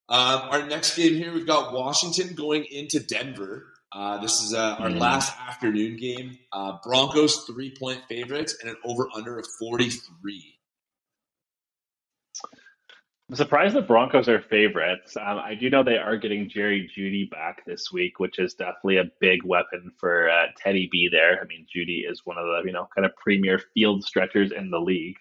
Um, 0.08 0.40
our 0.50 0.66
next 0.66 0.96
game 0.96 1.14
here, 1.14 1.32
we've 1.32 1.46
got 1.46 1.72
Washington 1.72 2.34
going 2.34 2.64
into 2.70 3.00
Denver. 3.00 3.66
Uh, 3.92 4.18
this 4.20 4.40
is 4.42 4.52
uh, 4.52 4.76
our 4.78 4.88
Mhm. 4.90 4.98
last 5.00 5.32
afternoon 5.48 5.96
game. 5.96 6.38
Uh, 6.52 6.78
Broncos 6.82 7.44
three 7.46 7.74
point 7.78 8.02
favorites 8.08 8.56
and 8.60 8.70
an 8.70 8.76
over 8.84 9.08
under 9.14 9.38
of 9.38 9.46
forty 9.58 9.90
three. 9.90 10.53
I'm 13.30 13.36
surprised 13.36 13.74
the 13.74 13.80
Broncos 13.80 14.28
are 14.28 14.42
favorites. 14.42 15.16
Um, 15.16 15.38
I 15.38 15.54
do 15.54 15.70
know 15.70 15.82
they 15.82 15.96
are 15.96 16.18
getting 16.18 16.48
Jerry 16.48 16.90
Jeudy 16.94 17.30
back 17.30 17.64
this 17.64 17.90
week, 17.90 18.20
which 18.20 18.38
is 18.38 18.52
definitely 18.52 18.98
a 18.98 19.10
big 19.18 19.42
weapon 19.44 19.90
for 19.98 20.28
uh, 20.28 20.46
Teddy 20.58 20.88
B. 20.92 21.08
There, 21.10 21.40
I 21.40 21.46
mean, 21.46 21.66
Jeudy 21.74 22.02
is 22.06 22.20
one 22.24 22.36
of 22.36 22.44
the 22.44 22.62
you 22.66 22.72
know 22.72 22.86
kind 22.94 23.06
of 23.06 23.16
premier 23.16 23.60
field 23.72 24.04
stretchers 24.04 24.52
in 24.52 24.70
the 24.70 24.78
league. 24.78 25.16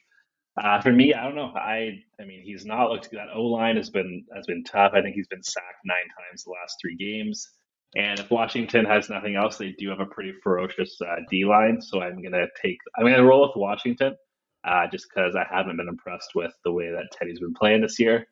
Uh, 0.62 0.82
for 0.82 0.91
me, 0.91 1.14
I 1.14 1.24
don't 1.24 1.36
know. 1.36 1.54
I 1.56 2.04
I 2.20 2.26
mean, 2.26 2.41
he's 2.43 2.66
not 2.66 2.91
looked 2.91 3.10
that 3.12 3.30
O 3.34 3.43
line 3.43 3.78
has 3.78 3.89
been 3.89 4.26
has 4.36 4.45
been 4.47 4.66
tough. 4.66 4.91
I 4.93 5.01
think 5.01 5.16
he's 5.16 5.28
been 5.28 5.43
sacked 5.43 5.86
nine 5.86 5.95
times 6.30 6.43
the 6.43 6.51
last 6.51 6.76
three 6.82 6.97
games. 6.97 7.47
And 7.95 8.20
if 8.20 8.30
Washington 8.30 8.86
has 8.86 9.10
nothing 9.10 9.36
else, 9.36 9.58
they 9.58 9.72
do 9.78 9.89
have 9.89 10.01
a 10.01 10.06
pretty 10.08 10.34
ferocious 10.43 10.99
uh, 11.01 11.22
D 11.32 11.45
line. 11.45 11.82
So 11.82 12.01
I'm 12.01 12.22
gonna 12.22 12.47
take 12.62 12.80
I'm 12.97 13.06
gonna 13.06 13.24
roll 13.24 13.47
with 13.47 13.56
Washington 13.56 14.16
uh, 14.66 14.88
just 14.91 15.07
because 15.09 15.36
I 15.36 15.45
haven't 15.49 15.78
been 15.78 15.88
impressed 15.88 16.32
with 16.36 16.53
the 16.64 16.72
way 16.72 16.91
that 16.91 17.11
Teddy's 17.11 17.39
been 17.39 17.53
playing 17.53 17.82
this 17.82 17.99
year. 17.99 18.28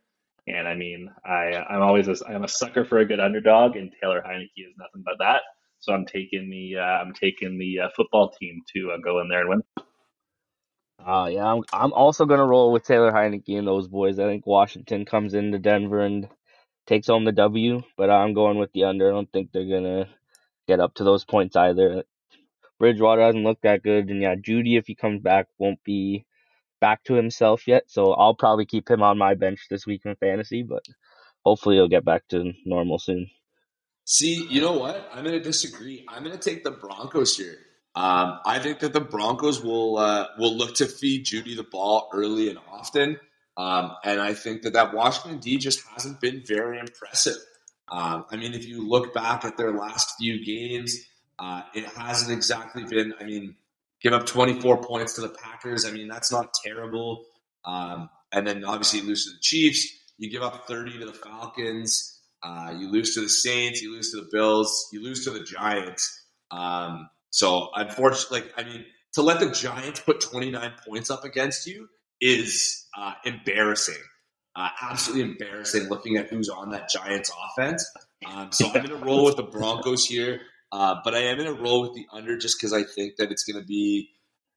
And 0.47 0.67
I 0.67 0.75
mean, 0.75 1.09
I 1.25 1.63
I'm 1.69 1.81
always 1.81 2.07
a, 2.07 2.15
I'm 2.27 2.43
a 2.43 2.47
sucker 2.47 2.83
for 2.85 2.99
a 2.99 3.05
good 3.05 3.19
underdog, 3.19 3.75
and 3.75 3.91
Taylor 4.01 4.23
Heinicke 4.25 4.49
is 4.57 4.75
nothing 4.77 5.03
but 5.05 5.15
that. 5.19 5.41
So 5.79 5.93
I'm 5.93 6.05
taking 6.05 6.49
the 6.49 6.77
uh, 6.79 6.83
I'm 6.83 7.13
taking 7.13 7.57
the 7.57 7.81
uh, 7.81 7.89
football 7.95 8.31
team 8.39 8.61
to 8.75 8.91
uh, 8.91 8.97
go 9.03 9.21
in 9.21 9.29
there 9.29 9.41
and 9.41 9.49
win. 9.49 9.63
Uh, 11.05 11.29
yeah, 11.31 11.45
I'm, 11.45 11.63
I'm 11.73 11.93
also 11.93 12.25
gonna 12.25 12.45
roll 12.45 12.71
with 12.71 12.85
Taylor 12.85 13.11
Heinicke 13.11 13.57
and 13.57 13.67
those 13.67 13.87
boys. 13.87 14.19
I 14.19 14.25
think 14.25 14.45
Washington 14.45 15.05
comes 15.05 15.33
into 15.33 15.59
Denver 15.59 16.01
and 16.01 16.27
takes 16.87 17.07
home 17.07 17.25
the 17.25 17.31
W, 17.31 17.81
but 17.97 18.09
I'm 18.09 18.33
going 18.33 18.57
with 18.57 18.71
the 18.73 18.85
under. 18.85 19.09
I 19.09 19.13
don't 19.13 19.31
think 19.31 19.51
they're 19.51 19.65
gonna 19.65 20.07
get 20.67 20.79
up 20.79 20.95
to 20.95 21.03
those 21.03 21.25
points 21.25 21.55
either. 21.55 22.03
Bridgewater 22.81 23.21
hasn't 23.21 23.43
looked 23.43 23.61
that 23.61 23.83
good, 23.83 24.09
and 24.09 24.23
yeah, 24.23 24.33
Jeudy, 24.33 24.75
if 24.75 24.87
he 24.87 24.95
comes 24.95 25.21
back, 25.21 25.45
won't 25.59 25.83
be 25.83 26.25
back 26.79 27.03
to 27.03 27.13
himself 27.13 27.67
yet. 27.67 27.83
So 27.85 28.13
I'll 28.13 28.33
probably 28.33 28.65
keep 28.65 28.89
him 28.89 29.03
on 29.03 29.19
my 29.19 29.35
bench 29.35 29.67
this 29.69 29.85
week 29.85 30.01
in 30.03 30.15
fantasy, 30.15 30.63
but 30.63 30.83
hopefully 31.45 31.75
he'll 31.75 31.87
get 31.87 32.03
back 32.03 32.27
to 32.29 32.53
normal 32.65 32.97
soon. 32.97 33.29
See, 34.05 34.47
you 34.49 34.61
know 34.61 34.79
what? 34.79 35.07
I'm 35.13 35.23
going 35.23 35.37
to 35.37 35.43
disagree. 35.43 36.03
I'm 36.09 36.23
going 36.23 36.35
to 36.35 36.49
take 36.49 36.63
the 36.63 36.71
Broncos 36.71 37.37
here. 37.37 37.59
Um, 37.93 38.39
I 38.47 38.57
think 38.57 38.79
that 38.79 38.93
the 38.93 39.01
Broncos 39.01 39.63
will 39.63 39.99
uh, 39.99 40.29
will 40.39 40.57
look 40.57 40.73
to 40.77 40.87
feed 40.87 41.27
Jeudy 41.27 41.55
the 41.55 41.63
ball 41.63 42.09
early 42.11 42.49
and 42.49 42.57
often, 42.71 43.19
um, 43.57 43.91
and 44.03 44.19
I 44.19 44.33
think 44.33 44.63
that 44.63 44.73
that 44.73 44.95
Washington 44.95 45.39
D 45.39 45.59
just 45.59 45.83
hasn't 45.93 46.19
been 46.19 46.41
very 46.47 46.79
impressive. 46.79 47.37
Um, 47.91 48.25
I 48.31 48.37
mean, 48.37 48.55
if 48.55 48.65
you 48.65 48.89
look 48.89 49.13
back 49.13 49.45
at 49.45 49.57
their 49.57 49.71
last 49.71 50.15
few 50.17 50.43
games, 50.43 50.97
uh, 51.41 51.63
it 51.73 51.85
hasn't 51.85 52.31
exactly 52.31 52.83
been. 52.83 53.13
I 53.19 53.23
mean, 53.23 53.55
give 54.01 54.13
up 54.13 54.27
24 54.27 54.83
points 54.83 55.13
to 55.13 55.21
the 55.21 55.29
Packers. 55.29 55.85
I 55.85 55.91
mean, 55.91 56.07
that's 56.07 56.31
not 56.31 56.53
terrible. 56.53 57.25
Um, 57.65 58.09
and 58.31 58.45
then 58.45 58.63
obviously 58.63 58.99
you 58.99 59.07
lose 59.07 59.25
to 59.25 59.31
the 59.31 59.39
Chiefs. 59.41 59.87
You 60.17 60.29
give 60.29 60.43
up 60.43 60.67
30 60.67 60.99
to 60.99 61.05
the 61.05 61.13
Falcons. 61.13 62.19
Uh, 62.43 62.73
you 62.77 62.89
lose 62.89 63.15
to 63.15 63.21
the 63.21 63.29
Saints. 63.29 63.81
You 63.81 63.91
lose 63.91 64.11
to 64.11 64.21
the 64.21 64.29
Bills. 64.31 64.87
You 64.93 65.03
lose 65.03 65.25
to 65.25 65.31
the 65.31 65.43
Giants. 65.43 66.25
Um, 66.51 67.09
so 67.31 67.69
unfortunately, 67.75 68.41
like 68.41 68.53
I 68.57 68.63
mean, 68.63 68.85
to 69.13 69.21
let 69.23 69.39
the 69.39 69.51
Giants 69.51 69.99
put 69.99 70.21
29 70.21 70.73
points 70.87 71.09
up 71.09 71.23
against 71.23 71.65
you 71.65 71.89
is 72.19 72.85
uh, 72.95 73.13
embarrassing. 73.25 74.01
Uh, 74.55 74.69
absolutely 74.81 75.31
embarrassing 75.31 75.87
looking 75.89 76.17
at 76.17 76.27
who's 76.29 76.49
on 76.49 76.69
that 76.71 76.89
Giants 76.89 77.31
offense. 77.49 77.89
Um, 78.27 78.51
so 78.51 78.67
I'm 78.67 78.73
going 78.73 78.89
to 78.89 78.95
roll 78.97 79.25
with 79.25 79.37
the 79.37 79.43
Broncos 79.43 80.05
here, 80.05 80.41
uh, 80.71 80.95
but 81.03 81.13
I 81.15 81.19
am 81.19 81.37
going 81.37 81.55
to 81.55 81.61
roll 81.61 81.81
with 81.81 81.93
the 81.93 82.05
under 82.13 82.37
just 82.37 82.57
because 82.59 82.73
I 82.73 82.83
think 82.83 83.17
that 83.17 83.31
it's 83.31 83.43
going 83.43 83.61
to 83.61 83.65
be 83.67 84.09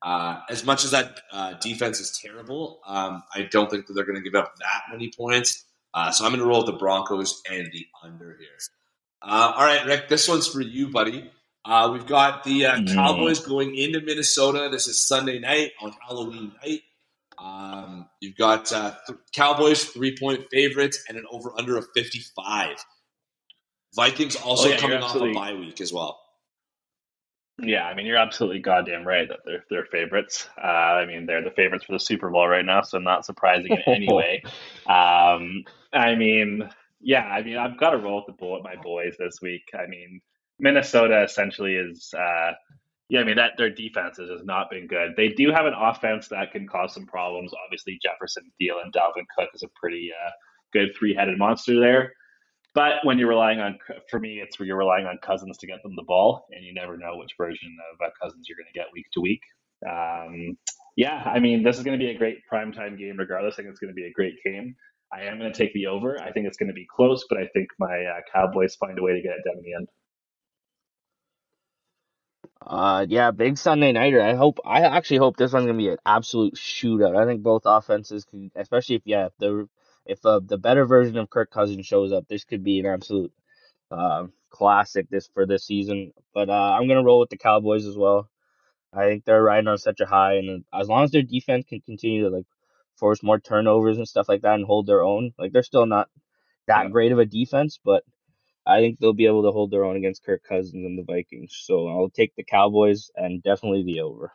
uh, 0.02 0.40
as 0.50 0.64
much 0.64 0.84
as 0.84 0.90
that 0.92 1.20
uh, 1.32 1.54
defense 1.60 2.00
is 2.00 2.18
terrible. 2.22 2.80
Um, 2.86 3.22
I 3.34 3.42
don't 3.50 3.70
think 3.70 3.86
that 3.86 3.94
they're 3.94 4.04
going 4.04 4.22
to 4.22 4.22
give 4.22 4.34
up 4.34 4.54
that 4.58 4.82
many 4.92 5.10
points. 5.16 5.64
Uh, 5.94 6.10
so 6.10 6.24
I'm 6.24 6.30
going 6.32 6.40
to 6.40 6.46
roll 6.46 6.58
with 6.64 6.66
the 6.74 6.78
Broncos 6.78 7.40
and 7.50 7.66
the 7.72 7.86
under 8.02 8.36
here. 8.38 8.48
Uh, 9.22 9.52
all 9.56 9.64
right, 9.64 9.86
Rick, 9.86 10.08
this 10.08 10.28
one's 10.28 10.46
for 10.46 10.60
you, 10.60 10.88
buddy. 10.90 11.30
Uh, 11.64 11.88
we've 11.92 12.06
got 12.06 12.44
the 12.44 12.66
uh, 12.66 12.76
Mm. 12.76 12.92
Cowboys 12.94 13.40
going 13.40 13.74
into 13.74 14.00
Minnesota. 14.00 14.68
This 14.70 14.86
is 14.86 15.06
Sunday 15.08 15.38
night 15.38 15.70
on 15.80 15.94
Halloween 16.06 16.52
night. 16.62 16.80
Um, 17.38 18.08
you've 18.20 18.36
got 18.36 18.70
uh, 18.72 18.94
th- 19.06 19.18
Cowboys 19.34 19.84
three 19.84 20.16
point 20.16 20.44
favorites 20.50 21.02
and 21.08 21.16
an 21.16 21.24
over 21.30 21.52
under 21.58 21.76
of 21.78 21.86
55. 21.94 22.76
Vikings 23.94 24.36
also 24.36 24.68
Oh, 24.68 24.70
yeah, 24.72 24.76
coming 24.78 24.96
off 24.98 25.02
a 25.02 25.06
absolutely- 25.06 25.34
bye 25.34 25.54
week 25.54 25.80
as 25.80 25.92
well. 25.92 26.20
Yeah, 27.62 27.84
I 27.86 27.94
mean 27.94 28.06
you're 28.06 28.16
absolutely 28.16 28.58
goddamn 28.58 29.06
right 29.06 29.28
that 29.28 29.40
they're 29.44 29.64
they're 29.70 29.84
favorites. 29.86 30.48
Uh, 30.60 30.66
I 30.66 31.06
mean 31.06 31.24
they're 31.24 31.44
the 31.44 31.52
favorites 31.52 31.84
for 31.84 31.92
the 31.92 32.00
Super 32.00 32.28
Bowl 32.30 32.48
right 32.48 32.64
now, 32.64 32.82
so 32.82 32.98
not 32.98 33.24
surprising 33.24 33.70
in 33.70 33.82
any 33.94 34.08
way. 34.12 34.42
Um, 34.88 35.62
I 35.92 36.16
mean, 36.16 36.68
yeah, 37.00 37.22
I 37.22 37.42
mean 37.44 37.56
I've 37.56 37.78
got 37.78 37.90
to 37.90 37.98
roll 37.98 38.16
with 38.16 38.26
the 38.26 38.32
boy, 38.32 38.58
my 38.64 38.74
boys 38.82 39.14
this 39.20 39.38
week. 39.40 39.62
I 39.72 39.86
mean 39.86 40.20
Minnesota 40.58 41.22
essentially 41.22 41.76
is, 41.76 42.12
uh, 42.18 42.52
yeah, 43.08 43.20
I 43.20 43.24
mean 43.24 43.36
that 43.36 43.52
their 43.56 43.70
defense 43.70 44.16
has 44.18 44.42
not 44.44 44.68
been 44.68 44.88
good. 44.88 45.12
They 45.16 45.28
do 45.28 45.52
have 45.52 45.66
an 45.66 45.74
offense 45.78 46.26
that 46.28 46.50
can 46.50 46.66
cause 46.66 46.92
some 46.92 47.06
problems. 47.06 47.52
Obviously 47.64 48.00
Jefferson, 48.02 48.50
Thielen, 48.60 48.90
Dalvin 48.92 49.26
Cook 49.38 49.50
is 49.54 49.62
a 49.62 49.68
pretty 49.80 50.10
uh, 50.12 50.30
good 50.72 50.88
three-headed 50.98 51.38
monster 51.38 51.78
there. 51.78 52.14
But 52.74 52.94
when 53.04 53.18
you're 53.18 53.28
relying 53.28 53.60
on, 53.60 53.78
for 54.10 54.18
me, 54.18 54.40
it's 54.42 54.58
where 54.58 54.66
you're 54.66 54.76
relying 54.76 55.06
on 55.06 55.18
Cousins 55.22 55.58
to 55.58 55.66
get 55.66 55.82
them 55.82 55.94
the 55.96 56.02
ball, 56.02 56.46
and 56.50 56.64
you 56.64 56.74
never 56.74 56.96
know 56.96 57.16
which 57.16 57.34
version 57.38 57.76
of 57.92 58.06
uh, 58.06 58.10
Cousins 58.20 58.46
you're 58.48 58.58
going 58.58 58.72
to 58.72 58.78
get 58.78 58.86
week 58.92 59.06
to 59.12 59.20
week. 59.20 59.40
Um, 59.88 60.58
yeah, 60.96 61.22
I 61.24 61.38
mean, 61.38 61.62
this 61.62 61.78
is 61.78 61.84
going 61.84 61.98
to 61.98 62.04
be 62.04 62.10
a 62.10 62.18
great 62.18 62.38
primetime 62.52 62.98
game 62.98 63.16
regardless. 63.18 63.54
I 63.54 63.56
think 63.58 63.68
it's 63.70 63.80
going 63.80 63.92
to 63.92 63.94
be 63.94 64.06
a 64.06 64.12
great 64.12 64.34
game. 64.44 64.74
I 65.12 65.22
am 65.22 65.38
going 65.38 65.52
to 65.52 65.56
take 65.56 65.72
the 65.72 65.86
over. 65.86 66.20
I 66.20 66.32
think 66.32 66.46
it's 66.46 66.56
going 66.56 66.68
to 66.68 66.74
be 66.74 66.86
close, 66.96 67.24
but 67.28 67.38
I 67.38 67.46
think 67.54 67.68
my 67.78 68.04
uh, 68.04 68.20
Cowboys 68.32 68.74
find 68.76 68.98
a 68.98 69.02
way 69.02 69.12
to 69.14 69.22
get 69.22 69.32
it 69.32 69.44
done 69.44 69.58
in 69.58 69.62
the 69.62 69.74
end. 69.74 69.88
Uh, 72.66 73.06
yeah, 73.08 73.30
big 73.30 73.58
Sunday 73.58 73.92
nighter. 73.92 74.22
I 74.22 74.34
hope. 74.34 74.58
I 74.64 74.82
actually 74.82 75.18
hope 75.18 75.36
this 75.36 75.52
one's 75.52 75.66
gonna 75.66 75.78
be 75.78 75.88
an 75.88 75.98
absolute 76.06 76.54
shootout. 76.54 77.16
I 77.16 77.26
think 77.26 77.42
both 77.42 77.62
offenses 77.66 78.24
can, 78.24 78.50
especially 78.56 78.96
if 78.96 79.02
yeah, 79.04 79.28
the 79.38 79.68
if 80.06 80.24
uh, 80.26 80.40
the 80.44 80.58
better 80.58 80.86
version 80.86 81.18
of 81.18 81.30
Kirk 81.30 81.50
Cousins 81.50 81.86
shows 81.86 82.12
up, 82.12 82.26
this 82.28 82.44
could 82.44 82.64
be 82.64 82.80
an 82.80 82.86
absolute 82.86 83.32
uh, 83.90 84.26
classic 84.50 85.08
this 85.10 85.28
for 85.34 85.46
this 85.46 85.66
season. 85.66 86.12
But 86.34 86.50
uh, 86.50 86.52
I'm 86.78 86.88
gonna 86.88 87.04
roll 87.04 87.20
with 87.20 87.30
the 87.30 87.38
Cowboys 87.38 87.86
as 87.86 87.96
well. 87.96 88.28
I 88.94 89.04
think 89.06 89.24
they're 89.24 89.42
riding 89.42 89.68
on 89.68 89.78
such 89.78 90.00
a 90.00 90.06
high, 90.06 90.34
and 90.34 90.64
as 90.74 90.88
long 90.88 91.04
as 91.04 91.12
their 91.12 91.22
defense 91.22 91.66
can 91.68 91.80
continue 91.82 92.24
to 92.28 92.36
like 92.36 92.46
force 92.98 93.22
more 93.22 93.40
turnovers 93.40 93.98
and 93.98 94.08
stuff 94.08 94.28
like 94.28 94.42
that 94.42 94.56
and 94.56 94.66
hold 94.66 94.86
their 94.86 95.02
own, 95.02 95.32
like 95.38 95.52
they're 95.52 95.62
still 95.64 95.86
not 95.86 96.08
that 96.68 96.92
great 96.92 97.12
of 97.12 97.18
a 97.20 97.26
defense, 97.26 97.80
but 97.84 98.04
I 98.66 98.80
think 98.80 98.98
they'll 99.00 99.12
be 99.14 99.26
able 99.26 99.44
to 99.44 99.52
hold 99.52 99.70
their 99.72 99.84
own 99.84 99.96
against 99.96 100.24
Kirk 100.24 100.42
Cousins 100.48 100.84
and 100.86 100.98
the 100.98 101.04
Vikings. 101.04 101.56
So 101.66 101.88
I'll 101.88 102.10
take 102.10 102.34
the 102.36 102.44
Cowboys 102.44 103.10
and 103.16 103.42
definitely 103.42 103.84
the 103.84 104.00
over. 104.00 104.32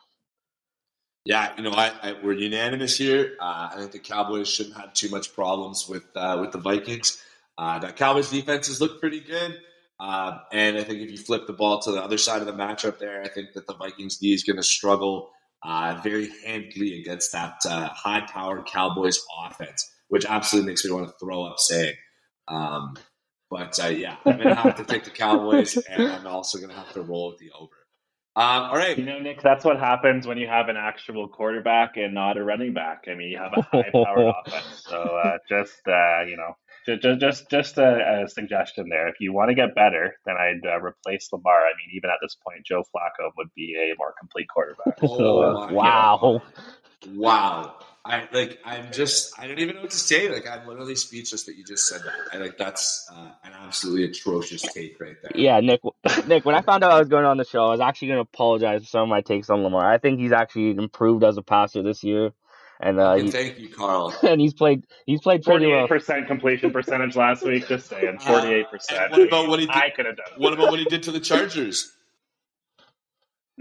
Yeah, 1.25 1.51
you 1.57 1.63
know, 1.63 1.71
I, 1.71 1.91
I 2.01 2.15
we're 2.23 2.33
unanimous 2.33 2.97
here. 2.97 3.35
Uh, 3.39 3.69
I 3.71 3.75
think 3.77 3.91
the 3.91 3.99
Cowboys 3.99 4.49
shouldn't 4.49 4.77
have 4.77 4.93
too 4.93 5.09
much 5.09 5.33
problems 5.33 5.87
with 5.87 6.05
uh, 6.15 6.37
with 6.39 6.51
the 6.51 6.57
Vikings. 6.57 7.21
Uh, 7.57 7.77
the 7.79 7.91
Cowboys 7.91 8.29
defenses 8.29 8.79
look 8.79 8.99
pretty 9.01 9.19
good, 9.19 9.59
uh, 9.99 10.39
and 10.51 10.77
I 10.77 10.83
think 10.83 11.01
if 11.01 11.11
you 11.11 11.17
flip 11.17 11.45
the 11.45 11.53
ball 11.53 11.79
to 11.81 11.91
the 11.91 12.01
other 12.01 12.17
side 12.17 12.41
of 12.41 12.47
the 12.47 12.53
matchup, 12.53 12.99
there, 12.99 13.21
I 13.21 13.27
think 13.27 13.53
that 13.53 13.67
the 13.67 13.73
Vikings 13.75 14.17
D 14.17 14.33
is 14.33 14.43
going 14.43 14.57
to 14.57 14.63
struggle 14.63 15.29
uh, 15.61 15.99
very 16.01 16.31
handily 16.45 17.01
against 17.01 17.33
that 17.33 17.57
uh, 17.67 17.89
high-powered 17.89 18.65
Cowboys 18.65 19.19
offense, 19.45 19.91
which 20.07 20.25
absolutely 20.25 20.71
makes 20.71 20.85
me 20.85 20.91
want 20.91 21.07
to 21.07 21.13
throw 21.19 21.43
up 21.43 21.59
saying. 21.59 21.95
Um, 22.47 22.95
but 23.51 23.77
yeah, 23.91 24.15
I'm 24.25 24.37
going 24.37 24.47
to 24.47 24.55
have 24.55 24.77
to 24.77 24.85
take 24.85 25.03
the 25.03 25.09
Cowboys, 25.09 25.75
and 25.75 26.03
I'm 26.03 26.27
also 26.27 26.59
going 26.59 26.69
to 26.69 26.77
have 26.77 26.93
to 26.93 27.01
roll 27.01 27.31
with 27.31 27.39
the 27.39 27.51
over. 27.59 27.75
Um, 28.35 28.45
all 28.45 28.75
right. 28.75 28.97
You 28.97 29.05
know, 29.05 29.19
Nick, 29.19 29.41
that's 29.41 29.65
what 29.65 29.79
happens 29.79 30.27
when 30.27 30.37
you 30.37 30.47
have 30.47 30.69
an 30.69 30.77
actual 30.77 31.27
quarterback 31.27 31.97
and 31.97 32.13
not 32.13 32.37
a 32.37 32.43
running 32.43 32.73
back. 32.73 33.05
I 33.09 33.15
mean, 33.15 33.29
you 33.29 33.37
have 33.37 33.53
a 33.53 33.61
high-powered 33.63 34.33
offense. 34.47 34.83
So 34.87 34.97
uh, 34.97 35.37
just 35.49 35.81
uh, 35.87 36.23
you 36.23 36.37
know, 36.37 36.55
just 36.85 37.19
just 37.19 37.49
just 37.49 37.77
a, 37.79 38.23
a, 38.23 38.29
suggestion 38.29 38.87
there. 38.87 39.07
If 39.07 39.15
you 39.19 39.33
want 39.33 39.49
to 39.49 39.55
get 39.55 39.75
better, 39.75 40.15
then 40.25 40.35
I'd 40.37 40.65
uh, 40.65 40.79
replace 40.79 41.27
Lamar. 41.33 41.65
I 41.65 41.71
mean, 41.71 41.95
even 41.95 42.11
at 42.11 42.17
this 42.21 42.37
point, 42.45 42.65
Joe 42.65 42.83
Flacco 42.95 43.31
would 43.37 43.53
be 43.55 43.75
a 43.75 43.95
more 43.97 44.13
complete 44.17 44.47
quarterback. 44.47 44.99
Oh, 45.01 45.73
wow! 45.73 46.41
Wow! 47.07 47.78
I 48.09 48.27
like. 48.33 48.59
I'm 48.65 48.91
just. 48.91 49.39
I 49.39 49.47
don't 49.47 49.59
even 49.59 49.75
know 49.75 49.81
what 49.81 49.91
to 49.91 49.97
say. 49.97 50.29
Like, 50.29 50.47
I'm 50.47 50.67
literally 50.67 50.95
speechless 50.95 51.43
that 51.43 51.55
you 51.55 51.63
just 51.63 51.87
said 51.87 52.01
that. 52.01 52.13
I 52.33 52.37
like. 52.37 52.57
That's 52.57 53.07
uh, 53.11 53.31
an 53.43 53.51
absolutely 53.53 54.05
atrocious 54.05 54.61
take 54.61 54.99
right 54.99 55.15
there. 55.21 55.31
Yeah, 55.35 55.59
Nick. 55.59 55.81
Nick. 56.27 56.43
When 56.43 56.55
I 56.55 56.61
found 56.61 56.83
out 56.83 56.91
I 56.91 56.99
was 56.99 57.07
going 57.07 57.25
on 57.25 57.37
the 57.37 57.45
show, 57.45 57.65
I 57.65 57.69
was 57.69 57.81
actually 57.81 58.09
going 58.09 58.17
to 58.17 58.21
apologize 58.21 58.81
for 58.81 58.87
some 58.87 59.01
of 59.03 59.09
my 59.09 59.21
takes 59.21 59.49
on 59.49 59.61
Lamar. 59.61 59.89
I 59.89 59.99
think 59.99 60.19
he's 60.19 60.31
actually 60.31 60.71
improved 60.71 61.23
as 61.23 61.37
a 61.37 61.43
passer 61.43 61.83
this 61.83 62.03
year. 62.03 62.31
And 62.79 62.99
uh, 62.99 63.15
he, 63.15 63.29
thank 63.29 63.59
you, 63.59 63.69
Carl. 63.69 64.15
And 64.23 64.39
he's 64.39 64.53
played. 64.53 64.85
He's 65.05 65.21
played 65.21 65.43
forty-eight 65.43 65.89
percent 65.89 66.27
completion 66.27 66.71
percentage 66.71 67.15
last 67.15 67.43
week. 67.43 67.67
Just 67.67 67.89
saying, 67.89 68.17
uh, 68.21 68.25
forty-eight 68.25 68.71
percent. 68.71 69.11
What 69.11 69.21
about 69.21 69.49
what 69.49 69.59
he? 69.59 69.65
Did, 69.65 69.75
I 69.75 69.89
could 69.89 70.05
have 70.05 70.15
done. 70.17 70.27
What 70.37 70.53
about 70.53 70.71
what 70.71 70.79
he 70.79 70.85
did 70.85 71.03
to 71.03 71.11
the 71.11 71.19
Chargers? 71.19 71.91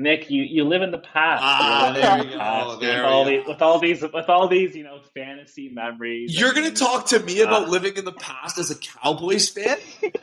Nick, 0.01 0.31
you, 0.31 0.45
you 0.45 0.63
live 0.63 0.83
in 0.83 0.93
the 0.93 0.99
past. 0.99 1.43
Ah, 1.45 1.93
there 1.93 2.25
we 2.25 2.31
go. 2.31 2.79
There 2.81 3.03
with, 3.03 3.05
all 3.05 3.25
these, 3.25 3.47
with 3.49 3.63
all 3.63 3.79
these 3.81 4.01
with 4.01 4.29
all 4.29 4.47
these 4.47 4.77
you 4.77 4.85
know 4.85 5.01
fantasy 5.13 5.71
memories. 5.71 6.39
You're 6.39 6.53
gonna 6.53 6.71
talk 6.71 7.07
to 7.07 7.19
me 7.19 7.41
about 7.41 7.65
uh, 7.65 7.71
living 7.71 7.97
in 7.97 8.05
the 8.05 8.13
past 8.13 8.59
as 8.59 8.71
a 8.71 8.77
Cowboys 8.77 9.49
fan. 9.49 9.77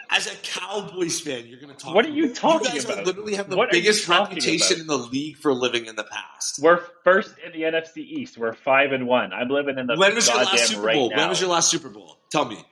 as 0.09 0.27
a 0.27 0.35
Cowboys 0.37 1.19
fan, 1.19 1.45
you're 1.47 1.59
gonna 1.59 1.73
talk. 1.73 1.93
What 1.93 2.05
are 2.05 2.09
you 2.09 2.33
talking 2.33 2.67
about? 2.67 2.73
you 2.73 2.81
guys 2.81 2.85
about? 2.85 3.05
Literally 3.05 3.35
have 3.35 3.49
the 3.49 3.57
what 3.57 3.69
biggest 3.69 4.07
reputation 4.07 4.79
in 4.79 4.87
the 4.87 4.97
league 4.97 5.35
for 5.35 5.53
living 5.53 5.87
in 5.87 5.97
the 5.97 6.05
past. 6.05 6.59
We're 6.61 6.81
first 7.03 7.35
in 7.45 7.51
the 7.51 7.63
NFC 7.63 7.97
East. 7.97 8.37
We're 8.37 8.53
five 8.53 8.93
and 8.93 9.07
one. 9.07 9.33
I'm 9.33 9.49
living 9.49 9.77
in 9.77 9.87
the. 9.87 9.97
When 9.97 10.15
was 10.15 10.25
your 10.25 10.37
last 10.37 10.67
Super 10.67 10.93
Bowl? 10.93 11.09
Right 11.09 11.17
when 11.17 11.27
was 11.27 11.41
your 11.41 11.49
last 11.49 11.69
Super 11.69 11.89
Bowl? 11.89 12.17
Tell 12.31 12.45
me. 12.45 12.63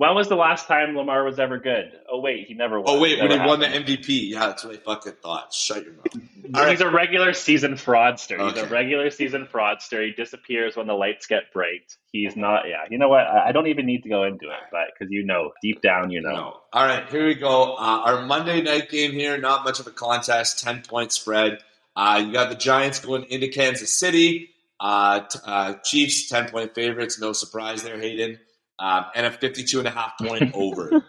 When 0.00 0.14
was 0.14 0.28
the 0.28 0.34
last 0.34 0.66
time 0.66 0.96
Lamar 0.96 1.22
was 1.24 1.38
ever 1.38 1.58
good? 1.58 1.92
Oh 2.10 2.20
wait, 2.20 2.46
he 2.46 2.54
never 2.54 2.80
won. 2.80 2.96
Oh 2.96 2.98
wait, 2.98 3.20
when 3.20 3.30
he 3.30 3.36
won 3.36 3.60
the 3.60 3.66
MVP. 3.66 4.30
Yeah, 4.30 4.46
that's 4.46 4.64
what 4.64 4.74
I 4.74 4.78
fucking 4.78 5.12
thought. 5.22 5.52
Shut 5.52 5.84
your 5.84 5.92
mouth. 5.92 6.06
He's 6.42 6.54
right. 6.54 6.80
a 6.80 6.88
regular 6.88 7.34
season 7.34 7.74
fraudster. 7.74 8.38
Okay. 8.38 8.60
He's 8.60 8.70
a 8.70 8.72
regular 8.72 9.10
season 9.10 9.46
fraudster. 9.52 10.02
He 10.06 10.12
disappears 10.12 10.74
when 10.74 10.86
the 10.86 10.94
lights 10.94 11.26
get 11.26 11.52
bright. 11.52 11.94
He's 12.12 12.34
not. 12.34 12.66
Yeah, 12.66 12.84
you 12.88 12.96
know 12.96 13.10
what? 13.10 13.26
I 13.26 13.52
don't 13.52 13.66
even 13.66 13.84
need 13.84 14.04
to 14.04 14.08
go 14.08 14.24
into 14.24 14.46
it, 14.46 14.62
but 14.72 14.86
because 14.98 15.12
you 15.12 15.22
know, 15.22 15.52
deep 15.60 15.82
down, 15.82 16.10
you 16.10 16.22
know. 16.22 16.32
No. 16.32 16.56
All 16.72 16.86
right, 16.86 17.06
here 17.10 17.26
we 17.26 17.34
go. 17.34 17.74
Uh, 17.74 18.02
our 18.06 18.22
Monday 18.24 18.62
night 18.62 18.88
game 18.88 19.12
here. 19.12 19.36
Not 19.36 19.64
much 19.64 19.80
of 19.80 19.86
a 19.86 19.90
contest. 19.90 20.64
Ten 20.64 20.80
point 20.80 21.12
spread. 21.12 21.58
Uh, 21.94 22.22
you 22.24 22.32
got 22.32 22.48
the 22.48 22.56
Giants 22.56 23.00
going 23.00 23.24
into 23.24 23.48
Kansas 23.48 23.92
City. 23.92 24.48
Uh, 24.80 25.20
t- 25.20 25.38
uh, 25.44 25.74
Chiefs 25.84 26.30
ten 26.30 26.48
point 26.48 26.74
favorites. 26.74 27.20
No 27.20 27.34
surprise 27.34 27.82
there, 27.82 28.00
Hayden 28.00 28.38
um, 28.80 29.06
and 29.14 29.26
a 29.26 29.30
52 29.30 29.78
and 29.78 29.88
a 29.88 29.90
half 29.90 30.18
point 30.18 30.50
over. 30.54 31.04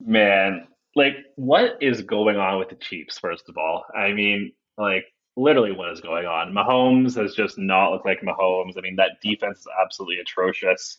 Man, 0.00 0.68
like 0.94 1.16
what 1.36 1.76
is 1.80 2.02
going 2.02 2.36
on 2.36 2.58
with 2.58 2.68
the 2.70 2.76
Chiefs? 2.76 3.18
First 3.18 3.48
of 3.48 3.58
all, 3.58 3.84
I 3.94 4.12
mean, 4.12 4.52
like 4.78 5.04
literally, 5.36 5.72
what 5.72 5.90
is 5.90 6.00
going 6.00 6.26
on? 6.26 6.52
Mahomes 6.52 7.16
has 7.20 7.34
just 7.34 7.58
not 7.58 7.90
looked 7.90 8.06
like 8.06 8.20
Mahomes. 8.22 8.78
I 8.78 8.80
mean, 8.80 8.96
that 8.96 9.20
defense 9.22 9.58
is 9.60 9.66
absolutely 9.82 10.18
atrocious. 10.18 10.98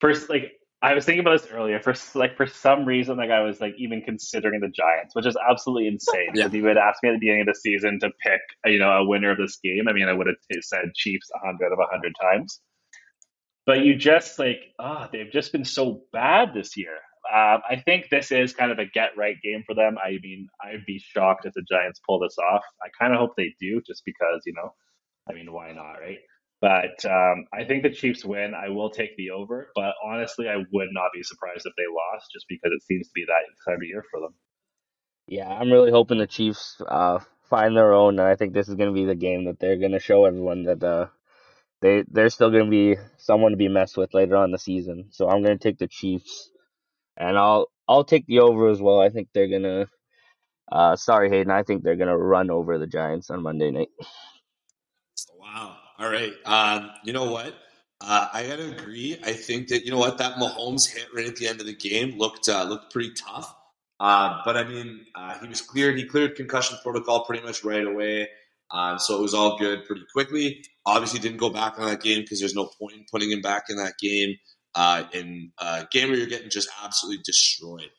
First, 0.00 0.28
like 0.28 0.52
I 0.80 0.94
was 0.94 1.04
thinking 1.04 1.20
about 1.20 1.40
this 1.40 1.50
earlier. 1.50 1.80
For 1.80 1.94
like 2.14 2.36
for 2.36 2.46
some 2.46 2.84
reason, 2.84 3.16
like 3.16 3.30
I 3.30 3.40
was 3.40 3.60
like 3.60 3.74
even 3.78 4.02
considering 4.02 4.60
the 4.60 4.68
Giants, 4.68 5.14
which 5.14 5.26
is 5.26 5.36
absolutely 5.48 5.88
insane. 5.88 6.30
Yeah. 6.34 6.46
If 6.46 6.54
you 6.54 6.62
would 6.64 6.76
ask 6.76 7.02
me 7.02 7.08
at 7.08 7.12
the 7.12 7.18
beginning 7.18 7.42
of 7.42 7.46
the 7.48 7.54
season 7.54 7.98
to 8.00 8.10
pick, 8.22 8.40
you 8.66 8.78
know, 8.78 8.90
a 8.90 9.04
winner 9.04 9.30
of 9.30 9.38
this 9.38 9.56
game, 9.56 9.88
I 9.88 9.92
mean, 9.92 10.08
I 10.08 10.12
would 10.12 10.26
have 10.26 10.36
said 10.60 10.94
Chiefs 10.94 11.30
hundred 11.42 11.72
of 11.72 11.78
hundred 11.90 12.14
times. 12.20 12.60
But 13.68 13.84
you 13.84 13.96
just 13.96 14.38
like, 14.38 14.72
ah, 14.78 15.04
oh, 15.04 15.08
they've 15.12 15.30
just 15.30 15.52
been 15.52 15.66
so 15.66 16.00
bad 16.10 16.54
this 16.54 16.74
year. 16.74 16.94
Um, 17.30 17.60
I 17.68 17.82
think 17.84 18.08
this 18.08 18.32
is 18.32 18.54
kind 18.54 18.72
of 18.72 18.78
a 18.78 18.86
get 18.86 19.10
right 19.14 19.36
game 19.44 19.62
for 19.66 19.74
them. 19.74 19.98
I 20.02 20.12
mean, 20.22 20.48
I'd 20.64 20.86
be 20.86 20.98
shocked 20.98 21.44
if 21.44 21.52
the 21.52 21.62
Giants 21.70 22.00
pull 22.08 22.18
this 22.18 22.38
off. 22.38 22.62
I 22.82 22.88
kind 22.98 23.12
of 23.12 23.20
hope 23.20 23.36
they 23.36 23.54
do, 23.60 23.82
just 23.86 24.06
because 24.06 24.40
you 24.46 24.54
know, 24.56 24.72
I 25.28 25.34
mean, 25.34 25.52
why 25.52 25.72
not, 25.72 26.00
right? 26.00 26.16
But 26.62 27.04
um, 27.04 27.44
I 27.52 27.64
think 27.64 27.82
the 27.82 27.90
Chiefs 27.90 28.24
win. 28.24 28.54
I 28.54 28.70
will 28.70 28.88
take 28.88 29.14
the 29.18 29.32
over, 29.32 29.70
but 29.74 29.92
honestly, 30.02 30.48
I 30.48 30.56
would 30.56 30.88
not 30.92 31.10
be 31.12 31.22
surprised 31.22 31.66
if 31.66 31.74
they 31.76 31.84
lost, 31.92 32.30
just 32.32 32.46
because 32.48 32.72
it 32.74 32.82
seems 32.84 33.08
to 33.08 33.12
be 33.14 33.26
that 33.26 33.70
time 33.70 33.82
of 33.82 33.86
year 33.86 34.02
for 34.10 34.20
them. 34.20 34.34
Yeah, 35.26 35.46
I'm 35.46 35.70
really 35.70 35.90
hoping 35.90 36.16
the 36.16 36.26
Chiefs 36.26 36.80
uh, 36.88 37.18
find 37.50 37.76
their 37.76 37.92
own, 37.92 38.18
and 38.18 38.28
I 38.28 38.34
think 38.34 38.54
this 38.54 38.70
is 38.70 38.76
going 38.76 38.88
to 38.88 38.98
be 38.98 39.04
the 39.04 39.14
game 39.14 39.44
that 39.44 39.60
they're 39.60 39.76
going 39.76 39.92
to 39.92 40.00
show 40.00 40.24
everyone 40.24 40.62
that 40.62 40.82
uh, 40.82 41.08
they 41.82 42.04
they're 42.10 42.30
still 42.30 42.50
going 42.50 42.64
to 42.64 42.70
be 42.70 42.96
someone 43.18 43.52
to 43.52 43.56
be 43.56 43.68
messed 43.68 43.96
with 43.96 44.14
later 44.14 44.36
on 44.36 44.50
the 44.50 44.58
season. 44.58 45.06
So 45.10 45.28
I'm 45.28 45.42
going 45.42 45.58
to 45.58 45.62
take 45.62 45.78
the 45.78 45.88
Chiefs, 45.88 46.50
and 47.16 47.38
I'll 47.38 47.68
I'll 47.88 48.04
take 48.04 48.26
the 48.26 48.40
over 48.40 48.68
as 48.68 48.80
well. 48.80 49.00
I 49.00 49.10
think 49.10 49.28
they're 49.32 49.48
going 49.48 49.62
to. 49.62 49.88
Uh, 50.70 50.96
sorry, 50.96 51.30
Hayden. 51.30 51.50
I 51.50 51.62
think 51.62 51.82
they're 51.82 51.96
going 51.96 52.08
to 52.08 52.16
run 52.16 52.50
over 52.50 52.78
the 52.78 52.86
Giants 52.86 53.30
on 53.30 53.42
Monday 53.42 53.70
night. 53.70 53.88
Wow. 55.38 55.76
All 55.98 56.10
right. 56.10 56.32
Um, 56.44 56.90
you 57.04 57.12
know 57.12 57.30
what? 57.30 57.54
Uh, 58.00 58.28
I 58.32 58.46
gotta 58.46 58.70
agree. 58.70 59.18
I 59.24 59.32
think 59.32 59.68
that 59.68 59.84
you 59.84 59.90
know 59.90 59.98
what 59.98 60.18
that 60.18 60.36
Mahomes 60.36 60.88
hit 60.88 61.08
right 61.14 61.26
at 61.26 61.36
the 61.36 61.48
end 61.48 61.60
of 61.60 61.66
the 61.66 61.74
game 61.74 62.16
looked 62.18 62.48
uh, 62.48 62.62
looked 62.64 62.92
pretty 62.92 63.12
tough. 63.14 63.54
Uh, 63.98 64.40
but 64.44 64.56
I 64.56 64.64
mean, 64.64 65.06
uh, 65.16 65.38
he 65.40 65.48
was 65.48 65.60
cleared. 65.62 65.98
He 65.98 66.04
cleared 66.04 66.36
concussion 66.36 66.78
protocol 66.82 67.24
pretty 67.24 67.44
much 67.44 67.64
right 67.64 67.84
away. 67.84 68.28
Uh, 68.70 68.98
so 68.98 69.18
it 69.18 69.22
was 69.22 69.34
all 69.34 69.56
good 69.58 69.84
pretty 69.86 70.02
quickly. 70.12 70.62
Obviously, 70.84 71.20
didn't 71.20 71.38
go 71.38 71.50
back 71.50 71.78
on 71.78 71.86
that 71.88 72.02
game 72.02 72.20
because 72.20 72.40
there's 72.40 72.54
no 72.54 72.68
point 72.80 72.94
in 72.94 73.04
putting 73.10 73.30
him 73.30 73.40
back 73.40 73.64
in 73.70 73.76
that 73.76 73.94
game. 74.00 74.36
Uh, 74.74 75.04
in 75.12 75.50
a 75.58 75.86
game 75.90 76.08
where 76.08 76.18
you're 76.18 76.26
getting 76.28 76.50
just 76.50 76.68
absolutely 76.84 77.22
destroyed. 77.24 77.90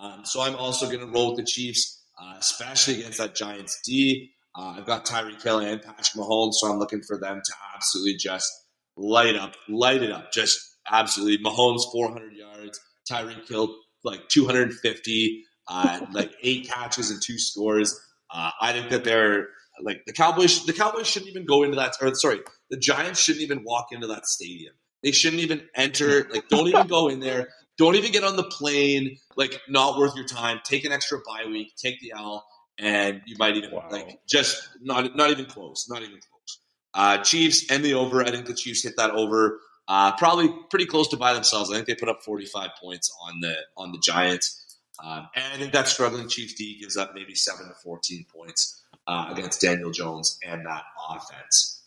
Um, 0.00 0.24
so 0.24 0.42
I'm 0.42 0.56
also 0.56 0.86
going 0.86 1.00
to 1.00 1.06
roll 1.06 1.28
with 1.34 1.38
the 1.38 1.50
Chiefs. 1.50 2.02
uh, 2.20 2.34
especially 2.38 3.00
against 3.00 3.18
that 3.18 3.34
Giants 3.34 3.80
D. 3.84 4.32
Uh, 4.54 4.74
I've 4.78 4.86
got 4.86 5.04
Tyreek 5.04 5.42
Hill 5.42 5.58
and 5.60 5.80
Patrick 5.82 6.06
Mahomes, 6.16 6.54
so 6.54 6.70
I'm 6.70 6.78
looking 6.78 7.02
for 7.02 7.18
them 7.18 7.40
to 7.44 7.52
absolutely 7.74 8.16
just 8.16 8.50
light 8.96 9.36
up, 9.36 9.54
light 9.68 10.02
it 10.02 10.10
up, 10.10 10.32
just 10.32 10.58
absolutely. 10.90 11.44
Mahomes 11.44 11.82
400 11.92 12.32
yards, 12.34 12.80
Tyreek 13.10 13.46
Hill 13.48 13.74
like 14.04 14.28
250, 14.28 15.44
uh, 15.68 16.00
like 16.12 16.32
eight 16.42 16.68
catches 16.68 17.10
and 17.10 17.20
two 17.22 17.38
scores. 17.38 17.98
Uh, 18.30 18.50
I 18.60 18.72
think 18.72 18.90
that 18.90 19.04
they're 19.04 19.48
like 19.82 20.04
the 20.06 20.12
Cowboys. 20.12 20.64
The 20.66 20.72
Cowboys 20.72 21.06
shouldn't 21.06 21.30
even 21.30 21.44
go 21.46 21.62
into 21.62 21.76
that. 21.76 21.94
Or 22.00 22.14
sorry, 22.14 22.40
the 22.70 22.76
Giants 22.76 23.20
shouldn't 23.20 23.42
even 23.42 23.62
walk 23.64 23.88
into 23.92 24.06
that 24.08 24.26
stadium. 24.26 24.74
They 25.02 25.12
shouldn't 25.12 25.42
even 25.42 25.62
enter. 25.74 26.26
Like, 26.30 26.48
don't 26.48 26.68
even 26.68 26.86
go 26.86 27.08
in 27.08 27.20
there. 27.20 27.48
Don't 27.78 27.94
even 27.94 28.10
get 28.12 28.24
on 28.24 28.36
the 28.36 28.42
plane. 28.44 29.18
Like, 29.36 29.60
not 29.68 29.98
worth 29.98 30.16
your 30.16 30.26
time. 30.26 30.60
Take 30.64 30.84
an 30.84 30.92
extra 30.92 31.18
bye 31.26 31.44
week. 31.46 31.74
Take 31.76 32.00
the 32.00 32.12
L, 32.16 32.46
and 32.78 33.20
you 33.26 33.36
might 33.38 33.56
even 33.56 33.70
Wow. 33.70 33.88
like 33.90 34.20
just 34.28 34.68
not 34.80 35.14
not 35.16 35.30
even 35.30 35.44
close. 35.46 35.86
Not 35.88 36.02
even 36.02 36.14
close. 36.14 36.58
Uh, 36.94 37.18
Chiefs 37.18 37.70
and 37.70 37.84
the 37.84 37.94
over. 37.94 38.22
I 38.22 38.30
think 38.30 38.46
the 38.46 38.54
Chiefs 38.54 38.82
hit 38.82 38.96
that 38.96 39.10
over. 39.10 39.60
Uh, 39.88 40.16
probably 40.16 40.48
pretty 40.70 40.86
close 40.86 41.08
to 41.08 41.16
by 41.16 41.32
themselves. 41.34 41.70
I 41.70 41.74
think 41.74 41.86
they 41.86 41.94
put 41.94 42.08
up 42.08 42.22
45 42.24 42.70
points 42.82 43.14
on 43.22 43.40
the 43.40 43.54
on 43.76 43.92
the 43.92 43.98
Giants. 44.02 44.62
Um, 45.04 45.28
and 45.36 45.52
I 45.52 45.56
think 45.58 45.72
that 45.74 45.88
struggling 45.88 46.26
Chiefs 46.26 46.54
D 46.54 46.78
gives 46.80 46.96
up 46.96 47.12
maybe 47.14 47.34
seven 47.34 47.68
to 47.68 47.74
14 47.74 48.24
points 48.34 48.82
uh, 49.06 49.28
against 49.30 49.60
Daniel 49.60 49.90
Jones 49.90 50.38
and 50.46 50.64
that 50.66 50.82
offense. 51.10 51.82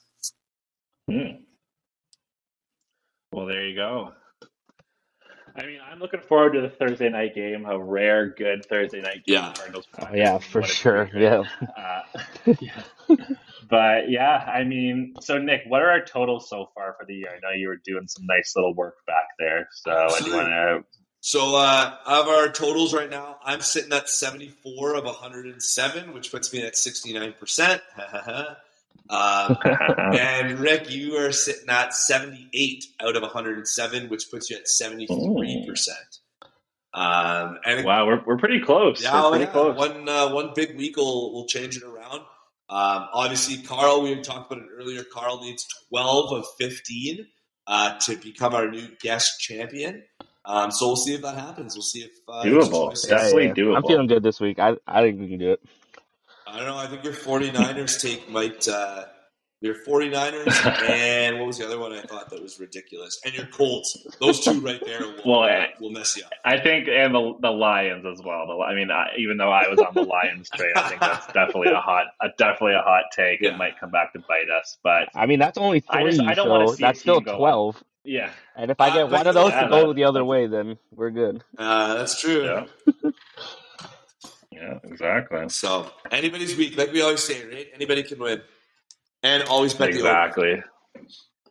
Hmm. 1.10 1.44
Well, 3.32 3.46
there 3.46 3.66
you 3.66 3.76
go. 3.76 4.14
I 5.56 5.66
mean, 5.66 5.80
I'm 5.86 6.00
looking 6.00 6.22
forward 6.22 6.54
to 6.54 6.62
the 6.62 6.70
Thursday 6.70 7.10
night 7.10 7.36
game, 7.36 7.66
a 7.66 7.78
rare, 7.78 8.30
good 8.30 8.66
Thursday 8.66 9.02
night 9.02 9.26
game. 9.26 9.36
Yeah. 9.36 9.54
Cardinals. 9.54 9.88
Oh, 10.00 10.08
yeah, 10.14 10.38
for 10.38 10.64
sure. 10.64 11.10
Yeah. 11.14 11.44
Uh, 11.76 12.02
yeah. 12.60 12.84
But 13.70 14.10
yeah, 14.10 14.38
I 14.52 14.64
mean, 14.64 15.14
so 15.22 15.38
Nick, 15.38 15.62
what 15.68 15.82
are 15.84 15.92
our 15.92 16.04
totals 16.04 16.50
so 16.50 16.70
far 16.74 16.96
for 17.00 17.06
the 17.06 17.14
year? 17.14 17.30
I 17.30 17.40
know 17.40 17.56
you 17.56 17.68
were 17.68 17.80
doing 17.86 18.08
some 18.08 18.26
nice 18.26 18.54
little 18.56 18.74
work 18.74 18.96
back 19.06 19.28
there. 19.38 19.70
So 19.72 19.92
I 19.92 20.20
do 20.22 20.34
want 20.34 20.48
to. 20.48 20.84
So 21.22 21.56
uh, 21.56 21.96
of 22.06 22.28
our 22.28 22.50
totals 22.50 22.94
right 22.94 23.10
now, 23.10 23.38
I'm 23.44 23.62
sitting 23.62 23.92
at 23.92 24.08
74 24.08 24.96
of 24.96 25.04
107, 25.04 26.14
which 26.14 26.32
puts 26.32 26.54
me 26.54 26.64
at 26.64 26.76
69%. 26.76 27.82
um, 29.10 29.58
and 30.16 30.60
Rick, 30.60 30.90
you 30.90 31.18
are 31.18 31.32
sitting 31.34 31.70
at 31.70 31.94
78 31.94 32.86
out 33.02 33.16
of 33.18 33.22
107, 33.22 34.10
which 34.10 34.32
puts 34.32 34.50
you 34.50 34.58
at 34.58 34.66
73%. 34.66 35.90
Um, 36.92 37.60
and 37.66 37.86
wow, 37.86 38.08
we're, 38.08 38.24
we're 38.26 38.38
pretty 38.38 38.62
close. 38.62 39.04
yeah, 39.04 39.22
we're 39.22 39.30
pretty 39.30 39.46
yeah. 39.46 39.52
close. 39.52 39.78
one 39.78 40.10
uh, 40.10 40.32
one 40.32 40.54
big 40.56 40.76
week 40.76 40.98
will 40.98 41.32
will 41.34 41.46
change 41.46 41.78
it 41.78 41.84
around. 41.84 42.22
Um, 42.68 43.08
obviously, 43.14 43.62
Carl, 43.64 44.02
we 44.02 44.20
talked 44.22 44.52
about 44.52 44.64
it 44.64 44.70
earlier. 44.76 45.04
Carl 45.04 45.42
needs 45.42 45.68
12 45.90 46.34
of 46.34 46.46
15 46.58 47.28
uh, 47.68 48.00
to 48.00 48.16
become 48.16 48.56
our 48.56 48.70
new 48.70 48.88
guest 49.02 49.40
champion. 49.40 50.04
Um, 50.46 50.72
so 50.72 50.88
we'll 50.88 50.96
see 50.96 51.14
if 51.14 51.22
that 51.22 51.36
happens. 51.36 51.76
We'll 51.76 51.84
see 51.84 52.00
if 52.02 52.12
uh, 52.28 52.44
his 52.44 52.54
Doable. 52.70 52.90
choices- 52.90 53.10
Yeah. 53.10 53.18
Definitely 53.18 53.76
I'm 53.76 53.84
feeling 53.84 54.08
good 54.08 54.24
this 54.24 54.40
week. 54.40 54.58
I 54.60 54.76
I 54.88 55.02
think 55.02 55.20
we 55.20 55.28
can 55.30 55.38
do 55.40 55.52
it. 55.52 55.62
I 56.48 56.58
don't 56.58 56.68
know. 56.68 56.78
I 56.78 56.88
think 56.88 57.04
your 57.04 57.14
49ers 57.14 58.02
take 58.02 58.30
might 58.30 58.68
uh, 58.68 59.06
your 59.62 59.76
49ers 59.76 60.90
and 60.90 61.38
what 61.38 61.48
was 61.48 61.58
the 61.58 61.66
other 61.66 61.78
one 61.78 61.92
I 61.92 62.02
thought 62.02 62.30
that 62.30 62.42
was 62.42 62.60
ridiculous? 62.60 63.20
And 63.26 63.36
your 63.36 63.46
Colts. 63.48 63.98
Those 64.22 64.40
two 64.40 64.60
right 64.62 64.82
there 64.86 65.02
will, 65.02 65.16
Well, 65.42 65.44
eh, 65.50 65.68
will 65.82 65.92
mess 65.92 66.16
you 66.18 66.24
up. 66.24 66.32
I 66.46 66.58
think, 66.60 66.88
and 66.88 67.14
the 67.14 67.34
the 67.42 67.52
Lions 67.52 68.06
as 68.06 68.24
well. 68.26 68.48
The, 68.48 68.64
I 68.64 68.74
mean, 68.74 68.90
I, 68.90 69.08
even 69.18 69.38
though 69.38 69.52
I 69.52 69.68
was 69.68 69.80
on 69.80 69.94
the 69.94 70.04
Lions 70.04 70.50
train, 70.56 70.72
I 70.76 70.88
think 70.90 71.02
that's 71.02 71.28
definitely 71.28 71.72
a 71.74 71.82
hot, 71.82 72.06
a, 72.22 72.30
definitely 72.38 72.76
a 72.76 72.82
hot 72.82 73.04
take. 73.16 73.42
Yeah. 73.42 73.50
It 73.50 73.58
might 73.58 73.78
come 73.80 73.92
back 73.92 74.14
to 74.14 74.20
bite 74.20 74.50
us, 74.50 74.78
but 74.82 75.10
I 75.14 75.26
mean, 75.26 75.40
that's 75.40 75.58
only 75.58 75.84
I 75.90 76.02
three, 76.04 76.12
just- 76.12 76.22
I 76.22 76.34
don't 76.34 76.50
wanna 76.50 76.70
see 76.70 76.82
that's 76.82 77.02
still 77.02 77.18
team 77.18 77.26
go- 77.26 77.38
twelve. 77.38 77.84
Yeah, 78.10 78.32
And 78.56 78.72
if 78.72 78.80
I 78.82 78.90
Uh, 78.90 78.94
get 78.94 79.10
but 79.10 79.18
one 79.20 79.28
of 79.28 79.34
those 79.36 79.52
yeah, 79.52 79.64
to 79.64 79.70
go 79.70 79.88
that- 79.88 79.94
the 79.96 80.04
other 80.06 80.24
way, 80.26 80.48
then 80.48 80.78
we're 80.92 81.12
good. 81.12 81.44
Uh, 81.58 81.94
that's 81.96 82.20
true. 82.20 82.44
yeah, 82.44 82.66
yeah, 84.52 84.80
exactly, 84.84 85.50
So 85.50 85.92
anybody's 86.12 86.56
weak, 86.58 86.78
like 86.78 86.92
we 86.92 87.02
always 87.02 87.24
say, 87.24 87.46
right? 87.46 87.68
Anybody 87.74 88.04
can 88.04 88.20
win, 88.20 88.42
and 89.24 89.44
always 89.44 89.74
bet 89.74 89.92
the 89.94 90.00
over. 90.00 90.08
exactly, 90.10 90.64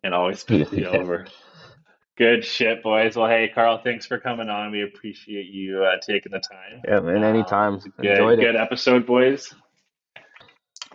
and 0.03 0.15
always 0.15 0.43
put 0.45 0.71
the 0.71 0.87
over. 0.99 1.27
Good 2.17 2.45
shit, 2.45 2.83
boys. 2.83 3.15
Well, 3.15 3.29
hey, 3.29 3.49
Carl, 3.55 3.81
thanks 3.85 4.05
for 4.07 4.19
coming 4.19 4.49
on. 4.49 4.73
We 4.73 4.83
appreciate 4.83 5.47
you 5.47 5.85
uh, 5.85 5.99
taking 6.05 6.33
the 6.33 6.41
time. 6.41 6.83
Yeah, 6.85 6.99
and 6.99 7.25
anytime. 7.25 7.75
Um, 7.75 7.93
good, 8.01 8.11
Enjoyed 8.11 8.41
good 8.41 8.57
it. 8.57 8.61
episode, 8.61 9.07
boys. 9.07 9.55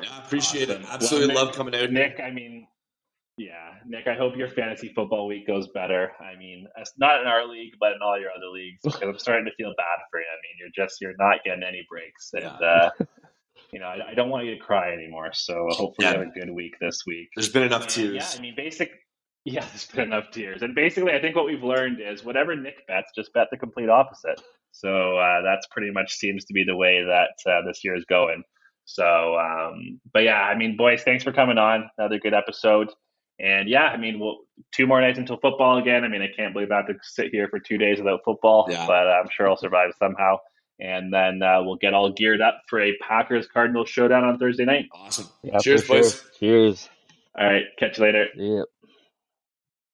Yeah, 0.02 0.10
I 0.12 0.26
appreciate 0.26 0.70
Awesome. 0.70 0.84
it. 0.84 0.88
Absolutely 0.92 1.34
Well, 1.36 1.46
love 1.46 1.56
coming 1.56 1.76
out. 1.76 1.92
Nick, 1.92 2.20
I 2.22 2.32
mean, 2.32 2.68
yeah, 3.38 3.72
Nick, 3.86 4.08
I 4.08 4.16
hope 4.16 4.36
your 4.38 4.50
fantasy 4.50 4.92
football 4.96 5.28
week 5.28 5.48
goes 5.48 5.68
better. 5.74 6.12
I 6.20 6.38
mean, 6.38 6.68
not 6.98 7.22
in 7.22 7.28
our 7.28 7.48
league, 7.48 7.74
but 7.80 7.94
in 7.94 8.00
all 8.04 8.20
your 8.20 8.30
other 8.30 8.48
leagues, 8.54 8.80
because 8.84 9.02
I'm 9.02 9.18
starting 9.20 9.46
to 9.46 9.52
feel 9.56 9.74
bad 9.76 10.00
for 10.12 10.20
you. 10.20 10.26
I 10.26 10.38
mean, 10.44 10.56
you're 10.60 10.86
just 10.86 11.02
you're 11.02 11.16
not 11.18 11.44
getting 11.44 11.64
any 11.64 11.86
breaks, 11.90 12.32
and 12.34 12.46
uh, 12.46 12.90
you 13.72 13.80
know, 13.80 13.88
I, 13.88 14.12
I 14.12 14.14
don't 14.14 14.30
want 14.30 14.46
you 14.46 14.56
to 14.56 14.60
cry 14.62 14.94
anymore. 14.94 15.32
So 15.34 15.66
hopefully, 15.70 16.06
Yeah. 16.06 16.14
you 16.14 16.20
have 16.20 16.28
a 16.28 16.40
good 16.40 16.52
week 16.54 16.74
this 16.80 17.02
week. 17.08 17.30
There's 17.36 17.50
been 17.50 17.64
enough 17.64 17.84
And, 17.84 17.90
tears. 17.90 18.16
Yeah, 18.16 18.38
I 18.38 18.42
mean, 18.42 18.54
basic. 18.56 18.92
Yeah, 19.46 19.66
there's 19.66 19.88
been 19.88 20.06
enough 20.06 20.32
tears, 20.32 20.62
and 20.62 20.74
basically, 20.74 21.12
I 21.12 21.20
think 21.20 21.36
what 21.36 21.46
we've 21.46 21.62
learned 21.66 21.98
is 22.00 22.24
whatever 22.24 22.56
Nick 22.56 22.88
bets, 22.88 23.12
just 23.14 23.34
bet 23.34 23.48
the 23.52 23.58
complete 23.58 23.90
opposite. 23.90 24.42
So 24.72 25.18
uh, 25.18 25.42
that's 25.42 25.68
pretty 25.68 25.92
much 25.92 26.14
seems 26.14 26.46
to 26.46 26.54
be 26.54 26.64
the 26.66 26.78
way 26.78 27.04
that 27.04 27.52
uh, 27.52 27.60
this 27.68 27.84
year 27.84 27.94
is 27.94 28.06
going. 28.06 28.44
So, 28.86 29.38
um, 29.38 30.00
but 30.14 30.24
yeah, 30.24 30.40
I 30.42 30.56
mean, 30.56 30.78
boys, 30.78 31.04
thanks 31.04 31.26
for 31.26 31.34
coming 31.34 31.58
on. 31.58 31.90
Another 31.98 32.20
good 32.20 32.34
episode. 32.34 32.90
And 33.44 33.68
yeah, 33.68 33.84
I 33.84 33.98
mean, 33.98 34.20
we'll 34.20 34.38
two 34.72 34.88
more 34.88 35.02
nights 35.02 35.20
until 35.20 35.36
football 35.38 35.78
again. 35.78 36.06
I 36.06 36.08
mean, 36.08 36.22
I 36.22 36.30
can't 36.34 36.54
believe 36.54 36.72
I 36.72 36.78
have 36.78 36.88
to 36.88 36.94
sit 37.02 37.28
here 37.32 37.48
for 37.50 37.60
two 37.60 37.78
days 37.78 37.98
without 37.98 38.22
football, 38.24 38.68
Yeah. 38.70 38.88
but 38.88 39.08
I'm 39.08 39.28
sure 39.36 39.50
I'll 39.50 39.58
survive 39.58 39.92
somehow. 40.00 40.38
And 40.80 41.14
then 41.14 41.42
uh, 41.44 41.62
we'll 41.64 41.76
get 41.76 41.94
all 41.94 42.12
geared 42.12 42.40
up 42.42 42.62
for 42.70 42.82
a 42.82 42.94
Packers 43.06 43.48
Cardinals 43.48 43.90
showdown 43.90 44.24
on 44.24 44.40
Thursday 44.40 44.64
night. 44.66 44.86
awesome. 44.94 45.28
Yeah, 45.44 45.58
Cheers, 45.60 45.82
for 45.82 45.88
sure. 45.88 46.02
boys. 46.04 46.24
Cheers. 46.40 46.90
All 47.38 47.46
right, 47.46 47.64
catch 47.78 47.98
you 47.98 48.06
later. 48.06 48.28
Yep. 48.36 48.66